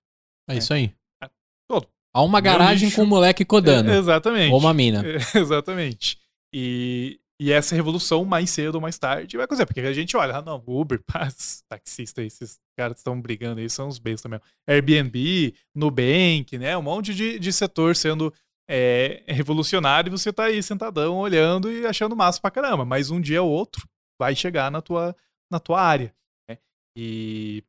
É 0.50 0.54
né? 0.54 0.60
isso 0.60 0.74
aí. 0.74 0.94
É, 1.24 1.30
todo. 1.70 1.88
Há 2.14 2.22
uma 2.24 2.42
garagem 2.42 2.86
nicho, 2.86 2.96
com 2.98 3.04
um 3.04 3.08
moleque 3.08 3.46
codando. 3.46 3.92
É, 3.92 3.98
exatamente. 3.98 4.52
Ou 4.52 4.60
uma 4.60 4.74
mina. 4.74 5.04
É, 5.06 5.18
exatamente. 5.38 6.20
E, 6.54 7.20
e 7.40 7.52
essa 7.52 7.76
revolução, 7.76 8.26
mais 8.26 8.50
cedo 8.50 8.76
ou 8.76 8.82
mais 8.82 8.98
tarde, 8.98 9.38
vai 9.38 9.46
acontecer. 9.46 9.66
Porque 9.68 9.80
a 9.82 9.94
gente 9.94 10.18
olha, 10.18 10.38
ah, 10.38 10.42
não, 10.42 10.64
Uber, 10.66 11.00
paz, 11.06 11.64
taxista, 11.70 12.24
esses 12.24 12.60
caras 12.76 12.98
estão 12.98 13.20
brigando 13.20 13.60
aí, 13.60 13.70
são 13.70 13.88
os 13.88 14.00
bestas 14.00 14.30
mesmo. 14.30 14.44
Airbnb, 14.68 15.54
Nubank, 15.76 16.58
né? 16.58 16.76
Um 16.76 16.82
monte 16.82 17.14
de, 17.14 17.38
de 17.38 17.54
setor 17.54 17.96
sendo 17.96 18.34
é, 18.68 19.24
revolucionário 19.28 20.10
e 20.10 20.12
você 20.12 20.34
tá 20.34 20.46
aí 20.46 20.62
sentadão, 20.64 21.18
olhando 21.18 21.72
e 21.72 21.86
achando 21.86 22.16
massa 22.16 22.42
pra 22.42 22.50
caramba. 22.50 22.84
Mas 22.84 23.12
um 23.12 23.22
dia 23.22 23.44
ou 23.44 23.52
outro 23.52 23.88
vai 24.20 24.36
chegar 24.36 24.72
na 24.72 24.82
tua, 24.82 25.16
na 25.52 25.60
tua 25.60 25.80
área. 25.80 26.14
Né? 26.50 26.58
E, 26.98 27.64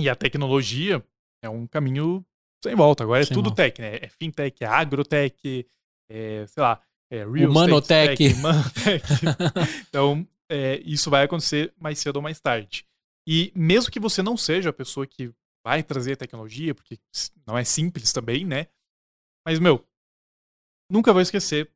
e 0.00 0.08
a 0.08 0.16
tecnologia 0.16 1.04
é 1.44 1.48
um 1.48 1.64
caminho 1.66 2.26
sem 2.62 2.74
volta. 2.74 3.04
Agora 3.04 3.22
é 3.22 3.24
sem 3.24 3.34
tudo 3.34 3.50
volta. 3.50 3.62
tech, 3.62 3.80
né? 3.80 3.98
É 4.02 4.08
fintech, 4.08 4.64
é 4.64 4.66
agrotech, 4.66 5.66
é, 6.10 6.44
sei 6.48 6.62
lá, 6.62 6.80
é, 7.10 7.24
real 7.24 7.50
Humanotech. 7.50 8.16
Tech, 8.16 8.34
Humanotech. 8.34 9.04
então, 9.88 10.26
é, 10.48 10.80
isso 10.84 11.10
vai 11.10 11.24
acontecer 11.24 11.72
mais 11.78 11.98
cedo 11.98 12.16
ou 12.16 12.22
mais 12.22 12.40
tarde. 12.40 12.84
E 13.26 13.52
mesmo 13.54 13.90
que 13.90 14.00
você 14.00 14.22
não 14.22 14.36
seja 14.36 14.70
a 14.70 14.72
pessoa 14.72 15.06
que 15.06 15.32
vai 15.64 15.82
trazer 15.82 16.16
tecnologia, 16.16 16.74
porque 16.74 16.98
não 17.46 17.58
é 17.58 17.64
simples 17.64 18.12
também, 18.12 18.44
né? 18.44 18.68
Mas, 19.44 19.58
meu, 19.58 19.84
nunca 20.90 21.12
vou 21.12 21.22
esquecer, 21.22 21.70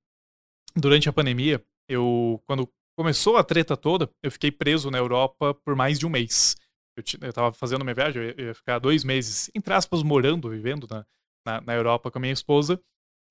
durante 0.76 1.08
a 1.08 1.12
pandemia, 1.12 1.64
eu, 1.88 2.40
quando 2.46 2.68
começou 2.96 3.36
a 3.36 3.44
treta 3.44 3.76
toda, 3.76 4.08
eu 4.22 4.30
fiquei 4.30 4.52
preso 4.52 4.90
na 4.90 4.98
Europa 4.98 5.54
por 5.54 5.74
mais 5.74 5.98
de 5.98 6.06
um 6.06 6.10
mês. 6.10 6.56
Eu, 6.96 7.02
eu 7.22 7.32
tava 7.32 7.52
fazendo 7.52 7.84
minha 7.84 7.94
viagem, 7.94 8.22
eu 8.36 8.46
ia 8.46 8.54
ficar 8.54 8.78
dois 8.78 9.02
meses, 9.02 9.50
entre 9.54 9.74
aspas, 9.74 10.02
morando, 10.02 10.50
vivendo 10.50 10.86
na, 10.88 11.06
na, 11.44 11.60
na 11.60 11.74
Europa 11.74 12.10
com 12.10 12.18
a 12.18 12.20
minha 12.20 12.32
esposa. 12.32 12.80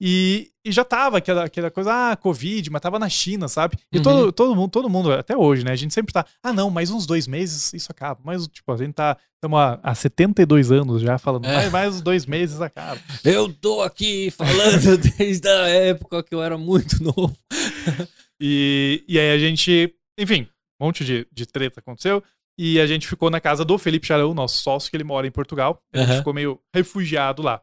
E, 0.01 0.51
e, 0.65 0.71
já 0.71 0.85
tava 0.85 1.17
aquela, 1.17 1.43
aquela 1.43 1.69
coisa, 1.69 2.11
ah, 2.11 2.15
Covid, 2.15 2.69
mas 2.69 2.81
tava 2.81 2.97
na 2.97 3.09
China, 3.09 3.49
sabe? 3.49 3.77
E 3.91 3.97
uhum. 3.97 4.03
todo, 4.03 4.31
todo 4.31 4.55
mundo, 4.55 4.69
todo 4.69 4.89
mundo, 4.89 5.11
até 5.11 5.35
hoje, 5.35 5.65
né? 5.65 5.71
A 5.71 5.75
gente 5.75 5.93
sempre 5.93 6.13
tá, 6.13 6.25
ah, 6.41 6.53
não, 6.53 6.69
mais 6.69 6.89
uns 6.89 7.05
dois 7.05 7.27
meses 7.27 7.73
isso 7.73 7.91
acaba. 7.91 8.19
Mas, 8.23 8.47
tipo, 8.47 8.71
a 8.71 8.77
gente 8.77 8.93
tá, 8.93 9.17
estamos 9.35 9.59
há, 9.59 9.77
há 9.83 9.93
72 9.93 10.71
anos 10.71 11.01
já 11.01 11.17
falando, 11.17 11.45
é. 11.45 11.53
mais, 11.53 11.71
mais 11.71 11.95
uns 11.95 12.01
dois 12.01 12.25
meses 12.27 12.61
acaba. 12.61 12.99
Eu 13.25 13.51
tô 13.51 13.81
aqui 13.81 14.31
falando 14.31 14.97
desde 15.17 15.49
a 15.49 15.67
época 15.67 16.23
que 16.23 16.33
eu 16.33 16.41
era 16.41 16.57
muito 16.57 17.03
novo. 17.03 17.35
e, 18.39 19.03
e 19.05 19.19
aí 19.19 19.31
a 19.31 19.37
gente, 19.37 19.93
enfim, 20.17 20.47
um 20.79 20.85
monte 20.85 21.03
de, 21.03 21.27
de 21.29 21.45
treta 21.45 21.81
aconteceu. 21.81 22.23
E 22.57 22.79
a 22.79 22.85
gente 22.85 23.07
ficou 23.07 23.29
na 23.29 23.39
casa 23.39 23.63
do 23.63 23.77
Felipe 23.77 24.05
Charão, 24.05 24.33
nosso 24.33 24.57
sócio, 24.61 24.89
que 24.89 24.97
ele 24.97 25.03
mora 25.05 25.25
em 25.25 25.31
Portugal. 25.31 25.81
A 25.93 25.99
gente 25.99 26.09
Aham. 26.09 26.17
ficou 26.17 26.33
meio 26.33 26.59
refugiado 26.73 27.41
lá. 27.41 27.61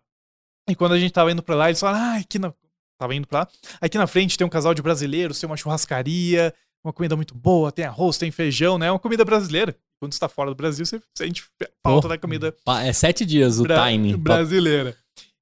E 0.69 0.75
quando 0.75 0.93
a 0.93 0.99
gente 0.99 1.13
tava 1.13 1.31
indo 1.31 1.43
pra 1.43 1.55
lá, 1.55 1.69
eles 1.69 1.81
falaram, 1.81 2.05
ah, 2.05 2.17
aqui 2.19 2.39
na... 2.39 2.53
Tava 2.99 3.15
indo 3.15 3.27
pra 3.27 3.41
lá. 3.41 3.49
Aqui 3.81 3.99
na 3.99 4.07
frente 4.07 4.39
tem 4.39 4.47
um 4.47 4.51
casal 4.51 4.73
de 4.75 4.83
brasileiros, 4.83 5.39
tem 5.39 5.49
uma 5.49 5.57
churrascaria, 5.57 6.53
uma 6.85 6.93
comida 6.93 7.15
muito 7.15 7.35
boa, 7.35 7.71
tem 7.71 7.85
arroz, 7.85 8.17
tem 8.17 8.31
feijão, 8.31 8.79
né? 8.79 8.91
Uma 8.91 8.99
comida 8.99 9.25
brasileira. 9.25 9.77
Quando 10.01 10.13
você 10.15 10.19
tá 10.21 10.29
fora 10.29 10.51
do 10.51 10.57
Brasil, 10.57 10.85
você 10.85 11.01
sente 11.17 11.43
falta 11.83 12.03
Pô, 12.03 12.09
da 12.09 12.19
comida 12.19 12.55
É 12.85 12.93
sete 12.93 13.25
dias 13.25 13.59
o 13.61 13.65
bra- 13.65 13.89
time. 13.91 14.17
brasileira. 14.17 14.97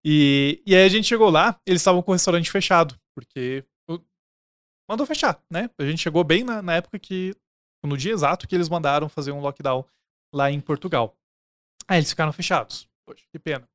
E, 0.05 0.61
e 0.67 0.75
aí 0.75 0.85
a 0.85 0.89
gente 0.89 1.07
chegou 1.07 1.31
lá, 1.31 1.59
eles 1.67 1.81
estavam 1.81 2.03
com 2.03 2.11
o 2.11 2.15
restaurante 2.15 2.51
fechado, 2.51 2.99
porque 3.15 3.65
mandou 4.89 5.07
fechar, 5.07 5.41
né? 5.51 5.71
A 5.79 5.85
gente 5.85 6.03
chegou 6.03 6.23
bem 6.25 6.45
na, 6.45 6.61
na 6.61 6.75
época 6.75 6.99
que, 6.99 7.35
no 7.85 7.97
dia 7.97 8.13
exato 8.13 8.47
que 8.47 8.55
eles 8.55 8.69
mandaram 8.69 9.09
fazer 9.09 9.33
um 9.33 9.41
lockdown 9.41 9.85
lá 10.35 10.51
em 10.51 10.61
Portugal. 10.61 11.17
Aí 11.89 11.99
eles 11.99 12.11
ficaram 12.11 12.33
fechados. 12.33 12.89
Poxa, 13.07 13.23
que 13.33 13.39
pena. 13.39 13.67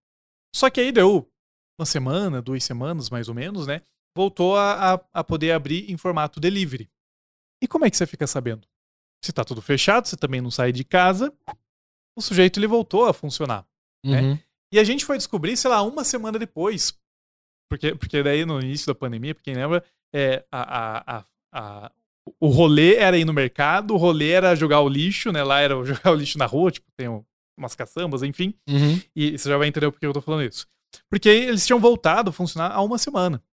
Só 0.55 0.69
que 0.69 0.79
aí 0.81 0.91
deu 0.91 1.27
uma 1.79 1.85
semana, 1.85 2.41
duas 2.41 2.63
semanas 2.63 3.09
mais 3.09 3.27
ou 3.29 3.33
menos, 3.35 3.65
né? 3.65 3.81
Voltou 4.15 4.57
a, 4.57 4.93
a, 4.95 4.99
a 5.13 5.23
poder 5.23 5.51
abrir 5.51 5.89
em 5.91 5.95
formato 5.97 6.39
delivery. 6.39 6.89
E 7.61 7.67
como 7.67 7.85
é 7.85 7.89
que 7.89 7.97
você 7.97 8.05
fica 8.05 8.27
sabendo? 8.27 8.67
Se 9.23 9.31
tá 9.31 9.43
tudo 9.43 9.61
fechado, 9.61 10.07
você 10.07 10.15
também 10.17 10.41
não 10.41 10.51
sai 10.51 10.71
de 10.71 10.83
casa, 10.83 11.33
o 12.17 12.21
sujeito 12.21 12.59
ele 12.59 12.67
voltou 12.67 13.05
a 13.05 13.13
funcionar. 13.13 13.65
Uhum. 14.05 14.37
E 14.73 14.79
a 14.79 14.83
gente 14.83 15.05
foi 15.05 15.17
descobrir, 15.17 15.57
sei 15.57 15.69
lá, 15.69 15.81
uma 15.81 16.03
semana 16.03 16.37
depois. 16.39 16.97
Porque, 17.69 17.95
porque 17.95 18.23
daí 18.23 18.45
no 18.45 18.59
início 18.59 18.87
da 18.87 18.95
pandemia, 18.95 19.33
pra 19.35 19.43
quem 19.43 19.55
lembra, 19.55 19.83
é, 20.13 20.45
a, 20.51 21.17
a, 21.17 21.25
a, 21.53 21.91
o 22.39 22.47
rolê 22.47 22.95
era 22.95 23.17
ir 23.17 23.25
no 23.25 23.33
mercado, 23.33 23.93
o 23.93 23.97
rolê 23.97 24.31
era 24.31 24.55
jogar 24.55 24.81
o 24.81 24.89
lixo, 24.89 25.31
né? 25.31 25.43
Lá 25.43 25.59
era 25.59 25.75
jogar 25.85 26.11
o 26.11 26.15
lixo 26.15 26.37
na 26.37 26.45
rua, 26.45 26.71
tipo, 26.71 26.87
tem 26.95 27.07
um- 27.09 27.23
umas 27.57 27.75
caçambas, 27.75 28.23
enfim. 28.23 28.53
Uhum. 28.67 29.01
E 29.15 29.37
você 29.37 29.49
já 29.49 29.57
vai 29.57 29.67
entender 29.67 29.91
por 29.91 29.99
que 29.99 30.05
eu 30.05 30.13
tô 30.13 30.21
falando 30.21 30.43
isso. 30.43 30.65
Porque 31.09 31.29
eles 31.29 31.65
tinham 31.65 31.79
voltado 31.79 32.29
a 32.29 32.33
funcionar 32.33 32.71
há 32.71 32.81
uma 32.81 32.97
semana. 32.97 33.43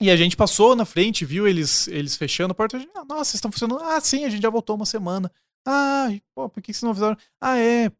E 0.00 0.10
a 0.10 0.16
gente 0.16 0.36
passou 0.36 0.76
na 0.76 0.84
frente, 0.84 1.24
viu 1.24 1.48
eles, 1.48 1.88
eles 1.88 2.16
fechando 2.16 2.52
a 2.52 2.54
porta. 2.54 2.76
A 2.76 2.80
gente, 2.80 2.92
ah, 2.94 3.04
nossa, 3.04 3.34
estão 3.34 3.50
funcionando? 3.50 3.82
Ah, 3.82 4.00
sim, 4.00 4.24
a 4.24 4.28
gente 4.28 4.42
já 4.42 4.50
voltou 4.50 4.76
uma 4.76 4.84
semana. 4.84 5.32
Ah, 5.66 6.08
pô, 6.34 6.48
por 6.48 6.62
que 6.62 6.72
vocês 6.72 6.82
não 6.82 6.90
avisaram? 6.90 7.16
Ah, 7.40 7.58
é, 7.58 7.88
o 7.88 7.92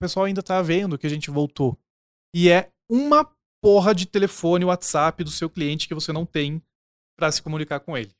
pessoal 0.00 0.26
ainda 0.26 0.42
tá 0.42 0.60
vendo 0.60 0.98
que 0.98 1.06
a 1.06 1.10
gente 1.10 1.30
voltou. 1.30 1.78
E 2.34 2.50
é 2.50 2.70
uma 2.88 3.28
porra 3.62 3.94
de 3.94 4.04
telefone 4.04 4.64
WhatsApp 4.64 5.22
do 5.22 5.30
seu 5.30 5.48
cliente 5.48 5.88
que 5.88 5.94
você 5.94 6.12
não 6.12 6.26
tem 6.26 6.60
pra 7.16 7.30
se 7.30 7.40
comunicar 7.40 7.80
com 7.80 7.96
ele. 7.96 8.12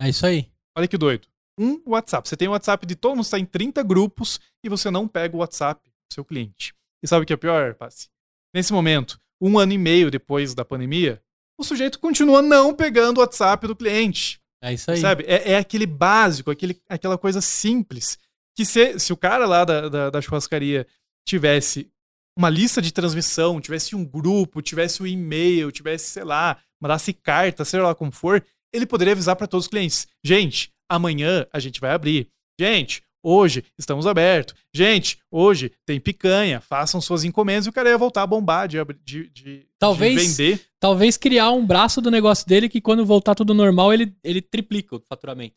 É 0.00 0.08
isso 0.08 0.26
aí. 0.26 0.50
Olha 0.76 0.86
que 0.86 0.98
doido. 0.98 1.26
Um 1.58 1.82
WhatsApp. 1.86 2.28
Você 2.28 2.36
tem 2.36 2.48
o 2.48 2.52
WhatsApp 2.52 2.86
de 2.86 2.94
todo 2.94 3.16
mundo, 3.16 3.24
está 3.24 3.38
em 3.38 3.44
30 3.44 3.82
grupos 3.82 4.38
e 4.62 4.68
você 4.68 4.90
não 4.90 5.08
pega 5.08 5.34
o 5.34 5.40
WhatsApp 5.40 5.82
do 5.88 6.14
seu 6.14 6.24
cliente. 6.24 6.74
E 7.02 7.08
sabe 7.08 7.24
o 7.24 7.26
que 7.26 7.32
é 7.32 7.36
pior, 7.36 7.74
Passi? 7.74 8.08
Nesse 8.54 8.72
momento, 8.72 9.20
um 9.42 9.58
ano 9.58 9.72
e 9.72 9.78
meio 9.78 10.08
depois 10.08 10.54
da 10.54 10.64
pandemia, 10.64 11.20
o 11.58 11.64
sujeito 11.64 11.98
continua 11.98 12.40
não 12.40 12.72
pegando 12.72 13.18
o 13.18 13.20
WhatsApp 13.20 13.66
do 13.66 13.74
cliente. 13.74 14.40
É 14.62 14.72
isso 14.72 14.88
aí. 14.88 14.98
Sabe? 14.98 15.24
É, 15.26 15.52
é 15.52 15.56
aquele 15.56 15.86
básico, 15.86 16.50
aquele, 16.50 16.80
aquela 16.88 17.18
coisa 17.18 17.40
simples. 17.40 18.16
Que 18.56 18.64
se, 18.64 19.00
se 19.00 19.12
o 19.12 19.16
cara 19.16 19.44
lá 19.44 19.64
da, 19.64 19.88
da, 19.88 20.10
da 20.10 20.20
churrascaria 20.20 20.86
tivesse 21.26 21.90
uma 22.38 22.48
lista 22.48 22.80
de 22.80 22.92
transmissão, 22.92 23.60
tivesse 23.60 23.96
um 23.96 24.04
grupo, 24.04 24.62
tivesse 24.62 25.02
um 25.02 25.06
e-mail, 25.06 25.72
tivesse, 25.72 26.10
sei 26.10 26.24
lá, 26.24 26.58
mandasse 26.80 27.12
carta, 27.12 27.64
sei 27.64 27.80
lá 27.80 27.94
como 27.94 28.12
for, 28.12 28.44
ele 28.72 28.86
poderia 28.86 29.12
avisar 29.12 29.34
para 29.34 29.48
todos 29.48 29.66
os 29.66 29.70
clientes: 29.70 30.06
gente, 30.24 30.72
amanhã 30.88 31.46
a 31.52 31.58
gente 31.58 31.80
vai 31.80 31.90
abrir. 31.90 32.28
Gente, 32.60 33.02
hoje 33.22 33.64
estamos 33.78 34.06
abertos. 34.06 34.54
Gente, 34.74 35.18
hoje 35.30 35.72
tem 35.86 36.00
picanha, 36.00 36.60
façam 36.60 37.00
suas 37.00 37.24
encomendas 37.24 37.66
e 37.66 37.68
o 37.70 37.72
cara 37.72 37.88
ia 37.90 37.98
voltar 37.98 38.22
a 38.22 38.26
bombar 38.26 38.66
de, 38.68 38.78
de, 39.04 39.28
de, 39.30 39.68
Talvez- 39.78 40.20
de 40.20 40.42
vender. 40.44 40.66
Talvez 40.80 41.16
criar 41.16 41.50
um 41.52 41.64
braço 41.66 42.00
do 42.00 42.10
negócio 42.10 42.46
dele 42.46 42.68
que 42.68 42.80
quando 42.80 43.06
voltar 43.06 43.34
tudo 43.34 43.54
normal, 43.54 43.92
ele, 43.92 44.14
ele 44.24 44.42
triplica 44.42 44.96
o 44.96 45.00
faturamento. 45.00 45.54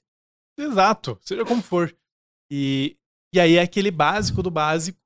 Exato, 0.57 1.17
seja 1.21 1.43
como 1.43 1.61
for. 1.61 1.95
E, 2.51 2.95
e 3.33 3.39
aí 3.39 3.55
é 3.55 3.61
aquele 3.61 3.91
básico 3.91 4.43
do 4.43 4.51
básico 4.51 4.97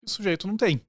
que 0.00 0.06
o 0.06 0.10
sujeito 0.10 0.46
não 0.46 0.56
tem, 0.56 0.80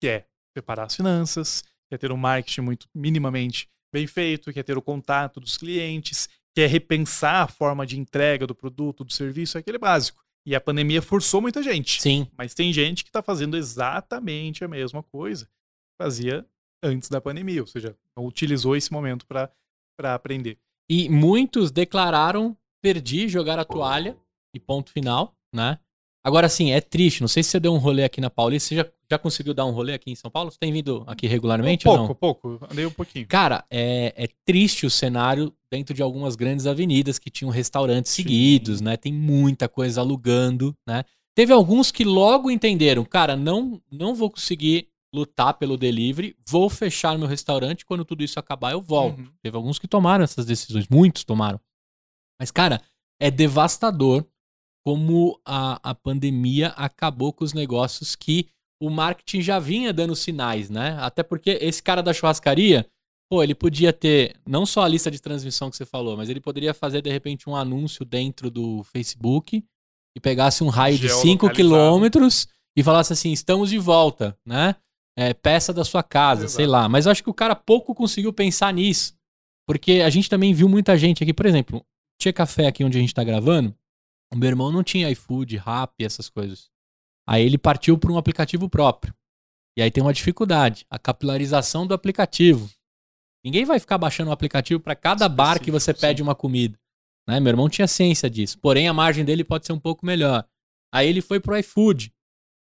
que 0.00 0.08
é 0.08 0.26
preparar 0.54 0.86
as 0.86 0.96
finanças, 0.96 1.62
que 1.88 1.94
é 1.94 1.98
ter 1.98 2.10
um 2.10 2.16
marketing 2.16 2.62
muito 2.62 2.88
minimamente 2.94 3.68
bem 3.92 4.06
feito, 4.06 4.52
que 4.52 4.58
é 4.58 4.62
ter 4.62 4.78
o 4.78 4.82
contato 4.82 5.38
dos 5.38 5.58
clientes, 5.58 6.28
que 6.54 6.62
é 6.62 6.66
repensar 6.66 7.42
a 7.42 7.48
forma 7.48 7.86
de 7.86 7.98
entrega 7.98 8.46
do 8.46 8.54
produto, 8.54 9.04
do 9.04 9.12
serviço, 9.12 9.58
é 9.58 9.60
aquele 9.60 9.78
básico. 9.78 10.22
E 10.46 10.54
a 10.54 10.60
pandemia 10.60 11.00
forçou 11.00 11.40
muita 11.40 11.62
gente. 11.62 12.02
Sim. 12.02 12.26
Mas 12.36 12.54
tem 12.54 12.72
gente 12.72 13.04
que 13.04 13.10
está 13.10 13.22
fazendo 13.22 13.56
exatamente 13.56 14.64
a 14.64 14.68
mesma 14.68 15.02
coisa 15.02 15.46
que 15.46 16.02
fazia 16.02 16.44
antes 16.82 17.08
da 17.08 17.20
pandemia, 17.20 17.60
ou 17.60 17.66
seja, 17.66 17.96
utilizou 18.18 18.74
esse 18.74 18.92
momento 18.92 19.24
para 19.24 19.52
aprender. 20.14 20.58
E 20.90 21.08
muitos 21.08 21.70
declararam 21.70 22.56
perdi, 22.82 23.28
jogar 23.28 23.58
a 23.58 23.64
toalha 23.64 24.18
e 24.52 24.58
ponto 24.58 24.90
final, 24.90 25.36
né? 25.54 25.78
Agora 26.24 26.48
sim, 26.48 26.72
é 26.72 26.80
triste. 26.80 27.20
Não 27.20 27.28
sei 27.28 27.42
se 27.42 27.50
você 27.50 27.60
deu 27.60 27.72
um 27.72 27.78
rolê 27.78 28.04
aqui 28.04 28.20
na 28.20 28.28
Paulista. 28.28 28.68
Você 28.68 28.76
já, 28.76 28.92
já 29.12 29.18
conseguiu 29.18 29.52
dar 29.52 29.66
um 29.66 29.70
rolê 29.70 29.92
aqui 29.92 30.10
em 30.10 30.14
São 30.14 30.30
Paulo? 30.30 30.50
Você 30.50 30.58
tem 30.58 30.72
vindo 30.72 31.04
aqui 31.06 31.26
regularmente 31.26 31.86
ou 31.86 31.94
pouco, 31.96 32.08
não? 32.08 32.14
pouco, 32.14 32.66
andei 32.70 32.86
um 32.86 32.90
pouquinho. 32.90 33.26
Cara, 33.26 33.64
é, 33.70 34.14
é 34.16 34.28
triste 34.44 34.86
o 34.86 34.90
cenário 34.90 35.54
dentro 35.70 35.94
de 35.94 36.02
algumas 36.02 36.34
grandes 36.34 36.66
avenidas 36.66 37.18
que 37.18 37.30
tinham 37.30 37.50
restaurantes 37.50 38.10
Sim. 38.10 38.22
seguidos, 38.22 38.80
né? 38.80 38.96
Tem 38.96 39.12
muita 39.12 39.68
coisa 39.68 40.00
alugando, 40.00 40.74
né? 40.86 41.04
Teve 41.34 41.52
alguns 41.52 41.90
que 41.90 42.04
logo 42.04 42.50
entenderam, 42.50 43.04
cara, 43.04 43.36
não, 43.36 43.80
não 43.90 44.14
vou 44.14 44.30
conseguir 44.30 44.88
lutar 45.14 45.54
pelo 45.54 45.76
delivery, 45.76 46.34
vou 46.48 46.70
fechar 46.70 47.18
meu 47.18 47.28
restaurante, 47.28 47.84
quando 47.84 48.04
tudo 48.04 48.24
isso 48.24 48.38
acabar 48.38 48.72
eu 48.72 48.80
volto. 48.80 49.18
Uhum. 49.18 49.28
Teve 49.42 49.56
alguns 49.56 49.78
que 49.78 49.86
tomaram 49.86 50.24
essas 50.24 50.46
decisões, 50.46 50.88
muitos 50.88 51.24
tomaram. 51.24 51.60
Mas, 52.40 52.50
cara, 52.50 52.80
é 53.20 53.30
devastador 53.30 54.24
como 54.84 55.38
a, 55.44 55.90
a 55.90 55.94
pandemia 55.94 56.68
acabou 56.68 57.32
com 57.32 57.44
os 57.44 57.52
negócios 57.52 58.16
que 58.16 58.48
o 58.82 58.90
marketing 58.90 59.42
já 59.42 59.60
vinha 59.60 59.92
dando 59.92 60.16
sinais, 60.16 60.68
né? 60.68 60.96
Até 60.98 61.22
porque 61.22 61.56
esse 61.60 61.80
cara 61.80 62.02
da 62.02 62.12
churrascaria, 62.12 62.84
pô, 63.30 63.40
ele 63.40 63.54
podia 63.54 63.92
ter 63.92 64.34
não 64.44 64.66
só 64.66 64.82
a 64.82 64.88
lista 64.88 65.08
de 65.08 65.22
transmissão 65.22 65.70
que 65.70 65.76
você 65.76 65.86
falou, 65.86 66.16
mas 66.16 66.28
ele 66.28 66.40
poderia 66.40 66.74
fazer 66.74 67.00
de 67.00 67.08
repente 67.08 67.48
um 67.48 67.54
anúncio 67.54 68.04
dentro 68.04 68.50
do 68.50 68.82
Facebook 68.82 69.64
e 70.16 70.20
pegasse 70.20 70.64
um 70.64 70.68
raio 70.68 70.98
de 70.98 71.08
5 71.08 71.22
Geolocalizado. 71.22 71.54
quilômetros 71.54 72.48
e 72.76 72.82
falasse 72.82 73.12
assim: 73.12 73.30
estamos 73.30 73.70
de 73.70 73.78
volta, 73.78 74.36
né? 74.44 74.74
É, 75.16 75.32
peça 75.32 75.72
da 75.72 75.84
sua 75.84 76.02
casa, 76.02 76.46
Exato. 76.46 76.56
sei 76.56 76.66
lá. 76.66 76.88
Mas 76.88 77.06
eu 77.06 77.12
acho 77.12 77.22
que 77.22 77.30
o 77.30 77.34
cara 77.34 77.54
pouco 77.54 77.94
conseguiu 77.94 78.32
pensar 78.32 78.74
nisso. 78.74 79.14
Porque 79.64 80.00
a 80.04 80.10
gente 80.10 80.28
também 80.28 80.52
viu 80.52 80.68
muita 80.68 80.98
gente 80.98 81.22
aqui, 81.22 81.32
por 81.32 81.46
exemplo, 81.46 81.86
tinha 82.20 82.32
café 82.32 82.66
aqui 82.66 82.82
onde 82.82 82.98
a 82.98 83.00
gente 83.00 83.14
tá 83.14 83.22
gravando, 83.22 83.72
o 84.34 84.36
meu 84.36 84.48
irmão 84.48 84.72
não 84.72 84.82
tinha 84.82 85.08
iFood, 85.10 85.56
Rap, 85.58 86.02
essas 86.04 86.28
coisas. 86.28 86.71
Aí 87.28 87.44
ele 87.44 87.58
partiu 87.58 87.98
para 87.98 88.12
um 88.12 88.18
aplicativo 88.18 88.68
próprio. 88.68 89.14
E 89.76 89.82
aí 89.82 89.90
tem 89.90 90.02
uma 90.02 90.12
dificuldade, 90.12 90.84
a 90.90 90.98
capilarização 90.98 91.86
do 91.86 91.94
aplicativo. 91.94 92.70
Ninguém 93.44 93.64
vai 93.64 93.80
ficar 93.80 93.98
baixando 93.98 94.30
um 94.30 94.32
aplicativo 94.32 94.80
para 94.80 94.94
cada 94.94 95.28
bar 95.28 95.58
que 95.58 95.70
você 95.70 95.90
Específico, 95.90 96.00
pede 96.00 96.22
uma 96.22 96.34
comida. 96.34 96.78
Né? 97.28 97.40
Meu 97.40 97.50
irmão 97.50 97.68
tinha 97.68 97.88
ciência 97.88 98.28
disso. 98.28 98.58
Porém, 98.58 98.88
a 98.88 98.92
margem 98.92 99.24
dele 99.24 99.44
pode 99.44 99.66
ser 99.66 99.72
um 99.72 99.80
pouco 99.80 100.04
melhor. 100.04 100.46
Aí 100.92 101.08
ele 101.08 101.20
foi 101.20 101.40
pro 101.40 101.56
iFood. 101.58 102.12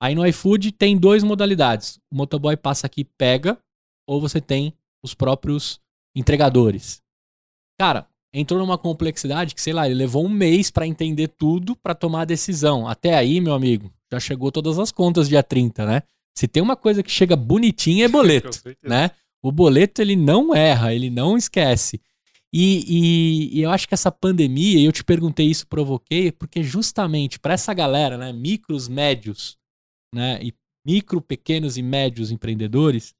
Aí 0.01 0.14
no 0.14 0.26
iFood 0.26 0.72
tem 0.72 0.98
duas 0.98 1.22
modalidades. 1.22 2.01
O 2.10 2.16
motoboy 2.16 2.56
passa 2.56 2.86
aqui 2.86 3.02
e 3.02 3.05
pega, 3.05 3.59
ou 4.06 4.20
você 4.20 4.40
tem 4.40 4.76
os 5.02 5.14
próprios 5.14 5.81
entregadores. 6.16 7.02
Cara, 7.78 8.09
entrou 8.35 8.59
numa 8.59 8.77
complexidade 8.77 9.55
que, 9.55 9.62
sei 9.62 9.73
lá, 9.73 9.86
ele 9.86 9.94
levou 9.94 10.27
um 10.27 10.28
mês 10.28 10.70
pra 10.70 10.86
entender 10.86 11.28
tudo 11.28 11.77
pra 11.77 11.94
tomar 11.94 12.23
a 12.23 12.27
decisão. 12.27 12.86
Até 12.89 13.15
aí, 13.15 13.40
meu 13.40 13.55
amigo, 13.55 13.90
já 14.12 14.19
chegou 14.19 14.51
todas 14.51 14.78
as 14.78 14.90
contas 14.90 15.28
dia 15.28 15.43
30, 15.43 15.86
né? 15.86 16.02
Se 16.36 16.48
tem 16.48 16.61
uma 16.62 16.74
coisa 16.77 17.02
que 17.02 17.11
chega 17.11 17.36
bonitinha 17.36 18.06
é 18.06 18.09
boleto, 18.11 18.51
né? 18.82 19.12
O 19.40 19.52
boleto 19.52 20.02
ele 20.02 20.16
não 20.16 20.55
erra, 20.55 20.93
ele 20.93 21.09
não 21.11 21.36
esquece. 21.36 22.01
E, 22.52 22.85
e- 23.52 23.59
e 23.59 23.62
eu 23.62 23.70
acho 23.70 23.86
que 23.86 23.94
essa 23.94 24.11
pandemia, 24.11 24.78
e 24.81 24.85
eu 24.85 24.93
te 24.93 25.05
perguntei 25.05 25.47
isso, 25.47 25.66
provoquei, 25.66 26.31
porque 26.32 26.62
justamente 26.62 27.39
para 27.39 27.55
essa 27.55 27.73
galera, 27.74 28.16
né, 28.19 28.32
micros, 28.32 28.89
médios, 28.89 29.56
né, 30.15 30.39
e 30.43 30.52
micro, 30.86 31.20
pequenos 31.20 31.77
e 31.77 31.82
médios 31.82 32.31
empreendedores, 32.31 33.15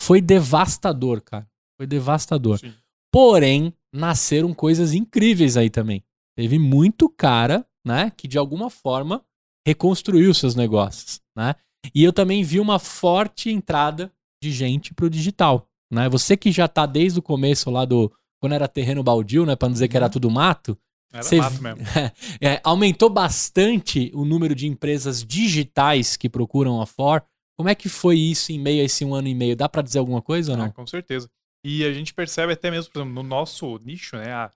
foi 0.00 0.20
devastador, 0.20 1.20
cara. 1.22 1.46
Foi 1.78 1.86
devastador. 1.86 2.58
Sim. 2.58 2.72
Porém, 3.12 3.72
nasceram 3.96 4.52
coisas 4.54 4.92
incríveis 4.92 5.56
aí 5.56 5.70
também. 5.70 6.04
Teve 6.36 6.58
muito 6.58 7.08
cara, 7.08 7.66
né, 7.84 8.12
que 8.16 8.28
de 8.28 8.36
alguma 8.38 8.68
forma 8.70 9.24
reconstruiu 9.66 10.32
seus 10.34 10.54
negócios, 10.54 11.20
né? 11.36 11.54
E 11.94 12.02
eu 12.04 12.12
também 12.12 12.42
vi 12.42 12.60
uma 12.60 12.78
forte 12.78 13.50
entrada 13.50 14.12
de 14.42 14.50
gente 14.52 14.92
pro 14.92 15.08
digital, 15.10 15.68
né? 15.90 16.08
Você 16.08 16.36
que 16.36 16.52
já 16.52 16.68
tá 16.68 16.84
desde 16.86 17.18
o 17.18 17.22
começo 17.22 17.70
lá 17.70 17.84
do 17.84 18.12
quando 18.40 18.52
era 18.52 18.68
terreno 18.68 19.02
baldio, 19.02 19.46
né, 19.46 19.56
para 19.56 19.68
não 19.68 19.72
dizer 19.72 19.88
que 19.88 19.96
era 19.96 20.08
tudo 20.10 20.30
mato, 20.30 20.76
Era 21.12 21.22
Cê- 21.22 21.36
mato 21.38 21.62
mesmo. 21.62 21.80
é, 22.40 22.60
aumentou 22.62 23.08
bastante 23.08 24.10
o 24.14 24.24
número 24.24 24.54
de 24.54 24.66
empresas 24.66 25.24
digitais 25.24 26.16
que 26.16 26.28
procuram 26.28 26.80
a 26.80 26.86
For. 26.86 27.24
Como 27.56 27.68
é 27.70 27.74
que 27.74 27.88
foi 27.88 28.18
isso 28.18 28.52
em 28.52 28.58
meio 28.58 28.82
a 28.82 28.84
esse 28.84 29.04
um 29.04 29.14
ano 29.14 29.28
e 29.28 29.34
meio? 29.34 29.56
Dá 29.56 29.68
pra 29.68 29.80
dizer 29.80 29.98
alguma 29.98 30.20
coisa 30.20 30.52
ou 30.52 30.58
Ah, 30.58 30.64
não? 30.64 30.70
com 30.72 30.86
certeza. 30.86 31.30
E 31.68 31.84
a 31.84 31.92
gente 31.92 32.14
percebe 32.14 32.52
até 32.52 32.70
mesmo, 32.70 32.92
por 32.92 33.00
exemplo, 33.00 33.14
no 33.14 33.22
nosso 33.28 33.78
nicho, 33.78 34.16
né? 34.16 34.32
a- 34.32 34.52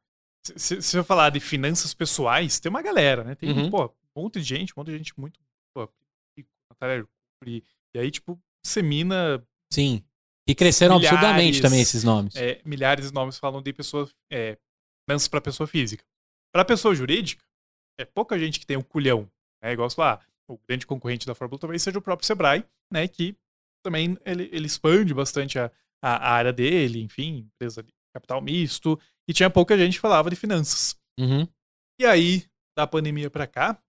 se, 0.57 0.81
se- 0.81 0.97
eu 0.97 1.03
falar 1.05 1.31
de 1.31 1.41
finanças 1.41 1.93
pessoais, 1.93 2.61
tem 2.61 2.71
uma 2.71 2.81
galera, 2.83 3.25
né? 3.25 3.35
Tem, 3.35 3.51
Uhum. 3.51 3.69
pô, 3.71 3.87
um 4.17 4.23
monte 4.23 4.35
de 4.41 4.43
gente, 4.47 4.73
um 4.73 4.81
monte 4.81 4.91
de 4.93 4.99
gente 4.99 5.19
muito. 5.19 5.39
Pô, 5.75 5.89
Arcuri, 6.81 7.65
e 7.95 7.99
aí, 7.99 8.11
tipo, 8.11 8.41
dissemina 8.65 9.45
Sim. 9.73 10.03
E 10.49 10.55
cresceram 10.55 10.97
Milhares, 10.97 11.19
absurdamente 11.19 11.61
também 11.63 11.81
esses 11.81 12.03
nomes. 12.03 12.35
é, 12.37 12.61
milhares 12.65 13.09
de 13.09 13.13
nomes 13.15 13.39
falam 13.39 13.63
de 13.63 13.73
pessoa, 13.73 14.09
é, 14.33 14.59
finanças 15.09 15.29
para 15.29 15.41
pessoa 15.41 15.67
física. 15.67 16.05
Para 16.53 16.65
pessoa 16.65 16.95
jurídica, 16.95 17.43
é 17.99 18.05
pouca 18.05 18.39
gente 18.39 18.59
que 18.59 18.67
tem 18.67 18.77
um 18.77 18.83
culhão. 18.83 19.31
É 19.63 19.73
igual 19.73 19.89
lá, 19.99 20.21
o 20.49 20.59
grande 20.67 20.87
concorrente 20.87 21.27
da 21.27 21.35
Fórmula 21.35 21.59
talvez 21.61 21.83
seja 21.83 21.99
o 21.99 22.03
próprio 22.03 22.27
Sebrae, 22.27 22.65
né? 22.91 23.07
Que 23.07 23.37
também 23.85 24.17
ele, 24.25 24.49
ele 24.53 24.67
expande 24.67 25.13
bastante 25.15 25.59
a, 25.59 25.71
a, 26.03 26.17
a 26.17 26.33
área 26.33 26.53
dele, 26.53 27.01
enfim, 27.01 27.49
empresa 27.55 27.83
de 27.83 27.93
capital 28.15 28.41
misto. 28.41 28.99
E 29.29 29.33
tinha 29.33 29.51
pouca 29.51 29.77
gente 29.77 29.95
que 29.95 30.01
falava 30.01 30.31
de 30.31 30.37
finanças. 30.37 30.97
Uhum. 31.19 31.47
E 32.01 32.07
aí, 32.07 32.45
da 32.77 32.87
pandemia 32.87 33.31
para 33.31 33.47
cá, 33.47 33.81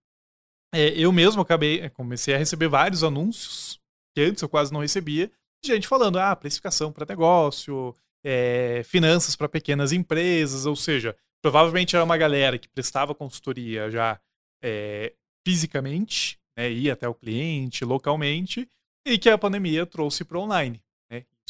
é, 0.74 0.88
eu 0.90 1.12
mesmo 1.12 1.42
acabei, 1.42 1.88
comecei 1.90 2.34
a 2.34 2.38
receber 2.38 2.68
vários 2.68 3.02
anúncios 3.02 3.80
que 4.14 4.22
antes 4.22 4.42
eu 4.42 4.48
quase 4.48 4.72
não 4.72 4.80
recebia, 4.80 5.30
de 5.64 5.72
gente 5.72 5.88
falando, 5.88 6.18
ah, 6.18 6.36
precificação 6.36 6.92
para 6.92 7.06
negócio, 7.06 7.96
é, 8.24 8.82
finanças 8.84 9.34
para 9.34 9.48
pequenas 9.48 9.92
empresas, 9.92 10.66
ou 10.66 10.76
seja, 10.76 11.16
provavelmente 11.42 11.96
era 11.96 12.04
uma 12.04 12.16
galera 12.16 12.58
que 12.58 12.68
prestava 12.68 13.14
consultoria 13.14 13.90
já 13.90 14.20
é, 14.62 15.14
fisicamente, 15.46 16.38
né, 16.56 16.70
ia 16.70 16.92
até 16.92 17.08
o 17.08 17.14
cliente, 17.14 17.84
localmente, 17.84 18.68
e 19.06 19.18
que 19.18 19.30
a 19.30 19.38
pandemia 19.38 19.86
trouxe 19.86 20.24
para 20.24 20.38
online. 20.38 20.82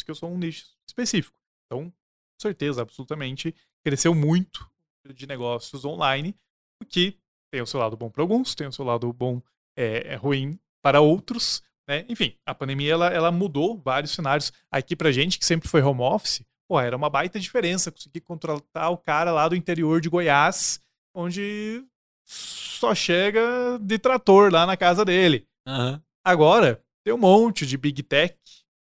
Né? 0.03 0.05
Isso 0.05 0.05
que 0.05 0.11
eu 0.11 0.15
sou 0.15 0.31
um 0.31 0.39
nicho 0.39 0.67
específico. 0.87 1.37
Então, 1.67 1.85
com 1.85 2.41
certeza, 2.41 2.83
absolutamente, 2.83 3.55
cresceu 3.85 4.15
muito 4.15 4.69
de 5.15 5.27
negócios 5.27 5.85
online, 5.85 6.35
o 6.83 6.85
que 6.85 7.19
tem 7.53 7.61
o 7.61 7.67
seu 7.67 7.79
lado 7.79 7.97
bom 7.97 8.11
para 8.11 8.23
alguns, 8.23 8.55
tem 8.55 8.67
o 8.67 8.73
seu 8.73 8.85
lado 8.85 9.13
bom 9.13 9.41
é, 9.77 10.13
é 10.13 10.15
ruim 10.15 10.59
para 10.83 11.01
outros. 11.01 11.63
Né? 11.89 12.05
Enfim, 12.09 12.37
a 12.47 12.55
pandemia 12.55 12.93
ela, 12.93 13.09
ela 13.09 13.33
mudou 13.33 13.77
vários 13.77 14.13
cenários. 14.13 14.53
Aqui 14.71 14.97
pra 14.97 15.13
gente, 15.13 15.39
que 15.39 15.45
sempre 15.45 15.69
foi 15.69 15.83
home 15.83 16.01
office, 16.01 16.45
pô, 16.69 16.81
era 16.81 16.97
uma 16.97 17.11
baita 17.11 17.39
diferença 17.39 17.91
conseguir 17.93 18.21
contratar 18.21 18.91
o 18.91 18.99
cara 18.99 19.33
lá 19.33 19.49
do 19.49 19.57
interior 19.57 20.01
de 20.01 20.09
Goiás, 20.09 20.81
onde 21.15 21.85
só 22.25 22.95
chega 22.95 23.79
de 23.81 23.99
trator 23.99 24.53
lá 24.53 24.67
na 24.67 24.77
casa 24.77 25.05
dele. 25.05 25.47
Aham. 25.67 26.03
Agora, 26.25 26.83
tem 27.05 27.13
um 27.13 27.19
monte 27.19 27.67
de 27.67 27.77
big 27.77 28.03
tech 28.03 28.37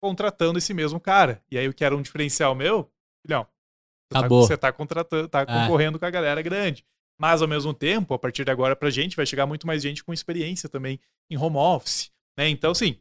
contratando 0.01 0.57
esse 0.57 0.73
mesmo 0.73 0.99
cara. 0.99 1.41
E 1.51 1.57
aí 1.57 1.67
o 1.67 1.73
que 1.73 1.83
era 1.83 1.95
um 1.95 2.01
diferencial 2.01 2.53
meu, 2.55 2.91
filhão, 3.25 3.43
você 3.43 4.13
tá- 4.13 4.19
Acabou. 4.19 4.41
você 4.47 4.57
tá 4.57 4.71
contratando, 4.71 5.27
tá 5.27 5.41
É. 5.41 5.45
concorrendo 5.45 5.99
com 5.99 6.05
a 6.05 6.09
galera 6.09 6.41
grande. 6.41 6.85
Mas 7.19 7.41
ao 7.41 7.47
mesmo 7.47 7.73
tempo, 7.73 8.13
a 8.13 8.19
partir 8.19 8.45
de 8.45 8.51
agora 8.51 8.75
pra 8.75 8.89
gente 8.91 9.15
vai 9.15 9.25
chegar 9.25 9.45
muito 9.47 9.65
mais 9.65 9.81
gente 9.81 10.03
com 10.03 10.13
experiência 10.13 10.69
também 10.69 10.99
em 11.31 11.37
home 11.37 11.57
office, 11.57 12.11
né? 12.37 12.47
Então, 12.47 12.71
assim, 12.71 12.99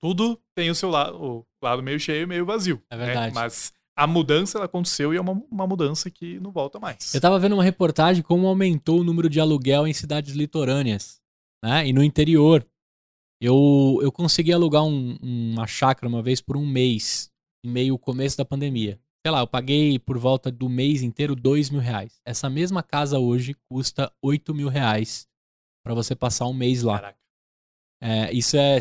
tudo 0.00 0.40
tem 0.54 0.70
o 0.70 0.74
seu 0.74 0.88
lado, 0.90 1.22
o 1.22 1.46
lado 1.62 1.82
meio 1.82 2.00
cheio 2.00 2.22
e 2.22 2.26
meio 2.26 2.46
vazio. 2.46 2.82
É 2.90 2.96
né? 2.96 3.04
verdade. 3.06 3.34
Mas 3.34 3.72
a 3.94 4.06
mudança 4.06 4.58
ela 4.58 4.64
aconteceu 4.66 5.12
e 5.12 5.16
é 5.16 5.20
uma, 5.20 5.32
uma 5.50 5.66
mudança 5.66 6.10
que 6.10 6.38
não 6.40 6.50
volta 6.50 6.78
mais. 6.80 7.14
Eu 7.14 7.20
tava 7.20 7.38
vendo 7.38 7.52
uma 7.54 7.64
reportagem 7.64 8.22
como 8.22 8.46
aumentou 8.46 9.00
o 9.00 9.04
número 9.04 9.28
de 9.28 9.38
aluguel 9.40 9.86
em 9.86 9.92
cidades 9.92 10.34
litorâneas, 10.34 11.20
né? 11.62 11.86
E 11.86 11.92
no 11.92 12.02
interior. 12.02 12.66
Eu, 13.40 13.98
eu 14.02 14.10
consegui 14.10 14.52
alugar 14.52 14.84
um- 14.84 15.16
uma 15.22 15.66
chácara 15.66 16.08
uma 16.08 16.22
vez 16.22 16.40
por 16.40 16.56
um 16.56 16.66
mês, 16.66 17.30
em 17.64 17.70
meio 17.70 17.98
começo 17.98 18.36
da 18.38 18.44
pandemia. 18.44 18.98
Sei 19.24 19.30
lá, 19.32 19.40
eu 19.40 19.46
paguei 19.46 19.98
por 19.98 20.18
volta 20.18 20.50
do 20.50 20.68
mês 20.68 21.02
inteiro 21.02 21.34
dois 21.34 21.68
mil 21.68 21.80
reais. 21.80 22.20
Essa 22.24 22.48
mesma 22.48 22.82
casa 22.82 23.18
hoje 23.18 23.54
custa 23.70 24.10
oito 24.22 24.54
mil 24.54 24.68
reais 24.68 25.26
pra 25.84 25.94
você 25.94 26.14
passar 26.14 26.46
um 26.46 26.54
mês 26.54 26.82
lá. 26.82 27.12
É, 28.02 28.32
isso 28.32 28.56
é 28.56 28.78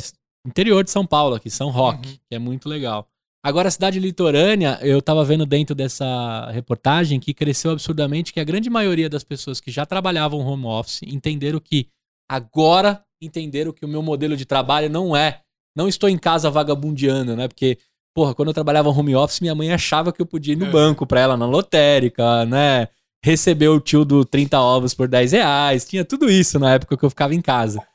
interior 0.47 0.83
de 0.83 0.91
São 0.91 1.05
Paulo, 1.05 1.35
aqui, 1.35 1.49
São 1.49 1.69
Roque, 1.69 2.09
Uhum. 2.09 2.15
que 2.29 2.35
é 2.35 2.39
muito 2.39 2.69
legal. 2.69 3.07
Agora, 3.43 3.67
a 3.67 3.71
cidade 3.71 3.99
litorânea, 3.99 4.79
eu 4.81 5.01
tava 5.01 5.23
vendo 5.23 5.45
dentro 5.45 5.75
dessa 5.75 6.49
reportagem 6.51 7.19
que 7.19 7.33
cresceu 7.33 7.71
absurdamente, 7.71 8.33
que 8.33 8.39
a 8.39 8.43
grande 8.43 8.69
maioria 8.69 9.07
das 9.09 9.23
pessoas 9.23 9.59
que 9.61 9.69
já 9.71 9.85
trabalhavam 9.85 10.39
home 10.39 10.65
office 10.65 11.01
entenderam 11.03 11.59
que 11.59 11.87
agora 12.29 13.03
entenderam 13.21 13.71
que 13.71 13.85
o 13.85 13.87
meu 13.87 14.01
modelo 14.01 14.35
de 14.37 14.45
trabalho 14.45 14.89
não 14.89 15.15
é. 15.15 15.41
Não 15.75 15.87
estou 15.87 16.09
em 16.09 16.17
casa 16.17 16.49
vagabundeando, 16.49 17.35
né? 17.35 17.47
Porque, 17.47 17.77
porra, 18.13 18.33
quando 18.33 18.49
eu 18.49 18.53
trabalhava 18.53 18.89
home 18.89 19.15
office, 19.15 19.41
minha 19.41 19.55
mãe 19.55 19.71
achava 19.71 20.11
que 20.13 20.21
eu 20.21 20.25
podia 20.25 20.53
ir 20.53 20.57
no 20.57 20.67
É. 20.67 20.69
banco 20.71 21.05
pra 21.05 21.19
ela 21.19 21.35
na 21.35 21.45
lotérica, 21.45 22.45
né? 22.45 22.87
Receber 23.23 23.67
o 23.69 23.79
tio 23.79 24.05
do 24.05 24.23
30 24.23 24.59
ovos 24.59 24.93
por 24.93 25.07
10 25.07 25.31
reais. 25.33 25.85
Tinha 25.85 26.05
tudo 26.05 26.29
isso 26.29 26.59
na 26.59 26.73
época 26.73 26.95
que 26.95 27.03
eu 27.03 27.09
ficava 27.09 27.33
em 27.33 27.41
casa. 27.41 27.85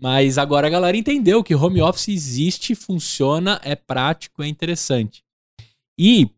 Mas 0.00 0.38
agora 0.38 0.66
a 0.66 0.70
galera 0.70 0.96
entendeu 0.96 1.42
que 1.42 1.54
home 1.54 1.80
office 1.82 2.08
existe, 2.08 2.74
funciona, 2.74 3.60
é 3.64 3.74
prático, 3.74 4.42
é 4.42 4.46
interessante. 4.46 5.22
E 5.98 6.28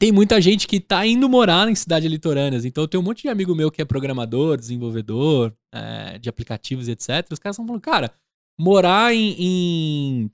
tem 0.00 0.10
muita 0.10 0.40
gente 0.40 0.66
que 0.66 0.80
tá 0.80 1.06
indo 1.06 1.28
morar 1.28 1.68
em 1.68 1.74
cidades 1.74 2.10
litorâneas. 2.10 2.64
Então 2.64 2.82
eu 2.84 2.88
tenho 2.88 3.02
um 3.02 3.04
monte 3.04 3.20
de 3.20 3.28
amigo 3.28 3.54
meu 3.54 3.70
que 3.70 3.82
é 3.82 3.84
programador, 3.84 4.56
desenvolvedor 4.56 5.54
é, 5.70 6.18
de 6.18 6.26
aplicativos, 6.26 6.88
etc. 6.88 7.26
Os 7.30 7.38
caras 7.38 7.54
estão 7.54 7.66
falando, 7.66 7.82
cara, 7.82 8.10
morar 8.58 9.14
em, 9.14 9.36
em, 9.38 10.30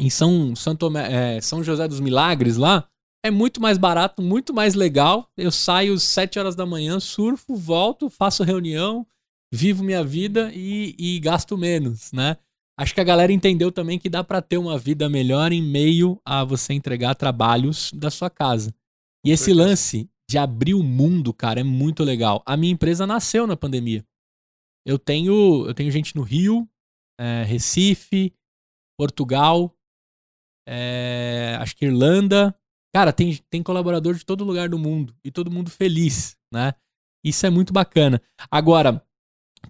em 0.00 0.08
São, 0.08 0.54
São, 0.54 0.76
é, 0.96 1.40
São 1.40 1.64
José 1.64 1.88
dos 1.88 1.98
Milagres 1.98 2.56
lá 2.56 2.88
é 3.24 3.32
muito 3.32 3.60
mais 3.60 3.78
barato, 3.78 4.22
muito 4.22 4.54
mais 4.54 4.74
legal. 4.74 5.28
Eu 5.36 5.50
saio 5.50 5.94
às 5.94 6.04
7 6.04 6.38
horas 6.38 6.54
da 6.54 6.64
manhã, 6.64 7.00
surfo, 7.00 7.56
volto, 7.56 8.08
faço 8.08 8.44
reunião, 8.44 9.04
vivo 9.52 9.82
minha 9.82 10.04
vida 10.04 10.52
e, 10.54 10.94
e 10.96 11.18
gasto 11.18 11.58
menos, 11.58 12.12
né? 12.12 12.36
Acho 12.78 12.94
que 12.94 13.00
a 13.00 13.04
galera 13.04 13.32
entendeu 13.32 13.72
também 13.72 13.98
que 13.98 14.08
dá 14.08 14.22
pra 14.22 14.40
ter 14.40 14.58
uma 14.58 14.78
vida 14.78 15.08
melhor 15.08 15.50
em 15.50 15.62
meio 15.62 16.20
a 16.24 16.44
você 16.44 16.74
entregar 16.74 17.16
trabalhos 17.16 17.90
da 17.92 18.08
sua 18.08 18.30
casa. 18.30 18.72
E 19.24 19.30
esse 19.30 19.52
lance 19.52 20.10
de 20.28 20.38
abrir 20.38 20.74
o 20.74 20.82
mundo, 20.82 21.32
cara, 21.32 21.60
é 21.60 21.64
muito 21.64 22.02
legal. 22.02 22.42
A 22.44 22.56
minha 22.56 22.72
empresa 22.72 23.06
nasceu 23.06 23.46
na 23.46 23.56
pandemia. 23.56 24.04
Eu 24.86 24.98
tenho, 24.98 25.66
eu 25.66 25.74
tenho 25.74 25.90
gente 25.90 26.14
no 26.14 26.22
Rio, 26.22 26.68
é, 27.18 27.42
Recife, 27.44 28.34
Portugal, 28.98 29.74
é, 30.68 31.56
acho 31.60 31.74
que 31.76 31.86
Irlanda. 31.86 32.54
Cara, 32.94 33.12
tem, 33.12 33.36
tem 33.50 33.62
colaborador 33.62 34.14
de 34.14 34.24
todo 34.24 34.44
lugar 34.44 34.68
do 34.68 34.78
mundo 34.78 35.14
e 35.24 35.30
todo 35.30 35.50
mundo 35.50 35.70
feliz, 35.70 36.36
né? 36.52 36.74
Isso 37.24 37.46
é 37.46 37.50
muito 37.50 37.72
bacana. 37.72 38.20
Agora, 38.50 39.04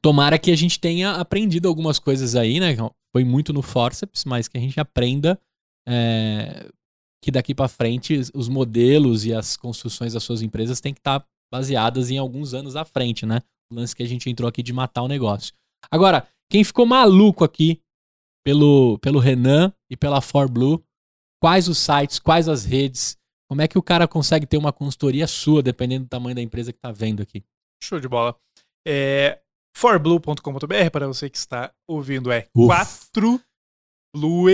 tomara 0.02 0.38
que 0.38 0.50
a 0.50 0.56
gente 0.56 0.78
tenha 0.78 1.12
aprendido 1.12 1.68
algumas 1.68 1.98
coisas 1.98 2.34
aí, 2.34 2.58
né? 2.58 2.76
Foi 3.12 3.24
muito 3.24 3.52
no 3.52 3.62
forceps, 3.62 4.24
mas 4.24 4.48
que 4.48 4.58
a 4.58 4.60
gente 4.60 4.78
aprenda 4.80 5.40
é, 5.88 6.68
que 7.24 7.30
daqui 7.30 7.54
pra 7.54 7.68
frente 7.68 8.20
os 8.34 8.50
modelos 8.50 9.24
e 9.24 9.32
as 9.32 9.56
construções 9.56 10.12
das 10.12 10.22
suas 10.22 10.42
empresas 10.42 10.78
têm 10.78 10.92
que 10.92 11.00
estar 11.00 11.26
baseadas 11.50 12.10
em 12.10 12.18
alguns 12.18 12.52
anos 12.52 12.76
à 12.76 12.84
frente, 12.84 13.24
né? 13.24 13.40
O 13.72 13.76
lance 13.76 13.96
que 13.96 14.02
a 14.02 14.06
gente 14.06 14.28
entrou 14.28 14.46
aqui 14.46 14.62
de 14.62 14.74
matar 14.74 15.00
o 15.02 15.08
negócio. 15.08 15.54
Agora, 15.90 16.28
quem 16.50 16.62
ficou 16.62 16.84
maluco 16.84 17.42
aqui 17.42 17.80
pelo, 18.44 18.98
pelo 18.98 19.18
Renan 19.18 19.72
e 19.90 19.96
pela 19.96 20.20
ForBlue, 20.20 20.84
quais 21.42 21.66
os 21.66 21.78
sites, 21.78 22.18
quais 22.18 22.46
as 22.46 22.66
redes, 22.66 23.16
como 23.48 23.62
é 23.62 23.68
que 23.68 23.78
o 23.78 23.82
cara 23.82 24.06
consegue 24.06 24.44
ter 24.44 24.58
uma 24.58 24.70
consultoria 24.70 25.26
sua, 25.26 25.62
dependendo 25.62 26.04
do 26.04 26.10
tamanho 26.10 26.34
da 26.36 26.42
empresa 26.42 26.74
que 26.74 26.78
tá 26.78 26.92
vendo 26.92 27.22
aqui? 27.22 27.42
Show 27.82 27.98
de 27.98 28.08
bola. 28.08 28.36
É, 28.86 29.40
forblue.com.br, 29.74 30.90
para 30.92 31.06
você 31.06 31.30
que 31.30 31.38
está 31.38 31.72
ouvindo, 31.88 32.30
é 32.30 32.46
Uf. 32.54 32.66
4 32.66 33.40
Blue, 34.14 34.46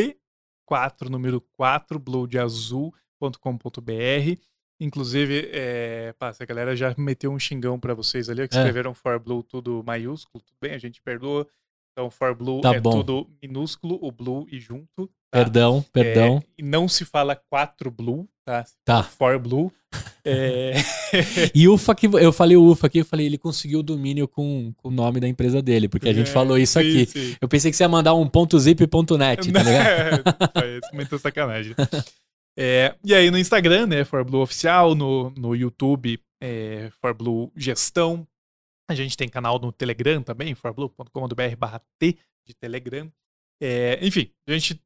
4, 0.74 1.10
número 1.10 1.40
4, 1.56 1.98
blue 1.98 2.28
de 2.28 2.38
azul.com.br. 2.38 4.40
Inclusive, 4.78 5.50
é, 5.52 6.14
pá, 6.16 6.32
a 6.38 6.44
galera 6.44 6.76
já 6.76 6.94
meteu 6.96 7.32
um 7.32 7.38
xingão 7.40 7.78
para 7.78 7.92
vocês 7.92 8.30
ali, 8.30 8.46
que 8.48 8.56
É. 8.56 8.60
escreveram 8.60 8.94
forblue 8.94 9.42
tudo 9.42 9.82
maiúsculo, 9.84 10.42
tudo 10.44 10.56
bem, 10.60 10.72
a 10.72 10.78
gente 10.78 11.02
perdoa. 11.02 11.44
Então, 11.92 12.10
forblue 12.10 12.60
Tá 12.60 12.74
é 12.74 12.80
bom. 12.80 12.90
tudo 12.90 13.28
minúsculo, 13.42 13.98
o 14.00 14.10
blue 14.12 14.46
e 14.50 14.58
junto. 14.60 14.86
tá? 15.06 15.10
Perdão, 15.32 15.84
perdão. 15.92 16.38
É, 16.38 16.42
e 16.58 16.62
não 16.62 16.88
se 16.88 17.04
fala 17.04 17.36
4 17.50 17.90
blue, 17.90 18.28
tá? 18.44 18.64
Tá. 18.84 19.02
For 19.02 19.38
blue. 19.38 19.72
É, 20.24 20.74
E 21.54 21.66
ufa 21.68 21.94
que 21.94 22.06
eu 22.06 22.32
falei 22.32 22.56
o 22.56 22.64
ufa 22.70 22.86
aqui, 22.86 22.98
eu 22.98 23.04
falei, 23.04 23.26
ele 23.26 23.38
conseguiu 23.38 23.80
o 23.80 23.82
domínio 23.82 24.28
com, 24.28 24.72
com 24.76 24.88
o 24.88 24.90
nome 24.90 25.18
da 25.20 25.26
empresa 25.28 25.60
dele, 25.60 25.88
porque 25.88 26.08
a 26.08 26.12
gente 26.12 26.30
É, 26.30 26.32
falou 26.32 26.56
isso 26.58 26.80
sim, 26.80 26.86
aqui. 27.02 27.06
sim. 27.06 27.36
Eu 27.40 27.48
pensei 27.48 27.70
que 27.70 27.76
você 27.76 27.82
ia 27.84 27.88
mandar 27.88 28.14
um 28.14 28.28
ponto 28.28 28.58
.zip 28.58 28.82
e 28.82 28.86
ponto 28.86 29.18
.net, 29.18 29.50
tá 29.52 29.58
ligado? 29.62 30.22
Muita 30.94 31.18
sacanagem. 31.18 31.74
É, 32.58 32.94
e 33.04 33.14
aí 33.14 33.30
no 33.30 33.38
Instagram, 33.38 33.86
né, 33.86 34.04
ForBlue 34.04 34.42
Oficial, 34.42 34.94
no, 34.94 35.30
no 35.30 35.54
YouTube, 35.56 36.20
é, 36.40 36.90
ForBlue 37.00 37.50
Gestão. 37.56 38.26
A 38.90 38.94
gente 38.94 39.16
tem 39.16 39.28
canal 39.28 39.56
no 39.60 39.70
Telegram 39.70 40.20
também, 40.20 40.52
forblue.com.br 40.52 41.56
barra 41.56 41.80
T 41.96 42.18
de 42.44 42.54
Telegram. 42.54 43.10
É, 43.62 44.04
enfim, 44.04 44.32
a 44.48 44.52
gente 44.52 44.82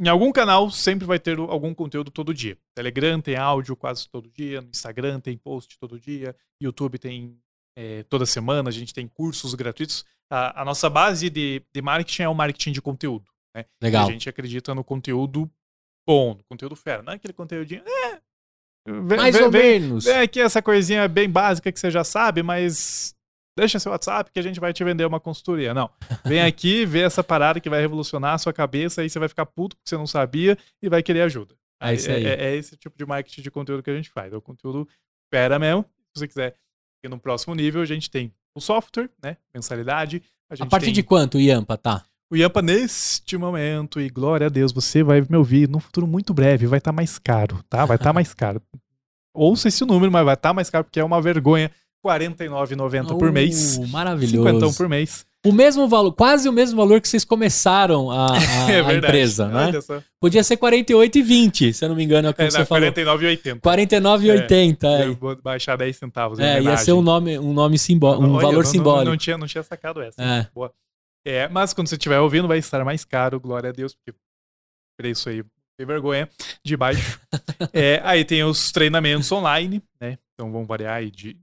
em 0.00 0.08
algum 0.08 0.32
canal 0.32 0.70
sempre 0.70 1.06
vai 1.06 1.18
ter 1.18 1.38
algum 1.38 1.74
conteúdo 1.74 2.10
todo 2.10 2.32
dia. 2.32 2.56
Telegram 2.74 3.20
tem 3.20 3.36
áudio 3.36 3.76
quase 3.76 4.08
todo 4.08 4.30
dia, 4.30 4.62
no 4.62 4.70
Instagram 4.70 5.20
tem 5.20 5.36
post 5.36 5.78
todo 5.78 6.00
dia, 6.00 6.34
YouTube 6.60 6.98
tem 6.98 7.38
é, 7.76 8.02
toda 8.04 8.24
semana, 8.24 8.70
a 8.70 8.72
gente 8.72 8.94
tem 8.94 9.06
cursos 9.06 9.54
gratuitos. 9.54 10.04
A, 10.30 10.62
a 10.62 10.64
nossa 10.64 10.88
base 10.88 11.28
de, 11.28 11.62
de, 11.74 11.82
marketing 11.82 12.22
é 12.22 12.28
o 12.30 12.34
marketing 12.34 12.72
de 12.72 12.80
conteúdo. 12.80 13.30
Né? 13.54 13.66
Legal. 13.82 14.06
E 14.06 14.08
a 14.08 14.12
gente 14.12 14.28
acredita 14.30 14.74
no 14.74 14.82
conteúdo 14.82 15.50
bom, 16.06 16.34
no 16.34 16.44
conteúdo 16.44 16.74
fera. 16.74 17.02
Não 17.02 17.12
é 17.12 17.16
aquele 17.16 17.34
conteúdinho. 17.34 17.84
É, 17.86 18.20
Mais 19.18 19.38
ou 19.38 19.50
menos. 19.50 20.06
É 20.06 20.22
aqui 20.22 20.40
essa 20.40 20.62
coisinha 20.62 21.06
bem 21.06 21.28
básica 21.28 21.70
que 21.70 21.78
você 21.78 21.90
já 21.90 22.02
sabe, 22.02 22.42
mas 22.42 23.14
deixa 23.56 23.78
seu 23.78 23.92
WhatsApp 23.92 24.30
que 24.32 24.38
a 24.38 24.42
gente 24.42 24.60
vai 24.60 24.72
te 24.72 24.82
vender 24.84 25.04
uma 25.04 25.20
consultoria. 25.20 25.74
Não. 25.74 25.90
Vem 26.24 26.40
aqui, 26.42 26.84
vê 26.86 27.00
essa 27.00 27.22
parada 27.22 27.60
que 27.60 27.70
vai 27.70 27.80
revolucionar 27.80 28.34
a 28.34 28.38
sua 28.38 28.52
cabeça, 28.52 29.02
aí 29.02 29.10
você 29.10 29.18
vai 29.18 29.28
ficar 29.28 29.46
puto 29.46 29.76
porque 29.76 29.88
você 29.88 29.96
não 29.96 30.06
sabia 30.06 30.56
e 30.80 30.88
vai 30.88 31.02
querer 31.02 31.22
ajuda. 31.22 31.54
É, 31.80 31.94
isso 31.94 32.10
aí. 32.10 32.24
É, 32.24 32.44
é, 32.44 32.56
esse 32.56 32.76
tipo 32.76 32.96
de 32.96 33.04
marketing 33.04 33.42
de 33.42 33.50
conteúdo 33.50 33.82
que 33.82 33.90
a 33.90 33.96
gente 33.96 34.10
faz. 34.10 34.32
É 34.32 34.36
o 34.36 34.40
conteúdo 34.40 34.88
fera 35.32 35.58
mesmo. 35.58 35.84
Se 36.14 36.20
você 36.20 36.28
quiser 36.28 36.56
ir 37.04 37.08
no 37.08 37.18
próximo 37.18 37.54
nível, 37.54 37.82
a 37.82 37.86
gente 37.86 38.10
tem 38.10 38.32
o 38.54 38.60
software, 38.60 39.10
né? 39.22 39.36
Mensalidade. 39.52 40.22
A, 40.48 40.62
a 40.62 40.66
partir 40.66 40.86
tem... 40.86 40.94
de 40.94 41.02
quanto 41.02 41.38
o 41.38 41.40
Yampa 41.40 41.76
tá? 41.76 42.04
O 42.30 42.36
Yampa, 42.36 42.62
neste 42.62 43.36
momento, 43.36 44.00
e 44.00 44.08
glória 44.08 44.46
a 44.46 44.50
Deus, 44.50 44.72
você 44.72 45.02
vai 45.02 45.20
me 45.20 45.36
ouvir 45.36 45.68
num 45.68 45.80
futuro 45.80 46.06
muito 46.06 46.32
breve, 46.32 46.66
vai 46.66 46.78
estar 46.78 46.90
tá 46.90 46.96
mais 46.96 47.18
caro, 47.18 47.62
tá? 47.68 47.84
Vai 47.84 47.96
estar 47.96 48.08
tá 48.08 48.12
mais 48.14 48.32
caro. 48.32 48.62
Ouça 49.34 49.68
esse 49.68 49.84
número, 49.84 50.10
mas 50.10 50.24
vai 50.24 50.34
estar 50.34 50.48
tá 50.50 50.54
mais 50.54 50.70
caro 50.70 50.84
porque 50.84 51.00
é 51.00 51.04
uma 51.04 51.20
vergonha 51.20 51.70
R$ 52.04 52.10
49,90 52.18 53.18
por 53.18 53.30
mês. 53.32 53.78
Maravilhoso. 53.90 54.48
50 54.48 54.76
por 54.76 54.88
mês. 54.88 55.26
O 55.44 55.52
mesmo 55.52 55.88
valor, 55.88 56.12
quase 56.12 56.48
o 56.48 56.52
mesmo 56.52 56.76
valor 56.76 57.00
que 57.00 57.08
vocês 57.08 57.24
começaram 57.24 58.10
a, 58.12 58.32
a, 58.32 58.36
é 58.70 58.80
a 58.80 58.94
empresa, 58.94 59.48
né? 59.48 59.72
Podia 60.20 60.44
ser 60.44 60.56
48,20, 60.56 61.72
se 61.72 61.84
eu 61.84 61.88
não 61.88 61.96
me 61.96 62.04
engano, 62.04 62.28
é 62.28 62.30
o 62.30 62.34
que 62.34 62.42
é, 62.42 62.50
você 62.50 62.58
não, 62.58 62.66
falou. 62.66 62.88
49,80. 62.92 63.60
49,80, 63.60 64.84
é. 64.84 65.32
é. 65.32 65.42
Baixar 65.42 65.76
10 65.76 65.96
centavos. 65.96 66.38
É, 66.38 66.62
ia 66.62 66.76
ser 66.76 66.92
um 66.92 67.02
nome, 67.02 67.40
um 67.40 67.52
nome 67.52 67.76
simbólico, 67.76 68.24
um 68.24 68.34
Olha, 68.34 68.42
valor 68.42 68.62
não, 68.62 68.70
simbólico. 68.70 69.04
Não, 69.04 69.10
não, 69.12 69.18
tinha, 69.18 69.36
não 69.36 69.46
tinha 69.48 69.64
sacado 69.64 70.00
essa. 70.00 70.22
É. 70.22 70.46
Boa. 70.54 70.72
É, 71.26 71.48
mas 71.48 71.72
quando 71.72 71.88
você 71.88 71.96
estiver 71.96 72.20
ouvindo, 72.20 72.46
vai 72.46 72.58
estar 72.58 72.84
mais 72.84 73.04
caro, 73.04 73.40
glória 73.40 73.70
a 73.70 73.72
Deus, 73.72 73.94
porque 73.94 74.16
preço 74.96 75.28
aí 75.28 75.42
tem 75.76 75.84
vergonha 75.84 76.28
de 76.64 76.76
baixo. 76.76 77.20
é, 77.72 78.00
aí 78.04 78.24
tem 78.24 78.44
os 78.44 78.70
treinamentos 78.70 79.30
online, 79.32 79.82
né? 80.00 80.18
Então 80.34 80.52
vão 80.52 80.64
variar 80.64 80.94
aí 80.94 81.10
de 81.10 81.36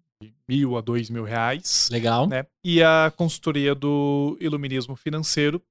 mil 0.48 0.78
a 0.78 0.82
dois 0.82 1.10
mil 1.10 1.24
reais. 1.24 1.90
Legal. 1.92 2.28
Né? 2.28 2.46
E 2.64 2.82
a 2.84 3.12
consultoria 3.16 3.74
do 3.74 4.38
Iluminismo 4.40 4.96
Financeiro, 4.96 5.62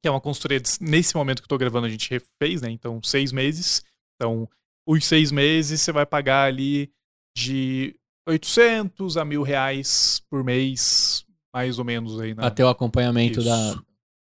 que 0.00 0.08
é 0.08 0.10
uma 0.10 0.20
consultoria, 0.20 0.60
nesse 0.80 1.14
momento 1.14 1.42
que 1.42 1.46
estou 1.46 1.58
gravando, 1.58 1.86
a 1.86 1.90
gente 1.90 2.10
refez, 2.10 2.62
né? 2.62 2.70
Então, 2.70 3.00
seis 3.02 3.32
meses. 3.32 3.84
Então, 4.16 4.48
os 4.86 5.04
seis 5.04 5.30
meses 5.30 5.80
você 5.80 5.92
vai 5.92 6.06
pagar 6.06 6.46
ali 6.46 6.90
de 7.36 7.94
800 8.26 9.16
a 9.16 9.24
mil 9.24 9.42
reais 9.42 10.22
por 10.30 10.42
mês, 10.42 11.24
mais 11.54 11.78
ou 11.78 11.84
menos 11.84 12.18
aí. 12.20 12.34
Né? 12.34 12.44
Até 12.44 12.64
o 12.64 12.68
acompanhamento 12.68 13.40
Isso. 13.40 13.48
da... 13.48 13.82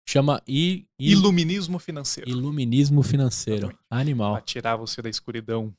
Chama 0.07 0.41
I, 0.47 0.85
I... 0.99 1.11
Iluminismo 1.13 1.79
Financeiro. 1.79 2.29
Iluminismo 2.29 3.01
Financeiro. 3.01 3.67
Exatamente. 3.67 3.85
Animal. 3.89 4.33
Pra 4.33 4.41
tirar 4.41 4.75
você 4.75 5.01
da 5.01 5.09
escuridão 5.09 5.73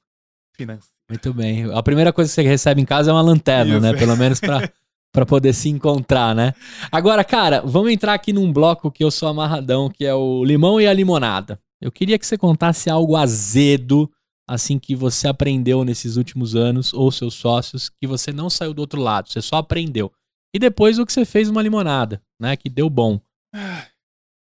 financeira. 0.52 0.95
Muito 1.08 1.32
bem. 1.32 1.72
A 1.72 1.82
primeira 1.82 2.12
coisa 2.12 2.28
que 2.30 2.34
você 2.34 2.42
recebe 2.42 2.80
em 2.80 2.84
casa 2.84 3.10
é 3.10 3.12
uma 3.12 3.22
lanterna, 3.22 3.74
Isso. 3.74 3.80
né? 3.80 3.94
Pelo 3.94 4.16
menos 4.16 4.40
pra, 4.40 4.68
pra 5.12 5.24
poder 5.24 5.52
se 5.52 5.68
encontrar, 5.68 6.34
né? 6.34 6.52
Agora, 6.90 7.22
cara, 7.22 7.62
vamos 7.64 7.92
entrar 7.92 8.14
aqui 8.14 8.32
num 8.32 8.52
bloco 8.52 8.90
que 8.90 9.04
eu 9.04 9.10
sou 9.10 9.28
amarradão, 9.28 9.88
que 9.88 10.04
é 10.04 10.14
o 10.14 10.44
limão 10.44 10.80
e 10.80 10.86
a 10.86 10.92
limonada. 10.92 11.60
Eu 11.80 11.92
queria 11.92 12.18
que 12.18 12.26
você 12.26 12.36
contasse 12.36 12.90
algo 12.90 13.16
azedo, 13.16 14.10
assim, 14.48 14.78
que 14.78 14.96
você 14.96 15.28
aprendeu 15.28 15.84
nesses 15.84 16.16
últimos 16.16 16.56
anos, 16.56 16.92
ou 16.92 17.12
seus 17.12 17.34
sócios, 17.34 17.88
que 17.88 18.06
você 18.06 18.32
não 18.32 18.50
saiu 18.50 18.74
do 18.74 18.80
outro 18.80 19.00
lado, 19.00 19.28
você 19.28 19.40
só 19.40 19.56
aprendeu. 19.56 20.10
E 20.54 20.58
depois 20.58 20.98
o 20.98 21.06
que 21.06 21.12
você 21.12 21.24
fez 21.24 21.48
uma 21.48 21.62
limonada, 21.62 22.20
né? 22.40 22.56
Que 22.56 22.68
deu 22.68 22.88
bom. 22.90 23.20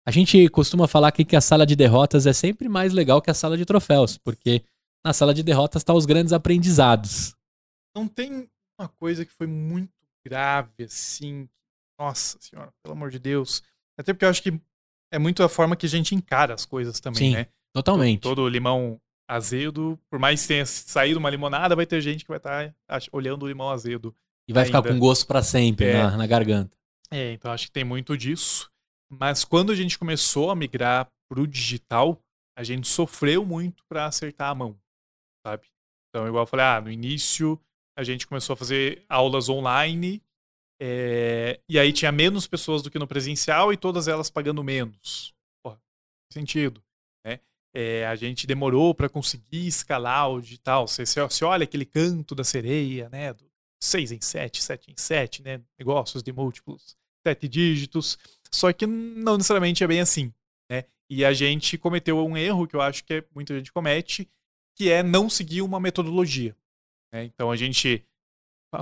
A 0.06 0.10
gente 0.10 0.48
costuma 0.50 0.86
falar 0.86 1.08
aqui 1.08 1.24
que 1.24 1.34
a 1.34 1.40
sala 1.40 1.66
de 1.66 1.74
derrotas 1.74 2.26
é 2.26 2.32
sempre 2.32 2.68
mais 2.68 2.92
legal 2.92 3.20
que 3.20 3.30
a 3.30 3.34
sala 3.34 3.56
de 3.56 3.64
troféus, 3.64 4.16
porque 4.16 4.62
na 5.04 5.12
sala 5.12 5.32
de 5.32 5.42
derrotas 5.42 5.84
tá 5.84 5.94
os 5.94 6.06
grandes 6.06 6.32
aprendizados. 6.32 7.34
Não 7.94 8.06
tem 8.06 8.48
uma 8.78 8.88
coisa 8.88 9.24
que 9.24 9.32
foi 9.32 9.46
muito 9.46 9.92
grave, 10.24 10.84
assim. 10.84 11.48
Nossa 11.98 12.36
senhora, 12.40 12.72
pelo 12.82 12.94
amor 12.94 13.10
de 13.10 13.18
Deus. 13.18 13.62
Até 13.98 14.12
porque 14.12 14.24
eu 14.24 14.28
acho 14.28 14.42
que 14.42 14.60
é 15.10 15.18
muito 15.18 15.42
a 15.42 15.48
forma 15.48 15.76
que 15.76 15.86
a 15.86 15.88
gente 15.88 16.14
encara 16.14 16.52
as 16.52 16.66
coisas 16.66 17.00
também, 17.00 17.30
Sim, 17.30 17.32
né? 17.36 17.46
Totalmente. 17.72 18.20
Todo, 18.20 18.36
todo, 18.36 18.48
limão 18.48 19.00
azedo, 19.28 19.98
por 20.10 20.18
mais 20.18 20.42
que 20.42 20.48
tenha 20.48 20.66
saído 20.66 21.18
uma 21.18 21.30
limonada, 21.30 21.74
vai 21.74 21.86
ter 21.86 22.00
gente 22.00 22.24
que 22.24 22.28
vai 22.28 22.36
estar 22.36 22.74
tá 22.86 22.98
olhando 23.12 23.44
o 23.44 23.48
limão 23.48 23.70
azedo. 23.70 24.14
E 24.48 24.52
vai 24.52 24.64
ainda. 24.64 24.78
ficar 24.78 24.92
com 24.92 24.98
gosto 24.98 25.26
para 25.26 25.42
sempre 25.42 25.86
é, 25.86 25.94
na, 25.94 26.16
na 26.16 26.26
garganta. 26.26 26.76
É, 27.10 27.32
então 27.32 27.50
acho 27.50 27.66
que 27.66 27.72
tem 27.72 27.84
muito 27.84 28.16
disso. 28.16 28.70
Mas 29.08 29.44
quando 29.44 29.72
a 29.72 29.74
gente 29.74 29.98
começou 29.98 30.50
a 30.50 30.56
migrar 30.56 31.08
pro 31.28 31.46
digital, 31.46 32.20
a 32.56 32.62
gente 32.62 32.88
sofreu 32.88 33.44
muito 33.44 33.84
para 33.88 34.06
acertar 34.06 34.50
a 34.50 34.54
mão 34.54 34.76
sabe? 35.46 35.68
Então, 36.08 36.26
igual 36.26 36.42
eu 36.42 36.46
falei, 36.46 36.66
ah, 36.66 36.80
no 36.80 36.90
início 36.90 37.60
a 37.96 38.02
gente 38.02 38.26
começou 38.26 38.54
a 38.54 38.56
fazer 38.56 39.04
aulas 39.08 39.48
online, 39.48 40.22
é, 40.78 41.58
e 41.68 41.78
aí 41.78 41.92
tinha 41.92 42.12
menos 42.12 42.46
pessoas 42.46 42.82
do 42.82 42.90
que 42.90 42.98
no 42.98 43.06
presencial 43.06 43.72
e 43.72 43.76
todas 43.76 44.08
elas 44.08 44.28
pagando 44.28 44.62
menos. 44.62 45.34
Porra, 45.62 45.80
sentido. 46.30 46.82
Né? 47.24 47.40
É, 47.74 48.06
a 48.06 48.14
gente 48.16 48.46
demorou 48.46 48.94
para 48.94 49.08
conseguir 49.08 49.66
escalar 49.66 50.30
o 50.30 50.42
digital. 50.42 50.86
Você, 50.86 51.06
você, 51.06 51.44
olha 51.44 51.64
aquele 51.64 51.86
canto 51.86 52.34
da 52.34 52.44
sereia, 52.44 53.08
né? 53.08 53.32
Do 53.32 53.46
6 53.82 54.12
em 54.12 54.20
7, 54.20 54.62
7 54.62 54.90
em 54.90 54.94
7, 54.98 55.42
né? 55.42 55.62
Negócios 55.78 56.22
de 56.22 56.32
múltiplos, 56.32 56.98
sete 57.26 57.48
dígitos. 57.48 58.18
Só 58.52 58.70
que 58.72 58.86
não 58.86 59.38
necessariamente 59.38 59.82
é 59.82 59.86
bem 59.86 60.00
assim. 60.00 60.32
Né? 60.70 60.84
E 61.08 61.24
a 61.24 61.32
gente 61.32 61.78
cometeu 61.78 62.22
um 62.26 62.36
erro 62.36 62.66
que 62.66 62.76
eu 62.76 62.82
acho 62.82 63.04
que 63.04 63.24
muita 63.34 63.56
gente 63.56 63.72
comete, 63.72 64.28
que 64.76 64.90
é 64.90 65.02
não 65.02 65.28
seguir 65.28 65.62
uma 65.62 65.80
metodologia. 65.80 66.54
Né? 67.12 67.24
Então 67.24 67.50
a 67.50 67.56
gente. 67.56 68.04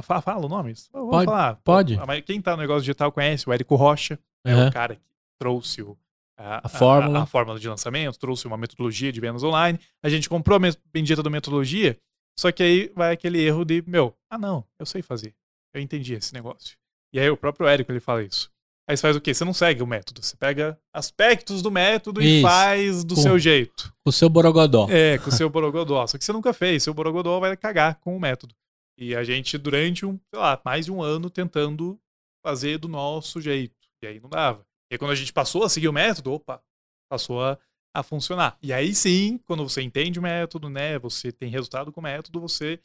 Fala, 0.03 0.21
fala 0.21 0.45
o 0.45 0.49
nome? 0.49 0.75
Vamos 0.93 1.11
pode, 1.11 1.25
falar. 1.25 1.55
Pode. 1.63 1.97
Quem 2.23 2.39
está 2.39 2.53
no 2.53 2.63
negócio 2.63 2.83
digital 2.83 3.13
conhece 3.13 3.49
o 3.49 3.53
Érico 3.53 3.77
Rocha, 3.77 4.19
uhum. 4.45 4.53
é 4.53 4.69
o 4.69 4.73
cara 4.73 4.97
que 4.97 5.03
trouxe 5.39 5.83
o, 5.83 5.97
a, 6.37 6.67
a, 6.67 6.69
fórmula. 6.69 7.21
A, 7.21 7.23
a, 7.23 7.27
fórmula 7.27 7.61
de 7.61 7.69
lançamento, 7.69 8.19
trouxe 8.19 8.47
uma 8.47 8.57
metodologia 8.57 9.13
de 9.13 9.21
vendas 9.21 9.45
online. 9.45 9.79
A 10.03 10.09
gente 10.09 10.29
comprou 10.29 10.59
a 10.59 10.61
bendita 10.93 11.23
da 11.23 11.31
metodologia, 11.31 11.97
só 12.37 12.51
que 12.51 12.63
aí 12.63 12.93
vai 12.95 13.13
aquele 13.13 13.41
erro 13.41 13.65
de, 13.65 13.85
meu, 13.87 14.17
ah 14.29 14.39
não, 14.39 14.65
eu 14.79 14.87
sei 14.87 15.01
fazer. 15.01 15.33
Eu 15.73 15.81
entendi 15.81 16.15
esse 16.15 16.35
negócio. 16.35 16.77
E 17.13 17.21
aí 17.21 17.31
o 17.31 17.37
próprio 17.37 17.69
Érico 17.69 17.93
ele 17.93 18.01
fala 18.01 18.23
isso. 18.23 18.51
Aí 18.87 18.97
você 18.97 19.01
faz 19.01 19.17
o 19.17 19.21
quê? 19.21 19.33
Você 19.33 19.45
não 19.45 19.55
segue 19.55 19.83
o 19.83 19.87
método. 19.87 20.23
Você 20.23 20.37
pega 20.37 20.79
aspectos 20.93 21.63
do 21.63 21.71
método 21.71 22.21
Isso. 22.21 22.39
e 22.39 22.43
faz 22.43 23.03
do 23.03 23.15
com, 23.15 23.23
seu 23.23 23.39
jeito. 23.39 23.95
Com 24.05 24.11
o 24.11 24.13
seu 24.13 24.29
borogodó. 24.29 24.87
É, 24.91 25.17
com 25.19 25.31
o 25.31 25.33
seu 25.33 25.49
borogodó. 25.49 26.07
Só 26.07 26.19
que 26.19 26.25
você 26.25 26.33
nunca 26.33 26.53
fez. 26.53 26.83
Seu 26.83 26.93
borogodó 26.93 27.41
vai 27.41 27.57
cagar 27.57 27.95
com 28.01 28.15
o 28.15 28.21
método. 28.21 28.55
E 28.99 29.17
a 29.17 29.25
gente, 29.25 29.57
durante 29.57 30.05
um, 30.05 30.21
sei 30.31 30.39
lá, 30.39 30.61
mais 30.65 30.85
de 30.85 30.93
um 30.93 31.03
ano 31.03 31.31
tentando 31.31 31.99
fazer 32.45 32.77
do 32.79 32.87
nosso 32.87 33.41
jeito. 33.41 33.75
E 34.03 34.07
aí 34.07 34.21
não 34.21 34.29
dava. 34.29 34.67
E 34.91 34.95
aí 34.95 34.99
quando 34.99 35.13
a 35.13 35.17
gente 35.17 35.33
passou 35.33 35.65
a 35.65 35.69
seguir 35.69 35.89
o 35.89 35.93
método, 35.93 36.33
opa, 36.33 36.63
passou 37.09 37.43
a, 37.43 37.59
a 37.95 38.03
funcionar. 38.03 38.59
E 38.63 38.71
aí 38.71 38.95
sim, 38.95 39.39
quando 39.47 39.67
você 39.67 39.81
entende 39.81 40.19
o 40.19 40.23
método, 40.23 40.69
né, 40.69 40.99
você 40.99 41.33
tem 41.33 41.49
resultado 41.49 41.91
com 41.91 42.01
o 42.01 42.05
método, 42.05 42.39
você 42.39 42.79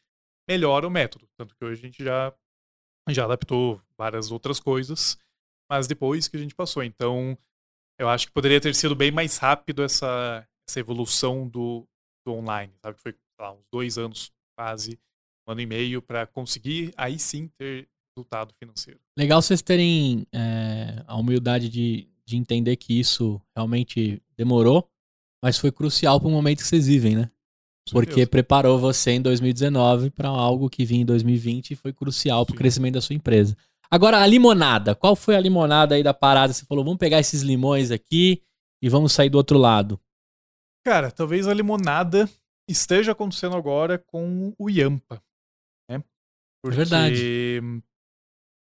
melhora 0.50 0.88
o 0.88 0.90
método. 0.90 1.28
Tanto 1.38 1.54
que 1.56 1.66
hoje 1.66 1.82
a 1.82 1.86
gente 1.86 2.02
já, 2.02 2.34
já 3.10 3.26
adaptou 3.26 3.82
várias 3.98 4.32
outras 4.32 4.62
coisas 4.62 5.20
mas 5.70 5.88
depois 5.88 6.28
que 6.28 6.36
a 6.36 6.40
gente 6.40 6.56
passou. 6.56 6.84
Então, 6.84 7.38
eu 8.00 8.10
acho 8.10 8.28
que 8.28 8.34
poderia 8.34 8.60
ter 8.60 8.74
sido 8.74 8.96
bem 8.96 9.12
mais 9.12 9.38
rápido 9.38 9.84
essa, 9.84 10.48
essa 10.68 10.80
evolução 10.80 11.48
do, 11.48 11.86
do 12.26 12.34
online, 12.34 12.74
sabe? 12.82 12.98
Foi 13.00 13.14
lá, 13.40 13.52
uns 13.52 13.66
dois 13.72 13.98
anos 13.98 14.32
quase, 14.58 15.00
um 15.48 15.52
ano 15.52 15.62
e 15.62 15.66
meio, 15.66 16.02
para 16.02 16.26
conseguir 16.26 16.94
aí 16.98 17.20
sim 17.20 17.50
ter 17.58 17.88
resultado 18.16 18.54
financeiro. 18.58 19.00
Legal 19.18 19.41
vocês 19.41 19.62
terem 19.62 20.26
é, 20.34 21.04
a 21.06 21.16
humildade 21.18 21.70
de, 21.70 22.10
de 22.26 22.38
entender 22.38 22.76
que 22.76 23.00
isso 23.00 23.41
realmente 23.56 24.22
demorou, 24.38 24.90
mas 25.44 25.58
foi 25.58 25.72
crucial 25.72 26.20
para 26.20 26.28
o 26.28 26.32
momento 26.32 26.60
que 26.60 26.68
vocês 26.68 26.88
vivem, 26.88 27.16
né? 27.16 27.32
Porque 27.91 28.26
preparou 28.26 28.78
você 28.78 29.12
em 29.12 29.22
2019 29.22 30.12
para 30.12 30.30
algo 30.30 30.70
que 30.70 30.86
vinha 30.86 31.02
em 31.02 31.06
2020 31.06 31.72
e 31.72 31.76
foi 31.76 31.91
crucial 31.91 32.46
para 32.46 32.54
o 32.54 32.58
crescimento 32.58 32.94
da 32.94 33.02
sua 33.02 33.16
empresa. 33.16 33.58
Agora, 33.91 34.22
a 34.22 34.28
limonada. 34.28 34.94
Qual 34.94 35.16
foi 35.16 35.36
a 35.36 35.40
limonada 35.40 35.95
aí 35.95 36.03
da 36.03 36.14
parada? 36.14 36.53
Você 36.53 36.66
falou, 36.66 36.84
vamos 36.84 36.99
pegar 36.99 37.20
esses 37.20 37.41
limões 37.41 37.90
aqui 37.90 38.44
e 38.82 38.88
vamos 38.88 39.11
sair 39.11 39.30
do 39.30 39.38
outro 39.38 39.57
lado. 39.57 39.99
Cara, 40.86 41.11
talvez 41.11 41.48
a 41.48 41.53
limonada 41.53 42.30
esteja 42.70 43.14
acontecendo 43.14 43.56
agora 43.56 43.98
com 43.98 44.53
o 44.57 44.70
Yampa. 44.70 45.24
Né? 45.90 46.03
Porque 46.64 46.78
Verdade. 46.78 47.61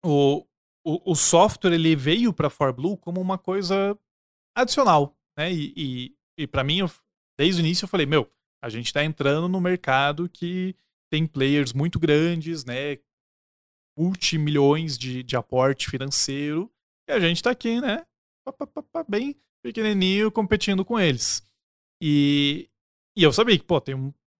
O, 0.04 0.44
o, 0.84 1.12
o 1.12 1.14
software 1.14 1.74
ele 1.74 1.94
veio 1.94 2.32
para 2.32 2.50
ForBlue 2.50 2.96
como 2.96 3.20
uma 3.20 3.38
coisa 3.38 3.96
adicional, 4.56 5.16
né? 5.38 5.52
E, 5.52 5.72
e, 5.76 6.16
e 6.36 6.46
para 6.46 6.64
mim, 6.64 6.78
eu, 6.78 6.90
desde 7.38 7.60
o 7.60 7.64
início 7.64 7.84
eu 7.84 7.88
falei, 7.88 8.04
meu, 8.04 8.28
a 8.60 8.68
gente 8.68 8.86
está 8.86 9.04
entrando 9.04 9.48
no 9.48 9.60
mercado 9.60 10.28
que 10.28 10.74
tem 11.10 11.26
players 11.26 11.72
muito 11.72 12.00
grandes, 12.00 12.64
né? 12.64 12.98
Multimilhões 13.98 14.96
de, 14.96 15.22
de 15.22 15.36
aporte 15.36 15.90
financeiro. 15.90 16.70
E 17.08 17.12
a 17.12 17.20
gente 17.20 17.36
está 17.36 17.50
aqui, 17.50 17.80
né? 17.80 18.04
Bem 19.08 19.36
pequenininho 19.62 20.30
competindo 20.30 20.84
com 20.84 20.98
eles. 20.98 21.42
E, 22.02 22.68
e 23.16 23.22
eu 23.22 23.32
sabia 23.32 23.58
que, 23.58 23.64
pô, 23.64 23.80
tem 23.80 23.94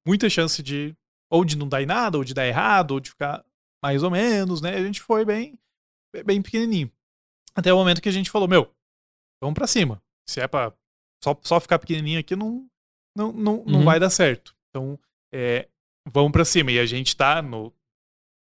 muita 0.06 0.28
chance 0.28 0.62
de 0.62 0.96
ou 1.30 1.44
de 1.44 1.56
não 1.56 1.66
dar 1.66 1.82
em 1.82 1.86
nada, 1.86 2.18
ou 2.18 2.24
de 2.24 2.34
dar 2.34 2.46
errado, 2.46 2.90
ou 2.90 3.00
de 3.00 3.08
ficar 3.08 3.42
mais 3.82 4.02
ou 4.02 4.10
menos, 4.10 4.60
né? 4.60 4.74
A 4.74 4.84
gente 4.84 5.00
foi 5.00 5.24
bem, 5.24 5.58
bem 6.26 6.42
pequenininho. 6.42 6.92
Até 7.54 7.72
o 7.72 7.76
momento 7.76 8.02
que 8.02 8.08
a 8.08 8.12
gente 8.12 8.30
falou, 8.30 8.46
meu, 8.46 8.70
vamos 9.40 9.54
para 9.54 9.66
cima. 9.66 10.02
Se 10.28 10.40
é 10.40 10.46
pra 10.46 10.74
só, 11.24 11.38
só 11.42 11.58
ficar 11.58 11.78
pequenininho 11.78 12.20
aqui, 12.20 12.36
não, 12.36 12.68
não, 13.16 13.32
não, 13.32 13.56
uhum. 13.58 13.64
não 13.66 13.84
vai 13.84 13.98
dar 13.98 14.10
certo. 14.10 14.54
Então, 14.68 14.98
é, 15.32 15.68
vamos 16.06 16.32
para 16.32 16.44
cima. 16.44 16.70
E 16.70 16.78
a 16.78 16.84
gente 16.84 17.16
tá 17.16 17.40
no, 17.40 17.72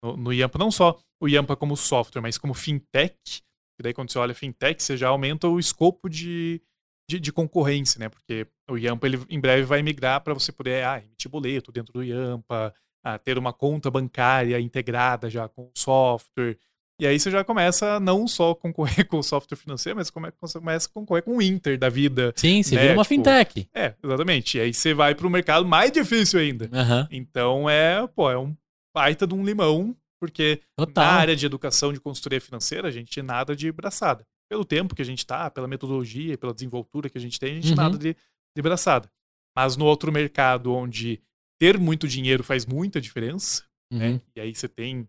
no, 0.02 0.16
no 0.16 0.32
Yampa, 0.32 0.58
não 0.58 0.70
só 0.70 0.98
o 1.20 1.28
Yampa 1.28 1.56
como 1.56 1.76
software, 1.76 2.22
mas 2.22 2.38
como 2.38 2.54
fintech. 2.54 3.42
E 3.78 3.82
daí, 3.82 3.94
quando 3.94 4.10
você 4.10 4.18
olha 4.18 4.34
fintech, 4.34 4.82
você 4.82 4.96
já 4.96 5.08
aumenta 5.08 5.48
o 5.48 5.58
escopo 5.58 6.08
de, 6.08 6.60
de, 7.08 7.18
de 7.18 7.32
concorrência, 7.32 7.98
né? 7.98 8.08
Porque 8.08 8.46
o 8.70 8.76
Yampa, 8.76 9.06
ele 9.06 9.18
em 9.28 9.40
breve 9.40 9.62
vai 9.64 9.82
migrar 9.82 10.20
para 10.20 10.34
você 10.34 10.52
poder 10.52 10.84
ah, 10.84 10.98
emitir 10.98 11.30
boleto 11.30 11.72
dentro 11.72 11.92
do 11.92 12.02
Yampa, 12.02 12.74
ah, 13.04 13.18
ter 13.18 13.38
uma 13.38 13.52
conta 13.52 13.90
bancária 13.90 14.60
integrada 14.60 15.30
já 15.30 15.48
com 15.48 15.62
o 15.62 15.72
software. 15.74 16.58
E 17.00 17.06
aí 17.06 17.18
você 17.18 17.30
já 17.30 17.42
começa 17.42 17.94
a 17.94 18.00
não 18.00 18.28
só 18.28 18.54
concorrer 18.54 19.06
com 19.08 19.18
o 19.18 19.22
software 19.22 19.56
financeiro, 19.56 19.96
mas 19.96 20.12
você 20.38 20.58
começa 20.58 20.86
a 20.86 20.92
concorrer 20.92 21.22
com 21.22 21.38
o 21.38 21.42
Inter 21.42 21.78
da 21.78 21.88
vida. 21.88 22.32
Sim, 22.36 22.62
você 22.62 22.74
né? 22.74 22.82
vira 22.82 22.94
uma 22.94 23.02
tipo, 23.02 23.14
fintech. 23.14 23.68
É, 23.74 23.94
exatamente. 24.04 24.58
E 24.58 24.60
aí 24.60 24.74
você 24.74 24.92
vai 24.92 25.14
para 25.14 25.26
o 25.26 25.30
mercado 25.30 25.66
mais 25.66 25.90
difícil 25.90 26.38
ainda. 26.38 26.66
Uhum. 26.66 27.06
Então 27.10 27.70
é, 27.70 28.06
pô, 28.06 28.30
é 28.30 28.38
um 28.38 28.54
baita 28.94 29.26
de 29.26 29.34
um 29.34 29.44
limão, 29.44 29.96
porque 30.20 30.60
Total. 30.76 31.04
na 31.04 31.10
área 31.10 31.36
de 31.36 31.46
educação 31.46 31.92
de 31.92 32.00
consultoria 32.00 32.40
financeira 32.40 32.88
a 32.88 32.90
gente 32.90 33.22
nada 33.22 33.56
de 33.56 33.70
braçada. 33.72 34.26
Pelo 34.48 34.64
tempo 34.64 34.94
que 34.94 35.02
a 35.02 35.04
gente 35.04 35.24
tá, 35.24 35.50
pela 35.50 35.68
metodologia, 35.68 36.36
pela 36.36 36.52
desenvoltura 36.52 37.08
que 37.08 37.16
a 37.16 37.20
gente 37.20 37.38
tem, 37.38 37.52
a 37.52 37.54
gente 37.54 37.70
uhum. 37.70 37.76
nada 37.76 37.96
de, 37.96 38.16
de 38.54 38.62
braçada. 38.62 39.10
Mas 39.56 39.76
no 39.76 39.84
outro 39.84 40.12
mercado 40.12 40.72
onde 40.72 41.20
ter 41.58 41.78
muito 41.78 42.08
dinheiro 42.08 42.42
faz 42.42 42.66
muita 42.66 43.00
diferença, 43.00 43.64
né? 43.92 44.08
uhum. 44.08 44.14
né? 44.14 44.20
E 44.36 44.40
aí 44.40 44.54
você 44.54 44.68
tem 44.68 45.08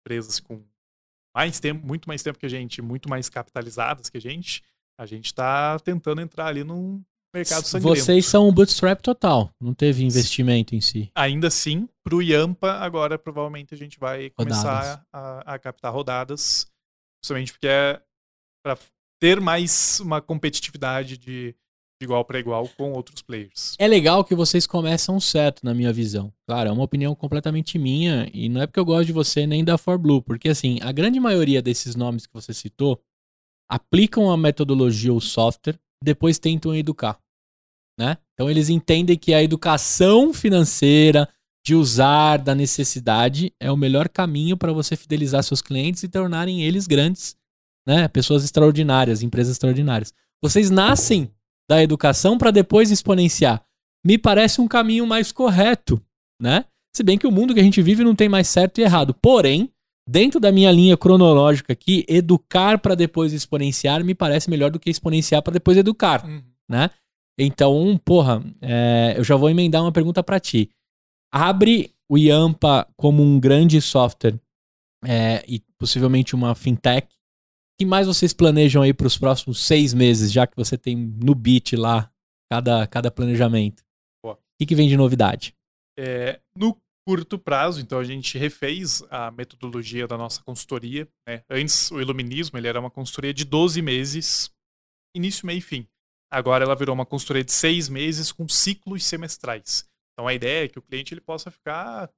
empresas 0.00 0.40
com 0.40 0.64
mais 1.34 1.60
tempo, 1.60 1.86
muito 1.86 2.08
mais 2.08 2.22
tempo 2.22 2.38
que 2.38 2.46
a 2.46 2.50
gente, 2.50 2.80
muito 2.80 3.08
mais 3.08 3.28
capitalizadas 3.28 4.08
que 4.08 4.16
a 4.16 4.20
gente, 4.20 4.62
a 4.98 5.04
gente 5.04 5.26
está 5.26 5.78
tentando 5.80 6.20
entrar 6.20 6.46
ali 6.46 6.64
num 6.64 7.04
mercado 7.34 7.64
sangrento. 7.64 7.96
Vocês 7.96 8.26
são 8.26 8.48
um 8.48 8.52
bootstrap 8.52 9.00
total, 9.00 9.50
não 9.60 9.74
teve 9.74 10.04
investimento 10.04 10.74
em 10.74 10.80
si. 10.80 11.10
Ainda 11.14 11.48
assim, 11.48 11.88
para 12.04 12.14
o 12.14 12.22
Yampa, 12.22 12.72
agora 12.72 13.18
provavelmente 13.18 13.74
a 13.74 13.76
gente 13.76 13.98
vai 13.98 14.30
começar 14.30 15.04
a, 15.12 15.54
a, 15.54 15.58
captar 15.58 15.92
rodadas, 15.92 16.66
justamente 17.22 17.52
porque 17.52 17.66
é 17.66 18.00
para 18.64 18.78
ter 19.20 19.40
mais 19.40 20.00
uma 20.00 20.20
competitividade 20.20 21.16
de, 21.16 21.54
de 22.00 22.04
igual 22.04 22.24
para 22.24 22.38
igual 22.38 22.68
com 22.68 22.92
outros 22.92 23.22
players. 23.22 23.74
É 23.78 23.86
legal 23.86 24.24
que 24.24 24.34
vocês 24.34 24.66
começam 24.66 25.18
certo, 25.20 25.64
na 25.64 25.72
minha 25.72 25.92
visão. 25.92 26.32
Claro, 26.48 26.68
é 26.68 26.72
uma 26.72 26.82
opinião 26.82 27.14
completamente 27.14 27.78
minha 27.78 28.28
e 28.32 28.48
não 28.48 28.60
é 28.60 28.66
porque 28.66 28.80
eu 28.80 28.84
gosto 28.84 29.06
de 29.06 29.12
você 29.12 29.46
nem 29.46 29.64
da 29.64 29.78
ForBlue, 29.78 30.22
porque 30.22 30.48
assim, 30.48 30.78
a 30.82 30.92
grande 30.92 31.20
maioria 31.20 31.62
desses 31.62 31.94
nomes 31.94 32.26
que 32.26 32.34
você 32.34 32.52
citou 32.52 33.00
aplicam 33.68 34.30
a 34.30 34.36
metodologia 34.36 35.12
ou 35.12 35.20
software, 35.20 35.78
depois 36.06 36.38
tentam 36.38 36.74
educar, 36.74 37.18
né? 37.98 38.16
Então 38.32 38.48
eles 38.48 38.68
entendem 38.68 39.18
que 39.18 39.34
a 39.34 39.42
educação 39.42 40.32
financeira 40.32 41.28
de 41.64 41.74
usar 41.74 42.36
da 42.36 42.54
necessidade 42.54 43.52
é 43.58 43.72
o 43.72 43.76
melhor 43.76 44.08
caminho 44.08 44.56
para 44.56 44.72
você 44.72 44.94
fidelizar 44.94 45.42
seus 45.42 45.60
clientes 45.60 46.04
e 46.04 46.08
tornarem 46.08 46.62
eles 46.62 46.86
grandes, 46.86 47.36
né? 47.84 48.06
Pessoas 48.06 48.44
extraordinárias, 48.44 49.20
empresas 49.20 49.52
extraordinárias. 49.52 50.14
Vocês 50.40 50.70
nascem 50.70 51.28
da 51.68 51.82
educação 51.82 52.38
para 52.38 52.52
depois 52.52 52.92
exponenciar. 52.92 53.64
Me 54.04 54.16
parece 54.16 54.60
um 54.60 54.68
caminho 54.68 55.04
mais 55.04 55.32
correto, 55.32 56.00
né? 56.40 56.64
Se 56.94 57.02
bem 57.02 57.18
que 57.18 57.26
o 57.26 57.32
mundo 57.32 57.52
que 57.52 57.60
a 57.60 57.64
gente 57.64 57.82
vive 57.82 58.04
não 58.04 58.14
tem 58.14 58.28
mais 58.28 58.46
certo 58.46 58.78
e 58.78 58.82
errado. 58.82 59.12
Porém, 59.12 59.72
dentro 60.08 60.38
da 60.38 60.52
minha 60.52 60.70
linha 60.70 60.96
cronológica 60.96 61.72
aqui, 61.72 62.04
educar 62.08 62.78
para 62.78 62.94
depois 62.94 63.32
exponenciar 63.32 64.04
me 64.04 64.14
parece 64.14 64.48
melhor 64.48 64.70
do 64.70 64.78
que 64.78 64.90
exponenciar 64.90 65.42
para 65.42 65.54
depois 65.54 65.76
educar, 65.76 66.24
uhum. 66.24 66.42
né? 66.68 66.90
Então, 67.38 68.00
porra, 68.04 68.42
é, 68.62 69.14
eu 69.16 69.24
já 69.24 69.36
vou 69.36 69.50
emendar 69.50 69.82
uma 69.82 69.92
pergunta 69.92 70.22
para 70.22 70.40
ti. 70.40 70.70
Abre 71.32 71.92
o 72.08 72.16
Yampa 72.16 72.88
como 72.96 73.22
um 73.22 73.38
grande 73.38 73.80
software 73.82 74.40
é, 75.04 75.44
e 75.46 75.60
possivelmente 75.78 76.34
uma 76.34 76.54
fintech 76.54 77.08
que 77.78 77.84
mais 77.84 78.06
vocês 78.06 78.32
planejam 78.32 78.82
aí 78.82 78.94
para 78.94 79.06
os 79.06 79.18
próximos 79.18 79.62
seis 79.64 79.92
meses, 79.92 80.32
já 80.32 80.46
que 80.46 80.56
você 80.56 80.78
tem 80.78 80.96
no 80.96 81.34
beat 81.34 81.74
lá 81.74 82.10
cada, 82.50 82.86
cada 82.86 83.10
planejamento? 83.10 83.84
O 84.24 84.34
que, 84.58 84.64
que 84.64 84.74
vem 84.74 84.88
de 84.88 84.96
novidade? 84.96 85.54
É, 85.98 86.40
no 86.56 86.74
curto 87.06 87.38
prazo, 87.38 87.80
então 87.80 88.00
a 88.00 88.04
gente 88.04 88.36
refez 88.36 89.00
a 89.10 89.30
metodologia 89.30 90.08
da 90.08 90.18
nossa 90.18 90.42
consultoria. 90.42 91.08
Né? 91.26 91.44
Antes, 91.48 91.90
o 91.92 92.00
Iluminismo 92.00 92.58
ele 92.58 92.66
era 92.66 92.80
uma 92.80 92.90
consultoria 92.90 93.32
de 93.32 93.44
12 93.44 93.80
meses, 93.80 94.50
início, 95.14 95.46
meio 95.46 95.58
e 95.58 95.62
fim. 95.62 95.86
Agora 96.28 96.64
ela 96.64 96.74
virou 96.74 96.92
uma 96.92 97.06
consultoria 97.06 97.44
de 97.44 97.52
seis 97.52 97.88
meses 97.88 98.32
com 98.32 98.48
ciclos 98.48 99.04
semestrais. 99.06 99.88
Então 100.12 100.26
a 100.26 100.34
ideia 100.34 100.64
é 100.64 100.68
que 100.68 100.80
o 100.80 100.82
cliente 100.82 101.14
ele 101.14 101.20
possa 101.20 101.48
ficar 101.48 102.10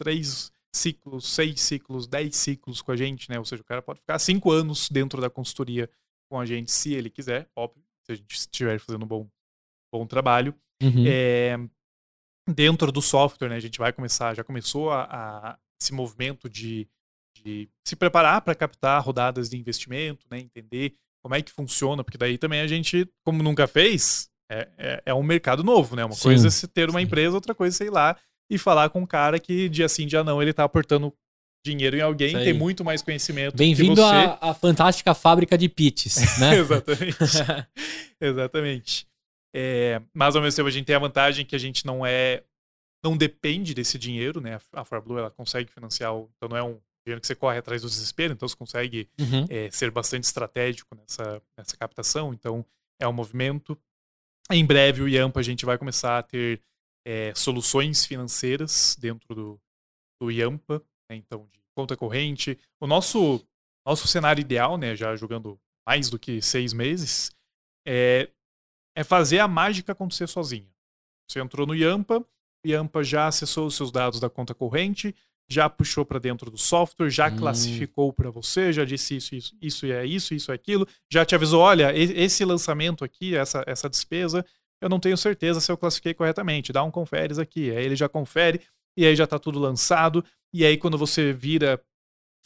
três, 0.00 0.50
ciclos, 0.74 1.28
seis 1.28 1.60
ciclos, 1.60 2.06
dez 2.06 2.34
ciclos 2.34 2.80
com 2.80 2.90
a 2.90 2.96
gente, 2.96 3.28
né? 3.28 3.38
Ou 3.38 3.44
seja, 3.44 3.60
o 3.60 3.66
cara 3.66 3.82
pode 3.82 4.00
ficar 4.00 4.18
cinco 4.18 4.50
anos 4.50 4.88
dentro 4.88 5.20
da 5.20 5.28
consultoria 5.28 5.90
com 6.30 6.40
a 6.40 6.46
gente, 6.46 6.72
se 6.72 6.94
ele 6.94 7.10
quiser, 7.10 7.46
óbvio, 7.54 7.84
se 8.06 8.12
a 8.12 8.14
gente 8.14 8.34
estiver 8.34 8.80
fazendo 8.80 9.04
um 9.04 9.08
bom, 9.08 9.28
bom 9.92 10.06
trabalho. 10.06 10.54
Uhum. 10.82 11.04
É, 11.06 11.58
dentro 12.48 12.90
do 12.90 13.02
software, 13.02 13.48
né? 13.48 13.56
A 13.56 13.60
gente 13.60 13.78
vai 13.78 13.92
começar, 13.92 14.34
já 14.34 14.44
começou 14.44 14.90
a, 14.90 15.04
a 15.04 15.58
esse 15.80 15.92
movimento 15.92 16.48
de, 16.48 16.88
de 17.42 17.68
se 17.86 17.96
preparar 17.96 18.40
para 18.42 18.54
captar 18.54 19.02
rodadas 19.02 19.48
de 19.48 19.56
investimento, 19.56 20.26
né? 20.30 20.38
Entender 20.38 20.94
como 21.22 21.34
é 21.34 21.42
que 21.42 21.52
funciona, 21.52 22.02
porque 22.02 22.18
daí 22.18 22.36
também 22.36 22.60
a 22.60 22.66
gente, 22.66 23.08
como 23.24 23.42
nunca 23.42 23.66
fez, 23.66 24.28
é, 24.50 24.68
é, 24.76 25.02
é 25.06 25.14
um 25.14 25.22
mercado 25.22 25.62
novo, 25.62 25.94
né? 25.94 26.04
Uma 26.04 26.14
sim, 26.14 26.22
coisa 26.22 26.48
é 26.48 26.50
se 26.50 26.66
ter 26.66 26.90
uma 26.90 26.98
sim. 26.98 27.06
empresa, 27.06 27.34
outra 27.34 27.54
coisa 27.54 27.74
é 27.74 27.78
sei 27.78 27.90
lá 27.90 28.16
e 28.50 28.58
falar 28.58 28.90
com 28.90 29.00
um 29.00 29.06
cara 29.06 29.38
que 29.38 29.68
dia 29.68 29.88
sim, 29.88 30.06
dia 30.06 30.22
não, 30.22 30.42
ele 30.42 30.52
tá 30.52 30.64
aportando 30.64 31.12
dinheiro 31.64 31.96
em 31.96 32.00
alguém, 32.00 32.32
tem 32.32 32.52
muito 32.52 32.84
mais 32.84 33.02
conhecimento. 33.02 33.56
Bem-vindo 33.56 34.02
à, 34.04 34.36
à 34.40 34.52
fantástica 34.52 35.14
fábrica 35.14 35.56
de 35.56 35.68
pitches, 35.68 36.16
né? 36.38 36.58
Exatamente. 36.58 37.16
Exatamente. 38.20 39.06
É, 39.54 40.00
mas 40.14 40.34
ao 40.34 40.42
mesmo 40.42 40.56
tempo 40.56 40.68
a 40.68 40.72
gente 40.72 40.86
tem 40.86 40.96
a 40.96 41.00
vantagem 41.00 41.44
que 41.44 41.54
a 41.54 41.58
gente 41.58 41.84
não 41.84 42.04
é. 42.04 42.42
não 43.04 43.16
depende 43.16 43.74
desse 43.74 43.98
dinheiro, 43.98 44.40
né? 44.40 44.58
A 44.72 44.84
ForBlue 44.84 45.18
ela 45.18 45.30
consegue 45.30 45.70
financiar, 45.70 46.12
então 46.36 46.48
não 46.48 46.56
é 46.56 46.62
um 46.62 46.80
dinheiro 47.04 47.20
que 47.20 47.26
você 47.26 47.34
corre 47.34 47.58
atrás 47.58 47.82
do 47.82 47.88
desespero, 47.88 48.32
então 48.32 48.48
você 48.48 48.56
consegue 48.56 49.08
uhum. 49.20 49.44
é, 49.50 49.70
ser 49.70 49.90
bastante 49.90 50.24
estratégico 50.24 50.94
nessa, 50.94 51.42
nessa 51.56 51.76
captação. 51.76 52.32
Então 52.32 52.64
é 53.00 53.06
um 53.06 53.12
movimento. 53.12 53.78
Em 54.50 54.64
breve 54.64 55.02
o 55.02 55.08
Yampa 55.08 55.40
a 55.40 55.42
gente 55.42 55.64
vai 55.66 55.76
começar 55.76 56.18
a 56.18 56.22
ter 56.22 56.60
é, 57.06 57.32
soluções 57.34 58.04
financeiras 58.04 58.96
dentro 58.98 59.34
do, 59.34 59.60
do 60.20 60.30
Yampa, 60.30 60.82
né, 61.10 61.16
então 61.16 61.48
de 61.50 61.60
conta 61.74 61.96
corrente. 61.96 62.58
O 62.80 62.86
nosso, 62.86 63.44
nosso 63.86 64.06
cenário 64.06 64.40
ideal, 64.40 64.78
né, 64.78 64.94
já 64.94 65.14
jogando 65.16 65.60
mais 65.86 66.08
do 66.08 66.18
que 66.18 66.40
seis 66.40 66.72
meses, 66.72 67.32
é, 67.86 68.30
é 68.94 69.04
fazer 69.04 69.38
a 69.38 69.48
mágica 69.48 69.92
acontecer 69.92 70.26
sozinha. 70.26 70.68
Você 71.28 71.40
entrou 71.40 71.66
no 71.66 71.74
Yampa, 71.74 72.20
o 72.64 72.68
Yampa 72.68 73.02
já 73.02 73.26
acessou 73.26 73.66
os 73.66 73.74
seus 73.74 73.90
dados 73.90 74.20
da 74.20 74.28
conta 74.28 74.54
corrente, 74.54 75.14
já 75.50 75.68
puxou 75.68 76.04
para 76.04 76.18
dentro 76.18 76.50
do 76.50 76.58
software, 76.58 77.10
já 77.10 77.28
hum. 77.28 77.36
classificou 77.36 78.12
para 78.12 78.30
você, 78.30 78.72
já 78.72 78.84
disse 78.84 79.16
isso, 79.16 79.34
isso, 79.34 79.56
isso 79.60 79.86
é 79.86 80.06
isso, 80.06 80.34
isso 80.34 80.52
é 80.52 80.54
aquilo, 80.54 80.86
já 81.10 81.24
te 81.24 81.34
avisou, 81.34 81.60
olha, 81.60 81.92
esse 81.96 82.44
lançamento 82.44 83.04
aqui, 83.04 83.36
essa, 83.36 83.62
essa 83.66 83.88
despesa, 83.88 84.44
eu 84.82 84.88
não 84.88 84.98
tenho 84.98 85.16
certeza 85.16 85.60
se 85.60 85.70
eu 85.70 85.78
classifiquei 85.78 86.12
corretamente. 86.12 86.72
Dá 86.72 86.82
um 86.82 86.90
conferes 86.90 87.38
aqui. 87.38 87.70
Aí 87.70 87.84
ele 87.84 87.94
já 87.94 88.08
confere 88.08 88.60
e 88.96 89.06
aí 89.06 89.14
já 89.14 89.24
está 89.24 89.38
tudo 89.38 89.60
lançado. 89.60 90.24
E 90.52 90.66
aí 90.66 90.76
quando 90.76 90.98
você 90.98 91.32
vira, 91.32 91.80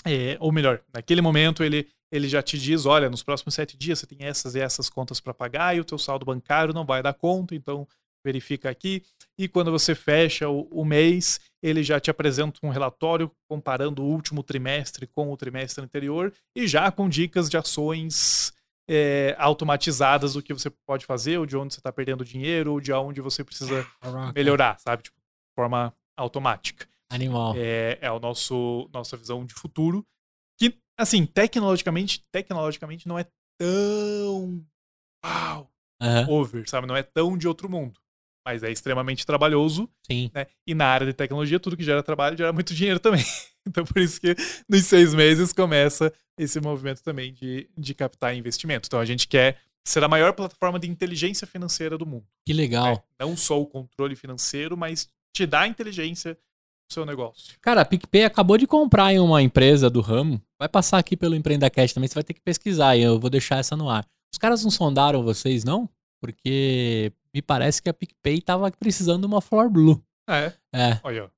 é, 0.05 0.37
ou 0.39 0.53
melhor, 0.53 0.83
naquele 0.93 1.23
momento 1.23 1.65
ele, 1.65 1.89
ele 2.11 2.29
já 2.29 2.43
te 2.43 2.59
diz, 2.59 2.87
olha, 2.87 3.11
nos 3.11 3.23
próximos 3.23 3.55
sete 3.55 3.77
dias 3.77 3.99
você 3.99 4.07
tem 4.07 4.19
essas 4.27 4.55
e 4.55 4.61
essas 4.61 4.89
contas 4.89 5.21
para 5.21 5.35
pagar 5.35 5.77
e 5.77 5.81
o 5.81 5.85
teu 5.85 5.99
saldo 5.99 6.25
bancário 6.25 6.75
não 6.75 6.85
vai 6.85 7.03
dar 7.03 7.15
conta, 7.15 7.55
então 7.55 7.87
verifica 8.25 8.69
aqui, 8.69 9.05
e 9.39 9.47
quando 9.47 9.71
você 9.71 9.95
fecha 9.95 10.49
o, 10.49 10.63
o 10.73 10.85
mês, 10.85 11.39
ele 11.63 11.85
já 11.85 12.01
te 12.01 12.11
apresenta 12.11 12.59
um 12.65 12.71
relatório 12.71 13.31
comparando 13.49 14.03
o 14.03 14.07
último 14.07 14.43
trimestre 14.43 15.07
com 15.07 15.33
o 15.33 15.37
trimestre 15.37 15.85
anterior 15.85 16.33
e 16.57 16.67
já 16.67 16.91
com 16.91 17.09
dicas 17.09 17.49
de 17.49 17.57
ações 17.57 18.53
é, 18.89 19.37
automatizadas 19.39 20.35
do 20.35 20.43
que 20.43 20.53
você 20.53 20.71
pode 20.87 21.07
fazer, 21.07 21.39
ou 21.39 21.47
de 21.47 21.57
onde 21.57 21.75
você 21.75 21.81
está 21.81 21.93
perdendo 21.93 22.25
dinheiro, 22.25 22.73
ou 22.73 22.81
de 22.81 22.93
onde 22.93 23.21
você 23.21 23.45
precisa 23.45 23.87
melhorar, 24.35 24.79
sabe? 24.79 25.05
Tipo, 25.05 25.17
de 25.17 25.55
forma 25.55 25.95
automática. 26.17 26.89
Animal. 27.11 27.55
É, 27.57 27.99
é 28.01 28.19
nosso 28.19 28.89
nossa 28.93 29.17
visão 29.17 29.45
de 29.45 29.55
futuro. 29.55 30.05
Que, 30.59 30.79
assim, 30.99 31.27
tecnologicamente, 31.27 32.23
tecnologicamente 32.33 33.07
não 33.09 33.19
é 33.19 33.27
tão 33.59 34.65
uau, 35.25 35.71
Aham. 36.01 36.27
over, 36.29 36.69
sabe? 36.69 36.87
Não 36.87 36.97
é 36.97 37.03
tão 37.03 37.37
de 37.37 37.49
outro 37.49 37.69
mundo. 37.69 37.99
Mas 38.47 38.63
é 38.63 38.71
extremamente 38.71 39.27
trabalhoso, 39.27 39.91
Sim. 40.09 40.31
né? 40.33 40.47
E 40.67 40.73
na 40.75 40.87
área 40.87 41.07
de 41.07 41.13
tecnologia, 41.13 41.59
tudo 41.59 41.77
que 41.77 41.83
gera 41.83 42.03
trabalho 42.03 42.37
gera 42.37 42.53
muito 42.53 42.73
dinheiro 42.75 43.01
também. 43.01 43.25
Então, 43.67 43.85
por 43.85 44.01
isso 44.01 44.21
que 44.21 44.37
nos 44.69 44.85
seis 44.85 45.13
meses 45.13 45.53
começa 45.53 46.13
esse 46.39 46.61
movimento 46.61 47.03
também 47.03 47.33
de, 47.33 47.69
de 47.77 47.95
captar 47.95 48.37
investimento. 48.37 48.87
Então, 48.87 49.01
a 49.01 49.05
gente 49.05 49.27
quer 49.27 49.59
ser 49.85 50.05
a 50.05 50.09
maior 50.09 50.33
plataforma 50.33 50.79
de 50.79 50.89
inteligência 50.89 51.47
financeira 51.47 51.99
do 51.99 52.07
mundo. 52.07 52.27
Que 52.47 52.53
legal. 52.53 52.95
né? 52.95 53.03
Não 53.21 53.37
só 53.37 53.61
o 53.61 53.67
controle 53.67 54.15
financeiro, 54.15 54.77
mas 54.77 55.09
te 55.35 55.45
dar 55.47 55.67
inteligência 55.67 56.39
seu 56.91 57.05
negócio. 57.05 57.55
Cara, 57.61 57.81
a 57.81 57.85
PicPay 57.85 58.25
acabou 58.25 58.57
de 58.57 58.67
comprar 58.67 59.13
em 59.13 59.19
uma 59.19 59.43
empresa 59.43 59.91
do 59.91 60.01
ramo. 60.01 60.41
Vai 60.59 60.69
passar 60.69 60.99
aqui 60.99 61.17
pelo 61.17 61.35
Empreendacast 61.35 61.95
também, 61.95 62.09
você 62.09 62.15
vai 62.15 62.25
ter 62.25 62.35
que 62.35 62.41
pesquisar 62.41 62.97
e 62.97 63.03
eu 63.03 63.19
vou 63.19 63.29
deixar 63.31 63.59
essa 63.59 63.77
no 63.77 63.89
ar. 63.91 64.07
Os 64.33 64.39
caras 64.39 64.63
não 64.65 64.71
sondaram 64.71 65.23
vocês, 65.23 65.65
não? 65.65 65.89
Porque 66.21 67.13
me 67.35 67.43
parece 67.43 67.83
que 67.83 67.89
a 67.89 67.95
PicPay 67.95 68.41
tava 68.41 68.71
precisando 68.71 69.21
de 69.23 69.27
uma 69.27 69.41
Floor 69.41 69.69
Blue. 69.71 70.03
É, 70.29 70.53
É. 70.75 71.01
olha, 71.05 71.31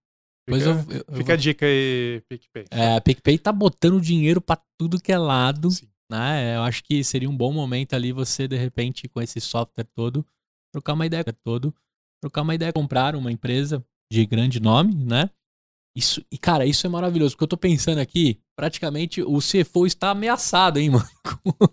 Fica, 0.49 0.65
eu, 0.65 0.73
eu- 0.97 1.05
eu 1.09 1.17
fica 1.17 1.33
a 1.35 1.37
dica 1.37 1.67
aí, 1.67 2.23
PicPay. 2.29 2.65
É, 2.71 2.97
a 2.97 3.01
PicPay 3.01 3.39
tá 3.39 3.53
botando 3.53 4.01
dinheiro 4.01 4.41
pra 4.41 4.59
tudo 4.79 4.99
que 5.01 5.13
é 5.13 5.19
lado, 5.19 5.71
Sim. 5.71 5.89
né? 6.11 6.57
Eu 6.57 6.63
acho 6.63 6.83
que 6.83 7.05
seria 7.05 7.29
um 7.29 7.37
bom 7.37 7.53
momento 7.53 7.93
ali 7.95 8.13
você, 8.13 8.49
de 8.49 8.57
repente, 8.57 9.09
com 9.09 9.21
esse 9.21 9.41
software 9.43 9.85
todo, 9.95 10.25
trocar 10.73 10.95
uma 10.95 11.05
ideia 11.05 11.23
todo, 11.45 11.75
trocar 12.23 12.41
uma 12.43 12.55
ideia, 12.55 12.73
comprar 12.73 13.15
uma 13.15 13.31
empresa 13.31 13.85
de 14.13 14.25
grande 14.27 14.61
nome, 14.61 14.95
né? 14.95 15.31
Isso, 15.97 16.25
e 16.31 16.39
cara, 16.39 16.65
isso 16.65 16.87
é 16.87 16.91
maravilhoso, 16.91 17.35
porque 17.35 17.45
eu 17.45 17.49
tô 17.49 17.57
pensando 17.57 17.99
aqui, 17.99 18.41
praticamente 18.57 19.21
o 19.21 19.39
CFO 19.39 19.87
está 19.87 20.11
ameaçado, 20.11 20.79
hein, 20.79 20.91
mano? 20.91 21.09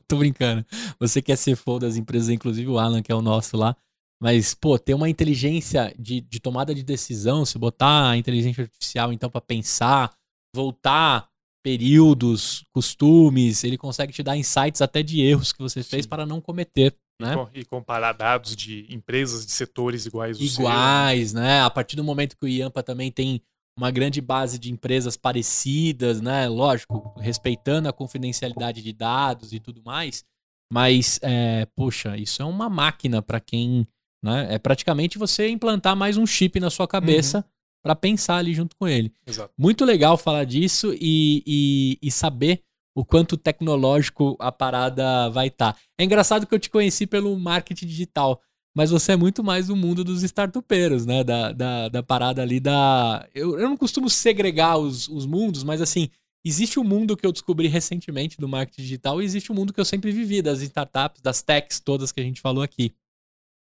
tô 0.08 0.18
brincando. 0.18 0.66
Você 1.00 1.22
que 1.22 1.32
é 1.32 1.36
CFO 1.36 1.80
das 1.80 1.96
empresas, 1.96 2.30
inclusive 2.30 2.68
o 2.68 2.80
Alan, 2.80 3.04
que 3.04 3.12
é 3.12 3.16
o 3.16 3.22
nosso 3.22 3.56
lá, 3.56 3.76
mas, 4.22 4.54
pô, 4.54 4.80
ter 4.80 4.94
uma 4.94 5.10
inteligência 5.10 5.94
de, 6.00 6.22
de 6.22 6.40
tomada 6.40 6.74
de 6.74 6.84
decisão, 6.84 7.46
se 7.46 7.60
botar 7.60 8.10
a 8.10 8.18
inteligência 8.18 8.64
artificial, 8.64 9.12
então, 9.12 9.30
pra 9.30 9.42
pensar, 9.42 10.12
voltar 10.56 11.30
períodos, 11.64 12.64
costumes, 12.72 13.64
ele 13.64 13.78
consegue 13.78 14.14
te 14.14 14.24
dar 14.24 14.38
insights 14.38 14.82
até 14.82 15.04
de 15.04 15.22
erros 15.22 15.52
que 15.52 15.60
você 15.60 15.84
fez 15.84 16.04
Sim. 16.04 16.10
para 16.10 16.26
não 16.26 16.40
cometer, 16.40 16.96
né? 17.22 17.36
E 17.54 17.64
comparar 17.64 18.14
dados 18.14 18.56
de 18.56 18.86
empresas 18.90 19.46
de 19.46 19.52
setores 19.52 20.06
iguais 20.06 20.40
ao 20.40 20.46
seu. 20.46 20.66
Iguais, 20.66 21.34
né? 21.34 21.62
A 21.62 21.70
partir 21.70 21.96
do 21.96 22.04
momento 22.04 22.38
que 22.38 22.46
o 22.46 22.48
Iampa 22.48 22.84
também 22.84 23.12
tem 23.12 23.42
uma 23.78 23.92
grande 23.92 24.22
base 24.22 24.58
de 24.58 24.72
empresas 24.72 25.18
parecidas, 25.18 26.22
né? 26.22 26.48
Lógico, 26.48 27.14
respeitando 27.20 27.90
a 27.90 27.94
confidencialidade 27.94 28.82
de 28.82 28.94
dados 28.94 29.54
e 29.54 29.60
tudo 29.60 29.82
mais. 29.84 30.24
Mas, 30.72 31.20
é, 31.22 31.68
poxa, 31.76 32.18
isso 32.18 32.42
é 32.42 32.46
uma 32.46 32.70
máquina 32.70 33.22
para 33.22 33.40
quem. 33.40 33.86
Né? 34.24 34.56
É 34.56 34.60
praticamente 34.60 35.18
você 35.18 35.50
implantar 35.50 35.96
mais 35.96 36.18
um 36.18 36.26
chip 36.26 36.60
na 36.60 36.70
sua 36.70 36.88
cabeça 36.88 37.46
para 37.84 37.96
pensar 37.96 38.38
ali 38.38 38.54
junto 38.54 38.76
com 38.76 38.88
ele. 38.88 39.14
Exato. 39.28 39.54
Muito 39.56 39.86
legal 39.86 40.18
falar 40.18 40.44
disso 40.44 40.92
e, 41.00 41.44
e, 41.46 42.00
e 42.02 42.12
saber 42.12 42.64
o 42.96 43.04
quanto 43.04 43.36
tecnológico 43.36 44.38
a 44.40 44.52
parada 44.52 45.30
vai 45.30 45.48
estar. 45.48 45.78
É 46.00 46.04
engraçado 46.06 46.48
que 46.48 46.56
eu 46.56 46.60
te 46.60 46.70
conheci 46.70 47.06
pelo 47.06 47.38
marketing 47.38 47.86
digital, 47.86 48.42
mas 48.74 48.90
você 48.90 49.12
é 49.12 49.16
muito 49.18 49.44
mais 49.44 49.68
do 49.68 49.76
mundo 49.76 50.04
dos 50.04 50.24
startupeiros, 50.24 51.06
né? 51.06 51.24
Da, 51.24 51.52
da, 51.52 51.90
da 51.90 52.02
parada 52.02 52.42
ali 52.42 52.60
da. 52.60 53.28
Eu, 53.36 53.60
eu 53.60 53.68
não 53.68 53.76
costumo 53.76 54.10
segregar 54.10 54.78
os, 54.78 55.10
os 55.10 55.26
mundos, 55.26 55.64
mas 55.64 55.82
assim, 55.82 56.10
existe 56.46 56.80
um 56.80 56.84
mundo 56.84 57.18
que 57.18 57.26
eu 57.26 57.34
descobri 57.34 57.68
recentemente 57.68 58.38
do 58.38 58.48
marketing 58.48 58.82
digital 58.82 59.22
e 59.22 59.26
existe 59.26 59.52
um 59.52 59.56
mundo 59.56 59.74
que 59.74 59.80
eu 59.80 59.86
sempre 59.86 60.12
vivi, 60.12 60.42
das 60.42 60.62
startups, 60.62 61.22
das 61.22 61.42
techs 61.42 61.82
todas 61.82 62.14
que 62.14 62.22
a 62.22 62.24
gente 62.24 62.40
falou 62.40 62.64
aqui. 62.64 62.94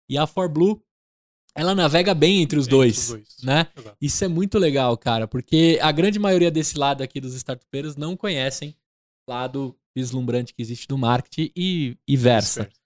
E 0.08 0.18
a 0.18 0.26
ForBlue, 0.26 0.82
ela 1.54 1.72
navega 1.72 2.14
bem 2.14 2.42
entre 2.42 2.58
os 2.58 2.66
Entre 2.66 2.76
dois, 2.76 3.08
dois. 3.08 3.36
né? 3.44 3.68
Exato. 3.76 3.96
Isso 4.00 4.24
é 4.24 4.28
muito 4.28 4.58
legal, 4.58 4.96
cara, 4.96 5.28
porque 5.28 5.78
a 5.80 5.92
grande 5.92 6.18
maioria 6.18 6.50
desse 6.50 6.76
lado 6.76 7.02
aqui 7.02 7.20
dos 7.20 7.34
startupeiros 7.34 7.94
não 7.94 8.16
conhecem 8.16 8.74
lado 9.30 9.76
vislumbrante 9.96 10.52
que 10.52 10.60
existe 10.60 10.86
do 10.88 10.98
marketing 10.98 11.52
e, 11.56 11.96
e 12.06 12.16
versa. 12.16 12.62
Certo. 12.62 12.80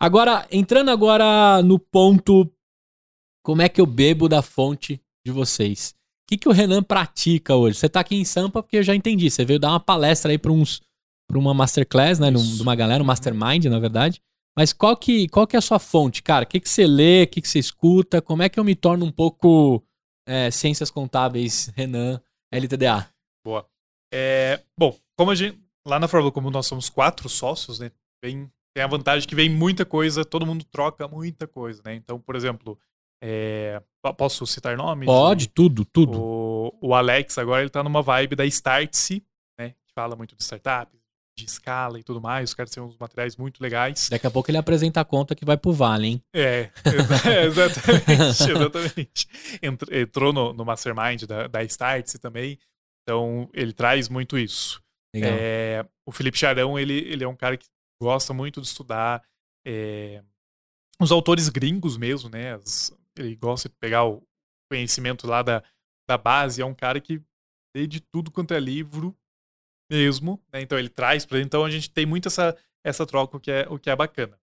Agora, 0.00 0.46
entrando 0.50 0.90
agora 0.90 1.62
no 1.62 1.78
ponto, 1.78 2.50
como 3.44 3.62
é 3.62 3.68
que 3.68 3.80
eu 3.80 3.86
bebo 3.86 4.28
da 4.28 4.42
fonte 4.42 5.00
de 5.24 5.32
vocês? 5.32 5.94
O 6.24 6.26
que, 6.28 6.38
que 6.38 6.48
o 6.48 6.52
Renan 6.52 6.82
pratica 6.82 7.54
hoje? 7.54 7.78
Você 7.78 7.88
tá 7.88 8.00
aqui 8.00 8.16
em 8.16 8.24
Sampa 8.24 8.62
porque 8.62 8.78
eu 8.78 8.82
já 8.82 8.94
entendi. 8.94 9.30
Você 9.30 9.44
veio 9.44 9.60
dar 9.60 9.70
uma 9.70 9.80
palestra 9.80 10.32
aí 10.32 10.38
para 10.38 10.50
uns, 10.50 10.80
para 11.28 11.38
uma 11.38 11.52
masterclass, 11.52 12.18
né? 12.18 12.30
Isso. 12.30 12.56
De 12.56 12.62
uma 12.62 12.74
galera, 12.74 13.02
um 13.02 13.06
mastermind, 13.06 13.66
na 13.66 13.78
verdade. 13.78 14.20
Mas 14.56 14.72
qual 14.72 14.96
que, 14.96 15.28
qual 15.28 15.46
que 15.46 15.56
é 15.56 15.58
a 15.58 15.62
sua 15.62 15.78
fonte, 15.78 16.22
cara? 16.22 16.44
O 16.44 16.48
que, 16.48 16.60
que 16.60 16.68
você 16.68 16.86
lê? 16.86 17.24
O 17.24 17.28
que, 17.28 17.42
que 17.42 17.48
você 17.48 17.58
escuta? 17.58 18.22
Como 18.22 18.42
é 18.42 18.48
que 18.48 18.58
eu 18.58 18.64
me 18.64 18.74
torno 18.74 19.04
um 19.04 19.12
pouco 19.12 19.84
é, 20.26 20.50
ciências 20.50 20.90
contábeis, 20.90 21.70
Renan, 21.76 22.20
LTDA? 22.52 23.08
Boa. 23.44 23.68
É, 24.12 24.62
bom, 24.78 24.96
como 25.18 25.32
a 25.32 25.34
gente. 25.34 25.63
Lá 25.86 25.98
na 25.98 26.08
Fórmula, 26.08 26.32
como 26.32 26.50
nós 26.50 26.66
somos 26.66 26.88
quatro 26.88 27.28
sócios, 27.28 27.78
né? 27.78 27.90
Vem, 28.24 28.50
tem 28.74 28.82
a 28.82 28.86
vantagem 28.86 29.28
que 29.28 29.34
vem 29.34 29.50
muita 29.50 29.84
coisa, 29.84 30.24
todo 30.24 30.46
mundo 30.46 30.64
troca 30.64 31.06
muita 31.06 31.46
coisa, 31.46 31.82
né? 31.84 31.94
Então, 31.94 32.18
por 32.18 32.34
exemplo, 32.36 32.78
é, 33.22 33.82
po- 34.02 34.14
posso 34.14 34.46
citar 34.46 34.76
nomes? 34.76 35.06
Pode, 35.06 35.48
tudo, 35.48 35.84
tudo. 35.84 36.18
O, 36.20 36.72
o 36.80 36.94
Alex 36.94 37.36
agora 37.38 37.60
ele 37.62 37.70
tá 37.70 37.82
numa 37.82 38.00
vibe 38.02 38.34
da 38.34 38.46
Startse, 38.46 39.22
né? 39.58 39.70
Que 39.86 39.92
fala 39.94 40.16
muito 40.16 40.34
de 40.34 40.42
startups, 40.42 40.98
de 41.38 41.44
escala 41.44 41.98
e 42.00 42.02
tudo 42.02 42.20
mais. 42.20 42.48
Os 42.50 42.54
caras 42.54 42.70
têm 42.70 42.82
uns 42.82 42.96
materiais 42.96 43.36
muito 43.36 43.60
legais. 43.62 44.08
Daqui 44.08 44.26
a 44.26 44.30
pouco 44.30 44.50
ele 44.50 44.56
apresenta 44.58 45.00
a 45.02 45.04
conta 45.04 45.34
que 45.34 45.44
vai 45.44 45.58
pro 45.58 45.72
Vale, 45.72 46.06
hein? 46.08 46.22
É, 46.34 46.70
exa- 46.86 47.42
exatamente, 47.44 48.50
exatamente. 48.50 49.28
Entr- 49.62 49.92
Entrou 49.94 50.32
no, 50.32 50.52
no 50.54 50.64
Mastermind 50.64 51.24
da, 51.24 51.46
da 51.46 51.62
Startse 51.64 52.18
também. 52.18 52.58
Então, 53.02 53.50
ele 53.52 53.74
traz 53.74 54.08
muito 54.08 54.38
isso. 54.38 54.82
É, 55.22 55.86
o 56.06 56.10
Felipe 56.12 56.38
Charão, 56.38 56.78
ele, 56.78 56.94
ele 56.98 57.22
é 57.24 57.28
um 57.28 57.36
cara 57.36 57.56
que 57.56 57.66
gosta 58.02 58.32
muito 58.34 58.60
de 58.60 58.66
estudar 58.66 59.22
é, 59.66 60.22
os 61.00 61.12
autores 61.12 61.48
gringos 61.48 61.96
mesmo, 61.96 62.28
né? 62.30 62.54
As- 62.54 62.96
ele 63.16 63.36
gosta 63.36 63.68
de 63.68 63.74
pegar 63.76 64.04
o 64.04 64.26
conhecimento 64.70 65.26
lá 65.26 65.42
da, 65.42 65.62
da 66.08 66.18
base. 66.18 66.60
É 66.60 66.64
um 66.66 66.74
cara 66.74 67.00
que 67.00 67.22
lê 67.76 67.86
de 67.86 68.00
tudo 68.00 68.30
quanto 68.30 68.52
é 68.54 68.58
livro 68.60 69.16
mesmo, 69.90 70.42
né? 70.52 70.60
Então 70.62 70.78
ele 70.78 70.88
traz 70.88 71.24
pra 71.24 71.40
Então 71.40 71.64
a 71.64 71.70
gente 71.70 71.90
tem 71.90 72.06
muito 72.06 72.28
essa, 72.28 72.56
essa 72.84 73.06
troca, 73.06 73.36
o 73.36 73.40
que, 73.40 73.50
é, 73.50 73.66
o 73.68 73.78
que 73.78 73.90
é 73.90 73.96
bacana. 73.96 74.38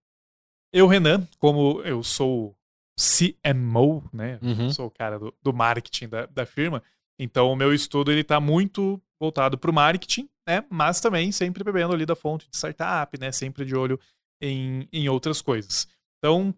Eu, 0.73 0.88
Renan, 0.88 1.27
como 1.38 1.81
eu 1.81 2.02
sou 2.02 2.56
CMO, 2.98 4.03
né? 4.14 4.39
Uhum. 4.41 4.72
Sou 4.72 4.88
o 4.88 4.91
cara 4.91 5.19
do, 5.19 5.34
do 5.41 5.52
marketing 5.53 6.07
da, 6.07 6.26
da 6.27 6.45
firma. 6.45 6.81
Então, 7.19 7.52
o 7.52 7.56
meu 7.56 7.73
estudo 7.73 8.11
ele 8.11 8.22
está 8.22 8.39
muito 8.39 9.02
voltado 9.19 9.57
para 9.57 9.69
o 9.69 9.73
marketing, 9.73 10.30
né? 10.47 10.65
Mas 10.69 10.99
também 10.99 11.31
sempre 11.31 11.63
bebendo 11.63 11.93
ali 11.93 12.05
da 12.05 12.15
fonte 12.15 12.49
de 12.49 12.55
startup, 12.55 13.19
né? 13.19 13.31
Sempre 13.31 13.65
de 13.65 13.76
olho 13.76 13.99
em, 14.41 14.88
em 14.91 15.07
outras 15.09 15.41
coisas. 15.41 15.88
Então, 16.18 16.53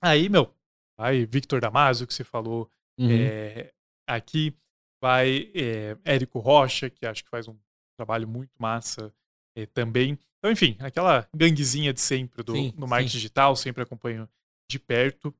aí, 0.00 0.28
meu, 0.28 0.52
vai 0.98 1.24
Victor 1.26 1.60
Damasio, 1.60 2.06
que 2.06 2.14
você 2.14 2.24
falou 2.24 2.70
Uhum. 2.98 3.10
é, 3.10 3.72
aqui, 4.08 4.56
vai 5.02 5.50
é, 5.54 5.98
Érico 6.04 6.38
Rocha, 6.38 6.88
que 6.88 7.04
acho 7.04 7.22
que 7.22 7.28
faz 7.28 7.46
um 7.46 7.56
trabalho 7.98 8.26
muito 8.26 8.52
massa 8.58 9.12
é, 9.54 9.66
também. 9.66 10.18
Então, 10.38 10.50
enfim, 10.50 10.76
aquela 10.80 11.28
ganguezinha 11.34 11.92
de 11.92 12.00
sempre 12.00 12.42
do, 12.42 12.52
Sim, 12.52 12.72
no 12.76 12.86
marketing 12.86 13.10
sim. 13.12 13.18
digital, 13.18 13.56
sempre 13.56 13.82
acompanho 13.82 14.28
de 14.70 14.78
perto. 14.78 15.34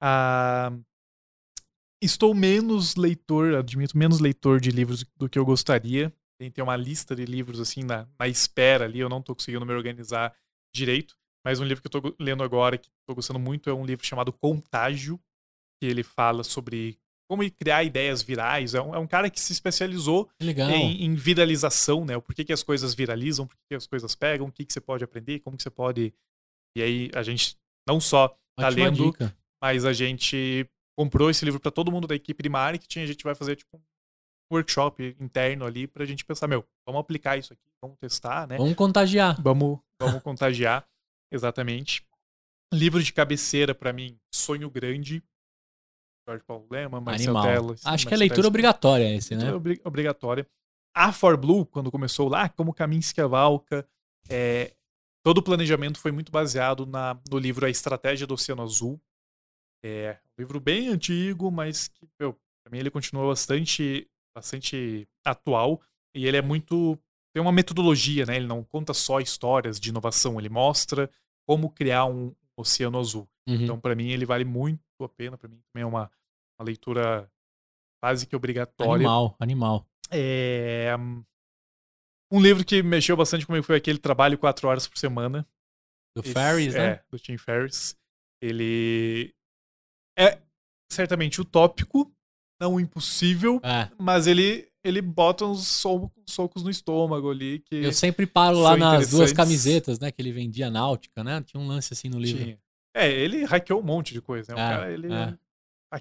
Ah, 0.00 0.72
estou 2.02 2.34
menos 2.34 2.96
leitor, 2.96 3.54
admito, 3.54 3.96
menos 3.96 4.20
leitor 4.20 4.60
de 4.60 4.70
livros 4.70 5.04
do 5.16 5.28
que 5.28 5.38
eu 5.38 5.44
gostaria. 5.44 6.12
Tem, 6.38 6.50
tem 6.50 6.62
uma 6.62 6.76
lista 6.76 7.14
de 7.16 7.24
livros 7.24 7.60
assim 7.60 7.82
na, 7.82 8.06
na 8.18 8.28
espera 8.28 8.84
ali, 8.84 8.98
eu 8.98 9.08
não 9.08 9.20
estou 9.20 9.34
conseguindo 9.34 9.64
me 9.64 9.72
organizar 9.72 10.34
direito. 10.74 11.16
Mas 11.44 11.60
um 11.60 11.64
livro 11.64 11.82
que 11.82 11.94
eu 11.94 11.98
estou 11.98 12.16
lendo 12.18 12.42
agora, 12.42 12.76
que 12.76 12.88
estou 12.88 13.14
gostando 13.14 13.38
muito, 13.38 13.70
é 13.70 13.74
um 13.74 13.86
livro 13.86 14.04
chamado 14.04 14.32
Contágio, 14.32 15.18
que 15.80 15.86
ele 15.88 16.02
fala 16.02 16.42
sobre 16.42 16.98
como 17.28 17.48
criar 17.52 17.84
ideias 17.84 18.22
virais. 18.22 18.74
É 18.74 18.80
um, 18.80 18.94
é 18.94 18.98
um 18.98 19.06
cara 19.06 19.30
que 19.30 19.40
se 19.40 19.52
especializou 19.52 20.28
em, 20.74 21.04
em 21.04 21.14
viralização, 21.14 22.04
né? 22.04 22.16
O 22.16 22.22
porquê 22.22 22.44
que 22.44 22.52
as 22.52 22.62
coisas 22.62 22.94
viralizam, 22.94 23.46
por 23.46 23.56
que 23.68 23.74
as 23.74 23.86
coisas 23.86 24.14
pegam, 24.14 24.48
o 24.48 24.52
que, 24.52 24.64
que 24.64 24.72
você 24.72 24.80
pode 24.80 25.04
aprender, 25.04 25.40
como 25.40 25.56
que 25.56 25.62
você 25.62 25.70
pode. 25.70 26.12
E 26.76 26.82
aí 26.82 27.10
a 27.14 27.22
gente 27.22 27.56
não 27.86 28.00
só 28.00 28.28
tá 28.56 28.68
Ótima 28.68 28.84
lendo 28.86 29.12
dica. 29.12 29.36
mas 29.62 29.84
a 29.84 29.92
gente 29.92 30.68
comprou 30.98 31.30
esse 31.30 31.44
livro 31.44 31.60
para 31.60 31.70
todo 31.70 31.92
mundo 31.92 32.06
da 32.06 32.14
equipe 32.14 32.42
de 32.42 32.48
marketing. 32.48 33.00
A 33.00 33.06
gente 33.06 33.22
vai 33.22 33.34
fazer 33.34 33.56
tipo 33.56 33.80
workshop 34.52 35.16
interno 35.20 35.64
ali 35.64 35.86
pra 35.86 36.04
gente 36.04 36.24
pensar, 36.24 36.46
meu, 36.46 36.64
vamos 36.86 37.00
aplicar 37.00 37.36
isso 37.36 37.52
aqui, 37.52 37.62
vamos 37.80 37.96
testar, 37.98 38.46
né? 38.46 38.56
Vamos 38.56 38.74
contagiar. 38.74 39.40
Vamos, 39.42 39.78
vamos 40.00 40.22
contagiar, 40.22 40.86
exatamente. 41.32 42.06
Livro 42.72 43.02
de 43.02 43.12
cabeceira 43.12 43.74
para 43.74 43.92
mim, 43.92 44.18
Sonho 44.32 44.68
Grande. 44.70 45.22
Jorge 46.28 46.42
Paulo 46.44 46.66
Lema, 46.70 47.00
Marcelo. 47.00 47.72
Acho 47.72 47.80
que 47.82 47.86
é 47.86 47.90
Marcelo 47.90 48.18
leitura 48.18 48.36
Teles. 48.36 48.46
obrigatória 48.48 49.14
esse, 49.14 49.36
né? 49.36 49.52
Obri- 49.52 49.80
obrigatória. 49.84 50.46
A 50.94 51.12
For 51.12 51.36
Blue, 51.36 51.64
quando 51.64 51.90
começou 51.90 52.28
lá, 52.28 52.48
como 52.48 52.74
Caminho 52.74 53.02
se 53.02 53.14
cavalca, 53.14 53.86
é, 54.28 54.74
todo 55.22 55.38
o 55.38 55.42
planejamento 55.42 56.00
foi 56.00 56.10
muito 56.10 56.32
baseado 56.32 56.84
na, 56.84 57.16
no 57.30 57.38
livro 57.38 57.64
A 57.66 57.70
Estratégia 57.70 58.26
do 58.26 58.34
Oceano 58.34 58.62
Azul. 58.62 59.00
É 59.84 60.18
um 60.36 60.42
livro 60.42 60.58
bem 60.58 60.88
antigo, 60.88 61.48
mas 61.50 61.86
que, 61.86 62.08
meu, 62.18 62.32
pra 62.32 62.72
mim 62.72 62.78
ele 62.78 62.90
continua 62.90 63.28
bastante, 63.28 64.08
bastante 64.36 65.08
atual. 65.24 65.80
E 66.14 66.26
ele 66.26 66.36
é 66.36 66.42
muito. 66.42 66.98
Tem 67.34 67.42
uma 67.42 67.52
metodologia, 67.52 68.24
né? 68.26 68.36
Ele 68.36 68.46
não 68.46 68.62
conta 68.62 68.94
só 68.94 69.20
histórias 69.20 69.80
de 69.80 69.88
inovação, 69.90 70.38
ele 70.38 70.48
mostra 70.48 71.10
como 71.46 71.70
criar 71.70 72.04
um 72.06 72.34
oceano 72.56 72.98
azul. 72.98 73.28
Uhum. 73.48 73.62
Então, 73.62 73.80
para 73.80 73.94
mim, 73.94 74.10
ele 74.10 74.24
vale 74.26 74.44
muito 74.44 74.80
a 75.02 75.08
pena. 75.08 75.36
Para 75.36 75.48
mim, 75.48 75.60
também 75.72 75.82
é 75.82 75.86
uma, 75.86 76.10
uma 76.58 76.64
leitura 76.64 77.30
quase 78.02 78.26
que 78.26 78.34
obrigatória. 78.36 78.94
Animal, 78.94 79.36
animal. 79.38 79.86
É, 80.10 80.94
um 82.32 82.40
livro 82.40 82.64
que 82.64 82.82
mexeu 82.82 83.16
bastante 83.16 83.46
comigo 83.46 83.64
foi 83.64 83.76
aquele 83.76 83.98
Trabalho 83.98 84.38
Quatro 84.38 84.68
Horas 84.68 84.86
por 84.86 84.98
Semana. 84.98 85.46
Do 86.16 86.22
Esse- 86.22 86.32
Ferris, 86.32 86.74
né? 86.74 86.86
É, 86.92 87.04
do 87.10 87.18
Tim 87.18 87.36
Ferriss. 87.36 87.96
Ele 88.40 89.34
é 90.18 90.40
certamente 90.90 91.40
utópico, 91.40 92.10
não 92.60 92.78
impossível, 92.80 93.60
É. 93.62 93.88
mas 93.98 94.26
ele, 94.26 94.68
ele 94.84 95.00
bota 95.02 95.44
uns 95.44 95.66
so- 95.68 96.10
socos 96.28 96.62
no 96.62 96.70
estômago 96.70 97.30
ali 97.30 97.58
que 97.60 97.76
Eu 97.76 97.92
sempre 97.92 98.26
paro 98.26 98.58
lá 98.58 98.76
nas 98.76 99.10
duas 99.10 99.32
camisetas, 99.32 99.98
né? 99.98 100.10
Que 100.10 100.22
ele 100.22 100.32
vendia 100.32 100.70
náutica, 100.70 101.22
né? 101.22 101.42
Tinha 101.42 101.60
um 101.60 101.66
lance 101.66 101.92
assim 101.92 102.08
no 102.08 102.18
livro. 102.18 102.42
tinha. 102.44 102.58
É, 102.94 103.10
ele 103.12 103.44
hackeou 103.44 103.80
um 103.80 103.84
monte 103.84 104.14
de 104.14 104.22
coisa, 104.22 104.54
né? 104.54 104.60
O 104.60 104.64
É, 104.64 104.70
cara, 104.70 104.92
ele 104.92 105.12
é. 105.12 105.34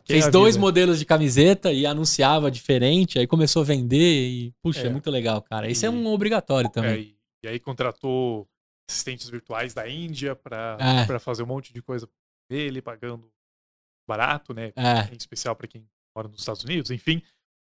Fez 0.05 0.29
dois 0.31 0.57
modelos 0.57 0.97
de 0.97 1.05
camiseta 1.05 1.71
e 1.71 1.85
anunciava 1.85 2.49
diferente, 2.49 3.19
aí 3.19 3.27
começou 3.27 3.61
a 3.61 3.65
vender 3.65 4.27
e, 4.29 4.51
puxa, 4.61 4.87
é, 4.87 4.89
muito 4.89 5.11
legal, 5.11 5.41
cara. 5.41 5.69
Isso 5.69 5.85
é 5.85 5.89
um 5.89 6.07
obrigatório 6.07 6.67
É, 6.67 6.71
também. 6.71 7.01
e, 7.01 7.17
e 7.43 7.47
aí 7.47 7.59
contratou 7.59 8.47
assistentes 8.89 9.29
virtuais 9.29 9.73
da 9.73 9.87
Índia 9.87 10.35
pra 10.35 10.77
É. 10.79 11.05
pra 11.05 11.19
fazer 11.19 11.43
um 11.43 11.45
monte 11.47 11.71
de 11.73 11.81
coisa 11.81 12.09
dele, 12.49 12.81
pagando 12.81 13.31
barato, 14.07 14.53
né? 14.53 14.71
É, 14.75 15.13
Em 15.13 15.17
especial 15.17 15.55
para 15.55 15.67
quem 15.67 15.85
mora 16.15 16.27
nos 16.27 16.39
Estados 16.39 16.63
Unidos, 16.63 16.89
enfim. 16.91 17.21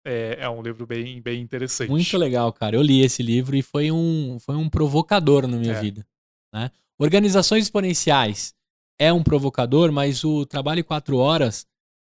É, 0.05 0.37
é 0.41 0.49
um 0.49 0.61
livro 0.61 0.87
bem, 0.87 1.21
bem 1.21 1.41
interessante. 1.41 1.89
muito 1.89 2.17
legal, 2.17 2.51
cara. 2.53 2.75
Eu 2.75 2.81
li 2.81 3.01
esse 3.01 3.21
livro 3.21 3.55
e 3.55 3.61
foi 3.61 3.91
um, 3.91 4.37
foi 4.39 4.55
um 4.55 4.69
provocador 4.69 5.45
na 5.47 5.57
minha 5.57 5.73
É. 5.73 5.81
vida. 5.81 6.05
Né? 6.53 6.71
Organizações 6.97 7.65
exponenciais 7.65 8.53
é 8.97 9.11
um 9.13 9.21
provocador, 9.21 9.91
mas 9.91 10.23
o 10.23 10.45
trabalho 10.45 10.79
em 10.79 10.83
quatro 10.83 11.17
horas, 11.17 11.67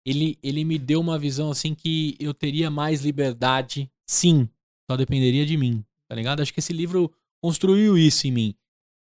ele, 0.05 0.37
ele 0.43 0.63
me 0.65 0.77
deu 0.77 0.99
uma 0.99 1.17
visão 1.17 1.49
assim 1.51 1.73
que 1.73 2.15
eu 2.19 2.33
teria 2.33 2.69
mais 2.69 3.01
liberdade, 3.01 3.89
sim. 4.05 4.49
Só 4.89 4.97
dependeria 4.97 5.45
de 5.45 5.55
mim, 5.57 5.83
tá 6.09 6.15
ligado? 6.15 6.41
Acho 6.41 6.53
que 6.53 6.59
esse 6.59 6.73
livro 6.73 7.11
construiu 7.41 7.97
isso 7.97 8.27
em 8.27 8.31
mim. 8.31 8.55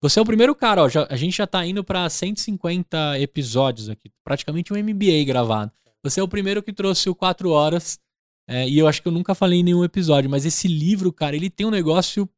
Você 0.00 0.18
é 0.18 0.22
o 0.22 0.26
primeiro 0.26 0.54
cara, 0.54 0.82
ó. 0.84 0.88
já- 0.88 1.06
a 1.10 1.16
gente 1.16 1.36
já 1.36 1.46
tá 1.46 1.64
indo 1.66 1.82
pra 1.84 2.08
150 2.08 3.18
episódios 3.20 3.88
aqui. 3.88 4.10
Praticamente 4.24 4.72
um 4.72 4.76
MBA 4.76 5.24
gravado. 5.24 5.72
Você 6.04 6.20
é 6.20 6.22
o 6.22 6.28
primeiro 6.28 6.62
que 6.62 6.72
trouxe 6.72 7.08
o 7.10 7.14
4 7.14 7.50
horas. 7.50 7.98
é, 8.48 8.68
e 8.68 8.78
eu 8.78 8.86
acho 8.88 9.02
que 9.02 9.08
eu 9.08 9.12
nunca 9.12 9.34
falei 9.34 9.60
em 9.60 9.62
nenhum 9.62 9.84
episódio. 9.84 10.30
Mas 10.30 10.44
esse 10.46 10.66
livro, 10.68 11.12
cara, 11.12 11.36
ele 11.36 11.50
tem 11.50 11.66
um 11.66 11.70
negócio 11.70 12.28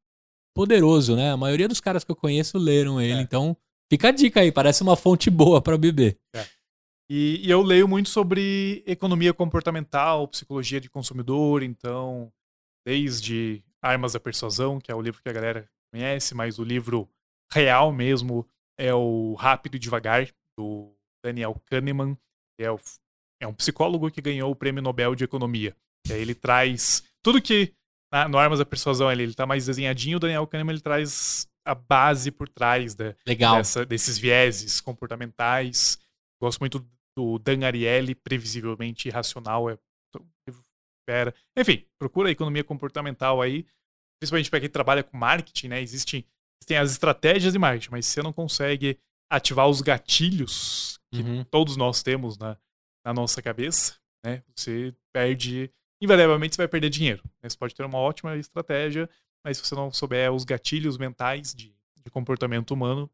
poderoso, 0.55 1.15
né? 1.15 1.31
A 1.31 1.37
maioria 1.37 1.69
dos 1.69 1.81
caras 1.81 2.03
que 2.05 2.11
eu 2.11 2.17
conheço 2.17 2.59
leram 2.59 3.01
ele. 3.01 3.21
É. 3.21 3.23
Então, 3.23 3.57
fica 3.91 4.09
a 4.09 4.11
dica 4.13 4.41
aí. 4.41 4.51
Parece 4.51 4.83
uma 4.83 4.97
fonte 4.97 5.31
boa 5.31 5.61
pra 5.63 5.79
beber. 5.79 6.19
E, 7.09 7.41
e 7.45 7.51
eu 7.51 7.61
leio 7.63 7.87
muito 7.89 8.09
sobre 8.09 8.83
economia 8.87 9.35
comportamental, 9.35 10.27
psicologia 10.29 10.81
de 10.81 10.89
consumidor, 10.89 11.61
então, 11.63 12.33
desde 12.87 13.63
Armas 13.83 14.13
da 14.13 14.21
Persuasão, 14.21 14.79
que 14.81 14.93
é 14.93 14.95
o 14.95 15.01
livro 15.03 15.21
que 15.23 15.29
a 15.29 15.33
galera 15.33 15.69
conhece, 15.93 16.35
mas 16.35 16.59
o 16.59 16.65
livro 16.65 17.09
real 17.53 17.93
mesmo 17.93 18.47
é 18.79 18.95
o 18.95 19.35
Rápido 19.35 19.75
e 19.75 19.79
Devagar, 19.81 20.29
do 20.57 20.93
Daniel 21.25 21.61
Kahneman, 21.67 22.15
que 22.57 22.65
é, 22.65 22.71
o- 22.71 22.79
é 23.41 23.47
um 23.47 23.55
psicólogo 23.55 24.11
que 24.11 24.21
ganhou 24.21 24.51
o 24.51 24.57
Prêmio 24.57 24.83
Nobel 24.83 25.15
de 25.15 25.25
Economia. 25.25 25.75
E 26.09 26.13
aí 26.13 26.21
ele 26.21 26.35
traz 26.35 27.03
tudo 27.23 27.41
que 27.41 27.73
na, 28.13 28.29
no 28.29 28.39
Armas 28.39 28.59
da 28.59 28.65
Persuasão 28.67 29.11
ele, 29.11 29.23
ele 29.23 29.35
tá 29.35 29.47
mais 29.47 29.67
desenhadinho, 29.67 30.17
o 30.17 30.21
Daniel 30.21 30.47
Kahneman 30.47 30.73
ele 30.75 30.81
traz 30.81 31.49
a 31.65 31.75
base 31.75 32.31
por 32.31 32.49
trás 32.49 32.95
da, 32.95 33.15
dessa- 33.57 33.85
desses 33.87 34.19
vieses 34.19 34.81
comportamentais. 34.81 35.99
Gosto 36.43 36.59
muito 36.61 36.85
do 37.17 37.39
Dan 37.39 37.65
Ariely, 37.67 38.15
previsivelmente 38.15 39.09
irracional. 39.09 39.69
É 39.71 39.79
fera. 41.09 41.35
Enfim, 41.57 41.85
procura 41.99 42.29
a 42.29 42.33
economia 42.33 42.63
comportamental 42.65 43.41
aí, 43.43 43.67
principalmente 44.21 44.51
para 44.51 44.61
quem 44.61 44.69
trabalha 44.69 45.03
com 45.03 45.17
marketing, 45.17 45.69
né? 45.69 45.83
Existem, 45.83 46.25
existem 46.63 46.77
as 46.77 46.93
estratégias 46.93 47.53
de 47.53 47.59
marketing, 47.59 47.91
mas 47.91 48.07
se 48.07 48.13
você 48.15 48.23
não 48.23 48.33
consegue 48.33 48.99
ativar 49.31 49.69
os 49.69 49.81
gatilhos 49.81 50.99
que 51.13 51.23
Uhum. 51.23 51.45
todos 51.45 51.77
nós 51.77 52.03
temos 52.03 52.39
na, 52.39 52.57
na 53.05 53.13
nossa 53.15 53.41
cabeça, 53.43 53.95
né? 54.25 54.43
Você 54.55 54.95
perde, 55.13 55.71
invariavelmente 56.01 56.55
você 56.55 56.63
vai 56.63 56.69
perder 56.69 56.91
dinheiro. 56.91 57.23
né? 57.43 57.49
Você 57.49 57.57
pode 57.57 57.75
ter 57.75 57.85
uma 57.85 57.99
ótima 57.99 58.37
estratégia, 58.37 59.09
mas 59.45 59.57
se 59.59 59.65
você 59.67 59.75
não 59.75 59.93
souber 59.93 60.33
os 60.33 60.45
gatilhos 60.45 60.99
mentais 60.99 61.55
de, 61.55 61.75
de 62.05 62.11
comportamento 62.11 62.73
humano, 62.73 63.11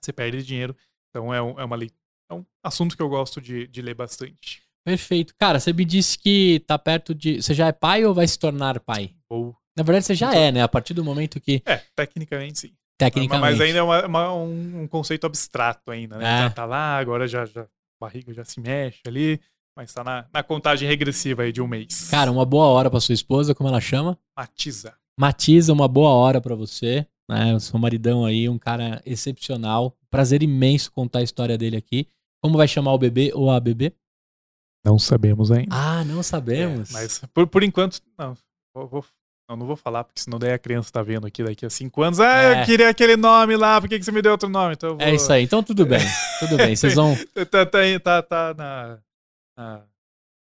você 0.00 0.12
perde 0.12 0.42
dinheiro. 0.44 0.76
Então 1.10 1.32
é, 1.32 1.40
um, 1.42 1.58
é 1.60 1.64
uma 1.64 1.76
lei- 1.76 1.90
é 2.30 2.34
um 2.34 2.44
assunto 2.62 2.96
que 2.96 3.02
eu 3.02 3.08
gosto 3.08 3.40
de, 3.40 3.66
de 3.68 3.82
ler 3.82 3.94
bastante. 3.94 4.62
Perfeito. 4.84 5.32
Cara, 5.38 5.60
você 5.60 5.72
me 5.72 5.84
disse 5.84 6.18
que 6.18 6.58
tá 6.66 6.76
perto 6.76 7.14
de. 7.14 7.40
Você 7.40 7.54
já 7.54 7.68
é 7.68 7.72
pai 7.72 8.04
ou 8.04 8.12
vai 8.12 8.26
se 8.26 8.36
tornar 8.36 8.80
pai? 8.80 9.14
Ou, 9.28 9.54
Na 9.76 9.84
verdade, 9.84 10.04
você 10.06 10.14
já 10.14 10.30
Então- 10.30 10.40
é, 10.42 10.50
né? 10.52 10.62
A 10.62 10.68
partir 10.68 10.92
do 10.92 11.04
momento 11.04 11.40
que. 11.40 11.62
é, 11.64 11.76
tecnicamente 11.94 12.58
sim. 12.58 12.74
Tecnicamente. 12.98 13.40
Mas 13.52 13.60
ainda 13.60 13.78
é 13.78 13.82
uma- 13.82 14.06
uma- 14.06 14.34
um, 14.34 14.86
conceito 14.88 15.24
abstrato 15.26 15.90
ainda, 15.92 16.18
né? 16.18 16.24
É. 16.24 16.38
Já 16.44 16.50
tá 16.50 16.64
lá, 16.64 16.96
agora 16.98 17.28
já, 17.28 17.44
já 17.46 17.66
barriga 18.02 18.32
já 18.34 18.44
se 18.44 18.60
mexe 18.60 19.00
ali, 19.06 19.40
mas 19.76 19.92
tá 19.92 20.02
na, 20.04 20.26
na 20.32 20.42
contagem 20.42 20.88
regressiva 20.88 21.42
aí 21.42 21.52
de 21.52 21.60
um 21.62 21.66
mês. 21.66 22.10
Cara, 22.10 22.30
uma 22.30 22.44
boa 22.44 22.66
hora 22.66 22.90
pra 22.90 23.00
sua 23.00 23.14
esposa, 23.14 23.54
como 23.54 23.68
ela 23.68 23.80
chama? 23.80 24.18
Matiza. 24.36 24.94
Matiza, 25.18 25.72
uma 25.72 25.88
boa 25.88 26.10
hora 26.10 26.40
pra 26.40 26.54
você. 26.54 27.06
Né? 27.30 27.54
O 27.54 27.60
seu 27.60 27.78
maridão 27.78 28.24
aí, 28.24 28.48
um 28.48 28.58
cara 28.58 29.00
excepcional. 29.06 29.96
Prazer 30.10 30.42
imenso 30.42 30.90
contar 30.92 31.20
a 31.20 31.22
história 31.22 31.56
dele 31.56 31.76
aqui. 31.76 32.06
Como 32.42 32.56
vai 32.58 32.66
chamar 32.68 32.92
o 32.92 32.98
bebê 32.98 33.30
ou 33.34 33.50
a 33.50 33.60
bebê? 33.60 33.92
Não 34.84 34.98
sabemos 34.98 35.50
ainda. 35.52 35.74
Ah, 35.74 36.04
não 36.04 36.22
sabemos. 36.22 36.90
É, 36.90 36.92
mas 36.92 37.18
por, 37.32 37.46
por 37.46 37.62
enquanto, 37.62 38.00
não. 38.18 38.36
Vou, 38.74 38.88
vou- 38.88 39.04
não, 39.48 39.56
não 39.56 39.66
vou 39.66 39.76
falar, 39.76 40.04
porque 40.04 40.20
senão 40.20 40.38
daí 40.38 40.52
a 40.52 40.58
criança 40.58 40.90
tá 40.92 41.02
vendo 41.02 41.26
aqui 41.26 41.42
daqui 41.44 41.66
a 41.66 41.70
cinco 41.70 42.02
anos. 42.02 42.18
Ah, 42.20 42.42
É. 42.42 42.62
eu 42.62 42.66
queria 42.66 42.88
aquele 42.88 43.16
nome 43.16 43.56
lá, 43.56 43.80
por 43.80 43.88
que, 43.88 43.98
que 43.98 44.04
você 44.04 44.12
me 44.12 44.22
deu 44.22 44.32
outro 44.32 44.48
nome? 44.48 44.74
Então 44.74 44.90
eu 44.90 44.96
vou... 44.96 45.06
É 45.06 45.14
isso 45.14 45.32
aí. 45.32 45.42
Então 45.44 45.62
tudo 45.62 45.84
bem. 45.84 46.00
Tudo 46.38 46.56
bem. 46.56 46.74
Vocês 46.74 46.94
vão. 46.94 47.14
Tá, 47.50 47.66
tá, 47.66 48.00
tá, 48.02 48.22
tá 48.22 48.54
na. 48.54 48.98
na- 49.56 49.86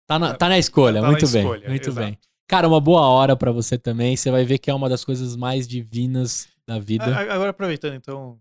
Tá 0.09 0.17
na, 0.17 0.33
tá 0.33 0.47
na 0.47 0.57
escolha. 0.57 1.01
Tá 1.01 1.01
na 1.01 1.11
muito 1.11 1.27
bem. 1.29 1.41
escolha, 1.41 1.67
muito 1.69 1.89
exato. 1.89 2.05
bem. 2.07 2.17
Cara, 2.47 2.65
uma 2.65 2.79
boa 2.79 3.01
hora 3.07 3.35
pra 3.35 3.51
você 3.51 3.77
também. 3.77 4.15
Você 4.15 4.31
vai 4.31 4.45
ver 4.45 4.57
que 4.57 4.71
é 4.71 4.73
uma 4.73 4.87
das 4.87 5.03
coisas 5.03 5.35
mais 5.35 5.67
divinas 5.67 6.47
da 6.65 6.79
vida. 6.79 7.05
Agora 7.13 7.49
aproveitando, 7.49 7.95
então. 7.95 8.39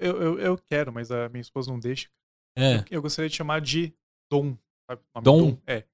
Eu, 0.00 0.22
eu, 0.22 0.38
eu 0.38 0.58
quero, 0.58 0.90
mas 0.90 1.10
a 1.10 1.28
minha 1.28 1.42
esposa 1.42 1.70
não 1.70 1.78
deixa. 1.78 2.08
É. 2.56 2.82
Eu 2.90 3.02
gostaria 3.02 3.28
de 3.28 3.36
chamar 3.36 3.60
de 3.60 3.92
Dom. 4.32 4.56
nome 5.14 5.22
Dom? 5.22 5.58
É. 5.66 5.84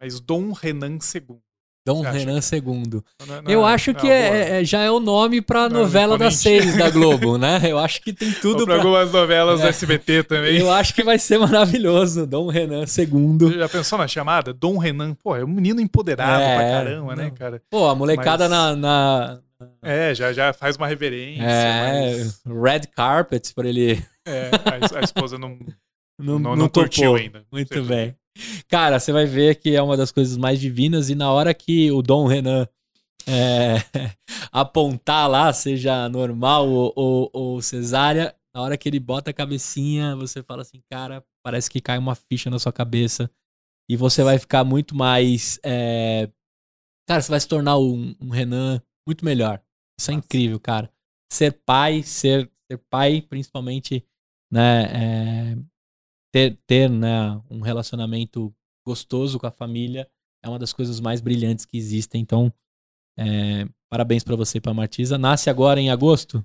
Mas 0.00 0.20
Dom 0.20 0.52
Renan 0.52 0.98
II. 1.02 1.40
Dom 1.86 1.98
Você 2.00 2.06
acha, 2.08 2.18
Renan 2.18 2.40
II. 2.52 2.62
Não- 2.62 3.42
não- 3.42 3.50
Eu 3.50 3.60
não- 3.60 3.66
acho 3.66 3.92
não 3.92 4.00
que 4.00 4.08
é- 4.08 4.60
é- 4.60 4.64
já 4.64 4.80
é 4.80 4.90
o 4.90 4.98
nome 4.98 5.44
é 5.46 5.68
novela 5.68 6.16
das 6.16 6.36
seis 6.36 6.76
da 6.78 6.88
Globo, 6.88 7.36
né? 7.36 7.60
Eu 7.70 7.78
acho 7.78 8.00
que 8.00 8.10
tem 8.12 8.28
Ou 8.28 8.34
tudo 8.40 8.64
pra 8.64 8.76
pra. 8.76 8.82
algumas 8.84 9.12
novelas 9.12 9.60
É. 9.60 9.64
do 9.64 9.68
SBT 9.68 10.22
também. 10.22 10.56
Eu 10.58 10.72
acho 10.72 10.94
que 10.94 11.02
vai 11.04 11.18
ser 11.18 11.36
maravilhoso. 11.38 12.26
Dom 12.26 12.48
Renan 12.48 12.84
II. 12.86 13.58
Já 13.58 13.68
pensou 13.68 13.98
na 13.98 14.08
chamada? 14.08 14.54
Dom 14.54 14.78
Renan. 14.78 15.14
Pô, 15.22 15.36
é 15.36 15.44
um 15.44 15.48
menino 15.48 15.78
empoderado 15.80 16.42
É, 16.42 16.56
pra 16.56 16.64
caramba, 16.70 17.16
né, 17.16 17.30
cara? 17.30 17.62
Pô, 17.70 17.86
a 17.86 17.94
molecada 17.94 18.48
Mas- 18.48 18.76
na, 18.76 18.76
na- 18.76 19.40
É, 19.82 20.14
já, 20.14 20.32
já 20.32 20.52
faz 20.54 20.76
uma 20.76 20.86
reverência. 20.86 21.42
é, 21.42 22.16
mas, 22.16 22.40
red 22.46 22.80
carpet 22.96 23.52
pra 23.54 23.68
ele. 23.68 24.02
é, 24.26 24.50
a, 24.94 24.98
a 25.00 25.02
esposa 25.02 25.36
não, 25.38 25.58
Não, 26.18 26.38
não, 26.38 26.50
não, 26.50 26.56
não 26.56 26.68
curtiu 26.68 27.16
ainda. 27.16 27.44
Muito 27.52 27.82
bem. 27.82 28.14
Cara, 28.68 28.98
você 28.98 29.12
vai 29.12 29.26
ver 29.26 29.56
que 29.56 29.74
é 29.74 29.82
uma 29.82 29.96
das 29.96 30.10
coisas 30.10 30.36
mais 30.36 30.60
divinas 30.60 31.08
e 31.08 31.14
na 31.14 31.30
hora 31.32 31.54
que 31.54 31.90
o 31.92 32.02
Dom 32.02 32.26
Renan 32.26 32.66
é, 33.26 33.76
apontar 34.52 35.28
lá, 35.28 35.52
seja 35.52 36.08
normal 36.08 36.68
ou, 36.68 36.92
ou, 36.96 37.30
ou 37.32 37.62
cesárea, 37.62 38.34
Na 38.54 38.62
hora 38.62 38.76
que 38.76 38.88
ele 38.88 39.00
bota 39.00 39.30
a 39.30 39.34
cabecinha, 39.34 40.14
você 40.16 40.42
fala 40.42 40.62
assim, 40.62 40.80
cara, 40.90 41.24
parece 41.44 41.70
que 41.70 41.80
cai 41.80 41.98
uma 41.98 42.14
ficha 42.14 42.50
na 42.50 42.58
sua 42.58 42.72
cabeça. 42.72 43.30
E 43.90 43.96
você 43.96 44.22
vai 44.22 44.38
ficar 44.38 44.64
muito 44.64 44.94
mais. 44.94 45.58
é, 45.64 46.30
Cara, 47.08 47.20
você 47.20 47.30
vai 47.30 47.40
se 47.40 47.48
tornar 47.48 47.76
um, 47.78 48.14
um 48.20 48.30
Renan 48.30 48.80
muito 49.06 49.24
melhor. 49.24 49.62
Isso 49.98 50.10
é 50.10 50.14
Nossa. 50.14 50.26
incrível, 50.26 50.58
cara. 50.58 50.90
Ser 51.30 51.52
pai, 51.66 52.02
ser, 52.02 52.50
ser 52.70 52.78
pai, 52.90 53.20
principalmente, 53.20 54.06
né? 54.50 54.84
é, 55.52 55.56
Ter, 56.34 56.58
ter 56.66 56.90
né, 56.90 57.40
um 57.48 57.60
relacionamento 57.60 58.52
gostoso 58.84 59.38
com 59.38 59.46
a 59.46 59.52
família 59.52 60.08
é 60.42 60.48
uma 60.48 60.58
das 60.58 60.72
coisas 60.72 60.98
mais 60.98 61.20
brilhantes 61.20 61.64
que 61.64 61.76
existem. 61.76 62.20
Então, 62.20 62.52
é, 63.16 63.68
parabéns 63.88 64.24
pra 64.24 64.34
você 64.34 64.58
e 64.58 64.60
pra 64.60 64.74
Martisa. 64.74 65.16
Nasce 65.16 65.48
agora 65.48 65.80
em 65.80 65.90
agosto? 65.90 66.44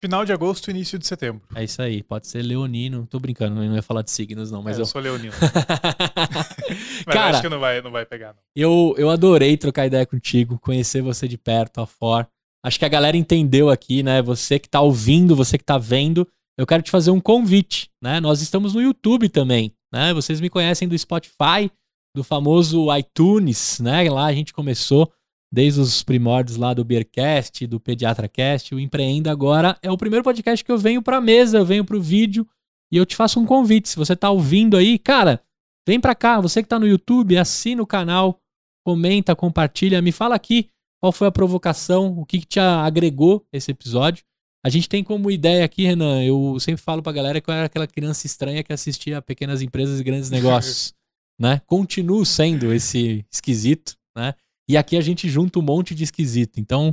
Final 0.00 0.24
de 0.24 0.32
agosto, 0.32 0.70
início 0.70 0.96
de 0.96 1.08
setembro. 1.08 1.42
É 1.56 1.64
isso 1.64 1.82
aí, 1.82 2.04
pode 2.04 2.28
ser 2.28 2.40
leonino. 2.42 3.04
Tô 3.10 3.18
brincando, 3.18 3.60
eu 3.60 3.68
não 3.68 3.74
ia 3.74 3.82
falar 3.82 4.02
de 4.02 4.12
signos, 4.12 4.52
não, 4.52 4.62
mas 4.62 4.76
É, 4.76 4.80
eu 4.80 4.82
eu. 4.82 4.86
sou 4.86 5.00
leonino. 5.00 5.32
Mas 7.04 7.14
Cara, 7.14 7.30
acho 7.30 7.42
que 7.42 7.48
não 7.48 7.58
vai, 7.58 7.82
não 7.82 7.90
vai 7.90 8.06
pegar, 8.06 8.32
não. 8.34 8.40
eu, 8.54 8.94
eu 8.96 9.10
adorei 9.10 9.56
trocar 9.56 9.86
ideia 9.86 10.06
contigo, 10.06 10.58
conhecer 10.60 11.02
você 11.02 11.26
de 11.26 11.36
perto, 11.36 11.80
a 11.80 11.86
For. 11.86 12.28
Acho 12.64 12.78
que 12.78 12.84
a 12.84 12.88
galera 12.88 13.16
entendeu 13.16 13.70
aqui, 13.70 14.02
né? 14.02 14.22
Você 14.22 14.58
que 14.58 14.68
tá 14.68 14.80
ouvindo, 14.80 15.34
você 15.34 15.56
que 15.58 15.64
tá 15.64 15.78
vendo, 15.78 16.28
eu 16.58 16.66
quero 16.66 16.82
te 16.82 16.90
fazer 16.90 17.10
um 17.10 17.20
convite, 17.20 17.90
né? 18.02 18.20
Nós 18.20 18.40
estamos 18.40 18.74
no 18.74 18.80
YouTube 18.80 19.28
também, 19.28 19.72
né? 19.92 20.14
Vocês 20.14 20.40
me 20.40 20.48
conhecem 20.48 20.88
do 20.88 20.98
Spotify, 20.98 21.70
do 22.14 22.24
famoso 22.24 22.86
iTunes, 22.96 23.78
né? 23.80 24.08
Lá 24.10 24.26
a 24.26 24.32
gente 24.32 24.52
começou 24.52 25.12
desde 25.52 25.80
os 25.80 26.02
primórdios 26.02 26.56
lá 26.56 26.74
do 26.74 26.84
Beercast, 26.84 27.66
do 27.66 27.78
PediatraCast, 27.78 28.74
o 28.74 28.80
Empreenda 28.80 29.30
agora 29.30 29.78
é 29.82 29.90
o 29.90 29.96
primeiro 29.96 30.24
podcast 30.24 30.64
que 30.64 30.72
eu 30.72 30.78
venho 30.78 31.02
pra 31.02 31.20
mesa, 31.20 31.58
eu 31.58 31.64
venho 31.64 31.84
pro 31.84 32.00
vídeo 32.00 32.46
e 32.90 32.96
eu 32.96 33.06
te 33.06 33.14
faço 33.14 33.38
um 33.38 33.46
convite. 33.46 33.88
Se 33.88 33.96
você 33.96 34.16
tá 34.16 34.30
ouvindo 34.30 34.76
aí, 34.76 34.98
cara, 34.98 35.42
vem 35.86 36.00
pra 36.00 36.14
cá, 36.14 36.40
você 36.40 36.62
que 36.62 36.68
tá 36.68 36.78
no 36.78 36.86
YouTube, 36.86 37.38
assina 37.38 37.82
o 37.82 37.86
canal, 37.86 38.40
comenta, 38.84 39.36
compartilha, 39.36 40.02
me 40.02 40.12
fala 40.12 40.34
aqui 40.34 40.70
qual 41.00 41.12
foi 41.12 41.28
a 41.28 41.32
provocação, 41.32 42.18
o 42.18 42.24
que, 42.24 42.40
que 42.40 42.46
te 42.46 42.60
agregou 42.60 43.46
esse 43.52 43.70
episódio. 43.70 44.24
A 44.66 44.68
gente 44.68 44.88
tem 44.88 45.04
como 45.04 45.30
ideia 45.30 45.64
aqui, 45.64 45.84
Renan, 45.84 46.24
eu 46.24 46.58
sempre 46.58 46.82
falo 46.82 47.00
pra 47.00 47.12
galera 47.12 47.40
que 47.40 47.48
eu 47.48 47.54
era 47.54 47.66
aquela 47.66 47.86
criança 47.86 48.26
estranha 48.26 48.64
que 48.64 48.72
assistia 48.72 49.18
a 49.18 49.22
pequenas 49.22 49.62
empresas 49.62 50.00
e 50.00 50.02
grandes 50.02 50.28
negócios, 50.28 50.92
né? 51.38 51.62
Continuo 51.66 52.26
sendo 52.26 52.74
esse 52.74 53.24
esquisito, 53.32 53.96
né? 54.18 54.34
E 54.68 54.76
aqui 54.76 54.96
a 54.96 55.00
gente 55.00 55.28
junta 55.28 55.60
um 55.60 55.62
monte 55.62 55.94
de 55.94 56.02
esquisito. 56.02 56.58
Então, 56.58 56.92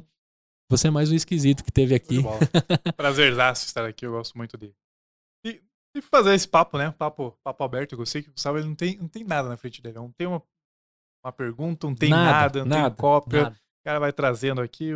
você 0.69 0.89
é 0.89 0.91
mais 0.91 1.11
um 1.11 1.15
esquisito 1.15 1.63
que 1.63 1.71
teve 1.71 1.95
aqui. 1.95 2.17
Prazerzaço 2.95 3.65
estar 3.65 3.85
aqui, 3.85 4.05
eu 4.05 4.11
gosto 4.11 4.37
muito 4.37 4.55
dele. 4.55 4.75
E, 5.43 5.59
e 5.95 6.01
fazer 6.03 6.35
esse 6.35 6.47
papo, 6.47 6.77
né? 6.77 6.91
Papo, 6.91 7.35
papo 7.43 7.63
aberto, 7.63 7.99
eu 7.99 8.05
sei 8.05 8.21
que 8.21 8.29
o 8.29 8.33
Gustavo 8.33 8.59
ele 8.59 8.67
não 8.67 8.75
tem, 8.75 8.97
não 8.97 9.07
tem 9.07 9.23
nada 9.23 9.49
na 9.49 9.57
frente 9.57 9.81
dele. 9.81 9.95
Não 9.95 10.11
tem 10.11 10.27
uma, 10.27 10.43
uma 11.25 11.33
pergunta, 11.33 11.87
não 11.87 11.95
tem 11.95 12.11
nada, 12.11 12.63
não 12.63 12.89
tem 12.89 12.97
cópia. 12.97 13.43
nada. 13.45 13.55
O 13.55 13.83
cara 13.83 13.99
vai 13.99 14.13
trazendo 14.13 14.61
aqui, 14.61 14.91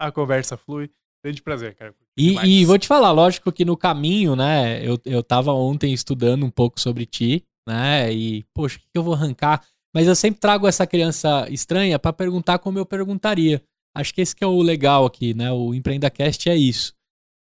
a 0.00 0.10
conversa 0.10 0.56
flui. 0.56 0.90
Grande 1.24 1.42
prazer, 1.42 1.74
cara. 1.74 1.94
E, 2.18 2.34
e 2.44 2.64
vou 2.64 2.76
te 2.76 2.88
falar, 2.88 3.12
lógico 3.12 3.52
que 3.52 3.64
no 3.64 3.76
caminho, 3.76 4.34
né? 4.34 4.84
Eu, 4.84 4.98
eu 5.04 5.22
tava 5.22 5.52
ontem 5.52 5.92
estudando 5.92 6.44
um 6.44 6.50
pouco 6.50 6.80
sobre 6.80 7.06
ti, 7.06 7.44
né? 7.66 8.12
E, 8.12 8.44
poxa, 8.52 8.78
o 8.78 8.80
que 8.80 8.86
eu 8.94 9.04
vou 9.04 9.14
arrancar? 9.14 9.64
Mas 9.94 10.08
eu 10.08 10.16
sempre 10.16 10.40
trago 10.40 10.66
essa 10.66 10.86
criança 10.86 11.46
estranha 11.48 11.98
pra 11.98 12.12
perguntar 12.12 12.58
como 12.58 12.78
eu 12.78 12.84
perguntaria. 12.84 13.62
Acho 13.96 14.12
que 14.12 14.20
esse 14.20 14.34
que 14.34 14.42
é 14.42 14.46
o 14.46 14.60
legal 14.60 15.06
aqui, 15.06 15.32
né? 15.32 15.52
O 15.52 15.72
EmpreendaCast 15.72 16.48
é 16.48 16.56
isso. 16.56 16.92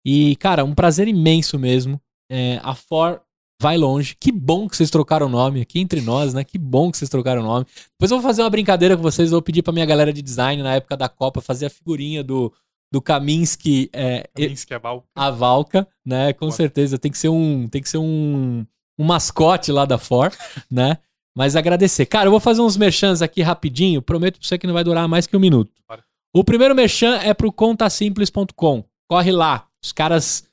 E, 0.05 0.35
cara, 0.37 0.63
um 0.63 0.73
prazer 0.73 1.07
imenso 1.07 1.59
mesmo. 1.59 2.01
É, 2.31 2.59
a 2.63 2.73
For 2.73 3.21
vai 3.61 3.77
longe. 3.77 4.15
Que 4.19 4.31
bom 4.31 4.67
que 4.67 4.75
vocês 4.75 4.89
trocaram 4.89 5.27
o 5.27 5.29
nome 5.29 5.61
aqui 5.61 5.79
entre 5.79 6.01
nós, 6.01 6.33
né? 6.33 6.43
Que 6.43 6.57
bom 6.57 6.91
que 6.91 6.97
vocês 6.97 7.09
trocaram 7.09 7.41
o 7.41 7.45
nome. 7.45 7.65
Depois 7.91 8.09
eu 8.09 8.17
vou 8.17 8.21
fazer 8.21 8.41
uma 8.41 8.49
brincadeira 8.49 8.95
com 8.95 9.03
vocês. 9.03 9.31
Vou 9.31 9.41
pedir 9.41 9.61
pra 9.61 9.73
minha 9.73 9.85
galera 9.85 10.11
de 10.11 10.21
design 10.21 10.63
na 10.63 10.75
época 10.75 10.97
da 10.97 11.07
Copa 11.07 11.41
fazer 11.41 11.67
a 11.67 11.69
figurinha 11.69 12.23
do, 12.23 12.51
do 12.91 13.01
Kaminsky 13.01 13.89
é, 13.93 14.29
Minsk 14.37 14.71
é 14.71 14.79
bal. 14.79 15.05
a 15.15 15.29
Valka, 15.31 15.87
né? 16.05 16.33
Com 16.33 16.47
Boa. 16.47 16.51
certeza 16.51 16.97
tem 16.99 17.11
que 17.11 17.17
ser 17.17 17.29
um, 17.29 17.67
tem 17.67 17.81
que 17.81 17.89
ser 17.89 17.97
um, 17.99 18.65
um 18.99 19.03
mascote 19.05 19.71
lá 19.71 19.85
da 19.85 19.97
For, 19.97 20.31
né? 20.69 20.97
Mas 21.35 21.55
agradecer. 21.55 22.05
Cara, 22.05 22.27
eu 22.27 22.31
vou 22.31 22.39
fazer 22.41 22.61
uns 22.61 22.75
merchans 22.75 23.21
aqui 23.21 23.41
rapidinho. 23.41 24.01
Prometo 24.01 24.37
pra 24.39 24.47
você 24.47 24.57
que 24.57 24.67
não 24.67 24.73
vai 24.73 24.83
durar 24.83 25.07
mais 25.07 25.25
que 25.25 25.37
um 25.37 25.39
minuto. 25.39 25.71
Bora. 25.87 26.03
O 26.35 26.43
primeiro 26.43 26.75
merchan 26.75 27.15
é 27.17 27.33
pro 27.33 27.51
contasimples.com. 27.53 28.83
Corre 29.09 29.31
lá. 29.31 29.67
Os 29.83 29.91
caras 29.93 30.43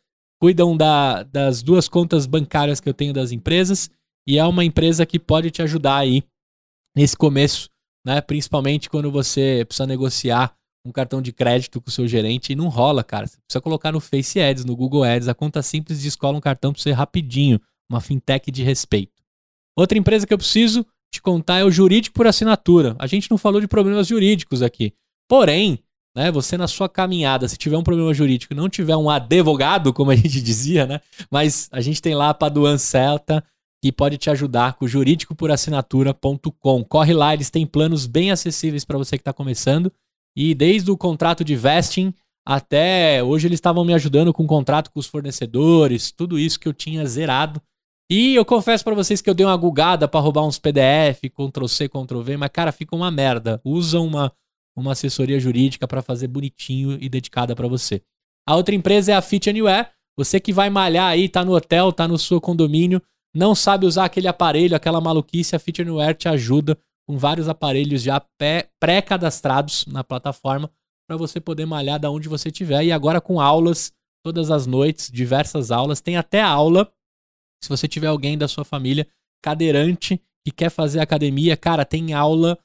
cuidam 0.40 0.76
da- 0.76 1.24
das 1.24 1.62
duas 1.62 1.88
contas 1.88 2.26
bancárias 2.26 2.78
que 2.80 2.88
eu 2.88 2.94
tenho 2.94 3.12
das 3.12 3.32
empresas 3.32 3.90
e 4.26 4.38
é 4.38 4.44
uma 4.44 4.64
empresa 4.64 5.04
que 5.04 5.18
pode 5.18 5.50
te 5.50 5.60
ajudar 5.62 5.96
aí 5.96 6.22
nesse 6.96 7.16
começo, 7.16 7.68
né? 8.06 8.20
Principalmente 8.20 8.88
quando 8.88 9.10
você 9.10 9.64
precisa 9.66 9.86
negociar 9.86 10.54
um 10.84 10.92
cartão 10.92 11.20
de 11.20 11.32
crédito 11.32 11.80
com 11.80 11.88
o 11.88 11.92
seu 11.92 12.06
gerente 12.06 12.52
e 12.52 12.56
não 12.56 12.68
rola, 12.68 13.04
cara. 13.04 13.26
Você 13.26 13.36
precisa 13.36 13.60
colocar 13.60 13.92
no 13.92 14.00
Face 14.00 14.40
Ads, 14.40 14.64
no 14.64 14.76
Google 14.76 15.04
Ads, 15.04 15.28
a 15.28 15.34
conta 15.34 15.62
simples 15.62 16.00
descola 16.00 16.38
um 16.38 16.40
cartão 16.40 16.72
pra 16.72 16.80
você 16.80 16.92
rapidinho, 16.92 17.60
uma 17.90 18.00
fintech 18.00 18.50
de 18.50 18.62
respeito. 18.62 19.22
Outra 19.76 19.98
empresa 19.98 20.26
que 20.26 20.32
eu 20.32 20.38
preciso 20.38 20.84
te 21.12 21.22
contar 21.22 21.58
é 21.58 21.64
o 21.64 21.70
Jurídico 21.70 22.14
por 22.14 22.26
Assinatura. 22.26 22.96
A 22.98 23.06
gente 23.06 23.30
não 23.30 23.38
falou 23.38 23.60
de 23.60 23.68
problemas 23.68 24.06
jurídicos 24.06 24.62
aqui. 24.62 24.92
Porém, 25.28 25.78
né, 26.16 26.30
você 26.32 26.56
na 26.56 26.66
sua 26.66 26.88
caminhada, 26.88 27.46
se 27.46 27.56
tiver 27.56 27.76
um 27.76 27.82
problema 27.82 28.12
jurídico 28.12 28.54
não 28.54 28.68
tiver 28.68 28.96
um 28.96 29.08
advogado, 29.08 29.92
como 29.92 30.10
a 30.10 30.16
gente 30.16 30.40
dizia, 30.42 30.86
né? 30.86 31.00
Mas 31.30 31.68
a 31.70 31.80
gente 31.80 32.02
tem 32.02 32.14
lá 32.14 32.30
a 32.30 32.34
Paduan 32.34 32.76
Celta, 32.76 33.44
que 33.82 33.92
pode 33.92 34.18
te 34.18 34.28
ajudar 34.28 34.74
com 34.74 34.88
juridicoporassinatura.com. 34.88 36.84
Corre 36.84 37.14
lá, 37.14 37.32
eles 37.34 37.50
têm 37.50 37.64
planos 37.66 38.06
bem 38.06 38.30
acessíveis 38.30 38.84
para 38.84 38.98
você 38.98 39.16
que 39.16 39.22
está 39.22 39.32
começando. 39.32 39.92
E 40.36 40.54
desde 40.54 40.90
o 40.90 40.96
contrato 40.96 41.44
de 41.44 41.56
vesting 41.56 42.14
até 42.46 43.22
hoje 43.22 43.46
eles 43.46 43.58
estavam 43.58 43.84
me 43.84 43.92
ajudando 43.92 44.32
com 44.32 44.42
o 44.42 44.46
contrato 44.46 44.90
com 44.90 44.98
os 44.98 45.06
fornecedores, 45.06 46.10
tudo 46.10 46.38
isso 46.38 46.58
que 46.58 46.66
eu 46.66 46.72
tinha 46.72 47.04
zerado. 47.04 47.60
E 48.10 48.34
eu 48.34 48.44
confesso 48.44 48.82
para 48.82 48.94
vocês 48.94 49.20
que 49.20 49.28
eu 49.28 49.34
dei 49.34 49.44
uma 49.44 49.56
gugada 49.56 50.08
para 50.08 50.18
roubar 50.18 50.46
uns 50.46 50.58
PDF, 50.58 51.20
Ctrl 51.30 51.66
C, 51.66 51.90
Ctrl 51.90 52.22
V, 52.22 52.36
mas 52.38 52.48
cara, 52.50 52.72
fica 52.72 52.96
uma 52.96 53.10
merda. 53.10 53.60
Usa 53.62 54.00
uma 54.00 54.32
uma 54.78 54.92
assessoria 54.92 55.38
jurídica 55.40 55.86
para 55.86 56.00
fazer 56.00 56.28
bonitinho 56.28 56.96
e 57.00 57.08
dedicada 57.08 57.54
para 57.54 57.66
você. 57.66 58.00
A 58.46 58.56
outra 58.56 58.74
empresa 58.74 59.12
é 59.12 59.14
a 59.14 59.20
Fit 59.20 59.50
Anywhere. 59.50 59.88
Você 60.16 60.40
que 60.40 60.52
vai 60.52 60.70
malhar 60.70 61.06
aí, 61.06 61.28
tá 61.28 61.44
no 61.44 61.54
hotel, 61.54 61.92
tá 61.92 62.08
no 62.08 62.18
seu 62.18 62.40
condomínio, 62.40 63.02
não 63.34 63.54
sabe 63.54 63.86
usar 63.86 64.04
aquele 64.04 64.26
aparelho, 64.26 64.74
aquela 64.74 65.00
maluquice, 65.00 65.54
a 65.54 65.58
Fit 65.58 65.82
Anywhere 65.82 66.14
te 66.14 66.28
ajuda 66.28 66.78
com 67.08 67.16
vários 67.16 67.48
aparelhos 67.48 68.02
já 68.02 68.22
pré-cadastrados 68.78 69.86
na 69.86 70.04
plataforma 70.04 70.70
para 71.08 71.16
você 71.16 71.40
poder 71.40 71.64
malhar 71.64 71.98
da 71.98 72.10
onde 72.10 72.28
você 72.28 72.50
estiver. 72.50 72.84
E 72.84 72.92
agora 72.92 73.18
com 73.18 73.40
aulas 73.40 73.90
todas 74.22 74.50
as 74.50 74.66
noites, 74.66 75.10
diversas 75.10 75.70
aulas. 75.70 76.02
Tem 76.02 76.18
até 76.18 76.42
aula, 76.42 76.92
se 77.64 77.68
você 77.70 77.88
tiver 77.88 78.08
alguém 78.08 78.36
da 78.36 78.46
sua 78.46 78.62
família 78.62 79.08
cadeirante 79.42 80.20
que 80.44 80.52
quer 80.52 80.68
fazer 80.68 81.00
academia, 81.00 81.56
cara, 81.56 81.82
tem 81.82 82.12
aula 82.12 82.58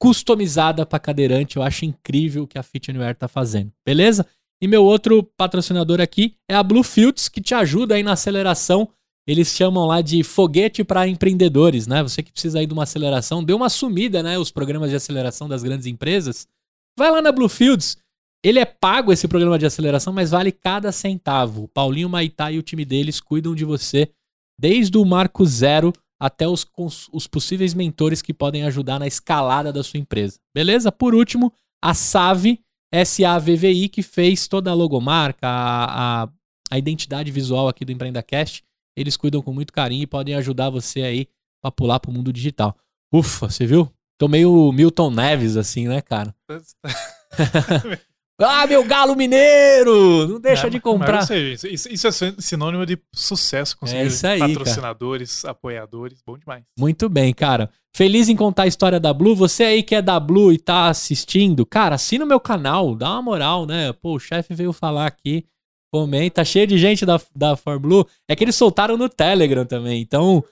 customizada 0.00 0.86
para 0.86 0.98
cadeirante. 0.98 1.58
Eu 1.58 1.62
acho 1.62 1.84
incrível 1.84 2.44
o 2.44 2.46
que 2.46 2.58
a 2.58 2.62
Fit 2.62 2.90
Anywhere 2.90 3.14
tá 3.14 3.28
fazendo. 3.28 3.70
Beleza? 3.84 4.26
E 4.62 4.66
meu 4.66 4.82
outro 4.82 5.22
patrocinador 5.36 6.00
aqui 6.00 6.36
é 6.48 6.54
a 6.54 6.62
Bluefields, 6.62 7.28
que 7.28 7.40
te 7.42 7.54
ajuda 7.54 7.96
aí 7.96 8.02
na 8.02 8.12
aceleração. 8.12 8.88
Eles 9.26 9.48
chamam 9.48 9.86
lá 9.86 10.00
de 10.00 10.22
foguete 10.24 10.82
para 10.82 11.06
empreendedores, 11.06 11.86
né? 11.86 12.02
Você 12.02 12.22
que 12.22 12.32
precisa 12.32 12.58
aí 12.58 12.66
de 12.66 12.72
uma 12.72 12.82
aceleração, 12.82 13.44
deu 13.44 13.56
uma 13.56 13.68
sumida, 13.68 14.22
né? 14.22 14.38
Os 14.38 14.50
programas 14.50 14.90
de 14.90 14.96
aceleração 14.96 15.48
das 15.48 15.62
grandes 15.62 15.86
empresas. 15.86 16.48
Vai 16.98 17.10
lá 17.10 17.22
na 17.22 17.30
Bluefields. 17.30 17.96
Ele 18.44 18.58
é 18.58 18.64
pago 18.64 19.12
esse 19.12 19.28
programa 19.28 19.58
de 19.58 19.64
aceleração, 19.64 20.12
mas 20.12 20.32
vale 20.32 20.50
cada 20.50 20.90
centavo. 20.90 21.68
Paulinho 21.68 22.08
Maitá 22.08 22.50
e 22.50 22.58
o 22.58 22.62
time 22.62 22.84
deles 22.84 23.20
cuidam 23.20 23.54
de 23.54 23.64
você 23.64 24.10
desde 24.58 24.98
o 24.98 25.04
marco 25.04 25.46
zero 25.46 25.92
até 26.20 26.46
os, 26.46 26.66
os 27.12 27.26
possíveis 27.26 27.74
mentores 27.74 28.22
que 28.22 28.34
podem 28.34 28.64
ajudar 28.64 28.98
na 28.98 29.06
escalada 29.06 29.72
da 29.72 29.82
sua 29.82 29.98
empresa. 29.98 30.38
Beleza? 30.54 30.90
Por 30.90 31.14
último, 31.14 31.52
a 31.82 31.94
SAVI, 31.94 32.60
S-A-V-V-I, 32.92 33.88
que 33.88 34.02
fez 34.02 34.46
toda 34.46 34.70
a 34.70 34.74
logomarca, 34.74 35.48
a, 35.48 36.22
a, 36.22 36.28
a 36.70 36.78
identidade 36.78 37.30
visual 37.30 37.68
aqui 37.68 37.84
do 37.84 37.92
EmpreendaCast. 37.92 38.62
Eles 38.96 39.16
cuidam 39.16 39.40
com 39.42 39.52
muito 39.52 39.72
carinho 39.72 40.02
e 40.02 40.06
podem 40.06 40.34
ajudar 40.34 40.70
você 40.70 41.02
aí 41.02 41.26
a 41.62 41.70
pular 41.70 41.98
pro 42.00 42.12
mundo 42.12 42.32
digital. 42.32 42.76
Ufa, 43.12 43.48
você 43.50 43.66
viu? 43.66 43.90
Tô 44.18 44.28
meio 44.28 44.70
Milton 44.72 45.10
Neves, 45.10 45.56
assim, 45.56 45.88
né, 45.88 46.00
cara? 46.00 46.34
Ah, 48.44 48.66
meu 48.66 48.82
galo 48.84 49.14
mineiro! 49.14 50.26
Não 50.26 50.40
deixa 50.40 50.66
É, 50.66 50.70
de 50.70 50.80
comprar. 50.80 51.18
Mas, 51.18 51.26
seja, 51.28 51.68
isso, 51.68 51.88
isso 51.88 52.06
é 52.08 52.10
sin- 52.10 52.34
sinônimo 52.40 52.84
de 52.84 52.98
sucesso. 53.14 53.76
Conseguir 53.76 54.06
isso 54.06 54.26
aí, 54.26 54.40
cara. 54.40 54.52
patrocinadores, 54.52 55.44
apoiadores, 55.44 56.20
bom 56.26 56.36
demais. 56.36 56.64
Muito 56.76 57.08
bem, 57.08 57.32
cara. 57.32 57.70
Feliz 57.94 58.28
em 58.28 58.34
contar 58.34 58.64
a 58.64 58.66
história 58.66 58.98
da 58.98 59.12
Blue. 59.12 59.36
Você 59.36 59.62
aí 59.64 59.82
que 59.82 59.94
é 59.94 60.02
da 60.02 60.18
Blue 60.18 60.52
e 60.52 60.58
tá 60.58 60.88
assistindo, 60.88 61.64
cara, 61.64 61.94
assina 61.94 62.24
o 62.24 62.28
meu 62.28 62.40
canal, 62.40 62.96
dá 62.96 63.10
uma 63.12 63.22
moral, 63.22 63.64
né? 63.64 63.92
Pô, 63.92 64.16
o 64.16 64.18
chefe 64.18 64.54
veio 64.54 64.72
falar 64.72 65.06
aqui. 65.06 65.44
Comenta, 65.92 66.44
cheio 66.44 66.66
de 66.66 66.78
gente 66.78 67.04
da, 67.04 67.20
da 67.36 67.54
ForBlue. 67.54 68.06
É 68.26 68.34
que 68.34 68.42
eles 68.42 68.56
soltaram 68.56 68.96
no 68.96 69.08
Telegram 69.08 69.66
também. 69.66 70.00
Então, 70.00 70.42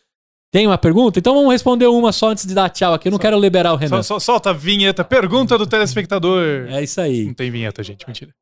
tem 0.52 0.66
uma 0.66 0.76
pergunta? 0.76 1.18
Então 1.18 1.34
vamos 1.34 1.50
responder 1.50 1.86
uma 1.86 2.12
só 2.12 2.30
antes 2.30 2.44
de 2.44 2.54
dar 2.54 2.68
tchau 2.68 2.92
aqui. 2.92 3.08
Eu 3.08 3.12
não 3.12 3.18
quero 3.18 3.38
liberar 3.38 3.72
o 3.72 3.76
Renan. 3.76 4.02
Solta 4.02 4.50
a 4.50 4.52
vinheta. 4.52 5.04
Pergunta 5.04 5.56
do 5.56 5.66
telespectador. 5.66 6.66
É 6.68 6.82
isso 6.82 7.00
aí. 7.00 7.24
Não 7.24 7.34
tem 7.34 7.50
vinheta, 7.50 7.82
gente. 7.82 8.06
Mentira. 8.06 8.34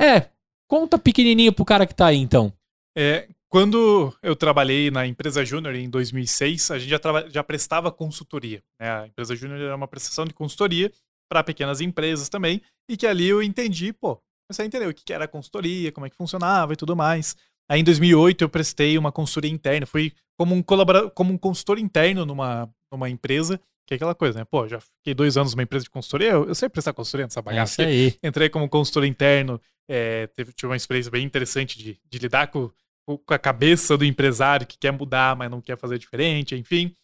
É, 0.00 0.28
conta 0.68 0.98
pequenininho 0.98 1.52
pro 1.52 1.64
cara 1.64 1.86
que 1.86 1.94
tá 1.94 2.06
aí, 2.06 2.16
então. 2.18 2.52
É, 2.96 3.28
quando 3.48 4.14
eu 4.22 4.36
trabalhei 4.36 4.90
na 4.90 5.06
empresa 5.06 5.44
Júnior 5.44 5.74
em 5.74 5.90
2006, 5.90 6.70
a 6.70 6.78
gente 6.78 6.90
já, 6.90 7.00
já 7.28 7.42
prestava 7.42 7.90
consultoria. 7.90 8.62
né? 8.80 8.90
A 8.90 9.06
empresa 9.06 9.34
Júnior 9.34 9.60
era 9.60 9.76
uma 9.76 9.88
prestação 9.88 10.24
de 10.24 10.32
consultoria 10.32 10.92
para 11.28 11.42
pequenas 11.42 11.80
empresas 11.80 12.28
também, 12.28 12.62
e 12.88 12.96
que 12.96 13.06
ali 13.06 13.28
eu 13.28 13.42
entendi, 13.42 13.92
pô, 13.92 14.18
comecei 14.48 14.64
a 14.64 14.66
entender 14.66 14.88
o 14.88 14.94
que 14.94 15.12
era 15.12 15.28
consultoria, 15.28 15.92
como 15.92 16.06
é 16.06 16.10
que 16.10 16.16
funcionava 16.16 16.72
e 16.72 16.76
tudo 16.76 16.96
mais. 16.96 17.36
Aí 17.70 17.80
em 17.80 17.84
2008 17.84 18.42
eu 18.42 18.48
prestei 18.48 18.96
uma 18.96 19.12
consultoria 19.12 19.50
interna, 19.50 19.86
fui 19.86 20.12
como 20.38 20.54
um 20.54 20.62
colaborador, 20.62 21.10
como 21.10 21.32
um 21.32 21.38
consultor 21.38 21.78
interno 21.78 22.24
numa, 22.24 22.70
numa 22.90 23.10
empresa, 23.10 23.60
que 23.86 23.94
é 23.94 23.96
aquela 23.96 24.14
coisa, 24.14 24.38
né? 24.38 24.44
Pô, 24.44 24.66
já 24.66 24.80
fiquei 24.80 25.12
dois 25.14 25.36
anos 25.36 25.52
numa 25.52 25.62
empresa 25.62 25.84
de 25.84 25.90
consultoria, 25.90 26.30
eu, 26.30 26.48
eu 26.48 26.54
sei 26.54 26.68
prestar 26.68 26.94
consultoria 26.94 27.26
nessa 27.26 27.40
É 27.40 27.42
bagaça 27.42 27.82
aqui 27.82 27.90
aí. 27.90 28.18
entrei 28.22 28.48
como 28.48 28.68
consultor 28.68 29.04
interno, 29.04 29.60
é, 29.88 30.26
teve, 30.28 30.52
tive 30.52 30.68
uma 30.68 30.76
experiência 30.76 31.10
bem 31.10 31.24
interessante 31.24 31.78
de, 31.78 32.00
de 32.10 32.18
lidar 32.18 32.46
com, 32.46 32.70
com 33.04 33.34
a 33.34 33.38
cabeça 33.38 33.98
do 33.98 34.04
empresário 34.04 34.66
que 34.66 34.78
quer 34.78 34.92
mudar, 34.92 35.36
mas 35.36 35.50
não 35.50 35.60
quer 35.60 35.76
fazer 35.76 35.98
diferente, 35.98 36.54
enfim. 36.54 36.94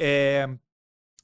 É, 0.00 0.48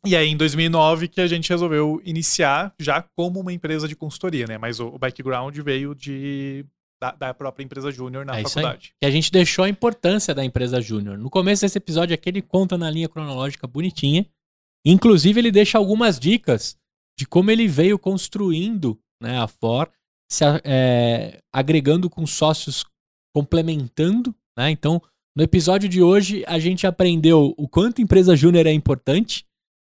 e 0.06 0.16
aí, 0.16 0.28
em 0.28 0.36
2009, 0.36 1.08
que 1.08 1.20
a 1.20 1.26
gente 1.26 1.48
resolveu 1.50 2.00
iniciar 2.04 2.72
já 2.80 3.02
como 3.16 3.40
uma 3.40 3.52
empresa 3.52 3.88
de 3.88 3.96
consultoria, 3.96 4.46
né? 4.46 4.56
Mas 4.58 4.80
o, 4.80 4.88
o 4.88 4.98
background 4.98 5.56
veio 5.58 5.94
de, 5.94 6.64
da, 7.00 7.12
da 7.12 7.34
própria 7.34 7.64
empresa 7.64 7.90
Júnior 7.90 8.24
na 8.24 8.38
É 8.38 8.42
faculdade. 8.42 8.94
Que 9.00 9.06
a 9.06 9.10
gente 9.10 9.30
deixou 9.30 9.64
a 9.64 9.68
importância 9.68 10.34
da 10.34 10.44
empresa 10.44 10.80
Júnior. 10.80 11.18
No 11.18 11.30
começo 11.30 11.62
desse 11.62 11.78
episódio 11.78 12.14
aqui, 12.14 12.28
ele 12.28 12.42
conta 12.42 12.78
na 12.78 12.90
linha 12.90 13.08
cronológica 13.08 13.66
bonitinha. 13.66 14.26
Inclusive, 14.84 15.40
ele 15.40 15.50
deixa 15.50 15.78
algumas 15.78 16.18
dicas 16.18 16.76
de 17.18 17.26
como 17.26 17.50
ele 17.50 17.66
veio 17.66 17.98
construindo 17.98 18.98
né, 19.20 19.38
a 19.38 19.48
For, 19.48 19.90
se, 20.30 20.44
é, 20.64 21.40
agregando 21.52 22.08
com 22.08 22.26
sócios, 22.26 22.84
complementando. 23.34 24.34
Né? 24.56 24.70
Então, 24.70 25.02
no 25.36 25.42
episódio 25.42 25.88
de 25.88 26.02
hoje, 26.02 26.44
a 26.46 26.58
gente 26.58 26.86
aprendeu 26.86 27.54
o 27.58 27.68
quanto 27.68 28.00
empresa 28.00 28.36
Júnior 28.36 28.66
é 28.66 28.72
importante, 28.72 29.44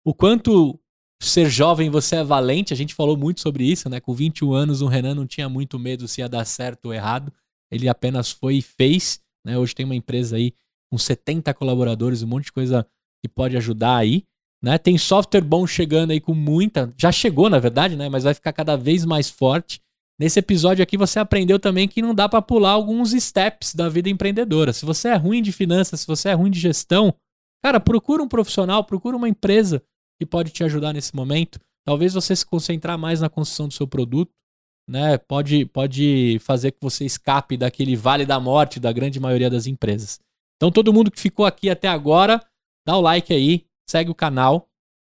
o 0.07 0.15
quanto 0.15 0.79
ser 1.21 1.51
jovem 1.51 1.91
você 1.91 2.17
é 2.17 2.25
valente. 2.25 2.73
A 2.73 2.77
gente 2.77 2.95
falou 2.95 3.17
muito 3.17 3.41
sobre 3.41 3.65
isso, 3.65 3.89
né? 3.89 3.99
Com 3.99 4.15
21 4.15 4.53
anos, 4.53 4.81
o 4.81 4.87
Renan 4.87 5.17
não 5.17 5.27
tinha 5.27 5.49
muito 5.49 5.81
medo 5.81 6.07
se 6.07 6.21
ia 6.21 6.29
dar 6.29 6.45
certo 6.45 6.87
ou 6.87 6.95
errado. 6.95 7.33
Ele 7.73 7.89
apenas 7.89 8.31
foi 8.31 8.59
e 8.59 8.63
fez. 8.63 9.21
Né? 9.45 9.59
Hoje 9.59 9.75
tem 9.75 9.85
uma 9.85 9.97
empresa 9.97 10.37
aí 10.37 10.53
com 10.89 10.97
70 10.97 11.53
colaboradores, 11.55 12.23
um 12.23 12.29
monte 12.29 12.45
de 12.45 12.53
coisa 12.53 12.87
que 13.21 13.29
pode 13.29 13.57
ajudar 13.57 13.97
aí. 13.97 14.23
Né? 14.63 14.79
Tem 14.79 14.97
software 14.97 15.41
bom 15.41 15.67
chegando 15.67 16.13
aí 16.13 16.21
com 16.21 16.35
muita. 16.35 16.95
Já 16.97 17.11
chegou, 17.11 17.51
na 17.51 17.59
verdade, 17.59 17.97
né? 17.97 18.09
Mas 18.09 18.23
vai 18.23 18.33
ficar 18.33 18.53
cada 18.53 18.77
vez 18.77 19.05
mais 19.05 19.29
forte. 19.29 19.81
Nesse 20.21 20.39
episódio 20.39 20.85
aqui 20.85 20.97
você 20.97 21.19
aprendeu 21.19 21.59
também 21.59 21.89
que 21.89 22.01
não 22.01 22.15
dá 22.15 22.29
para 22.29 22.41
pular 22.41 22.71
alguns 22.71 23.11
steps 23.11 23.75
da 23.75 23.89
vida 23.89 24.09
empreendedora. 24.09 24.73
Se 24.73 24.87
você 24.87 25.09
é 25.09 25.17
ruim 25.17 25.43
de 25.43 25.51
finanças, 25.51 26.01
se 26.01 26.07
você 26.07 26.29
é 26.29 26.33
ruim 26.33 26.51
de 26.51 26.61
gestão, 26.61 27.13
cara, 27.61 27.81
procura 27.81 28.23
um 28.23 28.29
profissional, 28.29 28.85
procura 28.85 29.17
uma 29.17 29.29
empresa 29.29 29.83
que 30.19 30.27
pode 30.27 30.51
te 30.51 30.65
ajudar 30.65 30.93
nesse 30.93 31.15
momento. 31.15 31.61
Talvez 31.85 32.15
você 32.15 32.35
se 32.35 32.45
concentrar 32.45 32.99
mais 32.99 33.21
na 33.21 33.29
construção 33.29 33.69
do 33.69 33.75
seu 33.75 33.87
produto, 33.87 34.33
né? 34.89 35.19
Pode, 35.19 35.67
pode 35.67 36.39
fazer 36.41 36.73
que 36.73 36.79
você 36.81 37.05
escape 37.05 37.57
daquele 37.57 37.97
vale 37.97 38.25
da 38.25 38.41
morte 38.41 38.81
da 38.81 38.93
grande 38.93 39.21
maioria 39.21 39.51
das 39.51 39.67
empresas. 39.67 40.21
Então, 40.57 40.71
todo 40.71 40.93
mundo 40.93 41.11
que 41.11 41.21
ficou 41.21 41.45
aqui 41.45 41.69
até 41.69 41.89
agora, 41.89 42.43
dá 42.87 42.97
o 42.97 43.01
like 43.01 43.33
aí, 43.33 43.65
segue 43.89 44.11
o 44.11 44.15
canal. 44.15 44.69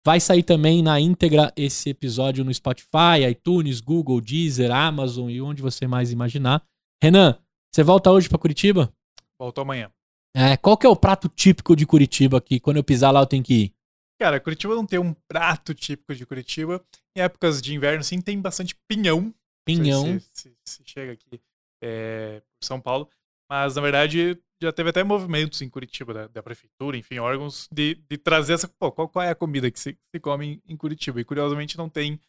Vai 0.05 0.19
sair 0.19 0.43
também 0.43 0.81
na 0.81 0.99
íntegra 0.99 1.51
esse 1.55 1.89
episódio 1.89 2.43
no 2.43 2.53
Spotify, 2.53 3.25
iTunes, 3.29 3.81
Google, 3.81 4.21
Deezer, 4.21 4.71
Amazon 4.71 5.29
e 5.29 5.41
onde 5.41 5.61
você 5.61 5.87
mais 5.87 6.11
imaginar. 6.11 6.63
Renan, 7.01 7.37
você 7.73 7.83
volta 7.83 8.11
hoje 8.11 8.27
para 8.27 8.37
Curitiba? 8.37 8.91
Voltou 9.39 9.61
amanhã. 9.61 9.91
É, 10.35 10.55
qual 10.57 10.77
que 10.77 10.85
é 10.85 10.89
o 10.89 10.95
prato 10.95 11.27
típico 11.27 11.75
de 11.75 11.85
Curitiba 11.85 12.39
que 12.39 12.59
quando 12.59 12.77
eu 12.77 12.83
pisar 12.83 13.11
lá 13.11 13.21
eu 13.21 13.25
tenho 13.25 13.43
que 13.43 13.53
ir? 13.53 13.73
Cara, 14.19 14.39
Curitiba 14.39 14.75
não 14.75 14.85
tem 14.85 14.99
um 14.99 15.13
prato 15.27 15.73
típico 15.73 16.13
de 16.13 16.25
Curitiba. 16.25 16.83
Em 17.15 17.21
épocas 17.21 17.61
de 17.61 17.73
inverno, 17.73 18.03
sim, 18.03 18.21
tem 18.21 18.39
bastante 18.39 18.75
pinhão. 18.87 19.33
Pinhão. 19.65 20.19
Se, 20.19 20.29
se- 20.33 20.57
se 20.65 20.83
chega 20.85 21.13
aqui 21.13 21.41
é, 21.81 22.41
São 22.61 22.81
Paulo. 22.81 23.09
Mas, 23.49 23.75
na 23.75 23.81
verdade, 23.81 24.37
já 24.61 24.71
teve 24.71 24.89
até 24.89 25.03
movimentos 25.03 25.61
em 25.61 25.69
Curitiba, 25.69 26.13
da, 26.13 26.27
da 26.27 26.43
prefeitura, 26.43 26.97
enfim, 26.97 27.17
órgãos, 27.19 27.67
de, 27.71 27.95
de 28.09 28.17
trazer 28.17 28.53
essa. 28.53 28.67
Pô, 28.67 28.91
qual, 28.91 29.07
qual 29.07 29.23
é 29.23 29.29
a 29.29 29.35
comida 29.35 29.71
que 29.71 29.79
se, 29.79 29.97
se 30.13 30.19
come 30.19 30.61
em, 30.67 30.73
em 30.73 30.77
Curitiba? 30.77 31.19
E 31.21 31.25
curiosamente 31.25 31.77
não 31.77 31.89
tem 31.89 32.19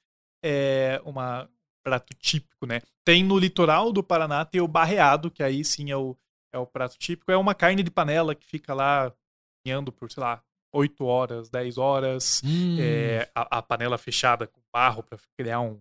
é, 0.45 1.01
uma 1.05 1.51
prato 1.85 2.15
típico, 2.15 2.67
né? 2.67 2.81
Tem 3.05 3.25
no 3.25 3.39
litoral 3.39 3.93
do 3.93 4.03
Paraná, 4.03 4.45
tem 4.45 4.61
o 4.61 4.69
barreado, 4.69 5.31
que 5.31 5.43
aí 5.43 5.65
sim 5.65 5.91
é 5.91 5.97
o, 5.97 6.17
é 6.55 6.59
o 6.59 6.67
prato 6.67 6.97
típico. 6.99 7.33
É 7.33 7.37
uma 7.37 7.55
carne 7.55 7.83
de 7.83 7.91
panela 7.91 8.35
que 8.35 8.47
fica 8.47 8.73
lá 8.73 9.13
cozinhando 9.59 9.91
por, 9.93 10.11
sei 10.11 10.23
lá, 10.23 10.43
8 10.73 11.05
horas, 11.05 11.49
10 11.51 11.79
horas 11.79 12.43
Hum, 12.45 12.77
é, 12.79 13.29
a, 13.35 13.59
a 13.59 13.63
panela 13.63 13.99
fechada 13.99 14.47
com 14.47 14.61
barro 14.73 15.03
para 15.03 15.19
criar 15.39 15.61
um 15.61 15.81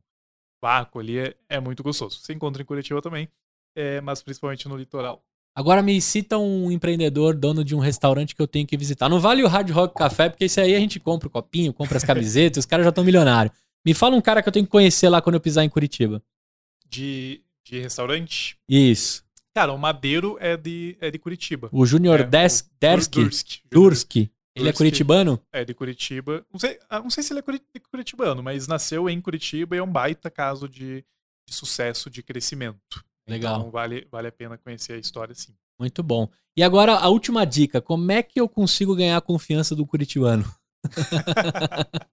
vácuo 0.61 0.99
ali 0.99 1.19
é, 1.19 1.35
é 1.47 1.59
muito 1.59 1.83
gostoso. 1.83 2.19
Você 2.19 2.33
encontra 2.33 2.61
em 2.61 2.65
Curitiba 2.65 3.01
também, 3.01 3.27
é, 3.75 4.01
mas 4.01 4.21
principalmente 4.21 4.67
no 4.67 4.75
litoral. 4.75 5.23
Agora 5.55 5.81
me 5.81 5.99
cita 5.99 6.37
um 6.37 6.71
empreendedor, 6.71 7.35
dono 7.35 7.63
de 7.65 7.75
um 7.75 7.79
restaurante 7.79 8.35
que 8.35 8.41
eu 8.41 8.47
tenho 8.47 8.65
que 8.67 8.77
visitar. 8.77 9.09
Não 9.09 9.19
vale 9.19 9.43
o 9.43 9.47
Hard 9.47 9.69
Rock 9.71 9.93
Café, 9.95 10.29
porque 10.29 10.45
isso 10.45 10.59
aí 10.61 10.73
a 10.75 10.79
gente 10.79 10.99
compra 10.99 11.27
o 11.27 11.31
copinho, 11.31 11.73
compra 11.73 11.97
as 11.97 12.03
camisetas, 12.03 12.61
os 12.63 12.65
caras 12.65 12.85
já 12.85 12.89
estão 12.89 13.03
milionários. 13.03 13.53
Me 13.85 13.93
fala 13.93 14.15
um 14.15 14.21
cara 14.21 14.41
que 14.41 14.47
eu 14.49 14.53
tenho 14.53 14.65
que 14.65 14.71
conhecer 14.71 15.09
lá 15.09 15.21
quando 15.21 15.35
eu 15.35 15.41
pisar 15.41 15.63
em 15.63 15.69
Curitiba. 15.69 16.21
De, 16.87 17.41
de 17.65 17.79
restaurante, 17.79 18.57
Isso. 18.67 19.23
cara, 19.53 19.71
o 19.73 19.77
Madeiro 19.77 20.37
é 20.39 20.55
de, 20.57 20.97
é 21.01 21.11
de 21.11 21.19
Curitiba. 21.19 21.69
O 21.71 21.85
Júnior 21.85 22.21
É, 22.21 22.23
Des- 22.23 22.61
o 22.61 22.65
Dersky. 22.79 23.21
Durski. 23.21 23.61
Durski. 23.69 24.31
Ele 24.59 24.69
é 24.69 24.73
curitibano? 24.73 25.41
É 25.51 25.63
de 25.65 25.73
Curitiba. 25.73 26.45
Não 26.51 26.59
sei, 26.59 26.79
ah, 26.89 26.99
não 26.99 27.09
sei 27.09 27.23
se 27.23 27.33
ele 27.33 27.39
é 27.39 27.43
curi- 27.43 27.61
curitibano, 27.91 28.43
mas 28.43 28.67
nasceu 28.67 29.09
em 29.09 29.19
Curitiba 29.21 29.75
e 29.75 29.79
é 29.79 29.83
um 29.83 29.91
baita 29.91 30.29
caso 30.29 30.67
de, 30.67 31.03
de 31.47 31.53
sucesso, 31.55 32.09
de 32.09 32.21
crescimento. 32.23 33.03
Legal. 33.27 33.59
Então 33.59 33.71
vale, 33.71 34.07
vale 34.11 34.27
a 34.27 34.31
pena 34.31 34.57
conhecer 34.57 34.93
a 34.93 34.97
história, 34.97 35.33
sim. 35.35 35.53
Muito 35.79 36.01
bom. 36.03 36.27
E 36.57 36.63
agora 36.63 36.93
a 36.95 37.07
última 37.07 37.45
dica. 37.45 37.81
Como 37.81 38.11
é 38.11 38.21
que 38.21 38.39
eu 38.39 38.49
consigo 38.49 38.95
ganhar 38.95 39.17
a 39.17 39.21
confiança 39.21 39.75
do 39.75 39.85
curitibano? 39.85 40.43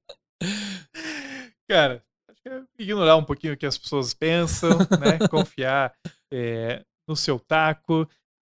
Cara, 1.69 2.03
acho 2.31 2.43
que 2.43 2.49
é 2.49 2.63
ignorar 2.79 3.17
um 3.17 3.25
pouquinho 3.25 3.55
o 3.55 3.57
que 3.57 3.67
as 3.67 3.77
pessoas 3.79 4.15
pensam, 4.15 4.79
né? 5.01 5.19
Confiar 5.31 5.93
é, 6.31 6.85
no 7.09 7.17
seu 7.17 7.39
taco. 7.41 8.09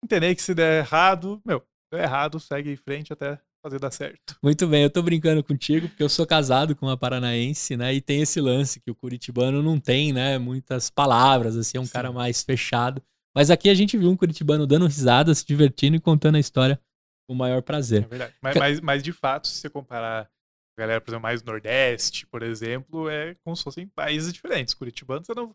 Entender 0.04 0.34
que 0.34 0.42
se 0.42 0.54
der 0.54 0.84
errado, 0.84 1.40
meu, 1.44 1.64
deu 1.92 2.00
errado, 2.00 2.38
segue 2.38 2.70
em 2.72 2.76
frente 2.76 3.12
até 3.12 3.38
fazer 3.68 3.78
dar 3.78 3.90
certo. 3.90 4.36
Muito 4.42 4.66
bem, 4.66 4.82
eu 4.82 4.90
tô 4.90 5.02
brincando 5.02 5.44
contigo, 5.44 5.88
porque 5.88 6.02
eu 6.02 6.08
sou 6.08 6.26
casado 6.26 6.74
com 6.74 6.86
uma 6.86 6.96
paranaense, 6.96 7.76
né? 7.76 7.94
E 7.94 8.00
tem 8.00 8.22
esse 8.22 8.40
lance 8.40 8.80
que 8.80 8.90
o 8.90 8.94
curitibano 8.94 9.62
não 9.62 9.78
tem, 9.78 10.12
né? 10.12 10.38
Muitas 10.38 10.90
palavras, 10.90 11.56
assim, 11.56 11.76
é 11.78 11.80
um 11.80 11.86
Sim. 11.86 11.92
cara 11.92 12.12
mais 12.12 12.42
fechado. 12.42 13.02
Mas 13.34 13.50
aqui 13.50 13.68
a 13.68 13.74
gente 13.74 13.96
viu 13.96 14.10
um 14.10 14.16
curitibano 14.16 14.66
dando 14.66 14.86
risada, 14.86 15.34
se 15.34 15.46
divertindo 15.46 15.96
e 15.96 16.00
contando 16.00 16.36
a 16.36 16.40
história 16.40 16.80
com 17.28 17.34
o 17.34 17.36
maior 17.36 17.58
É 17.58 17.62
prazer. 17.62 18.06
verdade. 18.08 18.34
Mas, 18.42 18.56
mas, 18.56 18.80
mas, 18.80 19.02
de 19.02 19.12
fato, 19.12 19.46
se 19.46 19.54
você 19.54 19.70
comparar 19.70 20.22
a 20.22 20.80
galera, 20.80 21.00
por 21.00 21.10
exemplo, 21.10 21.22
mais 21.22 21.42
Nordeste, 21.42 22.26
por 22.26 22.42
exemplo, 22.42 23.08
é 23.08 23.36
como 23.44 23.54
se 23.54 23.62
fossem 23.62 23.86
países 23.88 24.32
diferentes. 24.32 24.74
Curitibano, 24.74 25.24
você 25.24 25.34
não. 25.34 25.54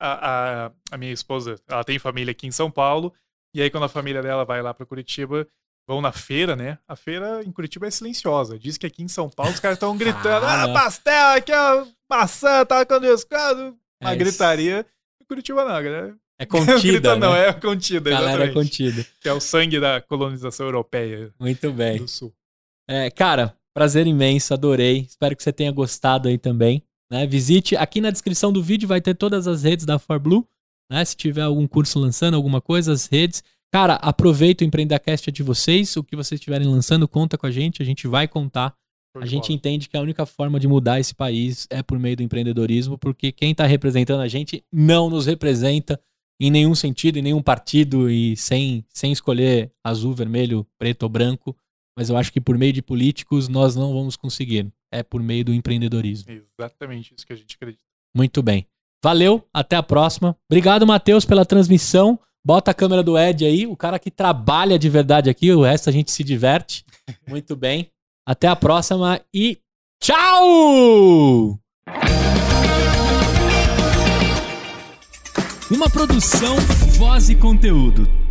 A, 0.00 0.66
a, 0.66 0.72
a 0.90 0.98
minha 0.98 1.12
esposa, 1.12 1.54
ela 1.68 1.84
tem 1.84 1.96
família 1.98 2.32
aqui 2.32 2.44
em 2.44 2.50
São 2.50 2.68
Paulo, 2.68 3.14
e 3.54 3.62
aí 3.62 3.70
quando 3.70 3.84
a 3.84 3.88
família 3.88 4.20
dela 4.20 4.44
vai 4.44 4.60
lá 4.60 4.74
pra 4.74 4.84
Curitiba, 4.84 5.46
vão 5.86 6.00
na 6.00 6.12
feira, 6.12 6.54
né? 6.56 6.78
A 6.88 6.96
feira 6.96 7.42
em 7.44 7.52
Curitiba 7.52 7.86
é 7.86 7.90
silenciosa. 7.90 8.58
Diz 8.58 8.76
que 8.78 8.86
aqui 8.86 9.02
em 9.02 9.08
São 9.08 9.28
Paulo 9.28 9.52
os 9.52 9.60
caras 9.60 9.76
estão 9.76 9.96
gritando: 9.96 10.44
Ah, 10.46 10.64
ah, 10.64 10.72
pastel, 10.72 11.26
aqui 11.36 11.52
ó, 11.52 11.86
maçã, 12.10 12.64
tá 12.64 12.84
com 12.84 12.94
escado. 13.04 13.76
Uma 14.00 14.10
É 14.10 14.14
isso. 14.14 14.18
gritaria. 14.18 14.86
Em 15.20 15.24
Curitiba 15.24 15.62
não, 15.64 15.70
galera. 15.70 16.14
É 16.36 16.44
contida, 16.44 16.78
Grita, 16.80 17.14
né? 17.14 17.20
não, 17.20 17.34
é 17.36 17.52
contida, 17.52 18.10
Galera 18.10 18.42
é 18.42 18.44
exatamente. 18.46 18.54
contida. 18.54 19.06
Que 19.20 19.28
é 19.28 19.32
o 19.32 19.40
sangue 19.40 19.78
da 19.78 20.00
colonização 20.00 20.66
europeia 20.66 21.32
Muito 21.38 21.70
bem. 21.72 21.98
do 21.98 22.08
sul. 22.08 22.34
É, 22.90 23.08
cara, 23.08 23.56
prazer 23.72 24.04
imenso, 24.06 24.52
adorei. 24.52 25.06
Espero 25.08 25.36
que 25.36 25.42
você 25.44 25.52
tenha 25.52 25.70
gostado 25.70 26.28
aí 26.28 26.36
também. 26.36 26.82
Né? 27.10 27.24
Visite 27.24 27.76
aqui 27.76 28.00
na 28.00 28.10
descrição 28.10 28.52
do 28.52 28.60
vídeo, 28.62 28.88
vai 28.88 29.00
ter 29.00 29.14
todas 29.14 29.46
as 29.46 29.62
redes 29.62 29.86
da 29.86 29.96
ForBlue. 29.96 30.44
Né? 30.90 31.04
Se 31.04 31.16
tiver 31.16 31.42
algum 31.42 31.68
curso 31.68 32.00
lançando, 32.00 32.34
alguma 32.34 32.60
coisa, 32.60 32.92
as 32.92 33.06
redes. 33.06 33.42
Cara, 33.74 33.94
aproveita 33.94 34.62
o 34.62 34.66
Empreendacast 34.68 35.28
é 35.28 35.32
de 35.32 35.42
vocês. 35.42 35.96
O 35.96 36.04
que 36.04 36.14
vocês 36.14 36.38
estiverem 36.38 36.64
lançando, 36.64 37.08
conta 37.08 37.36
com 37.36 37.44
a 37.44 37.50
gente. 37.50 37.82
A 37.82 37.84
gente 37.84 38.06
vai 38.06 38.28
contar. 38.28 38.72
A 39.16 39.26
gente 39.26 39.52
entende 39.52 39.88
que 39.88 39.96
a 39.96 40.00
única 40.00 40.24
forma 40.24 40.60
de 40.60 40.68
mudar 40.68 41.00
esse 41.00 41.12
país 41.12 41.66
é 41.68 41.82
por 41.82 41.98
meio 41.98 42.16
do 42.16 42.22
empreendedorismo, 42.22 42.96
porque 42.96 43.32
quem 43.32 43.50
está 43.50 43.66
representando 43.66 44.20
a 44.20 44.28
gente 44.28 44.62
não 44.72 45.10
nos 45.10 45.26
representa 45.26 46.00
em 46.40 46.52
nenhum 46.52 46.72
sentido, 46.72 47.18
em 47.18 47.22
nenhum 47.22 47.42
partido 47.42 48.08
e 48.08 48.36
sem, 48.36 48.84
sem 48.90 49.10
escolher 49.10 49.72
azul, 49.82 50.14
vermelho, 50.14 50.64
preto 50.78 51.02
ou 51.02 51.08
branco. 51.08 51.56
Mas 51.98 52.08
eu 52.08 52.16
acho 52.16 52.32
que 52.32 52.40
por 52.40 52.56
meio 52.56 52.72
de 52.72 52.80
políticos 52.80 53.48
nós 53.48 53.74
não 53.74 53.92
vamos 53.92 54.14
conseguir. 54.14 54.72
É 54.92 55.02
por 55.02 55.20
meio 55.20 55.46
do 55.46 55.52
empreendedorismo. 55.52 56.30
Exatamente 56.30 57.12
isso 57.12 57.26
que 57.26 57.32
a 57.32 57.36
gente 57.36 57.56
acredita. 57.56 57.82
Muito 58.16 58.40
bem. 58.40 58.68
Valeu, 59.02 59.44
até 59.52 59.74
a 59.74 59.82
próxima. 59.82 60.36
Obrigado, 60.48 60.86
Matheus, 60.86 61.24
pela 61.24 61.44
transmissão. 61.44 62.20
Bota 62.46 62.72
a 62.72 62.74
câmera 62.74 63.02
do 63.02 63.18
Ed 63.18 63.46
aí, 63.46 63.66
o 63.66 63.74
cara 63.74 63.98
que 63.98 64.10
trabalha 64.10 64.78
de 64.78 64.90
verdade 64.90 65.30
aqui, 65.30 65.50
o 65.50 65.62
resto 65.62 65.88
a 65.88 65.92
gente 65.92 66.12
se 66.12 66.22
diverte. 66.22 66.84
Muito 67.26 67.56
bem. 67.56 67.90
Até 68.26 68.48
a 68.48 68.54
próxima 68.54 69.18
e 69.32 69.58
tchau! 69.98 71.58
Uma 75.70 75.88
produção, 75.88 76.56
voz 76.98 77.30
e 77.30 77.34
conteúdo. 77.34 78.23